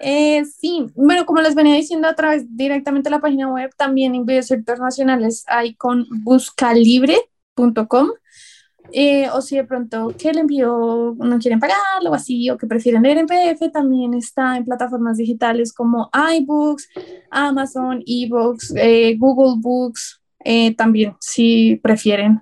Eh, 0.00 0.44
sí, 0.44 0.86
bueno, 0.94 1.26
como 1.26 1.40
les 1.42 1.54
venía 1.54 1.74
diciendo 1.74 2.08
a 2.08 2.14
través 2.14 2.44
directamente 2.56 3.08
de 3.10 3.16
la 3.16 3.20
página 3.20 3.52
web, 3.52 3.70
también 3.76 4.14
envíos 4.14 4.50
internacionales 4.50 5.44
hay 5.46 5.74
con 5.74 6.06
buscalibre.com. 6.24 8.10
Eh, 8.92 9.28
o 9.32 9.40
si 9.40 9.56
de 9.56 9.64
pronto 9.64 10.12
que 10.18 10.30
el 10.30 10.38
envío 10.38 11.14
no 11.16 11.38
quieren 11.38 11.60
pagarlo 11.60 12.10
o 12.10 12.14
así, 12.14 12.50
o 12.50 12.58
que 12.58 12.66
prefieren 12.66 13.02
leer 13.02 13.18
en 13.18 13.26
PDF, 13.26 13.70
también 13.72 14.14
está 14.14 14.56
en 14.56 14.64
plataformas 14.64 15.16
digitales 15.16 15.72
como 15.72 16.10
iBooks, 16.38 16.88
Amazon, 17.30 18.02
eBooks, 18.04 18.72
eh, 18.76 19.16
Google 19.16 19.60
Books, 19.60 20.20
eh, 20.44 20.74
también 20.74 21.14
si 21.20 21.76
prefieren. 21.82 22.40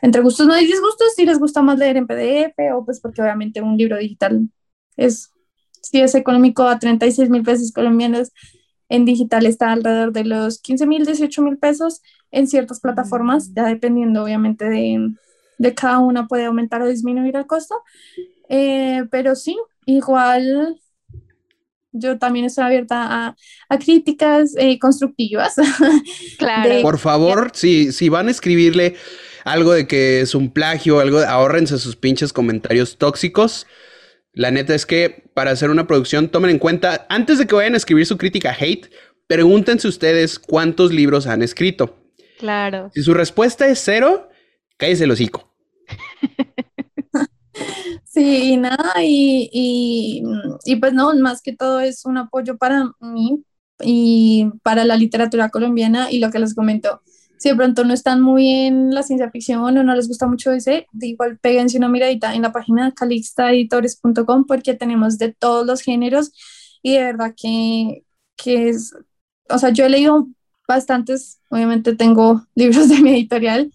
Entre 0.00 0.22
gustos 0.22 0.46
no 0.46 0.54
hay 0.54 0.66
disgustos, 0.66 1.14
si 1.14 1.26
les 1.26 1.38
gusta 1.38 1.62
más 1.62 1.78
leer 1.78 1.96
en 1.96 2.06
PDF 2.06 2.54
o 2.74 2.84
pues 2.84 3.00
porque 3.00 3.22
obviamente 3.22 3.60
un 3.60 3.76
libro 3.76 3.98
digital 3.98 4.48
es 4.96 5.31
si 5.92 6.00
es 6.00 6.14
económico 6.14 6.66
a 6.66 6.78
36 6.78 7.28
mil 7.28 7.42
pesos 7.42 7.70
colombianos, 7.70 8.32
en 8.88 9.04
digital 9.04 9.44
está 9.44 9.72
alrededor 9.72 10.12
de 10.12 10.24
los 10.24 10.58
15 10.60 10.86
mil, 10.86 11.04
18 11.04 11.42
mil 11.42 11.58
pesos 11.58 12.00
en 12.30 12.48
ciertas 12.48 12.80
plataformas, 12.80 13.52
ya 13.54 13.66
dependiendo 13.66 14.24
obviamente 14.24 14.68
de, 14.68 15.12
de 15.58 15.74
cada 15.74 15.98
una 15.98 16.26
puede 16.26 16.46
aumentar 16.46 16.80
o 16.80 16.88
disminuir 16.88 17.36
el 17.36 17.46
costo. 17.46 17.74
Eh, 18.48 19.04
pero 19.10 19.34
sí, 19.34 19.56
igual 19.84 20.80
yo 21.92 22.18
también 22.18 22.46
estoy 22.46 22.64
abierta 22.64 23.36
a, 23.68 23.78
críticas 23.78 24.54
eh, 24.56 24.78
constructivas. 24.78 25.56
Claro. 26.38 26.82
Por 26.82 26.98
favor, 26.98 27.50
si, 27.54 27.92
si 27.92 28.08
van 28.08 28.28
a 28.28 28.30
escribirle 28.30 28.96
algo 29.44 29.72
de 29.72 29.86
que 29.86 30.22
es 30.22 30.34
un 30.34 30.50
plagio, 30.50 31.00
algo, 31.00 31.18
ahórrense 31.18 31.78
sus 31.78 31.96
pinches 31.96 32.32
comentarios 32.32 32.96
tóxicos. 32.96 33.66
La 34.32 34.50
neta 34.50 34.74
es 34.74 34.86
que 34.86 35.24
para 35.34 35.50
hacer 35.50 35.70
una 35.70 35.86
producción, 35.86 36.28
tomen 36.28 36.50
en 36.50 36.58
cuenta, 36.58 37.06
antes 37.08 37.38
de 37.38 37.46
que 37.46 37.54
vayan 37.54 37.74
a 37.74 37.76
escribir 37.76 38.06
su 38.06 38.16
crítica 38.16 38.56
hate, 38.58 38.90
pregúntense 39.26 39.88
ustedes 39.88 40.38
cuántos 40.38 40.92
libros 40.92 41.26
han 41.26 41.42
escrito. 41.42 41.98
Claro. 42.38 42.90
Si 42.94 43.02
su 43.02 43.14
respuesta 43.14 43.68
es 43.68 43.80
cero, 43.84 44.30
cállese 44.78 45.04
el 45.04 45.10
hocico. 45.10 45.54
Sí, 48.04 48.58
nada, 48.58 48.92
y, 49.02 49.48
y, 50.64 50.76
pues 50.76 50.92
no, 50.92 51.14
más 51.14 51.40
que 51.40 51.56
todo 51.56 51.80
es 51.80 52.04
un 52.04 52.18
apoyo 52.18 52.58
para 52.58 52.90
mí 53.00 53.42
y 53.80 54.50
para 54.62 54.84
la 54.84 54.96
literatura 54.96 55.48
colombiana 55.48 56.10
y 56.10 56.18
lo 56.18 56.30
que 56.30 56.38
les 56.38 56.54
comento, 56.54 57.00
si 57.42 57.48
de 57.48 57.56
pronto 57.56 57.82
no 57.82 57.92
están 57.92 58.20
muy 58.22 58.48
en 58.48 58.94
la 58.94 59.02
ciencia 59.02 59.28
ficción 59.28 59.76
o 59.76 59.82
no 59.82 59.94
les 59.96 60.06
gusta 60.06 60.28
mucho 60.28 60.52
ese, 60.52 60.86
igual 61.00 61.40
péguense 61.40 61.76
una 61.76 61.88
miradita 61.88 62.36
en 62.36 62.42
la 62.42 62.52
página 62.52 62.92
calixtaeditores.com 62.92 64.44
porque 64.46 64.74
tenemos 64.74 65.18
de 65.18 65.32
todos 65.32 65.66
los 65.66 65.80
géneros 65.80 66.30
y 66.82 66.92
de 66.92 67.02
verdad 67.02 67.34
que, 67.36 68.04
que 68.36 68.68
es, 68.68 68.94
o 69.48 69.58
sea, 69.58 69.70
yo 69.70 69.84
he 69.84 69.88
leído 69.88 70.28
bastantes, 70.68 71.40
obviamente 71.50 71.96
tengo 71.96 72.46
libros 72.54 72.88
de 72.88 73.00
mi 73.00 73.10
editorial 73.10 73.72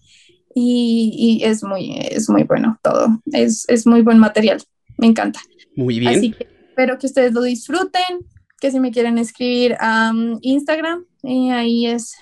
y, 0.54 1.42
es, 1.44 1.62
muy, 1.62 1.94
es 1.98 2.30
muy 2.30 2.44
bueno 2.44 2.78
todo, 2.82 3.20
es, 3.32 3.66
es, 3.68 3.86
muy 3.86 4.00
buen 4.00 4.18
material, 4.18 4.62
me 4.96 5.08
encanta. 5.08 5.40
Muy 5.76 6.00
bien. 6.00 6.16
Así 6.16 6.32
que 6.32 6.48
espero 6.70 6.98
que 6.98 7.06
ustedes 7.06 7.34
lo 7.34 7.42
disfruten, 7.42 8.24
que 8.58 8.70
si 8.70 8.80
me 8.80 8.92
quieren 8.92 9.18
escribir 9.18 9.76
a 9.78 10.10
Instagram, 10.40 11.04
y 11.22 11.50
ahí 11.50 11.86
es, 11.86 12.16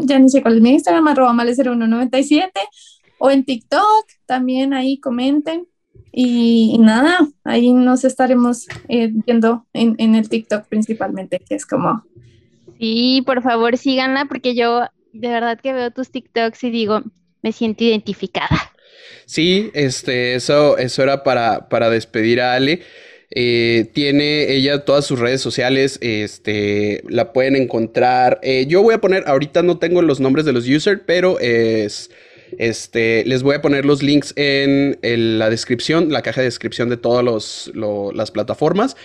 ya 0.02 0.18
ni 0.18 0.28
sé 0.28 0.42
cuál 0.42 0.56
es 0.56 0.62
mi 0.62 0.70
Instagram, 0.70 1.08
arroba 1.08 1.32
male0197, 1.32 2.50
o 3.18 3.30
en 3.30 3.44
TikTok, 3.44 4.06
también 4.26 4.74
ahí 4.74 4.98
comenten. 4.98 5.66
Y, 6.14 6.76
nada, 6.78 7.26
ahí 7.42 7.72
nos 7.72 8.04
estaremos 8.04 8.66
eh, 8.88 9.10
viendo 9.12 9.66
en, 9.72 9.94
en 9.98 10.14
el 10.14 10.28
TikTok 10.28 10.66
principalmente, 10.66 11.38
que 11.38 11.54
es 11.54 11.64
como 11.64 12.04
Sí, 12.82 13.22
por 13.24 13.44
favor 13.44 13.78
síganla 13.78 14.24
porque 14.24 14.56
yo 14.56 14.80
de 15.12 15.28
verdad 15.28 15.60
que 15.60 15.72
veo 15.72 15.92
tus 15.92 16.10
TikToks 16.10 16.64
y 16.64 16.70
digo, 16.70 17.02
me 17.40 17.52
siento 17.52 17.84
identificada. 17.84 18.72
Sí, 19.24 19.70
este, 19.72 20.34
eso, 20.34 20.76
eso 20.76 21.02
era 21.04 21.22
para, 21.22 21.68
para 21.68 21.90
despedir 21.90 22.40
a 22.40 22.54
Ale. 22.54 22.82
Eh, 23.34 23.86
tiene 23.94 24.52
ella 24.52 24.84
todas 24.84 25.06
sus 25.06 25.18
redes 25.18 25.40
sociales, 25.40 25.98
este, 26.02 27.02
la 27.08 27.32
pueden 27.32 27.56
encontrar. 27.56 28.38
Eh, 28.42 28.66
yo 28.68 28.82
voy 28.82 28.94
a 28.94 29.00
poner, 29.00 29.24
ahorita 29.26 29.62
no 29.62 29.78
tengo 29.78 30.02
los 30.02 30.20
nombres 30.20 30.44
de 30.44 30.52
los 30.52 30.68
users, 30.68 31.00
pero 31.06 31.40
es, 31.40 32.10
este, 32.58 33.24
les 33.24 33.42
voy 33.42 33.56
a 33.56 33.62
poner 33.62 33.86
los 33.86 34.02
links 34.02 34.34
en, 34.36 34.98
la 35.38 35.48
descripción, 35.48 36.12
la 36.12 36.20
caja 36.20 36.42
de 36.42 36.46
descripción 36.46 36.90
de 36.90 36.98
todas 36.98 37.70
las 37.74 38.30
plataformas 38.30 38.96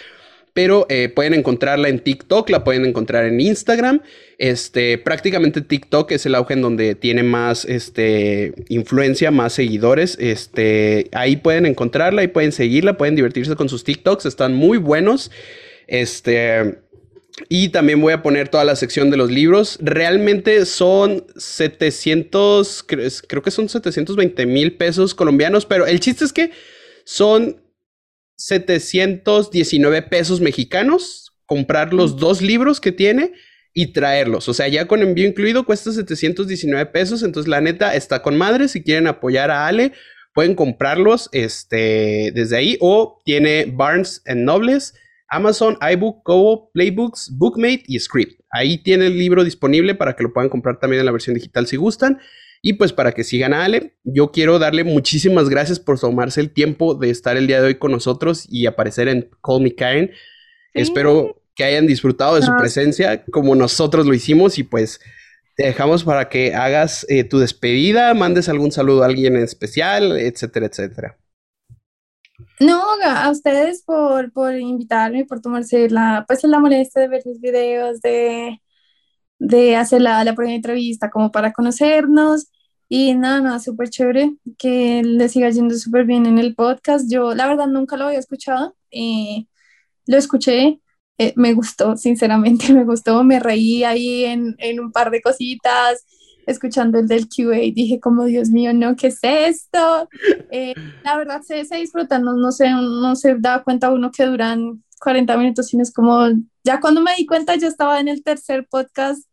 pero 0.58 0.88
eh, 0.90 1.10
pueden 1.10 1.36
encontrarla 1.36 1.88
en 1.88 2.00
TikTok, 2.00 2.50
la 2.50 2.64
pueden 2.64 2.84
encontrar 2.84 3.26
en 3.26 3.40
Instagram. 3.40 4.02
Este, 4.40 4.98
prácticamente 4.98 5.62
TikTok 5.62 6.12
es 6.14 6.26
el 6.26 6.34
auge 6.34 6.56
en 6.56 6.64
donde 6.64 6.96
tiene 6.96 7.22
más 7.22 7.64
este, 7.64 8.56
influencia, 8.68 9.30
más 9.30 9.54
seguidores. 9.54 10.18
Este, 10.20 11.10
ahí 11.12 11.36
pueden 11.36 11.68
encontrarla, 11.68 12.22
ahí 12.22 12.30
pueden 12.30 12.52
seguirla, 12.52 12.98
pueden 12.98 13.16
divertirse 13.16 13.56
con 13.56 13.70
sus 13.70 13.84
TikToks, 13.84 14.26
están 14.26 14.56
muy 14.56 14.80
buenos. 14.80 15.30
Este, 15.86 16.80
y 17.50 17.70
también 17.70 18.02
voy 18.02 18.14
a 18.14 18.24
poner 18.24 18.50
toda 18.50 18.66
la 18.66 18.76
sección 18.76 19.12
de 19.12 19.18
los 19.18 19.30
libros. 19.30 19.78
Realmente 19.80 20.66
son 20.66 21.24
700, 21.36 22.84
creo 23.28 23.44
que 23.44 23.52
son 23.52 23.70
720 23.70 24.48
mil 24.48 24.74
pesos 24.74 25.14
colombianos, 25.14 25.68
pero 25.68 25.86
el 25.86 26.00
chiste 26.00 26.26
es 26.26 26.34
que 26.34 26.50
son 27.04 27.58
719 28.38 30.04
pesos 30.04 30.42
mexicanos, 30.42 31.34
comprar 31.46 31.94
los 31.94 32.18
dos 32.18 32.42
libros 32.42 32.80
que 32.80 32.92
tiene 32.92 33.34
y 33.74 33.94
traerlos. 33.94 34.48
O 34.50 34.54
sea, 34.54 34.68
ya 34.68 34.88
con 34.88 35.02
envío 35.02 35.28
incluido 35.28 35.66
cuesta 35.66 35.92
719 35.92 36.88
pesos. 36.88 37.24
Entonces, 37.24 37.48
la 37.48 37.62
neta 37.62 37.96
está 37.96 38.22
con 38.22 38.38
madre. 38.38 38.68
Si 38.68 38.84
quieren 38.84 39.08
apoyar 39.08 39.52
a 39.52 39.68
Ale, 39.68 39.94
pueden 40.34 40.56
comprarlos 40.56 41.30
este, 41.32 42.32
desde 42.34 42.58
ahí. 42.58 42.78
O 42.80 43.22
tiene 43.26 43.66
Barnes 43.66 44.24
Nobles, 44.28 44.94
Amazon, 45.30 45.78
iBook, 45.94 46.24
Go, 46.24 46.72
Playbooks, 46.74 47.32
Bookmate 47.38 47.84
y 47.88 48.00
Script. 48.00 48.42
Ahí 48.52 48.78
tiene 48.78 49.08
el 49.08 49.18
libro 49.18 49.44
disponible 49.44 49.96
para 49.96 50.16
que 50.16 50.24
lo 50.24 50.34
puedan 50.34 50.50
comprar 50.50 50.80
también 50.80 51.02
en 51.02 51.06
la 51.06 51.12
versión 51.12 51.36
digital 51.36 51.68
si 51.68 51.76
gustan. 51.76 52.20
Y 52.62 52.74
pues 52.74 52.94
para 52.94 53.12
que 53.12 53.24
sigan 53.24 53.54
a 53.54 53.64
Ale, 53.66 53.96
yo 54.04 54.32
quiero 54.32 54.60
darle 54.60 54.84
muchísimas 54.84 55.50
gracias 55.50 55.80
por 55.80 56.00
tomarse 56.00 56.42
el 56.42 56.52
tiempo 56.52 56.96
de 56.96 57.10
estar 57.10 57.38
el 57.38 57.48
día 57.48 57.62
de 57.62 57.68
hoy 57.68 57.76
con 57.76 57.92
nosotros 57.92 58.46
y 58.50 58.66
aparecer 58.66 59.08
en 59.08 59.30
Call 59.44 59.62
Me 59.62 59.76
Karen. 59.76 60.12
Espero 60.74 61.42
que 61.56 61.64
hayan 61.64 61.88
disfrutado 61.88 62.36
de 62.36 62.44
su 62.44 62.52
presencia 62.58 63.24
como 63.26 63.56
nosotros 63.56 64.06
lo 64.06 64.14
hicimos 64.14 64.60
y 64.60 64.64
pues 64.64 65.00
te 65.56 65.66
dejamos 65.66 66.04
para 66.04 66.30
que 66.30 66.54
hagas 66.54 67.06
eh, 67.10 67.24
tu 67.24 67.40
despedida, 67.40 68.14
mandes 68.14 68.48
algún 68.48 68.72
saludo 68.72 69.02
a 69.04 69.08
alguien 69.08 69.36
en 69.36 69.44
especial, 69.44 70.18
etcétera, 70.18 70.68
etcétera. 70.68 71.18
No, 72.60 72.84
a 73.04 73.30
ustedes 73.32 73.84
por, 73.84 74.32
por 74.32 74.56
invitarme, 74.56 75.26
por 75.26 75.42
tomarse 75.42 75.90
la, 75.90 76.26
pues, 76.28 76.44
la 76.44 76.60
molestia 76.60 77.02
de 77.02 77.08
ver 77.08 77.24
mis 77.26 77.42
videos, 77.42 78.02
de, 78.02 78.62
de 79.40 79.76
hacer 79.76 80.02
la, 80.02 80.24
la 80.24 80.36
primera 80.36 80.56
entrevista 80.56 81.10
como 81.10 81.32
para 81.32 81.54
conocernos. 81.54 82.48
Y 82.90 83.16
nada, 83.16 83.42
nada, 83.42 83.60
súper 83.60 83.90
chévere 83.90 84.36
que 84.58 85.02
le 85.04 85.30
siga 85.30 85.50
yendo 85.50 85.76
súper 85.76 86.06
bien 86.06 86.26
en 86.26 86.40
el 86.40 86.56
podcast. 86.56 87.12
Yo, 87.12 87.36
la 87.36 87.48
verdad, 87.48 87.68
nunca 87.68 87.98
lo 87.98 88.06
había 88.06 88.20
escuchado. 88.20 88.76
y 88.92 89.50
lo 90.08 90.18
escuché, 90.18 90.82
eh, 91.18 91.34
me 91.36 91.54
gustó, 91.54 91.98
sinceramente, 91.98 92.74
me 92.74 92.86
gustó. 92.86 93.24
Me 93.24 93.40
reí 93.40 93.84
ahí 93.84 94.26
en, 94.26 94.56
en, 94.60 94.80
un 94.80 94.92
par 94.92 95.12
de 95.12 95.22
cositas, 95.22 96.06
escuchando 96.46 97.00
el 97.00 97.08
del 97.08 97.28
QA. 97.28 97.58
Dije, 97.74 98.00
como, 98.00 98.26
Dios 98.26 98.50
mío, 98.50 98.74
no, 98.74 98.96
¿qué 98.96 99.08
es 99.08 99.20
esto? 99.22 100.10
Eh, 100.50 100.74
la 101.04 101.18
verdad, 101.18 101.42
se, 101.42 101.66
se 101.66 101.76
disfruta, 101.76 102.20
no, 102.20 102.34
no, 102.34 102.54
sé, 102.54 102.70
no 102.70 103.16
se 103.18 103.36
da 103.36 103.64
cuenta 103.64 103.92
uno 103.92 104.12
que 104.12 104.26
duran 104.26 104.82
40 105.00 105.38
minutos, 105.38 105.68
sino 105.68 105.84
es 105.84 105.94
como, 105.94 106.28
ya 106.64 106.80
cuando 106.80 107.02
me 107.02 107.16
di 107.16 107.26
cuenta, 107.26 107.56
ya 107.56 107.68
estaba 107.68 108.00
en 108.00 108.08
el 108.08 108.24
tercer 108.24 108.68
podcast 108.70 109.24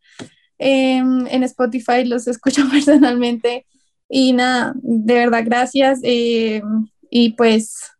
Em, 0.57 1.27
en 1.27 1.43
Spotify, 1.43 2.05
los 2.05 2.27
escucho 2.27 2.63
personalmente. 2.69 3.65
Y 4.09 4.33
nada, 4.33 4.73
de 4.75 5.13
verdad, 5.15 5.43
gracias. 5.45 5.99
Em, 6.03 6.87
y 7.09 7.33
pues 7.33 7.91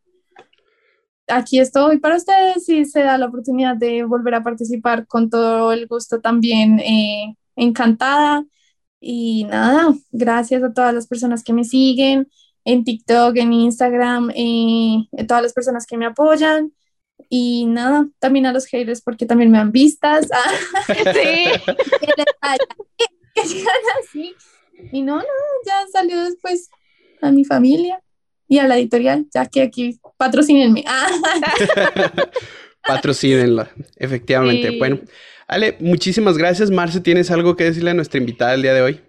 aquí 1.28 1.60
estoy 1.60 1.98
para 2.00 2.18
ustedes 2.18 2.66
si 2.66 2.86
se 2.86 3.02
da 3.02 3.18
la 3.18 3.28
oportunidad 3.28 3.76
de 3.76 4.04
volver 4.04 4.36
a 4.36 4.44
participar 4.44 5.08
con 5.08 5.30
todo 5.30 5.74
el 5.74 5.88
gusto 5.88 6.22
también. 6.22 6.80
Eh, 6.80 7.36
encantada. 7.56 8.46
Y 9.00 9.46
nada, 9.46 9.94
gracias 10.12 10.64
a 10.64 10.74
todas 10.74 10.94
las 10.94 11.08
personas 11.08 11.44
que 11.44 11.54
me 11.54 11.64
siguen 11.64 12.28
en 12.64 12.84
TikTok, 12.84 13.36
en 13.38 13.54
Instagram, 13.54 14.32
eh, 14.36 15.08
a 15.20 15.28
todas 15.28 15.44
las 15.44 15.54
personas 15.54 15.86
que 15.86 15.98
me 15.98 16.06
apoyan. 16.08 16.74
Y 17.30 17.66
nada, 17.66 18.08
también 18.20 18.46
a 18.46 18.54
los 18.54 18.66
haters 18.66 19.02
porque 19.02 19.26
también 19.26 19.52
me 19.52 19.58
han 19.58 19.72
vistas. 19.72 20.28
sí. 21.14 21.46
así. 24.02 24.36
Y 24.92 25.02
no, 25.02 25.18
no, 25.18 25.24
ya 25.66 25.86
salió 25.92 26.24
después 26.24 26.70
a 27.22 27.32
mi 27.32 27.46
familia 27.46 28.02
y 28.48 28.60
a 28.60 28.68
la 28.68 28.78
editorial, 28.78 29.26
ya 29.34 29.46
que 29.46 29.62
aquí 29.62 30.00
patrocínenme. 30.18 30.84
Patrocínenla, 32.88 33.72
efectivamente. 33.96 34.78
Bueno, 34.78 35.00
Ale, 35.48 35.76
muchísimas 35.80 36.38
gracias. 36.38 36.70
Marce, 36.70 37.00
¿tienes 37.02 37.32
algo 37.32 37.56
que 37.56 37.64
decirle 37.64 37.92
a 37.92 37.96
nuestra 37.96 38.20
invitada 38.20 38.54
el 38.54 38.62
día 38.62 38.74
de 38.74 38.82
hoy? 38.82 39.02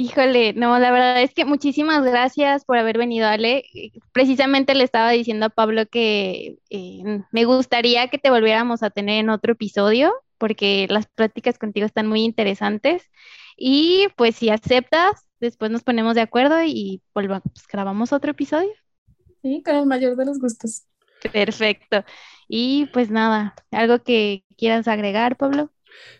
Híjole, 0.00 0.52
no, 0.52 0.78
la 0.78 0.92
verdad 0.92 1.20
es 1.20 1.34
que 1.34 1.44
muchísimas 1.44 2.04
gracias 2.04 2.64
por 2.64 2.78
haber 2.78 2.98
venido, 2.98 3.26
Ale. 3.26 3.64
Precisamente 4.12 4.76
le 4.76 4.84
estaba 4.84 5.10
diciendo 5.10 5.46
a 5.46 5.48
Pablo 5.48 5.86
que 5.86 6.58
eh, 6.70 7.02
me 7.32 7.44
gustaría 7.44 8.06
que 8.06 8.18
te 8.18 8.30
volviéramos 8.30 8.84
a 8.84 8.90
tener 8.90 9.18
en 9.18 9.28
otro 9.28 9.54
episodio, 9.54 10.14
porque 10.38 10.86
las 10.88 11.08
prácticas 11.08 11.58
contigo 11.58 11.84
están 11.84 12.06
muy 12.06 12.22
interesantes. 12.22 13.10
Y 13.56 14.06
pues 14.16 14.36
si 14.36 14.50
aceptas, 14.50 15.26
después 15.40 15.72
nos 15.72 15.82
ponemos 15.82 16.14
de 16.14 16.20
acuerdo 16.20 16.62
y 16.62 17.02
volvamos, 17.12 17.42
pues, 17.52 17.66
grabamos 17.66 18.12
otro 18.12 18.30
episodio. 18.30 18.70
Sí, 19.42 19.64
con 19.64 19.74
el 19.74 19.86
mayor 19.86 20.14
de 20.14 20.26
los 20.26 20.38
gustos. 20.38 20.84
Perfecto. 21.32 22.04
Y 22.46 22.86
pues 22.92 23.10
nada, 23.10 23.56
¿algo 23.72 23.98
que 24.04 24.44
quieras 24.56 24.86
agregar, 24.86 25.36
Pablo? 25.36 25.72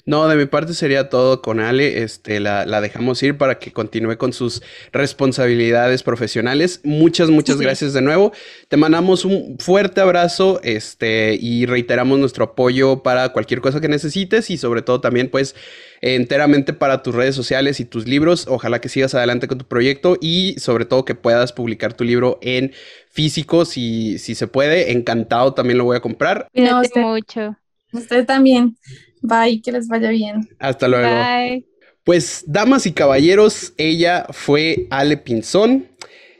No, 0.08 0.26
de 0.26 0.36
mi 0.36 0.46
parte 0.46 0.72
sería 0.72 1.10
todo 1.10 1.42
con 1.42 1.60
Ale. 1.60 2.02
Este, 2.02 2.40
la, 2.40 2.64
la, 2.64 2.80
dejamos 2.80 3.22
ir 3.22 3.36
para 3.36 3.58
que 3.58 3.72
continúe 3.72 4.16
con 4.16 4.32
sus 4.32 4.62
responsabilidades 4.90 6.02
profesionales. 6.02 6.80
Muchas, 6.82 7.28
muchas 7.28 7.60
gracias 7.60 7.92
de 7.92 8.00
nuevo. 8.00 8.32
Te 8.68 8.78
mandamos 8.78 9.26
un 9.26 9.58
fuerte 9.58 10.00
abrazo, 10.00 10.60
este, 10.62 11.36
y 11.38 11.66
reiteramos 11.66 12.18
nuestro 12.18 12.44
apoyo 12.44 13.02
para 13.02 13.28
cualquier 13.34 13.60
cosa 13.60 13.82
que 13.82 13.88
necesites 13.88 14.48
y 14.48 14.56
sobre 14.56 14.80
todo 14.80 15.02
también, 15.02 15.28
pues, 15.28 15.54
enteramente 16.00 16.72
para 16.72 17.02
tus 17.02 17.14
redes 17.14 17.34
sociales 17.34 17.78
y 17.78 17.84
tus 17.84 18.08
libros. 18.08 18.46
Ojalá 18.48 18.80
que 18.80 18.88
sigas 18.88 19.14
adelante 19.14 19.46
con 19.46 19.58
tu 19.58 19.66
proyecto 19.66 20.16
y 20.20 20.54
sobre 20.58 20.86
todo 20.86 21.04
que 21.04 21.16
puedas 21.16 21.52
publicar 21.52 21.92
tu 21.92 22.04
libro 22.04 22.38
en 22.40 22.72
físico 23.10 23.66
si, 23.66 24.18
si 24.18 24.34
se 24.34 24.46
puede. 24.46 24.92
Encantado, 24.92 25.52
también 25.52 25.76
lo 25.76 25.84
voy 25.84 25.98
a 25.98 26.00
comprar. 26.00 26.48
Cuídate 26.54 27.00
mucho. 27.00 27.56
Usted 27.92 28.26
también. 28.26 28.76
Bye, 29.22 29.60
que 29.62 29.72
les 29.72 29.88
vaya 29.88 30.10
bien. 30.10 30.48
Hasta 30.58 30.88
luego. 30.88 31.08
Bye. 31.08 31.66
Pues, 32.04 32.44
damas 32.46 32.86
y 32.86 32.92
caballeros, 32.92 33.74
ella 33.76 34.26
fue 34.30 34.86
Ale 34.90 35.18
Pinzón, 35.18 35.88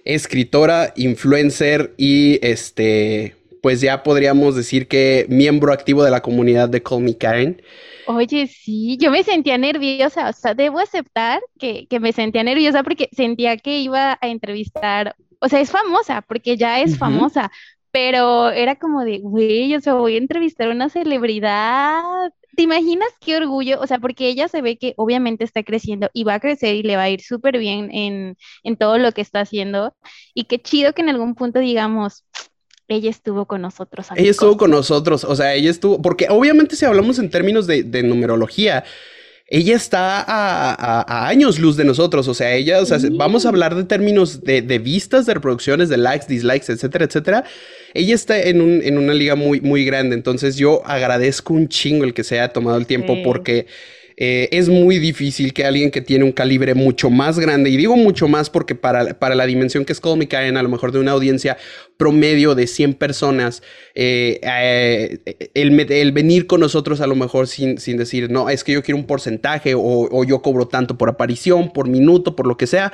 escritora, 0.04 0.94
influencer 0.96 1.92
y 1.98 2.38
este, 2.40 3.36
pues 3.60 3.82
ya 3.82 4.02
podríamos 4.02 4.56
decir 4.56 4.88
que 4.88 5.26
miembro 5.28 5.72
activo 5.72 6.02
de 6.02 6.10
la 6.10 6.22
comunidad 6.22 6.70
de 6.70 6.82
Call 6.82 7.02
Me 7.02 7.16
Karen. 7.16 7.60
Oye, 8.06 8.46
sí, 8.46 8.96
yo 8.98 9.10
me 9.10 9.22
sentía 9.22 9.58
nerviosa, 9.58 10.30
o 10.30 10.32
sea, 10.32 10.54
debo 10.54 10.78
aceptar 10.78 11.42
que, 11.58 11.86
que 11.88 12.00
me 12.00 12.12
sentía 12.12 12.42
nerviosa 12.42 12.82
porque 12.82 13.10
sentía 13.12 13.58
que 13.58 13.80
iba 13.80 14.18
a 14.18 14.28
entrevistar, 14.28 15.14
o 15.40 15.48
sea, 15.50 15.60
es 15.60 15.70
famosa, 15.70 16.22
porque 16.22 16.56
ya 16.56 16.80
es 16.80 16.96
famosa, 16.96 17.52
pero 17.90 18.50
era 18.50 18.76
como 18.76 19.04
de, 19.04 19.18
güey, 19.18 19.74
o 19.74 19.80
sea, 19.80 19.92
voy 19.92 20.14
a 20.14 20.18
entrevistar 20.18 20.68
a 20.68 20.72
una 20.72 20.88
celebridad. 20.88 22.02
¿Te 22.58 22.62
imaginas 22.62 23.06
qué 23.20 23.36
orgullo? 23.36 23.80
O 23.80 23.86
sea, 23.86 24.00
porque 24.00 24.26
ella 24.26 24.48
se 24.48 24.62
ve 24.62 24.78
que 24.78 24.92
obviamente 24.96 25.44
está 25.44 25.62
creciendo 25.62 26.10
y 26.12 26.24
va 26.24 26.34
a 26.34 26.40
crecer 26.40 26.74
y 26.74 26.82
le 26.82 26.96
va 26.96 27.02
a 27.02 27.08
ir 27.08 27.20
súper 27.20 27.56
bien 27.56 27.88
en, 27.92 28.36
en 28.64 28.76
todo 28.76 28.98
lo 28.98 29.12
que 29.12 29.20
está 29.20 29.42
haciendo. 29.42 29.94
Y 30.34 30.46
qué 30.46 30.60
chido 30.60 30.92
que 30.92 31.02
en 31.02 31.08
algún 31.08 31.36
punto 31.36 31.60
digamos, 31.60 32.24
ella 32.88 33.10
estuvo 33.10 33.46
con 33.46 33.62
nosotros. 33.62 34.08
Ella 34.16 34.32
estuvo 34.32 34.56
con 34.56 34.72
nosotros, 34.72 35.22
o 35.22 35.36
sea, 35.36 35.54
ella 35.54 35.70
estuvo, 35.70 36.02
porque 36.02 36.26
obviamente 36.30 36.74
si 36.74 36.84
hablamos 36.84 37.20
en 37.20 37.30
términos 37.30 37.68
de, 37.68 37.84
de 37.84 38.02
numerología, 38.02 38.82
ella 39.50 39.76
está 39.76 40.20
a, 40.20 40.74
a, 40.74 41.00
a, 41.08 41.28
años 41.28 41.58
luz 41.58 41.78
de 41.78 41.84
nosotros, 41.84 42.28
o 42.28 42.34
sea, 42.34 42.54
ella, 42.54 42.82
o 42.82 42.86
sea, 42.86 42.98
sí. 42.98 43.08
vamos 43.10 43.46
a 43.46 43.48
hablar 43.48 43.74
de 43.74 43.84
términos 43.84 44.42
de, 44.42 44.60
de, 44.60 44.78
vistas, 44.78 45.24
de 45.24 45.32
reproducciones, 45.32 45.88
de 45.88 45.96
likes, 45.96 46.26
dislikes, 46.28 46.70
etcétera, 46.70 47.06
etcétera. 47.06 47.44
Ella 47.94 48.14
está 48.14 48.38
en, 48.38 48.60
un, 48.60 48.82
en 48.82 48.98
una 48.98 49.14
liga 49.14 49.36
muy, 49.36 49.62
muy 49.62 49.86
grande, 49.86 50.14
entonces 50.14 50.56
yo 50.56 50.82
agradezco 50.84 51.54
un 51.54 51.68
chingo 51.68 52.04
el 52.04 52.12
que 52.12 52.24
se 52.24 52.38
haya 52.38 52.52
tomado 52.52 52.76
el 52.76 52.86
tiempo 52.86 53.14
sí. 53.14 53.22
porque 53.24 53.66
eh, 54.20 54.48
es 54.50 54.68
muy 54.68 54.98
difícil 54.98 55.52
que 55.52 55.64
alguien 55.64 55.92
que 55.92 56.00
tiene 56.00 56.24
un 56.24 56.32
calibre 56.32 56.74
mucho 56.74 57.08
más 57.08 57.38
grande, 57.38 57.70
y 57.70 57.76
digo 57.76 57.96
mucho 57.96 58.26
más 58.26 58.50
porque 58.50 58.74
para, 58.74 59.16
para 59.16 59.36
la 59.36 59.46
dimensión 59.46 59.84
que 59.84 59.92
es 59.92 60.00
Call 60.00 60.18
Me 60.18 60.26
Karen, 60.26 60.56
a 60.56 60.62
lo 60.64 60.68
mejor 60.68 60.90
de 60.90 60.98
una 60.98 61.12
audiencia 61.12 61.56
promedio 61.96 62.56
de 62.56 62.66
100 62.66 62.94
personas, 62.94 63.62
eh, 63.94 64.40
eh, 64.42 65.50
el, 65.54 65.78
el, 65.92 66.10
venir 66.10 66.48
con 66.48 66.58
nosotros 66.58 67.00
a 67.00 67.06
lo 67.06 67.14
mejor 67.14 67.46
sin, 67.46 67.78
sin, 67.78 67.96
decir, 67.96 68.28
no, 68.28 68.50
es 68.50 68.64
que 68.64 68.72
yo 68.72 68.82
quiero 68.82 68.98
un 68.98 69.06
porcentaje 69.06 69.76
o, 69.76 69.82
o 69.82 70.24
yo 70.24 70.42
cobro 70.42 70.66
tanto 70.66 70.98
por 70.98 71.08
aparición, 71.08 71.72
por 71.72 71.88
minuto, 71.88 72.34
por 72.34 72.48
lo 72.48 72.56
que 72.56 72.66
sea. 72.66 72.92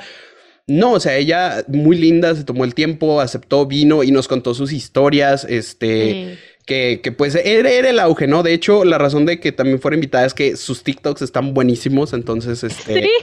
No, 0.67 0.93
o 0.93 0.99
sea, 0.99 1.15
ella 1.17 1.63
muy 1.67 1.97
linda, 1.97 2.35
se 2.35 2.43
tomó 2.43 2.65
el 2.65 2.75
tiempo, 2.75 3.19
aceptó, 3.19 3.65
vino 3.65 4.03
y 4.03 4.11
nos 4.11 4.27
contó 4.27 4.53
sus 4.53 4.71
historias, 4.71 5.43
este... 5.49 6.37
que, 6.65 6.99
que 7.03 7.11
pues 7.11 7.35
era, 7.35 7.69
era, 7.69 7.89
el 7.89 7.99
auge, 7.99 8.27
¿no? 8.27 8.43
De 8.43 8.53
hecho, 8.53 8.83
la 8.83 8.97
razón 8.97 9.25
de 9.25 9.39
que 9.39 9.51
también 9.51 9.79
fuera 9.79 9.95
invitada 9.95 10.25
es 10.25 10.33
que 10.33 10.57
sus 10.57 10.83
TikToks 10.83 11.21
están 11.21 11.53
buenísimos, 11.53 12.13
entonces, 12.13 12.63
este... 12.63 13.03
Sí. 13.03 13.09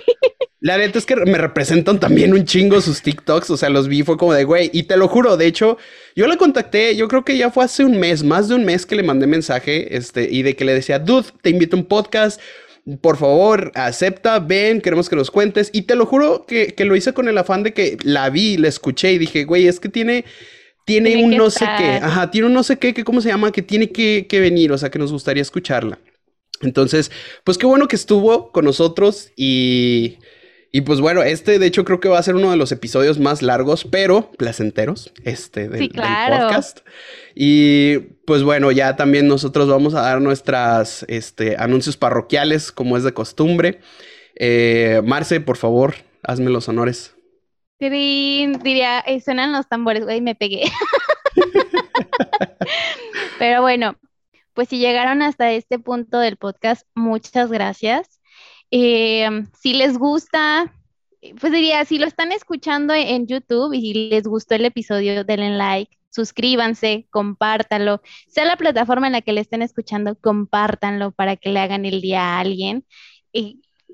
La 0.64 0.78
neta 0.78 0.96
es 0.96 1.06
que 1.06 1.16
me 1.16 1.38
representan 1.38 1.98
también 1.98 2.32
un 2.32 2.44
chingo 2.44 2.80
sus 2.80 3.02
TikToks, 3.02 3.50
o 3.50 3.56
sea, 3.56 3.68
los 3.68 3.88
vi, 3.88 4.04
fue 4.04 4.16
como 4.16 4.32
de, 4.32 4.44
güey, 4.44 4.70
y 4.72 4.84
te 4.84 4.96
lo 4.96 5.08
juro, 5.08 5.36
de 5.36 5.46
hecho, 5.46 5.76
yo 6.14 6.28
la 6.28 6.36
contacté, 6.36 6.94
yo 6.94 7.08
creo 7.08 7.24
que 7.24 7.36
ya 7.36 7.50
fue 7.50 7.64
hace 7.64 7.84
un 7.84 7.98
mes, 7.98 8.22
más 8.22 8.48
de 8.48 8.54
un 8.54 8.64
mes 8.64 8.86
que 8.86 8.94
le 8.94 9.02
mandé 9.02 9.26
mensaje, 9.26 9.96
este, 9.96 10.28
y 10.30 10.42
de 10.42 10.54
que 10.54 10.64
le 10.64 10.72
decía, 10.72 11.00
dude, 11.00 11.26
te 11.42 11.50
invito 11.50 11.74
a 11.74 11.80
un 11.80 11.86
podcast, 11.86 12.40
por 13.00 13.16
favor, 13.16 13.72
acepta, 13.74 14.38
ven, 14.38 14.80
queremos 14.80 15.08
que 15.08 15.16
nos 15.16 15.32
cuentes, 15.32 15.68
y 15.72 15.82
te 15.82 15.96
lo 15.96 16.06
juro 16.06 16.46
que, 16.46 16.68
que 16.68 16.84
lo 16.84 16.94
hice 16.94 17.12
con 17.12 17.28
el 17.28 17.38
afán 17.38 17.64
de 17.64 17.72
que 17.72 17.96
la 18.04 18.30
vi, 18.30 18.56
la 18.56 18.68
escuché 18.68 19.14
y 19.14 19.18
dije, 19.18 19.42
güey, 19.42 19.66
es 19.66 19.80
que 19.80 19.88
tiene 19.88 20.24
tiene, 20.92 21.10
tiene 21.10 21.24
un 21.24 21.36
no 21.36 21.46
estar. 21.46 21.78
sé 21.78 21.84
qué, 21.84 21.90
ajá, 22.04 22.30
tiene 22.30 22.46
un 22.46 22.52
no 22.52 22.62
sé 22.62 22.78
qué, 22.78 22.92
que 22.92 23.04
cómo 23.04 23.20
se 23.20 23.28
llama, 23.28 23.52
que 23.52 23.62
tiene 23.62 23.90
que, 23.90 24.26
que, 24.28 24.40
venir, 24.40 24.72
o 24.72 24.78
sea, 24.78 24.90
que 24.90 24.98
nos 24.98 25.12
gustaría 25.12 25.42
escucharla. 25.42 25.98
Entonces, 26.60 27.10
pues 27.44 27.58
qué 27.58 27.66
bueno 27.66 27.88
que 27.88 27.96
estuvo 27.96 28.52
con 28.52 28.64
nosotros 28.64 29.30
y, 29.36 30.18
y 30.70 30.82
pues 30.82 31.00
bueno, 31.00 31.22
este 31.22 31.58
de 31.58 31.66
hecho 31.66 31.84
creo 31.84 31.98
que 31.98 32.08
va 32.08 32.18
a 32.18 32.22
ser 32.22 32.36
uno 32.36 32.50
de 32.50 32.56
los 32.56 32.70
episodios 32.72 33.18
más 33.18 33.42
largos, 33.42 33.84
pero 33.84 34.30
placenteros, 34.32 35.12
este 35.24 35.68
del, 35.68 35.80
sí, 35.80 35.88
claro. 35.88 36.34
del 36.34 36.44
podcast. 36.44 36.80
Y 37.34 37.98
pues 38.26 38.42
bueno, 38.42 38.70
ya 38.70 38.94
también 38.94 39.26
nosotros 39.26 39.68
vamos 39.68 39.94
a 39.94 40.02
dar 40.02 40.20
nuestras 40.20 41.04
este, 41.08 41.56
anuncios 41.58 41.96
parroquiales 41.96 42.70
como 42.70 42.96
es 42.96 43.02
de 43.02 43.12
costumbre. 43.12 43.80
Eh, 44.36 45.02
Marce, 45.04 45.40
por 45.40 45.56
favor, 45.56 45.94
hazme 46.22 46.50
los 46.50 46.68
honores. 46.68 47.14
Diría, 47.90 49.00
eh, 49.00 49.20
suenan 49.20 49.52
los 49.52 49.68
tambores, 49.68 50.04
güey, 50.04 50.20
me 50.20 50.34
pegué. 50.34 50.64
Pero 53.38 53.62
bueno, 53.62 53.96
pues 54.54 54.68
si 54.68 54.78
llegaron 54.78 55.22
hasta 55.22 55.52
este 55.52 55.78
punto 55.78 56.18
del 56.18 56.36
podcast, 56.36 56.86
muchas 56.94 57.50
gracias. 57.50 58.20
Eh, 58.70 59.28
si 59.58 59.74
les 59.74 59.98
gusta, 59.98 60.72
pues 61.40 61.52
diría, 61.52 61.84
si 61.84 61.98
lo 61.98 62.06
están 62.06 62.32
escuchando 62.32 62.94
en 62.94 63.26
YouTube 63.26 63.74
y 63.74 64.10
les 64.10 64.24
gustó 64.24 64.54
el 64.54 64.64
episodio, 64.64 65.24
denle 65.24 65.50
like, 65.50 65.96
suscríbanse, 66.10 67.06
compártanlo. 67.10 68.02
Sea 68.28 68.44
la 68.44 68.56
plataforma 68.56 69.06
en 69.06 69.14
la 69.14 69.22
que 69.22 69.32
le 69.32 69.40
estén 69.40 69.62
escuchando, 69.62 70.16
compártanlo 70.16 71.12
para 71.12 71.36
que 71.36 71.50
le 71.50 71.60
hagan 71.60 71.84
el 71.84 72.00
día 72.00 72.22
a 72.22 72.40
alguien. 72.40 72.84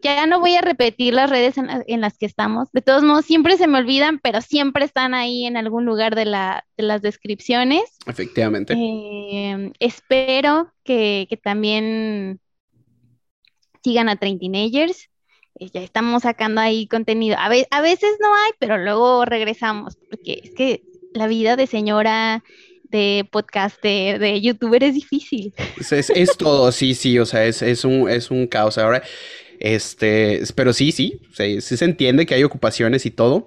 Ya 0.02 0.26
no 0.26 0.40
voy 0.40 0.54
a 0.54 0.60
repetir 0.60 1.14
las 1.14 1.30
redes 1.30 1.58
en, 1.58 1.68
en, 1.86 2.00
las 2.00 2.18
que 2.18 2.26
estamos. 2.26 2.68
De 2.72 2.82
todos 2.82 3.02
modos, 3.02 3.24
siempre 3.24 3.56
se 3.56 3.66
me 3.66 3.78
olvidan, 3.78 4.18
pero 4.18 4.40
siempre 4.40 4.84
están 4.84 5.14
ahí 5.14 5.46
en 5.46 5.56
algún 5.56 5.84
lugar 5.84 6.14
de, 6.14 6.24
la, 6.24 6.64
de 6.76 6.84
las 6.84 7.02
descripciones. 7.02 7.82
Efectivamente. 8.06 8.74
Eh, 8.76 9.72
espero 9.78 10.72
que, 10.84 11.26
que, 11.28 11.36
también 11.36 12.40
sigan 13.82 14.08
a 14.08 14.16
Train 14.16 14.38
Teenagers. 14.38 15.08
Eh, 15.58 15.70
ya 15.72 15.82
estamos 15.82 16.22
sacando 16.22 16.60
ahí 16.60 16.86
contenido. 16.86 17.36
A, 17.38 17.48
ve 17.48 17.66
a 17.70 17.80
veces 17.80 18.10
no 18.20 18.34
hay, 18.34 18.52
pero 18.58 18.78
luego 18.78 19.24
regresamos, 19.24 19.96
porque 20.10 20.40
es 20.44 20.54
que 20.54 20.82
la 21.14 21.26
vida 21.26 21.56
de 21.56 21.66
señora 21.66 22.44
de 22.84 23.28
podcaster, 23.30 24.18
de 24.18 24.40
youtuber 24.40 24.82
es 24.82 24.94
difícil. 24.94 25.52
Es, 25.78 25.92
es, 25.92 26.10
es 26.10 26.36
todo, 26.36 26.72
sí, 26.72 26.94
sí, 26.94 27.18
o 27.18 27.26
sea, 27.26 27.44
es, 27.44 27.60
es, 27.62 27.84
un, 27.84 28.08
es 28.08 28.30
un 28.30 28.46
caos. 28.46 28.78
Ahora, 28.78 29.02
este, 29.60 30.42
pero 30.54 30.72
sí, 30.72 30.92
sí, 30.92 31.20
sí, 31.32 31.60
sí 31.60 31.76
se 31.76 31.84
entiende 31.84 32.26
que 32.26 32.34
hay 32.34 32.44
ocupaciones 32.44 33.06
y 33.06 33.10
todo. 33.10 33.46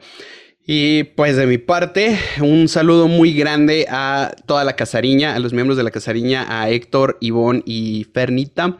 Y 0.65 1.03
pues 1.03 1.38
de 1.38 1.47
mi 1.47 1.57
parte, 1.57 2.17
un 2.39 2.67
saludo 2.67 3.07
muy 3.07 3.33
grande 3.33 3.88
a 3.89 4.31
toda 4.45 4.63
la 4.63 4.75
casariña, 4.75 5.35
a 5.35 5.39
los 5.39 5.53
miembros 5.53 5.75
de 5.75 5.83
la 5.83 5.91
casariña, 5.91 6.45
a 6.61 6.69
Héctor, 6.69 7.17
Ivonne 7.19 7.63
y 7.65 8.05
Fernita, 8.13 8.77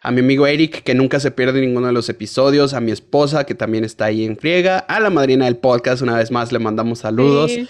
a 0.00 0.10
mi 0.12 0.20
amigo 0.20 0.46
Eric, 0.46 0.84
que 0.84 0.94
nunca 0.94 1.18
se 1.18 1.32
pierde 1.32 1.60
ninguno 1.60 1.88
de 1.88 1.92
los 1.92 2.08
episodios, 2.08 2.72
a 2.72 2.80
mi 2.80 2.92
esposa, 2.92 3.44
que 3.44 3.54
también 3.54 3.84
está 3.84 4.06
ahí 4.06 4.24
en 4.24 4.36
friega, 4.36 4.78
a 4.78 5.00
la 5.00 5.10
madrina 5.10 5.46
del 5.46 5.56
podcast, 5.56 6.02
una 6.02 6.16
vez 6.16 6.30
más 6.30 6.52
le 6.52 6.60
mandamos 6.60 7.00
saludos. 7.00 7.50
Sí. 7.50 7.68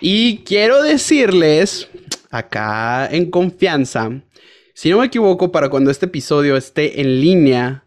Y 0.00 0.38
quiero 0.44 0.82
decirles, 0.82 1.88
acá 2.30 3.08
en 3.10 3.30
confianza, 3.30 4.10
si 4.74 4.90
no 4.90 4.98
me 4.98 5.06
equivoco, 5.06 5.50
para 5.50 5.70
cuando 5.70 5.90
este 5.90 6.04
episodio 6.04 6.54
esté 6.54 7.00
en 7.00 7.22
línea, 7.22 7.85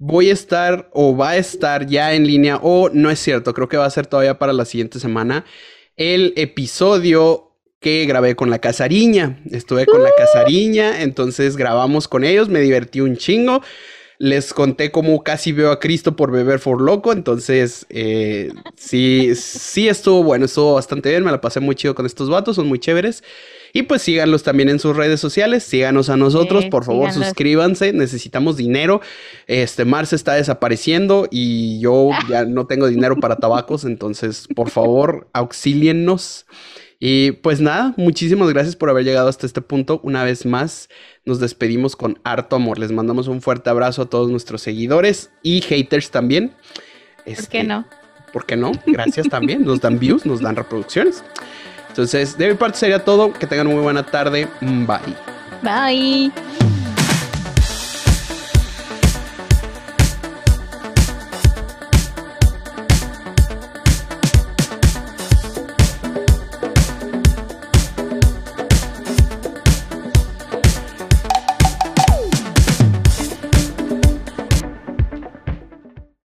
voy 0.00 0.30
a 0.30 0.32
estar 0.32 0.90
o 0.92 1.14
va 1.14 1.30
a 1.30 1.36
estar 1.36 1.86
ya 1.86 2.14
en 2.14 2.26
línea 2.26 2.58
o 2.62 2.88
no 2.88 3.10
es 3.10 3.20
cierto, 3.20 3.52
creo 3.54 3.68
que 3.68 3.76
va 3.76 3.84
a 3.84 3.90
ser 3.90 4.06
todavía 4.06 4.38
para 4.38 4.54
la 4.54 4.64
siguiente 4.64 4.98
semana 4.98 5.44
el 5.96 6.32
episodio 6.36 7.50
que 7.80 8.06
grabé 8.06 8.34
con 8.34 8.50
la 8.50 8.58
casariña. 8.58 9.40
Estuve 9.50 9.86
con 9.86 10.02
la 10.02 10.10
casariña, 10.16 11.02
entonces 11.02 11.56
grabamos 11.56 12.08
con 12.08 12.24
ellos, 12.24 12.48
me 12.48 12.60
divertí 12.60 13.00
un 13.00 13.16
chingo. 13.16 13.62
Les 14.18 14.52
conté 14.52 14.90
cómo 14.90 15.22
casi 15.22 15.52
veo 15.52 15.70
a 15.70 15.80
Cristo 15.80 16.14
por 16.16 16.30
beber 16.30 16.58
for 16.58 16.80
loco, 16.80 17.12
entonces 17.12 17.86
eh, 17.88 18.52
sí, 18.76 19.34
sí 19.34 19.88
estuvo 19.88 20.22
bueno, 20.22 20.44
estuvo 20.44 20.74
bastante 20.74 21.08
bien, 21.08 21.24
me 21.24 21.30
la 21.30 21.40
pasé 21.40 21.60
muy 21.60 21.74
chido 21.74 21.94
con 21.94 22.04
estos 22.04 22.28
vatos, 22.28 22.56
son 22.56 22.66
muy 22.66 22.78
chéveres. 22.78 23.22
Y 23.72 23.82
pues 23.82 24.02
síganlos 24.02 24.42
también 24.42 24.68
en 24.68 24.78
sus 24.78 24.96
redes 24.96 25.20
sociales, 25.20 25.62
síganos 25.62 26.10
a 26.10 26.16
nosotros, 26.16 26.64
sí, 26.64 26.70
por 26.70 26.84
favor, 26.84 27.12
suscríbanse, 27.12 27.92
necesitamos 27.92 28.56
dinero. 28.56 29.00
Este 29.46 29.84
Marce 29.84 30.16
está 30.16 30.34
desapareciendo 30.34 31.28
y 31.30 31.78
yo 31.80 32.10
ya 32.28 32.44
no 32.46 32.66
tengo 32.66 32.88
dinero 32.88 33.16
para 33.16 33.36
tabacos, 33.36 33.84
entonces 33.84 34.48
por 34.54 34.70
favor, 34.70 35.28
auxíliennos. 35.32 36.46
Y 37.02 37.32
pues 37.32 37.62
nada, 37.62 37.94
muchísimas 37.96 38.50
gracias 38.50 38.76
por 38.76 38.90
haber 38.90 39.04
llegado 39.04 39.28
hasta 39.28 39.46
este 39.46 39.62
punto. 39.62 40.00
Una 40.04 40.22
vez 40.22 40.44
más, 40.44 40.90
nos 41.24 41.40
despedimos 41.40 41.96
con 41.96 42.20
harto 42.24 42.56
amor. 42.56 42.78
Les 42.78 42.92
mandamos 42.92 43.26
un 43.26 43.40
fuerte 43.40 43.70
abrazo 43.70 44.02
a 44.02 44.10
todos 44.10 44.30
nuestros 44.30 44.60
seguidores 44.60 45.30
y 45.42 45.62
haters 45.62 46.10
también. 46.10 46.50
¿Por 46.50 47.24
qué 47.24 47.30
Este, 47.32 47.64
no? 47.64 47.86
¿Por 48.34 48.44
qué 48.44 48.56
no? 48.56 48.72
Gracias 48.86 49.30
también. 49.30 49.64
Nos 49.64 49.80
dan 49.80 49.98
views, 49.98 50.26
nos 50.26 50.42
dan 50.42 50.56
reproducciones. 50.56 51.24
Entonces, 51.90 52.38
de 52.38 52.48
mi 52.48 52.54
parte 52.54 52.78
sería 52.78 53.04
todo. 53.04 53.32
Que 53.32 53.46
tengan 53.46 53.66
muy 53.66 53.82
buena 53.82 54.02
tarde. 54.02 54.48
Bye. 54.60 55.16
Bye. 55.62 56.32